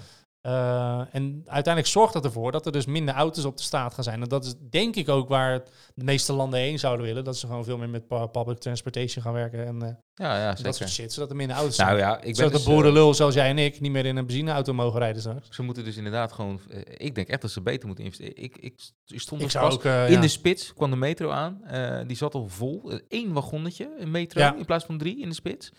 [0.50, 4.04] Eh, en uiteindelijk zorgt dat ervoor dat er dus minder auto's op de straat gaan
[4.04, 4.22] zijn.
[4.22, 5.64] En dat is denk ik ook waar
[5.96, 7.24] de meeste landen heen zouden willen.
[7.24, 10.48] Dat ze gewoon veel meer met pu- public transportation gaan werken en eh, Ja, ja,
[10.50, 10.74] dat zeker.
[10.74, 11.14] soort shit.
[11.14, 11.88] Zodat er minder auto's zijn.
[11.88, 14.06] Nou ja, ik ben zodat dus, de eh, boerenlul zoals jij en ik niet meer
[14.06, 15.48] in een benzineauto mogen rijden straks.
[15.56, 16.60] Ze moeten dus inderdaad gewoon...
[16.70, 18.38] eh, ik denk echt dat ze beter moeten investeren.
[18.44, 18.74] Ik, ik,
[19.08, 19.84] ik stond Ik dus zou ook...
[19.86, 20.22] eh, in ja.
[20.22, 21.64] de spits, kwam de metro aan.
[21.64, 22.92] eh, die zat al vol.
[23.10, 24.56] Eén wagonnetje, een metro, Ja.
[24.56, 25.72] in plaats van drie in de spits.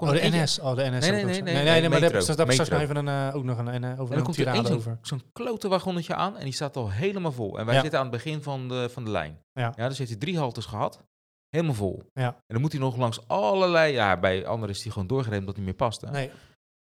[0.00, 0.58] Oh, de NS.
[0.60, 1.00] Oh, de NS.
[1.00, 1.42] Nee, nee, nee, zo.
[1.42, 3.58] nee, nee, nee, nee, maar daar heb- ik straks nog even een, eh, ook nog
[3.58, 4.98] een, eh, over En komt er over.
[5.02, 7.58] zo'n klote wagonnetje aan en die staat al helemaal vol.
[7.58, 9.38] En wij zitten aan het begin van de, van de lijn.
[9.52, 9.70] Ja.
[9.70, 11.02] dus heeft hij drie haltes gehad,
[11.48, 12.02] helemaal vol.
[12.12, 12.26] Ja.
[12.26, 13.92] En dan moet hij nog langs allerlei...
[13.92, 16.06] Ja, bij anderen is hij gewoon doorgereden omdat hij niet meer paste.
[16.06, 16.30] Nee,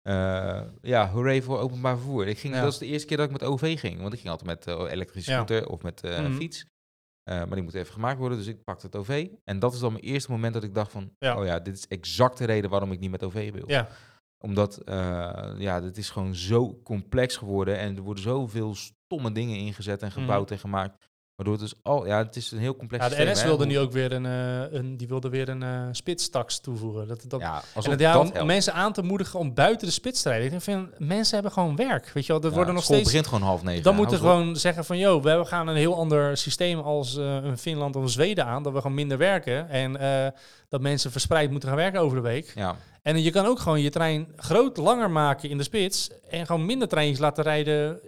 [0.02, 2.26] Eh, ja, hooray voor openbaar vervoer.
[2.26, 2.62] Ik ging, Ja.
[2.62, 4.00] Dat is de eerste keer dat ik met OV ging.
[4.00, 5.36] Want ik ging altijd met elektrische Ja.
[5.36, 6.32] scooter of met Mhm.
[6.32, 6.66] fiets.
[7.30, 9.28] Eh, maar die moet even gemaakt worden, dus ik pakte het OV.
[9.44, 11.10] En dat is dan mijn eerste moment dat ik dacht van...
[11.18, 11.38] Ja.
[11.38, 13.64] Oh ja, dit is exact de reden waarom ik niet met OV wil.
[13.66, 13.88] ja.
[14.44, 14.94] Omdat, eh,
[15.58, 17.78] ja, het is gewoon zo complex geworden.
[17.78, 20.52] En er worden zoveel stomme dingen ingezet en gebouwd Mhm.
[20.52, 21.08] en gemaakt.
[21.40, 22.06] Waardoor het dus al...
[22.06, 24.78] Ja, het is een heel complex ja, de NS wilde nu ook weer een, eh,
[24.78, 27.08] een, die wilde weer een eh spitstax toevoegen.
[27.08, 28.46] Dat, dat, Ja, en alsof dat, ja, om helpt.
[28.46, 30.52] mensen aan te moedigen om buiten de spits te rijden.
[30.52, 32.10] Ik vind, mensen hebben gewoon werk.
[32.14, 33.02] Weet je wel, er Ja, worden nog steeds...
[33.02, 33.82] begint gewoon half negen.
[33.82, 37.34] Dan moeten we gewoon zeggen van, joh, we gaan een heel ander systeem als eh,
[37.34, 38.62] een Finland of een Zweden aan.
[38.62, 39.92] Dat we gewoon minder werken en
[40.68, 42.52] dat mensen verspreid moeten gaan werken over de week.
[42.54, 46.46] Ja, En je kan ook gewoon je trein groot langer maken in de spits en
[46.46, 48.00] gewoon minder treintjes laten rijden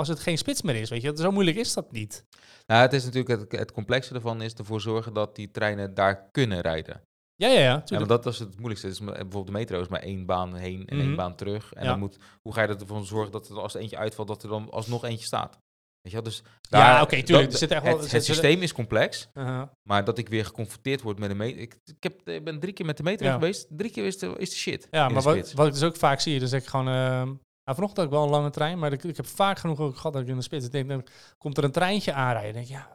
[0.00, 0.90] als het geen spits meer is.
[0.90, 2.24] Weet je, zo moeilijk is dat niet.
[2.66, 6.28] Nou, het is natuurlijk het, het complexe ervan is ervoor zorgen dat die treinen daar
[6.30, 7.02] kunnen rijden.
[7.34, 7.82] Ja, ja, ja.
[7.96, 8.86] Want dat is het moeilijkste.
[8.86, 11.16] Het is maar- bijvoorbeeld de metro is maar één baan heen en één Mhm.
[11.16, 11.72] baan terug.
[11.72, 11.88] En Ja.
[11.90, 14.48] dan moet, hoe ga je ervoor zorgen dat er als er eentje uitvalt, dat er
[14.48, 15.58] dan alsnog eentje staat?
[16.00, 16.22] Weet je wel?
[16.22, 17.44] Dus Ja, oké, tuurlijk.
[17.44, 19.62] dat- Er zit echt wel- het, systeem is complex, Uh-huh.
[19.88, 21.60] maar dat ik weer geconfronteerd word met een metro.
[21.60, 23.32] Ik, ik, heb, ik ben drie keer met de metro Ja.
[23.32, 23.66] geweest.
[23.70, 24.88] Drie keer is de, is de shit.
[24.90, 26.88] Ja, maar de wat, wat ik dus ook vaak zie, dus ik gewoon...
[26.88, 27.32] ehm
[27.70, 29.96] nou, vanochtend had ik wel een lange trein, maar ik, ik heb vaak genoeg ook
[29.96, 30.70] gehad dat ik in de spits...
[30.70, 31.06] Denk, dan
[31.38, 32.52] komt er een treintje aanrijden.
[32.52, 32.88] Denk, ja,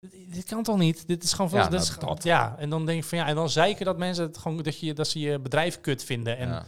[0.00, 1.06] dit, dit kan toch niet?
[1.06, 1.58] Dit is gewoon veel...
[1.58, 2.22] Ja, nou, is dat.
[2.22, 4.62] ja, en dan denk ik van ja, en dan zeiken dat mensen het gewoon...
[4.62, 6.36] Dat, je, dat ze je bedrijf kut vinden.
[6.36, 6.64] En, Ja.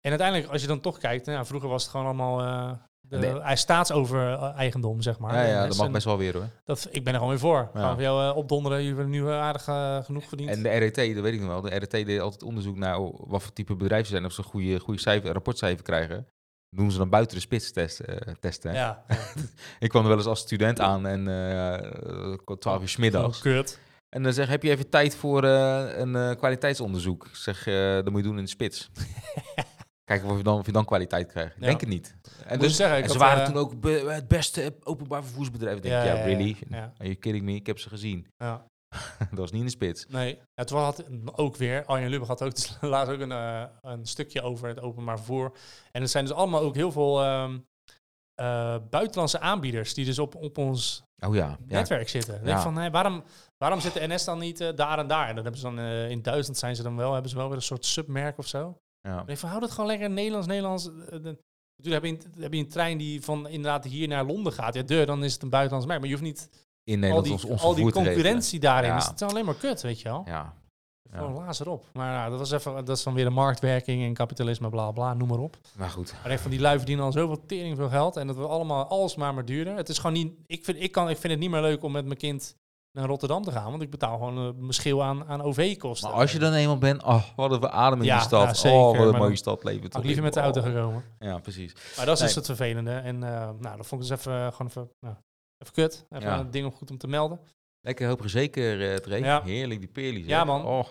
[0.00, 1.26] en uiteindelijk, als je dan toch kijkt...
[1.26, 2.40] Nou, ja, vroeger was het gewoon allemaal...
[2.40, 2.72] eh
[3.08, 4.52] de, Nee.
[4.54, 5.34] eigendom, zeg maar.
[5.34, 6.48] ja, ja, En dat mag best wel weer hoor.
[6.64, 7.70] dat, ik ben er gewoon weer voor.
[7.74, 7.80] Ja.
[7.80, 10.50] Gewoon voor jou eh, opdonderen, jullie hebben nu aardig eh, genoeg verdiend.
[10.50, 11.60] En de RET, dat weet ik nog wel.
[11.60, 14.24] De RET deed altijd onderzoek naar oh, wat voor type bedrijven ze zijn.
[14.24, 16.26] Of ze een goede, goede cijfer, rapportcijfer krijgen.
[16.76, 18.70] Doen ze dan buiten de spits test, eh, testen.
[18.70, 18.76] hè.
[18.76, 19.16] ja, ja.
[19.78, 23.40] Ik kwam er wel eens als student aan en eh 12 uur 's middags.
[23.40, 23.78] Kut.
[24.08, 27.26] En dan zeg heb je even tijd voor eh, een eh, kwaliteitsonderzoek?
[27.26, 28.90] Ik zeg, eh, dat moet je doen in de spits.
[30.04, 31.54] Kijken of je dan, of je dan kwaliteit krijgt.
[31.58, 31.66] Ja.
[31.66, 32.16] denk het niet.
[32.44, 35.80] En, dus, zeggen, en ze had, waren eh, toen ook be- het beste openbaar vervoersbedrijf.
[35.80, 36.56] Denk, ja, really?
[36.70, 37.54] Ja, Are you kidding me?
[37.54, 38.26] Ik heb ze gezien.
[38.36, 38.64] ja.
[39.30, 40.06] dat was niet in de spits.
[40.08, 40.96] Nee, het was
[41.36, 44.80] ook weer, Arjen Lubbe had ook dus laatst ook een, eh, een stukje over het
[44.80, 45.52] openbaar vervoer.
[45.92, 47.58] En er zijn dus allemaal ook heel veel ehm,
[48.34, 51.46] eh, buitenlandse aanbieders die dus op, op ons Oh ja.
[51.48, 51.56] ja.
[51.66, 52.34] netwerk zitten.
[52.34, 52.62] Denk Ja.
[52.62, 53.22] van, waarom,
[53.58, 55.28] waarom zit de NS dan niet eh, daar en daar?
[55.28, 55.78] En dan hebben ze dan
[56.10, 58.78] in Duitsland zijn ze dan wel, hebben ze wel weer een soort submerk of zo.
[59.00, 59.16] ja.
[59.16, 60.84] Denk ik van, hou dat gewoon lekker Nederlands, Nederlands.
[60.84, 61.38] de-
[61.82, 64.74] Natuurlijk heb je, een, heb je een trein die van inderdaad hier naar Londen gaat.
[64.74, 66.00] Ja, deur, dan is het een buitenlands merk.
[66.00, 68.90] Maar je hoeft niet In al Nederland die, ons, ons al die concurrentie daarin.
[68.90, 68.96] Ja.
[68.96, 70.22] Dus het is alleen maar kut, weet je wel.
[70.26, 70.54] Ja.
[71.12, 71.18] Ja.
[71.18, 71.84] Gewoon lazer op.
[71.92, 75.14] Maar ja, dat was even, dat is dan weer de marktwerking en kapitalisme, bla bla,
[75.14, 75.56] noem maar op.
[75.76, 76.14] Maar goed.
[76.22, 78.86] Maar echt van die lui verdienen al zoveel tering veel geld en dat we allemaal
[78.86, 79.76] alsmaar maar duurder.
[79.76, 81.92] Het is gewoon niet, ik vind, ik kan, ik vind het niet meer leuk om
[81.92, 82.56] met mijn kind
[82.92, 86.10] naar Rotterdam te gaan, want ik betaal gewoon eh, mijn schil aan, aan OV-kosten.
[86.10, 88.46] Maar als je dan eenmaal bent, oh, wat een adem in Ja, die stad.
[88.46, 91.04] ja, zeker, oh, wat een maar mooie stad had ik liever met de auto gekomen.
[91.18, 91.72] Ja, precies.
[91.96, 92.90] Maar dat is dus het vervelende.
[92.90, 95.14] En eh, nou, dat vond ik dus even, eh, gewoon even, nou,
[95.58, 96.06] even kut.
[96.10, 96.38] Even Ja.
[96.38, 97.40] een ding om goed om te melden.
[97.80, 99.18] Lekker hoop zeker, uh, Trey.
[99.20, 99.42] Ja.
[99.42, 100.26] Heerlijk, die peerlies.
[100.26, 100.44] Ja, hè.
[100.44, 100.64] man.
[100.64, 100.84] Oh.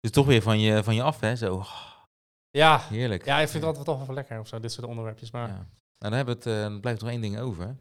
[0.00, 1.36] Dus toch weer van je, van je af, hè?
[1.36, 1.64] Zo,
[2.50, 3.24] Ja, heerlijk.
[3.24, 5.30] ja, ik vind het altijd toch wel lekker of zo, dit soort onderwerpjes.
[5.30, 5.54] Maar Ja.
[5.54, 5.66] Nou,
[5.98, 7.76] dan, hebben we het, eh, dan blijft nog één ding over.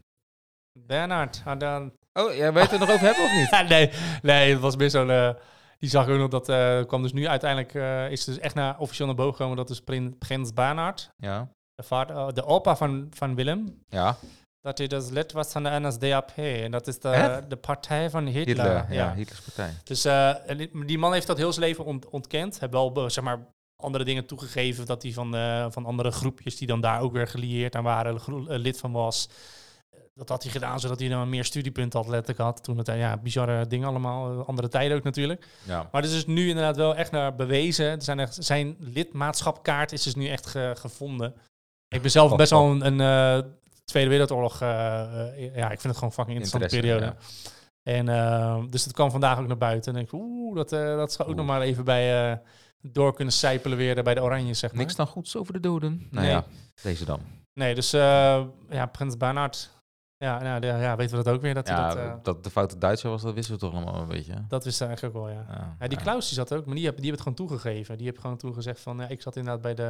[0.80, 3.50] Bernard, ah, dan, Oh, wil je het nog over hebben of niet?
[3.70, 3.92] Nee,
[4.22, 5.10] nee, het was meer zo'n...
[5.10, 5.34] eh,
[5.80, 8.80] Die zag ook nog, dat eh, kwam dus nu uiteindelijk, eh, is dus echt naar,
[8.80, 11.50] officieel naar boven gekomen, dat is Prin- Prins Bernhard, Ja.
[11.76, 14.16] de, vader, eh, de opa van, van Willem, Ja.
[14.62, 16.32] Dat hij dus lid was van de NSDAP.
[16.36, 17.50] En dat is de, Echt?
[17.50, 18.46] de partij van Hitler.
[18.46, 18.94] Hitler.
[18.94, 19.74] Ja, Hitlers partij.
[19.84, 22.60] Dus eh, en die- man heeft dat heel zijn leven ont- ontkend.
[22.60, 23.40] Heeft wel zeg maar,
[23.84, 24.86] andere dingen toegegeven.
[24.86, 28.22] Dat hij van, eh, van andere groepjes die dan daar ook weer gelieerd aan waren,
[28.62, 29.30] lid van was.
[30.14, 32.64] Dat had hij gedaan zodat hij dan meer studiepunten had letterlijk had.
[32.64, 34.46] Toen het, eh, ja, bizarre dingen allemaal.
[34.46, 35.46] Andere tijden ook natuurlijk.
[35.64, 35.88] Ja.
[35.92, 37.86] Maar het is dus nu inderdaad wel echt naar bewezen.
[37.86, 41.34] Er zijn echt, zijn lidmaatschapkaart is dus nu echt ge- gevonden.
[41.88, 42.60] Ik ben zelf Oh, best oh.
[42.60, 43.02] wel een, een
[43.88, 44.62] Tweede Wereldoorlog.
[44.62, 47.16] eh, eh, ja, ik vind het gewoon fucking interessante periode.
[47.84, 49.96] En eh, dus dat kwam vandaag ook naar buiten.
[49.96, 51.46] En ik oeh, dat, eh, dat zou ook Oeh.
[51.46, 52.42] nog maar even bij
[52.82, 54.80] door kunnen sijpelen weer bij de Oranjes, zeg maar.
[54.80, 56.08] Niks dan goeds over de doden.
[56.12, 56.36] Nou Nee.
[56.36, 56.46] ja,
[56.82, 57.20] deze dan.
[57.54, 59.76] Nee, dus ja, Prins Bernhard.
[60.20, 61.54] Ja, nou, de- ja, weten we dat ook weer.
[61.54, 64.08] Dat, Ja, dat, eh, dat de foute Duitser was, dat wisten we toch allemaal een
[64.08, 64.46] beetje.
[64.48, 65.46] dat wist hij eigenlijk ook wel, ja.
[65.50, 65.98] Ja, Ja, die.
[65.98, 67.98] Klaus die zat ook, maar die heeft, die heeft het gewoon toegegeven.
[67.98, 69.84] Die heeft gewoon toegezegd van, ja, ik zat inderdaad bij de,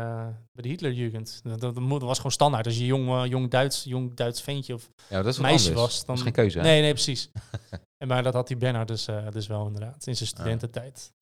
[0.52, 1.40] bij de Hitlerjugend.
[1.44, 2.66] Dat, dat, dat was gewoon standaard.
[2.66, 5.68] Als je jong, eh, jong, Duits, jong Duits ventje of Ja, dat is wat meisje
[5.70, 5.86] anders.
[5.86, 6.16] was, Dat dan...
[6.16, 6.64] is geen keuze, hè?
[6.64, 7.32] Nee, nee, precies.
[8.02, 11.14] en maar dat had die Bernard dus, eh, dus wel inderdaad, in zijn studententijd.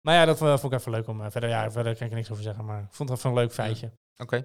[0.00, 1.30] Maar ja, dat vond ik even leuk om...
[1.30, 3.36] verder, ja, verder kan ik er niks over zeggen, maar ik vond het even een
[3.36, 3.92] leuk feitje.
[4.16, 4.44] Oké.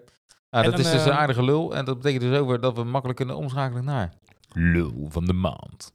[0.49, 1.75] En dat dan, is dus een eh, aardige lul.
[1.75, 4.13] En dat betekent dus over dat we makkelijk kunnen omschakelen naar
[4.53, 5.91] lul van de maand.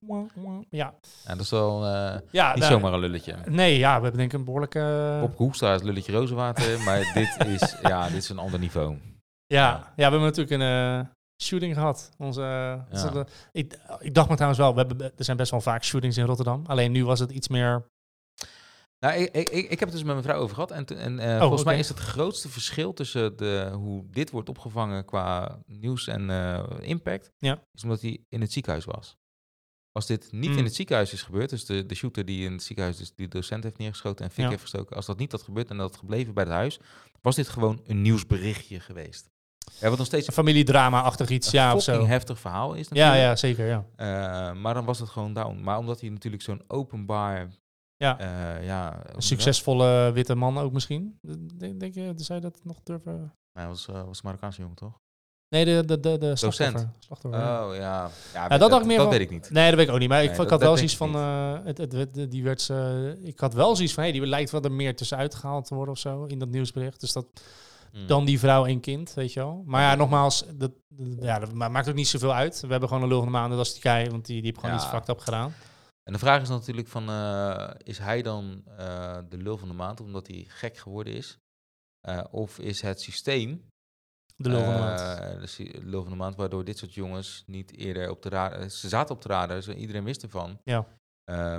[0.71, 0.95] Ja,
[1.25, 3.37] Ja, dat is wel eh, ja niet nou, zomaar een lulletje.
[3.49, 5.17] Nee, ja, we hebben denk ik een behoorlijke...
[5.21, 8.91] Bob Hoekstra is lulletje rozenwater, maar dit is, ja, dit is een ander niveau.
[8.95, 8.99] Ja,
[9.47, 9.71] Ja.
[9.73, 9.93] ja.
[9.97, 11.07] we hebben natuurlijk een eh,
[11.43, 12.11] shooting gehad.
[12.19, 15.85] Onze, onze- ik, ik dacht me trouwens wel, we hebben, er zijn best wel vaak
[15.85, 16.63] shootings in Rotterdam.
[16.67, 17.93] Alleen nu was het iets meer...
[19.05, 20.71] Nou, ik, ik, ik heb het dus met mijn vrouw over gehad.
[20.71, 24.49] En, en eh, Oh, volgens mij is het grootste verschil tussen de, hoe dit wordt
[24.49, 27.63] opgevangen qua nieuws en eh, impact, Ja.
[27.73, 29.17] is omdat hij in het ziekenhuis was.
[29.93, 30.59] Als dit niet Mm.
[30.59, 33.29] in het ziekenhuis is gebeurd, dus de, de shooter die in het ziekenhuis dus die
[33.29, 34.51] docent heeft neergeschoten en fik Ja.
[34.51, 36.79] heeft gestoken, als dat niet had gebeurd en dat had gebleven bij het huis,
[37.21, 39.31] was dit gewoon een nieuwsberichtje geweest.
[39.81, 42.07] Ja, wat nog steeds Een familiedrama-achtig iets, een ja, of zo.
[42.07, 43.23] heftig verhaal is Ja, natuurlijk.
[43.23, 43.87] ja, zeker, ja.
[43.97, 45.61] Eh, maar dan was het gewoon down.
[45.63, 47.49] Maar omdat hij natuurlijk zo'n openbaar...
[48.05, 48.19] Ja.
[48.19, 49.25] eh, ja Een dat?
[49.25, 51.19] succesvolle witte man ook misschien.
[51.59, 53.33] Denk, denk je, zou je dat nog durven...
[53.53, 54.93] Hij was, eh, was Marokkaanse jongen, toch?
[55.49, 56.91] Nee, de, de, de, de slachtoffer.
[56.99, 57.69] slachtoffer ja.
[57.69, 58.11] Oh, ja.
[58.35, 59.51] Ja, dat dacht ik meer dat van- weet ik niet.
[59.51, 60.09] Nee, dat weet ik ook niet.
[60.09, 61.15] Maar ik, Nee, vond- ik dat- had wel dat zoiets van...
[61.15, 64.03] eh, het, het, die werd, eh, ik had wel zoiets van...
[64.03, 66.25] Hey, die lijkt wel er meer tussenuit gehaald te worden of zo.
[66.25, 67.01] In dat nieuwsbericht.
[67.01, 67.27] Dus dat,
[67.93, 68.07] Hmm.
[68.07, 69.63] dan die vrouw en kind, weet je wel.
[69.67, 72.61] Maar ja, nogmaals, dat, dat- ja, dat ma- maakt ook niet zoveel uit.
[72.61, 74.37] We hebben gewoon een lul van de maand, en dat is die kei, want die,
[74.37, 74.81] die heeft gewoon Ja.
[74.83, 75.55] iets fucked up gedaan.
[76.05, 79.75] En de vraag is natuurlijk van, eh, is hij dan eh, de lul van de
[79.75, 81.39] maand omdat hij gek geworden is?
[82.01, 83.69] Eh, of is het systeem
[84.37, 85.57] De lul van de maand.
[85.57, 88.71] de lul van de maand, waardoor dit soort jongens niet eerder op de radar...
[88.71, 90.61] Ze zaten op de radar, ze, iedereen wist ervan.
[90.65, 90.87] Ja.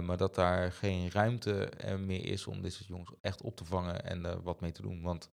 [0.02, 4.04] Maar dat daar geen ruimte meer is om dit soort jongens echt op te vangen
[4.04, 5.02] en er wat mee te doen.
[5.02, 5.30] Want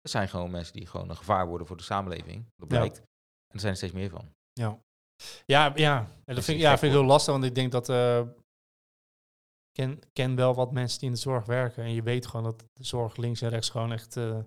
[0.00, 2.44] er zijn gewoon mensen die gewoon een gevaar worden voor de samenleving.
[2.56, 2.76] Dat Ja.
[2.76, 2.98] blijkt.
[2.98, 3.04] En
[3.48, 4.34] er zijn er steeds meer van.
[4.52, 4.78] Ja,
[5.46, 5.98] ja, ja.
[6.24, 7.88] En dat vind, ja, vind ik heel lastig, want ik denk dat...
[9.76, 11.84] ken, ken wel wat mensen die in de zorg werken.
[11.84, 14.38] En je weet gewoon dat de zorg links en rechts gewoon echt eh,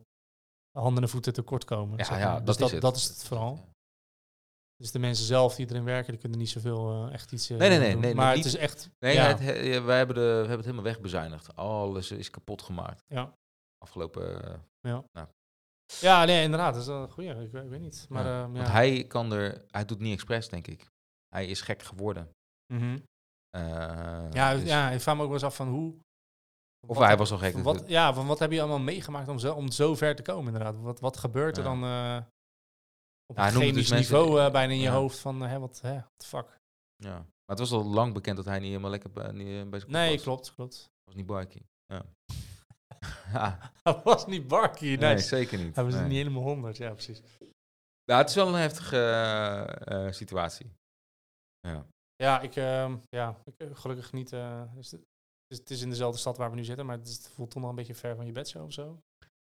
[0.72, 1.97] handen en voeten tekort komen.
[1.97, 2.35] Ja, zeg ja, maar.
[2.35, 2.81] dat dus is dat, het.
[2.81, 3.68] dat is het vooral.
[4.76, 7.57] Dus de mensen zelf die erin werken, die kunnen niet zoveel eh, echt iets eh,
[7.57, 8.01] Nee, nee, nee, doen.
[8.01, 8.89] nee, maar niet- het is echt...
[8.99, 11.56] Nee, ja, het, he- ja, wij hebben, de, we hebben het helemaal wegbezuinigd.
[11.56, 13.03] Alles is kapot gemaakt.
[13.07, 13.34] ja.
[13.77, 14.43] Afgelopen...
[14.81, 15.23] eh,
[16.01, 16.73] ja, nee, inderdaad.
[16.73, 17.30] Dat is een goeie.
[17.30, 18.06] Ik, ik weet niet.
[18.10, 18.41] Maar, ja.
[18.41, 18.72] Want ja.
[18.72, 19.64] hij kan er...
[19.68, 20.89] Hij doet niet expres, denk ik.
[21.27, 22.30] Hij is gek geworden.
[22.73, 22.93] Mhm.
[22.93, 22.99] Eh,
[23.51, 25.95] Ja, dus- ja, ik vraag me ook wel eens af van hoe...
[26.88, 27.53] Of wat hij was al gek.
[27.53, 30.21] dus Wat, ja, van wat heb je allemaal meegemaakt om zo, om zo ver te
[30.21, 30.81] komen inderdaad?
[30.81, 31.69] Wat, wat gebeurt er Ja.
[31.69, 32.26] dan eh,
[33.26, 34.93] op Ja, een noemde chemisch dus niveau eh, bijna in je ja.
[34.93, 36.59] hoofd van, eh, hè, wat, hè, what the fuck?
[36.95, 37.13] Ja.
[37.17, 39.80] Maar het was al lang bekend dat hij niet helemaal lekker bij, niet, eh, bij
[39.80, 40.21] zijn Nee, was.
[40.23, 40.89] klopt, klopt.
[41.03, 41.65] was niet Barkie.
[41.85, 42.05] Ja.
[43.34, 43.71] ja.
[43.84, 44.97] Hij was niet Barky, nee.
[44.97, 45.76] Nee, zeker niet.
[45.76, 46.03] Hij was Nee.
[46.03, 47.21] niet helemaal honderd, ja precies.
[48.05, 50.71] Nou, het is wel een heftige eh, eh, situatie.
[51.59, 51.85] Ja.
[52.24, 54.34] Ja, ik, ehm, ja, ik, eh, gelukkig niet.
[54.34, 55.02] eh, is het,
[55.48, 57.70] is, het is in dezelfde stad waar we nu zitten, maar het, voelt toch nog
[57.70, 59.02] een beetje ver van je bedshow of zo.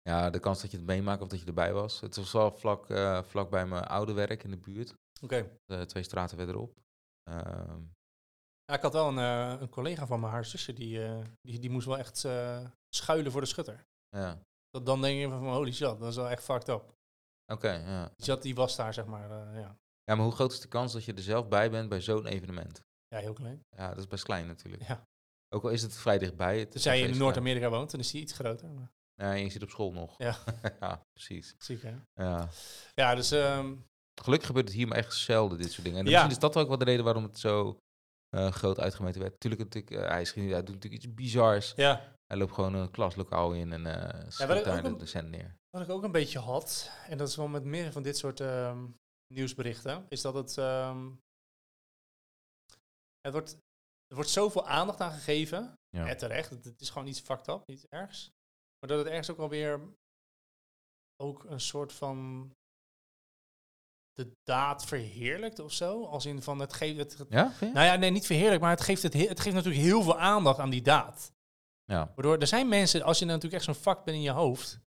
[0.01, 1.99] ja, de kans dat je het meemaakt of dat je erbij was.
[2.01, 4.93] Het was wel vlak, eh, vlak bij mijn oude werk in de buurt.
[5.21, 5.59] Oké.
[5.85, 6.77] Twee straten verderop.
[7.23, 7.81] Ehm,
[8.65, 9.17] Ja, ik had wel een,
[9.61, 10.99] een collega van me, haar zusje, die,
[11.41, 12.17] die, die moest wel echt
[12.89, 13.85] schuilen voor de schutter.
[14.09, 16.93] ja, Dat, dan denk je van, holy shit, dat is wel echt fucked up.
[17.53, 17.71] oké.
[17.71, 18.05] ja.
[18.15, 19.77] Die, zat, die was daar, zeg maar, ja.
[20.05, 22.25] Ja, maar hoe groot is de kans dat je er zelf bij bent bij zo'n
[22.25, 22.81] evenement?
[23.07, 23.61] ja, heel klein.
[23.77, 24.87] Ja, dat is best klein natuurlijk.
[24.87, 25.03] Ja.
[25.49, 26.59] Ook al is het vrij dichtbij.
[26.59, 28.69] Het Dus jij in Noord-Amerika woont, dan is die iets groter.
[28.69, 30.15] Maar, en je zit op school nog.
[30.17, 30.37] Ja.
[30.79, 31.55] ja, precies.
[31.57, 31.95] ziek, hè?
[32.13, 32.49] Ja.
[32.93, 33.31] Ja, dus...
[33.31, 33.75] ehm,
[34.21, 35.99] Gelukkig gebeurt het hier maar echt zelden, dit soort dingen.
[35.99, 36.11] En Ja.
[36.11, 37.77] misschien is dat ook wel de reden waarom het zo
[38.29, 39.39] eh, groot uitgemeten werd.
[39.39, 41.73] Tuurlijk, natuurlijk, eh, hij, is, hij doet natuurlijk iets bizars.
[41.75, 45.55] Ja, Hij loopt gewoon een klaslokaal in en wat schiet daar de een- docent neer.
[45.69, 48.39] wat ik ook een beetje had, en dat is wel met meer van dit soort
[48.39, 48.85] ehm,
[49.33, 50.57] nieuwsberichten, is dat het.
[50.57, 51.11] ehm,
[53.21, 53.51] het wordt,
[54.07, 55.73] er wordt zoveel aandacht aan gegeven.
[55.89, 56.07] Ja.
[56.07, 58.31] En terecht, het, het is gewoon iets fucked up, iets ergs.
[58.79, 59.79] Maar dat het ergens ook alweer
[61.21, 62.51] ook een soort van
[64.13, 66.05] de daad verheerlijkt of zo.
[66.05, 67.17] Als in van het geeft het.
[67.17, 69.83] het- Ja, nou ja, nee, niet verheerlijk, maar het geeft, het, he- het geeft natuurlijk
[69.83, 71.31] heel veel aandacht aan die daad.
[71.83, 72.05] Ja.
[72.15, 74.79] Waardoor er zijn mensen, als je natuurlijk echt zo'n vak bent in je hoofd,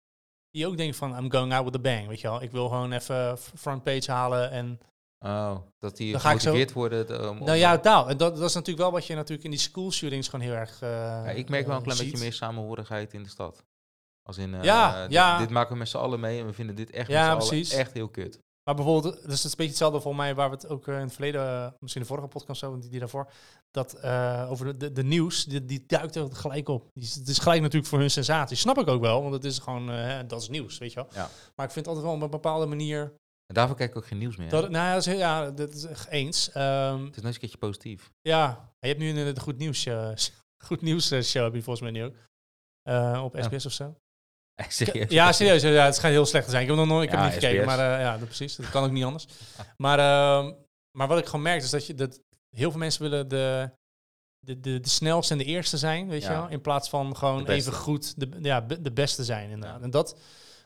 [0.57, 2.43] die ook denken van I'm going out with a bang, weet je wel.
[2.43, 4.81] Ik wil gewoon even frontpage halen en
[5.19, 7.31] Oh, dat die Dan zo- gemotiveerd worden.
[7.31, 8.09] om- nou ja, taal.
[8.09, 10.55] En dat, dat is natuurlijk wel wat je natuurlijk in die school shootings gewoon heel
[10.55, 10.83] erg.
[10.83, 12.07] eh, Ja, ik merk wel een eh, klein ziet.
[12.11, 13.65] beetje meer samenhorigheid in de stad.
[14.23, 15.39] Als in, eh, Ja, dit- ja.
[15.39, 17.49] Dit maken we met z'n allen mee en we vinden dit echt, Ja, met z'n
[17.49, 17.73] allen precies.
[17.79, 18.41] echt heel kut.
[18.67, 20.95] Maar bijvoorbeeld, dus het is een beetje hetzelfde voor mij waar we het ook eh,
[20.95, 23.31] in het verleden, eh, misschien de vorige podcast zo, die, die daarvoor,
[23.71, 26.91] dat eh, over de, de, nieuws, die, die duikt er gelijk op.
[26.93, 28.57] Die Het is gelijk natuurlijk voor hun sensatie.
[28.57, 29.87] Snap ik ook wel, want het is gewoon,
[30.27, 31.09] dat is nieuws, weet je wel.
[31.13, 31.29] Ja.
[31.57, 33.01] Maar ik vind het altijd wel op een bepaalde manier,
[33.47, 34.49] En daarvoor kijk ik ook geen nieuws meer.
[34.49, 36.51] dat, nou ja, dat is, ja, dat is eens.
[36.53, 38.11] Ehm, Het is nog eens een keertje positief.
[38.21, 39.89] ja, je hebt nu een, een goed nieuws,
[40.69, 42.15] goed nieuws show, heb je volgens mij nu ook.
[43.25, 43.43] Op Ja.
[43.43, 43.97] SBS of zo.
[44.69, 45.11] Serieus.
[45.11, 45.63] Ja, serieus.
[45.63, 46.63] Ja, het schijnt heel slecht te zijn.
[46.63, 48.57] Ik heb nog nooit, ik heb niet gekeken, maar eh, ja, dat, precies.
[48.57, 49.27] Dat kan ook niet anders.
[49.77, 50.53] Maar, ehm,
[50.99, 52.21] maar wat ik gewoon merk is dat, je, dat
[52.57, 53.71] heel veel mensen willen de,
[54.39, 56.31] de, de, de snelste en de eerste zijn, weet Ja.
[56.33, 56.49] je wel?
[56.49, 59.83] In plaats van gewoon even goed de, ja, de beste zijn inderdaad.
[59.83, 60.19] En dat,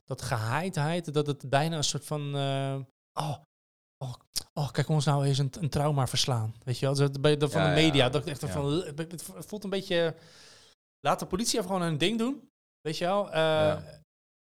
[0.04, 2.36] dat gehaaidheid, dat het bijna een soort van...
[2.36, 2.76] eh,
[3.24, 3.36] oh,
[4.04, 4.14] oh,
[4.52, 6.54] oh, kijk ons nou eens een, een trauma verslaan.
[6.64, 6.94] Weet je wel?
[6.94, 8.04] Dat, bij, dat van Ja, de media.
[8.04, 8.48] ja, Dat ik echt ja.
[8.48, 8.72] van...
[8.96, 10.14] Het voelt een beetje...
[11.00, 12.49] Laat de politie even gewoon hun ding doen.
[12.80, 13.30] Weet je wel?
[13.32, 13.76] Eh,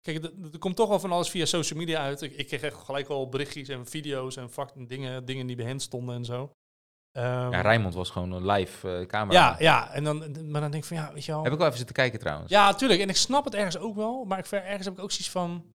[0.00, 2.22] Kijk, er- komt toch wel van alles via social media uit.
[2.22, 5.66] Ik, ik kreeg echt gelijk al berichtjes en video's en fakten, dingen, dingen die bij
[5.66, 6.50] hen stonden en zo.
[7.12, 9.38] Ehm, Ja, Rijnmond was gewoon een live eh, camera.
[9.38, 10.18] ja, ja, en dan,
[10.50, 11.42] maar dan denk ik van ja, weet je wel.
[11.42, 12.50] Heb ik wel even zitten kijken trouwens.
[12.50, 13.00] Ja, tuurlijk.
[13.00, 15.30] En ik snap het ergens ook wel, maar ik, ver- ergens heb ik ook zoiets
[15.30, 15.70] van.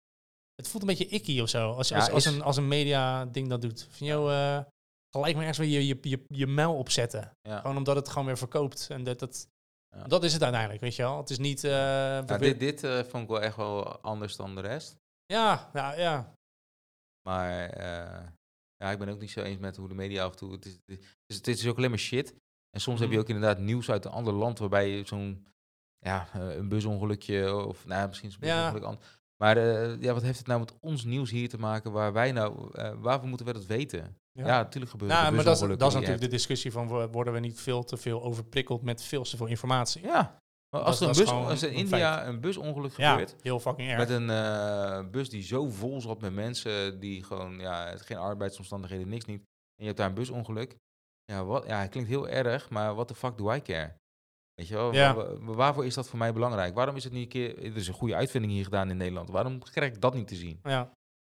[0.55, 1.71] Het voelt een beetje icky of zo.
[1.71, 3.87] Als, Ja, als, als, is- een, als een media ding dat doet.
[3.89, 4.59] Van jou, eh,
[5.15, 7.31] gelijk maar ergens weer je, je, je, je muil opzetten.
[7.41, 7.59] Ja.
[7.59, 8.87] Gewoon omdat het gewoon weer verkoopt.
[8.89, 9.47] En dat, dat,
[9.95, 10.03] Ja.
[10.03, 11.17] dat is het uiteindelijk, weet je wel.
[11.17, 11.63] Het is niet.
[11.63, 14.97] eh, Ja, dit dit eh, vond ik wel echt wel anders dan de rest.
[15.25, 16.33] ja, ja, ja.
[17.29, 18.27] Maar eh,
[18.75, 20.51] ja, ik ben ook niet zo eens met hoe de media af en toe...
[20.51, 22.35] Het is, het is, het is ook alleen maar shit.
[22.69, 23.23] En soms heb je Mhm.
[23.23, 24.59] ook inderdaad nieuws uit een ander land...
[24.59, 25.47] waarbij je zo'n...
[26.05, 27.85] Ja, een busongelukje of...
[27.85, 28.55] Nou, misschien is een Ja.
[28.71, 28.99] busongeluk an-
[29.43, 29.59] Maar
[30.01, 31.91] ja, wat heeft het nou met ons nieuws hier te maken...
[31.91, 32.69] waar wij nou...
[32.99, 34.17] waarvoor moeten we dat weten?
[34.45, 37.33] Ja, natuurlijk gebeuren Nou, maar dat is, dat is natuurlijk de discussie van wo- worden
[37.33, 40.01] we niet veel te veel overprikkeld met veel te veel informatie.
[40.01, 40.37] Ja,
[40.69, 43.35] maar als, Dat- er een bus, als in een India een busongeluk Ja, gebeurt...
[43.41, 43.97] heel fucking erg.
[43.97, 49.07] Met een eh, bus die zo vol zat met mensen die gewoon, ja, geen arbeidsomstandigheden,
[49.09, 49.39] niks niet.
[49.39, 49.45] En
[49.75, 50.75] je hebt daar een busongeluk.
[51.31, 53.93] Ja, wat, ja, het klinkt heel erg, maar what the fuck do I care?
[54.53, 55.13] Weet je wel, Ja.
[55.15, 56.75] wa- wa- waarvoor is dat voor mij belangrijk?
[56.75, 59.29] Waarom is het niet een keer, er is een goede uitvinding hier gedaan in Nederland.
[59.29, 60.59] Waarom krijg ik dat niet te zien?
[60.63, 60.91] Ja.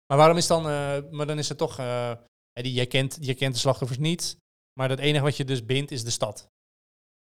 [0.08, 2.12] Maar waarom is dan, eh, maar dan is het toch, eh,
[2.54, 4.38] hè, die, jij, kent, jij kent de slachtoffers niet,
[4.80, 6.50] maar het enige wat je dus bindt is de stad.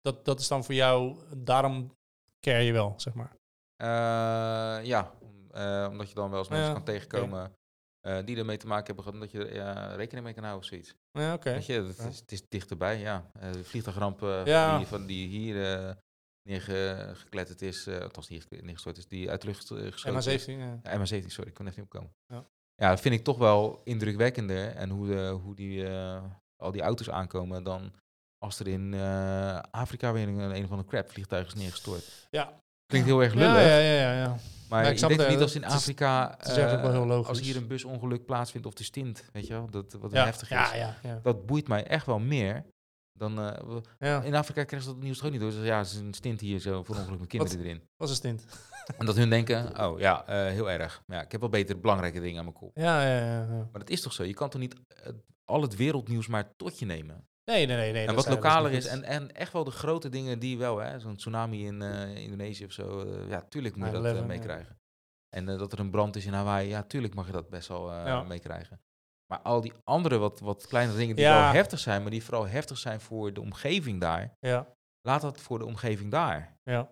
[0.00, 1.96] Dat, dat is dan voor jou, daarom
[2.40, 3.36] care je wel, zeg maar.
[3.76, 5.12] Eh, ja,
[5.50, 7.52] eh, omdat je dan wel eens mensen Ja, kan tegenkomen
[8.00, 10.68] eh, die ermee te maken hebben gehad, dat je er rekening mee kan houden of
[10.70, 10.94] zoiets.
[11.12, 11.52] Ja, oké.
[11.52, 12.04] Weet je, het, Ja.
[12.04, 13.30] het is dichterbij, ja.
[13.40, 14.76] De vliegtuigramp Ja.
[14.78, 15.96] die, van die hier
[16.42, 20.42] neergekletterd is, althans niet ge- neergestort is, die uit de lucht geschoten is.
[20.46, 20.80] MH17, ja.
[20.82, 22.14] Ja, MH17, sorry, ik kon even niet opkomen.
[22.26, 22.44] Ja.
[22.80, 22.88] Ja.
[22.88, 24.68] dat vind ik toch wel indrukwekkender.
[24.68, 26.22] En hoe, de, hoe die, eh,
[26.56, 27.92] al die auto's aankomen dan
[28.38, 32.26] als er in eh, Afrika weer een, een of andere crap vliegtuig is neergestort.
[32.30, 32.52] Ja.
[32.86, 33.54] Klinkt heel erg lullig.
[33.54, 34.36] ja, ja, ja, ja.
[34.68, 37.28] Maar Ja, ik ik denk het, niet als in Afrika, is wel eh, heel logisch.
[37.28, 40.50] als hier een busongeluk plaatsvindt of de stint, weet je wel, dat, wat Ja, heftig
[40.50, 40.72] is.
[40.72, 40.96] ja.
[41.22, 42.64] Dat boeit mij echt wel meer
[43.20, 43.40] dan...
[43.40, 44.22] eh, ja.
[44.22, 45.50] in Afrika krijgen ze dat nieuws toch ook niet door.
[45.50, 47.82] Ze ja, er is een stint hier zo voor ongeluk met kinderen erin.
[47.96, 48.44] was een stint.
[48.98, 51.02] En dat hun denken, oh ja, eh, heel erg.
[51.06, 52.70] Ja, ik heb wel beter belangrijke dingen aan mijn kop.
[52.76, 53.46] Ja, ja, ja, ja.
[53.72, 54.24] Maar dat is toch zo?
[54.24, 55.12] Je kan toch niet eh,
[55.44, 57.28] al het wereldnieuws maar tot je nemen?
[57.44, 57.92] Nee, nee, nee.
[57.92, 60.78] nee en wat is- lokaler is, en, en echt wel de grote dingen die wel,
[60.78, 61.82] hè, zo'n tsunami in
[62.16, 64.24] Indonesië of zo, ja, tuurlijk moet je dat 9/11, ja.
[64.24, 64.78] meekrijgen.
[65.28, 68.24] En dat er een brand is in Hawaii, ja, tuurlijk mag je dat best wel
[68.24, 68.80] meekrijgen.
[69.30, 71.42] Maar al die andere wat, wat kleine dingen die Ja.
[71.42, 75.40] wel heftig zijn, maar die vooral heftig zijn voor de omgeving daar, Ja, laat dat
[75.40, 76.56] voor de omgeving daar.
[76.62, 76.90] ja,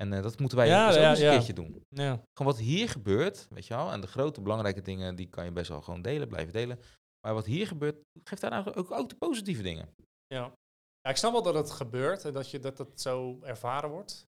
[0.00, 1.82] En eh, dat moeten wij Ja, dus ook ja, eens een keertje doen.
[1.88, 2.12] ja.
[2.32, 5.52] Gewoon wat hier gebeurt, weet je wel, en de grote belangrijke dingen, die kan je
[5.52, 6.78] best wel gewoon delen, blijven delen.
[7.26, 9.94] Maar wat hier gebeurt, geeft daar nou ook, ook de positieve dingen.
[10.26, 10.52] Ja.
[11.00, 14.26] ja, ik snap wel dat het gebeurt en dat je dat, dat zo ervaren wordt.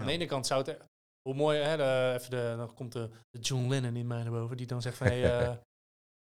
[0.00, 0.78] Aan de ene kant zou het...
[1.28, 4.32] Hoe mooi, hè, de, even de, dan komt de, de John Lennon in mij naar
[4.32, 5.06] boven, die dan zegt van...
[5.06, 5.56] Hey, eh,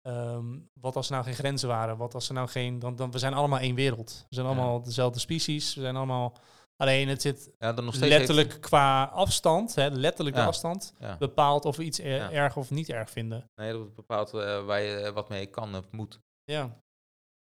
[0.07, 0.45] ehm,
[0.81, 1.97] wat als er nou geen grenzen waren?
[1.97, 2.78] Wat als er nou geen...
[2.78, 4.27] Dan, dan, we zijn allemaal één wereld.
[4.28, 4.53] We zijn Ja.
[4.53, 5.74] allemaal dezelfde species.
[5.74, 6.37] We zijn allemaal...
[6.77, 11.65] Alleen het zit Ja, dan nog steeds letterlijk qua afstand, hè, letterlijk de afstand, bepaalt
[11.65, 13.51] of we iets er- erg of niet erg vinden.
[13.55, 16.20] Nee, dat bepaalt eh, waar je eh, wat mee kan of moet.
[16.45, 16.81] Ja.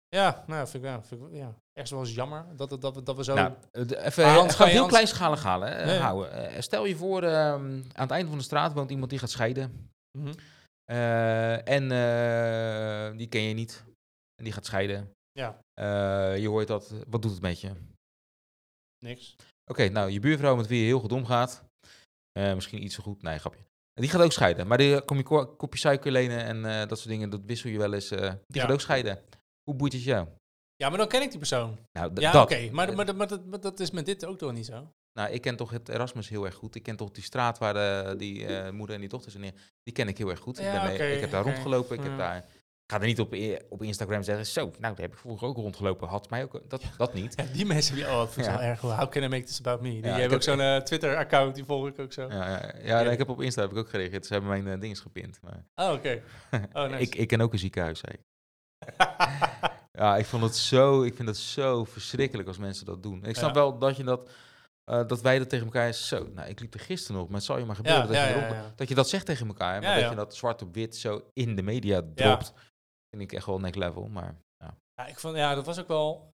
[0.09, 2.95] Ja, nou, vind ik, ja, vind ik ja, echt wel eens jammer dat, het- dat,
[2.95, 3.35] we, dat we zo...
[3.35, 5.97] Nou, eh, even, eh, anders heel anders- kleinschalig halen, ja.
[6.01, 6.33] houden.
[6.33, 9.31] Eh, stel je voor, ehm, aan het einde van de straat woont iemand die gaat
[9.31, 9.91] scheiden.
[10.19, 10.27] Mhm.
[10.29, 10.35] Eh,
[11.65, 13.85] en eh, die ken je niet.
[14.35, 15.11] En die gaat scheiden.
[15.33, 16.95] Ja, Eh, je hoort dat.
[17.09, 17.69] Wat doet het met je?
[17.71, 17.79] Oké,
[19.05, 19.37] niks.
[19.93, 21.65] nou, je buurvrouw met wie je heel goed omgaat.
[22.33, 23.23] eh, misschien iets zo goed.
[23.23, 23.61] Nee, grapje.
[23.95, 24.67] En die gaat ook scheiden.
[24.67, 27.31] Maar die kom je ko- kopje suiker lenen en eh, dat soort dingen.
[27.31, 28.11] Dat wissel je wel eens.
[28.11, 28.63] eh, die Ja.
[28.63, 29.19] gaat ook scheiden.
[29.63, 30.29] Hoe boeit het jou?
[30.77, 31.79] Ja, maar dan ken ik die persoon.
[31.93, 32.71] Nou, Ja, oké.
[32.71, 34.93] Maar, maar, maar dat is met dit ook toch niet zo?
[35.21, 36.75] Nou, ik ken toch het Erasmus heel erg goed.
[36.75, 39.53] Ik ken toch die straat waar de, die eh, moeder en die dochter zijn neer.
[39.83, 40.59] Die ken ik heel erg goed.
[40.59, 41.97] ik, ben, ik heb daar rondgelopen.
[41.99, 42.37] Ik heb daar.
[42.37, 43.35] Ik ga er niet op,
[43.69, 44.47] op Instagram zeggen.
[44.47, 46.09] Zo, nou, daar heb ik vroeger ook rondgelopen.
[46.09, 46.61] Had mij ook.
[46.69, 47.35] Dat, dat niet.
[47.41, 48.05] Ja, die mensen die...
[48.05, 48.59] Oh, dat vind ik Ja.
[48.59, 48.81] wel erg.
[48.81, 49.89] How can I make this about me?
[49.89, 52.29] Die ik hebben ook zo'n eh, Twitter-account, die volg ik ook zo.
[52.29, 54.27] Ja, ja, ik heb op Insta heb ik ook gereageerd.
[54.27, 55.39] Ze hebben mijn uh, dinges gepint.
[55.43, 56.23] Maar Oh, oké.
[56.73, 57.01] Oh, nice.
[57.03, 57.99] ik, ik ken ook een ziekenhuis.
[57.99, 58.13] Zei.
[58.15, 58.23] ik.
[59.93, 61.03] Ja, ik vond het zo.
[61.03, 63.25] Ik vind het zo verschrikkelijk als mensen dat doen.
[63.25, 64.31] Ik snap wel dat je dat.
[64.85, 66.29] Eh, dat wij dat tegen elkaar is zo.
[66.29, 68.25] Nou, ik liep er gisteren nog, maar het zal je maar gebeuren Ja, dat, ja,
[68.27, 68.73] je ja, erop- ja.
[68.77, 69.83] dat je dat zegt tegen elkaar.
[69.83, 72.53] Maar dat je dat zwart op wit zo in de media dropt,
[73.11, 74.09] vind ik echt wel next level.
[74.09, 76.31] Maar ja, Ja, ik vond, ja, dat was ook wel.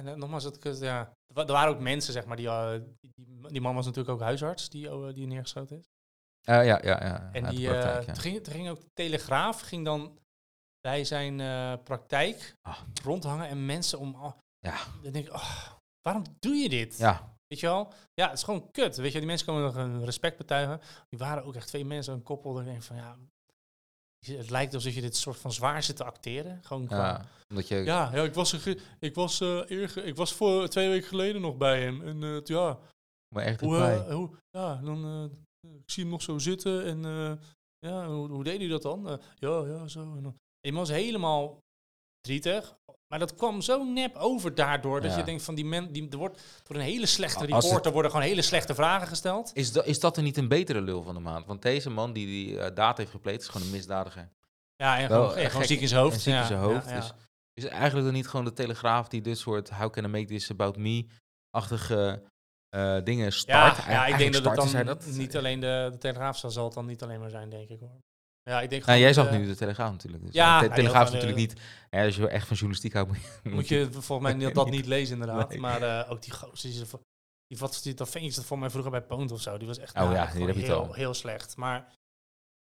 [0.00, 2.70] En eh, nogmaals, dat ik, ja, er wa- waren ook mensen, zeg maar, die, eh,
[3.00, 5.88] die, die, die man was natuurlijk ook huisarts, die, oh, die neergeschoten is.
[6.40, 7.30] Ja, ja, ja.
[7.32, 10.18] En die, praktijk, ging, ging ook de Telegraaf, ging dan
[10.80, 11.36] bij zijn
[11.82, 12.78] praktijk Ah.
[13.04, 14.14] rondhangen en mensen om.
[14.14, 14.76] oh, Ja.
[15.02, 15.66] Dan denk ik, oh,
[16.02, 16.98] waarom doe je dit?
[16.98, 17.92] ja, Weet je wel?
[18.14, 18.96] Ja, het is gewoon kut.
[18.96, 20.80] Weet je, die mensen komen nog een respect betuigen.
[21.08, 22.52] Die waren ook echt twee mensen, een koppel.
[22.52, 23.16] Dat ik denk van ja,
[24.26, 26.60] het lijkt alsof je dit soort van zwaar zit te acteren.
[26.64, 27.76] Gewoon qua, ja, omdat je.
[27.76, 31.40] ja, ja, ik was, er ik was, eh eerge- ik was voor twee weken geleden
[31.40, 32.02] nog bij hem.
[32.22, 32.78] En t- ja,
[33.34, 34.06] maar echt hoe, erbij.
[34.06, 36.84] eh, hoe, ja, dan ik zie hem nog zo zitten.
[36.84, 37.02] En
[37.78, 39.20] ja, hoe, hoe deed hij dat dan?
[39.38, 40.00] Ja, ja, zo.
[40.16, 40.36] En dan,
[40.88, 41.58] helemaal
[42.20, 42.76] drietig.
[43.08, 45.00] Maar dat kwam zo nep over daardoor.
[45.00, 45.16] Dat Ja.
[45.18, 47.92] je denkt van die men, die, er wordt door een hele slechte Als het- reporter
[47.92, 49.50] worden gewoon hele slechte vragen gesteld.
[49.54, 51.46] Is, da, is dat er niet een betere lul van de maand?
[51.46, 54.30] Want deze man die die eh, daad heeft gepleegd, is gewoon een misdadiger.
[54.76, 56.20] Ja, en Wel, gewoon, en gewoon gek- ziek in zijn hoofd.
[56.20, 57.12] ziek in ja, zijn hoofd, ja, dus-
[57.54, 60.50] Is eigenlijk dan niet gewoon de Telegraaf die dit soort how can I make this
[60.50, 62.22] about me-achtige
[62.68, 63.76] eh, dingen start?
[63.76, 65.06] Ja, ja, ik denk dat het dan dat?
[65.06, 67.80] niet alleen de, de Telegraaf zal, zal het dan niet alleen maar zijn, denk ik
[67.80, 68.00] hoor.
[68.50, 70.24] Ja, ik denk Nou, jij zag eh, nu de Telegraaf natuurlijk.
[70.24, 71.60] Dus Ja, de ja, Telegraaf is van, natuurlijk niet...
[71.90, 73.50] Ja, als je echt van journalistiek houdt, moet je...
[73.50, 74.86] Moet je volgens mij dat, dat Niet.
[74.86, 75.48] lezen inderdaad.
[75.48, 75.58] Nee.
[75.60, 76.70] Maar eh, ook die gozer,
[77.46, 79.78] die, wat, die, dat ventje dat voor mij vroeger bij Poont of zo, die was
[79.78, 80.92] echt Oh nou, ja, die heb je heel, al.
[80.92, 81.56] heel slecht.
[81.56, 81.92] Maar,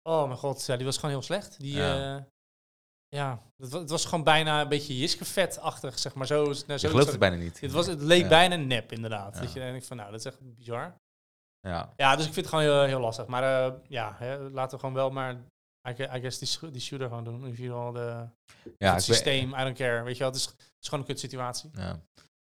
[0.09, 1.59] oh mijn god, ja, die was gewoon heel slecht.
[1.59, 1.95] Die, Ja.
[1.95, 2.27] ja,
[3.07, 6.27] ja het, wa- het was gewoon bijna een beetje Jiske-vet-achtig, zeg maar.
[6.27, 7.59] Zo, nou, zo Je gelooft het bijna niet.
[7.59, 8.27] Het, was, het leek Ja.
[8.27, 9.35] bijna nep, inderdaad.
[9.35, 9.41] Ja.
[9.41, 10.95] Dat je denkt van, nou, dat is echt bizar.
[11.67, 11.93] Ja.
[11.95, 13.25] Ja, dus ik vind het gewoon heel, heel lastig.
[13.27, 15.35] Maar eh, ja, hè, laten we gewoon wel maar,
[15.89, 17.41] I gue- I guess, die, die shooter gewoon doen.
[17.43, 18.27] In ieder geval de,
[18.77, 20.03] Ja, het systeem, I don't care.
[20.03, 21.69] Weet je wel, het is, het is gewoon een kut situatie.
[21.73, 22.01] Ja.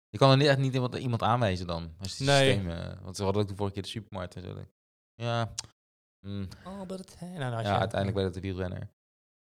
[0.08, 1.94] Je kan er niet, echt niet iemand, iemand aanwijzen dan.
[1.98, 2.52] Als die Nee.
[2.52, 4.64] systemen, want ze hadden ook de vorige keer de supermarkt en zo.
[5.14, 5.52] Ja,
[6.26, 6.48] mm,
[7.18, 7.38] hè?
[7.38, 8.88] Nou, had ja je- uiteindelijk werd het de wielrenner.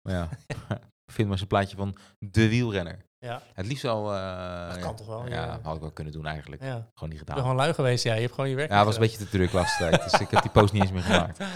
[0.02, 0.28] Maar ja,
[1.12, 3.04] vind maar een plaatje van de wielrenner.
[3.26, 4.14] Ja, Het liefst al...
[4.14, 5.58] eh, Dat kan toch wel, Ja, ja.
[5.62, 6.62] had ik wel kunnen doen eigenlijk.
[6.62, 6.68] ja.
[6.68, 7.36] Gewoon niet Ik ben gedaan.
[7.38, 8.14] gewoon lui geweest, ja.
[8.14, 10.10] Je hebt gewoon je werk Ja, het was een beetje te druk laatste tijd.
[10.10, 11.36] Dus ik heb die post niet eens meer gemaakt.
[11.36, 11.52] gedaan.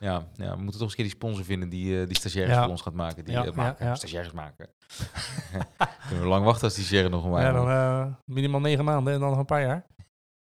[0.00, 2.56] Ja, ja, we moeten toch eens een keer die sponsor vinden die, eh, die stagiaires
[2.58, 3.24] voor ons gaat maken.
[3.24, 3.96] Die Ja, eh, maken, ja, ja.
[3.96, 4.68] stagiaires maken.
[6.08, 9.20] Kunnen we lang wachten als die stagiaire nog een Ja, dan minimaal negen maanden en
[9.20, 9.86] dan nog een paar jaar.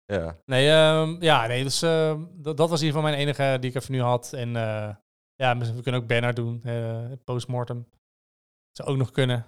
[0.04, 0.36] Ja.
[0.44, 3.70] Nee, ehm, ja, nee, dus ehm, dat, dat was in ieder geval mijn enige die
[3.70, 4.32] ik even nu had.
[4.32, 4.50] En
[5.34, 6.62] ja, we kunnen ook Bernard doen,
[7.24, 7.86] postmortem.
[8.72, 9.46] Zou ook nog kunnen.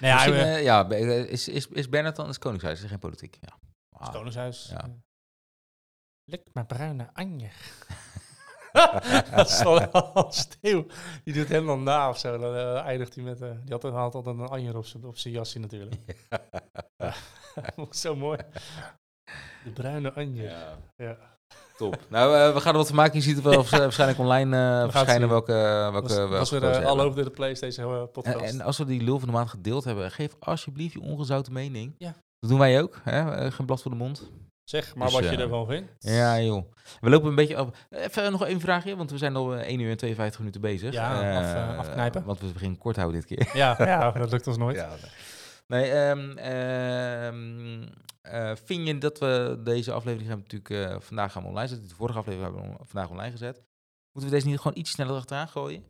[0.00, 2.82] Nou ja, eh, ja, eh, is, is, is Bernard dan het Koningshuis?
[2.82, 3.36] Is geen politiek?
[3.40, 3.58] Ja.
[3.96, 4.12] Ah.
[4.12, 4.66] Koningshuis.
[4.70, 4.84] Ja.
[4.86, 4.94] Ja.
[6.24, 7.50] Lik maar bruine Anje.
[9.34, 10.86] dat is wel steeuw.
[11.24, 12.38] Die doet hem dan na of zo.
[12.38, 13.40] Dan eh, eindigt hij met...
[13.40, 16.28] eh, die had, had altijd een Anje op zijn op jasje natuurlijk.
[17.90, 18.38] zo mooi.
[19.64, 20.42] De bruine Anje.
[20.42, 20.78] Ja.
[20.96, 21.33] Ja.
[21.76, 21.98] Top.
[22.08, 23.14] Nou, eh, we gaan er wat van maken.
[23.16, 26.62] Je ziet het wel waarsch- waarschijnlijk online eh, verschijnen welke, welke was, we was weer
[26.62, 26.86] eh, hebben.
[26.90, 27.30] over de
[27.82, 28.36] eh, podcast.
[28.38, 31.52] En, en als we die lul van de maand gedeeld hebben, geef alsjeblieft je ongezouten
[31.52, 31.94] mening.
[31.98, 32.14] Ja.
[32.38, 33.00] Dat doen wij ook.
[33.02, 33.30] Hè?
[33.34, 34.30] Eh, Geen blad voor de mond.
[34.64, 35.92] zeg maar dus, wat je eh, ervan vindt.
[35.98, 36.64] Ja, joh.
[37.00, 37.68] We lopen een beetje af.
[37.90, 40.92] Even nog één vraagje, want we zijn al eh, 1 uur en 52 minuten bezig.
[40.92, 42.24] Ja, Eh, af, eh, afknijpen.
[42.24, 43.50] Want we beginnen kort houden dit keer.
[43.56, 44.76] Ja, ja, dat lukt ons nooit.
[44.76, 45.10] Ja, nee.
[45.66, 47.88] Nee, ehm, ehm,
[48.28, 51.88] eh, vind je dat we deze aflevering gaan we natuurlijk eh, vandaag gaan online zetten.
[51.88, 53.62] De vorige aflevering hebben we on- vandaag online gezet.
[54.12, 55.84] Moeten we deze niet gewoon iets sneller achteraan gooien?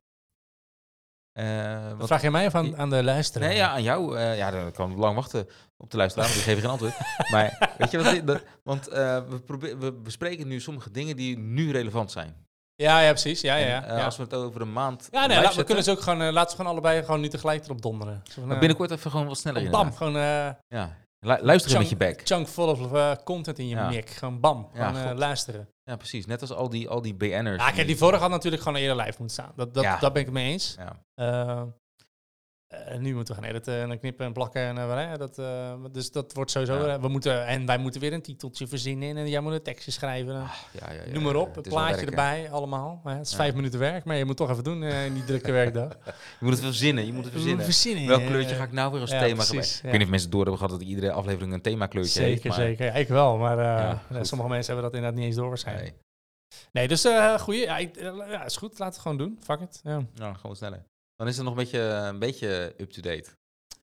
[1.32, 3.48] Eh, Dat wat- vraag je mij of aan, aan de luisteraar?
[3.48, 4.16] Nee, ja, aan jou.
[4.19, 6.94] eh, ja, dan kan ik lang wachten op de luisteraar, want die geven geen antwoord.
[7.31, 8.27] maar weet je wat?
[8.27, 12.47] dat- want eh, we, we bespreken nu sommige dingen die nu relevant zijn.
[12.77, 13.40] Ja, ja, precies.
[13.40, 13.85] Ja, ja, ja.
[13.85, 14.05] eh, ja.
[14.05, 15.09] Als we het over een maand.
[15.11, 17.28] Ja, nee, laat- we kunnen ze ook gewoon, eh, laten we gewoon allebei gewoon nu
[17.28, 18.20] tegelijk erop donderen.
[18.24, 20.97] Zo eh, binnenkort even gewoon wat sneller bam, gewoon eh Ja.
[21.24, 22.20] Lu- luisteren met je bek.
[22.24, 23.88] chunk full of eh, content in je Ja.
[23.88, 24.10] mik.
[24.10, 25.68] Gewoon bam, gewoon eh, luisteren.
[25.84, 26.26] Ja, precies.
[26.26, 27.62] Net als al die, al die BN'ers.
[27.64, 29.52] Ja, kijk, die vorige had natuurlijk gewoon eerder live moeten staan.
[29.56, 29.98] Dat, dat, Ja.
[29.98, 30.76] dat ben ik het mee eens.
[30.78, 31.02] Ja.
[31.14, 31.62] Eh,
[32.74, 34.62] eh, nu moeten we gaan editen en knippen en plakken.
[34.62, 36.86] En, eh, dat, eh, dus dat wordt sowieso...
[36.86, 37.01] Ja.
[37.01, 39.16] we moeten, en wij moeten weer een titeltje verzinnen.
[39.16, 40.34] En jij moet een tekstje schrijven.
[40.34, 43.01] Ah, ja, ja, ja, Noem maar op, het een plaatje erbij, allemaal.
[43.05, 45.88] Het is vijf minuten werk, maar je moet toch even doen in die drukke werkdag.
[46.05, 47.06] Je moet het verzinnen.
[47.06, 47.64] Je moet het verzinnen.
[47.64, 48.06] Verzinnen.
[48.06, 49.76] Welk kleurtje ga ik nou weer als thema gebruiken?
[49.76, 52.42] Ik weet niet of mensen door hebben gehad dat iedere aflevering een themakleurtje heeft.
[52.42, 52.86] Zeker, maar- zeker.
[52.86, 55.86] Ja, ik wel, maar sommige mensen hebben dat inderdaad niet eens door waarschijnlijk.
[55.90, 56.02] Nee,
[56.72, 57.06] Nee, dus
[57.40, 57.60] goeie.
[57.60, 57.96] Ja, ik,
[58.46, 58.78] is goed.
[58.78, 59.38] Laten we het gewoon doen.
[59.42, 59.80] Fuck it.
[59.82, 60.34] Ja.
[60.34, 60.84] gewoon sneller.
[61.16, 63.30] Dan is het nog een beetje, een beetje up-to-date.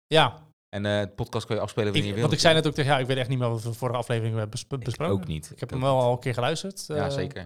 [0.07, 2.27] ja En eh het podcast kun je afspelen wanneer ik, je wil.
[2.29, 3.75] want ik zei net ook tegen jou, ik weet echt niet meer wat we de
[3.75, 5.13] vorige aflevering hebben Ik besproken.
[5.13, 5.51] ook niet.
[5.51, 6.03] Ik heb hem wel niet.
[6.03, 6.85] al een keer geluisterd.
[6.87, 7.41] Ja, eh, zeker.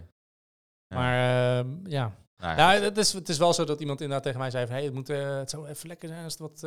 [0.87, 0.95] Ja.
[0.97, 2.15] Maar ehm, ja.
[2.37, 4.65] Nou ja, ja, het, is, het is wel zo dat iemand inderdaad tegen mij zei
[4.65, 4.75] van...
[4.75, 6.59] Hey, het, moet, eh, het zou even lekker zijn als het wat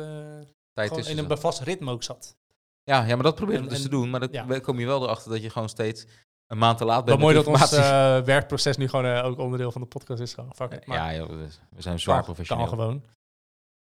[0.73, 2.37] tijd in een vast ritme ook zat.
[2.83, 4.09] Ja, ja, maar dat probeer ik dus en- te doen.
[4.09, 4.59] Maar dan ja.
[4.59, 6.05] kom je wel erachter dat je gewoon steeds
[6.49, 7.19] een maand te laat bent.
[7.19, 10.33] mooi dat ons eh, werkproces nu gewoon eh, ook onderdeel van de podcast is.
[10.33, 10.55] Gewoon.
[10.55, 10.85] Fuck it.
[10.85, 12.65] Maar ja, joh, we- zijn zwaar professioneel.
[12.67, 13.03] Kan gewoon.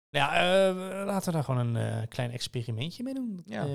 [0.10, 0.76] Ja, eh,
[1.06, 3.42] laten we daar gewoon een eh, klein experimentje mee doen.
[3.46, 3.62] Ja.
[3.62, 3.68] Eh,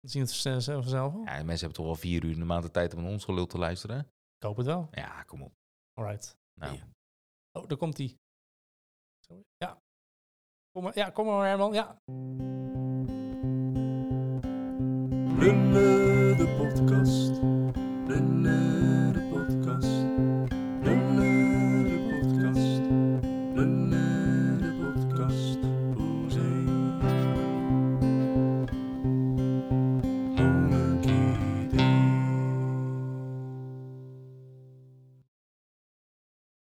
[0.00, 1.22] we zien het vanzelf vanzelf wel.
[1.24, 3.46] Ja, mensen hebben toch wel vier uur in de maand de tijd om ons gelul
[3.46, 3.98] te luisteren.
[4.36, 4.88] Ik hoop het wel.
[4.90, 5.52] Ja, kom op.
[5.98, 6.36] Alright.
[6.60, 6.80] Nou, Ja.
[7.52, 8.16] Oh, daar komt die.
[9.56, 9.78] Ja.
[10.72, 11.72] Kom maar, ja, kom maar Herman.
[11.72, 11.96] Ja.
[15.38, 17.30] Lullen de podcast.
[18.06, 19.23] Lullen de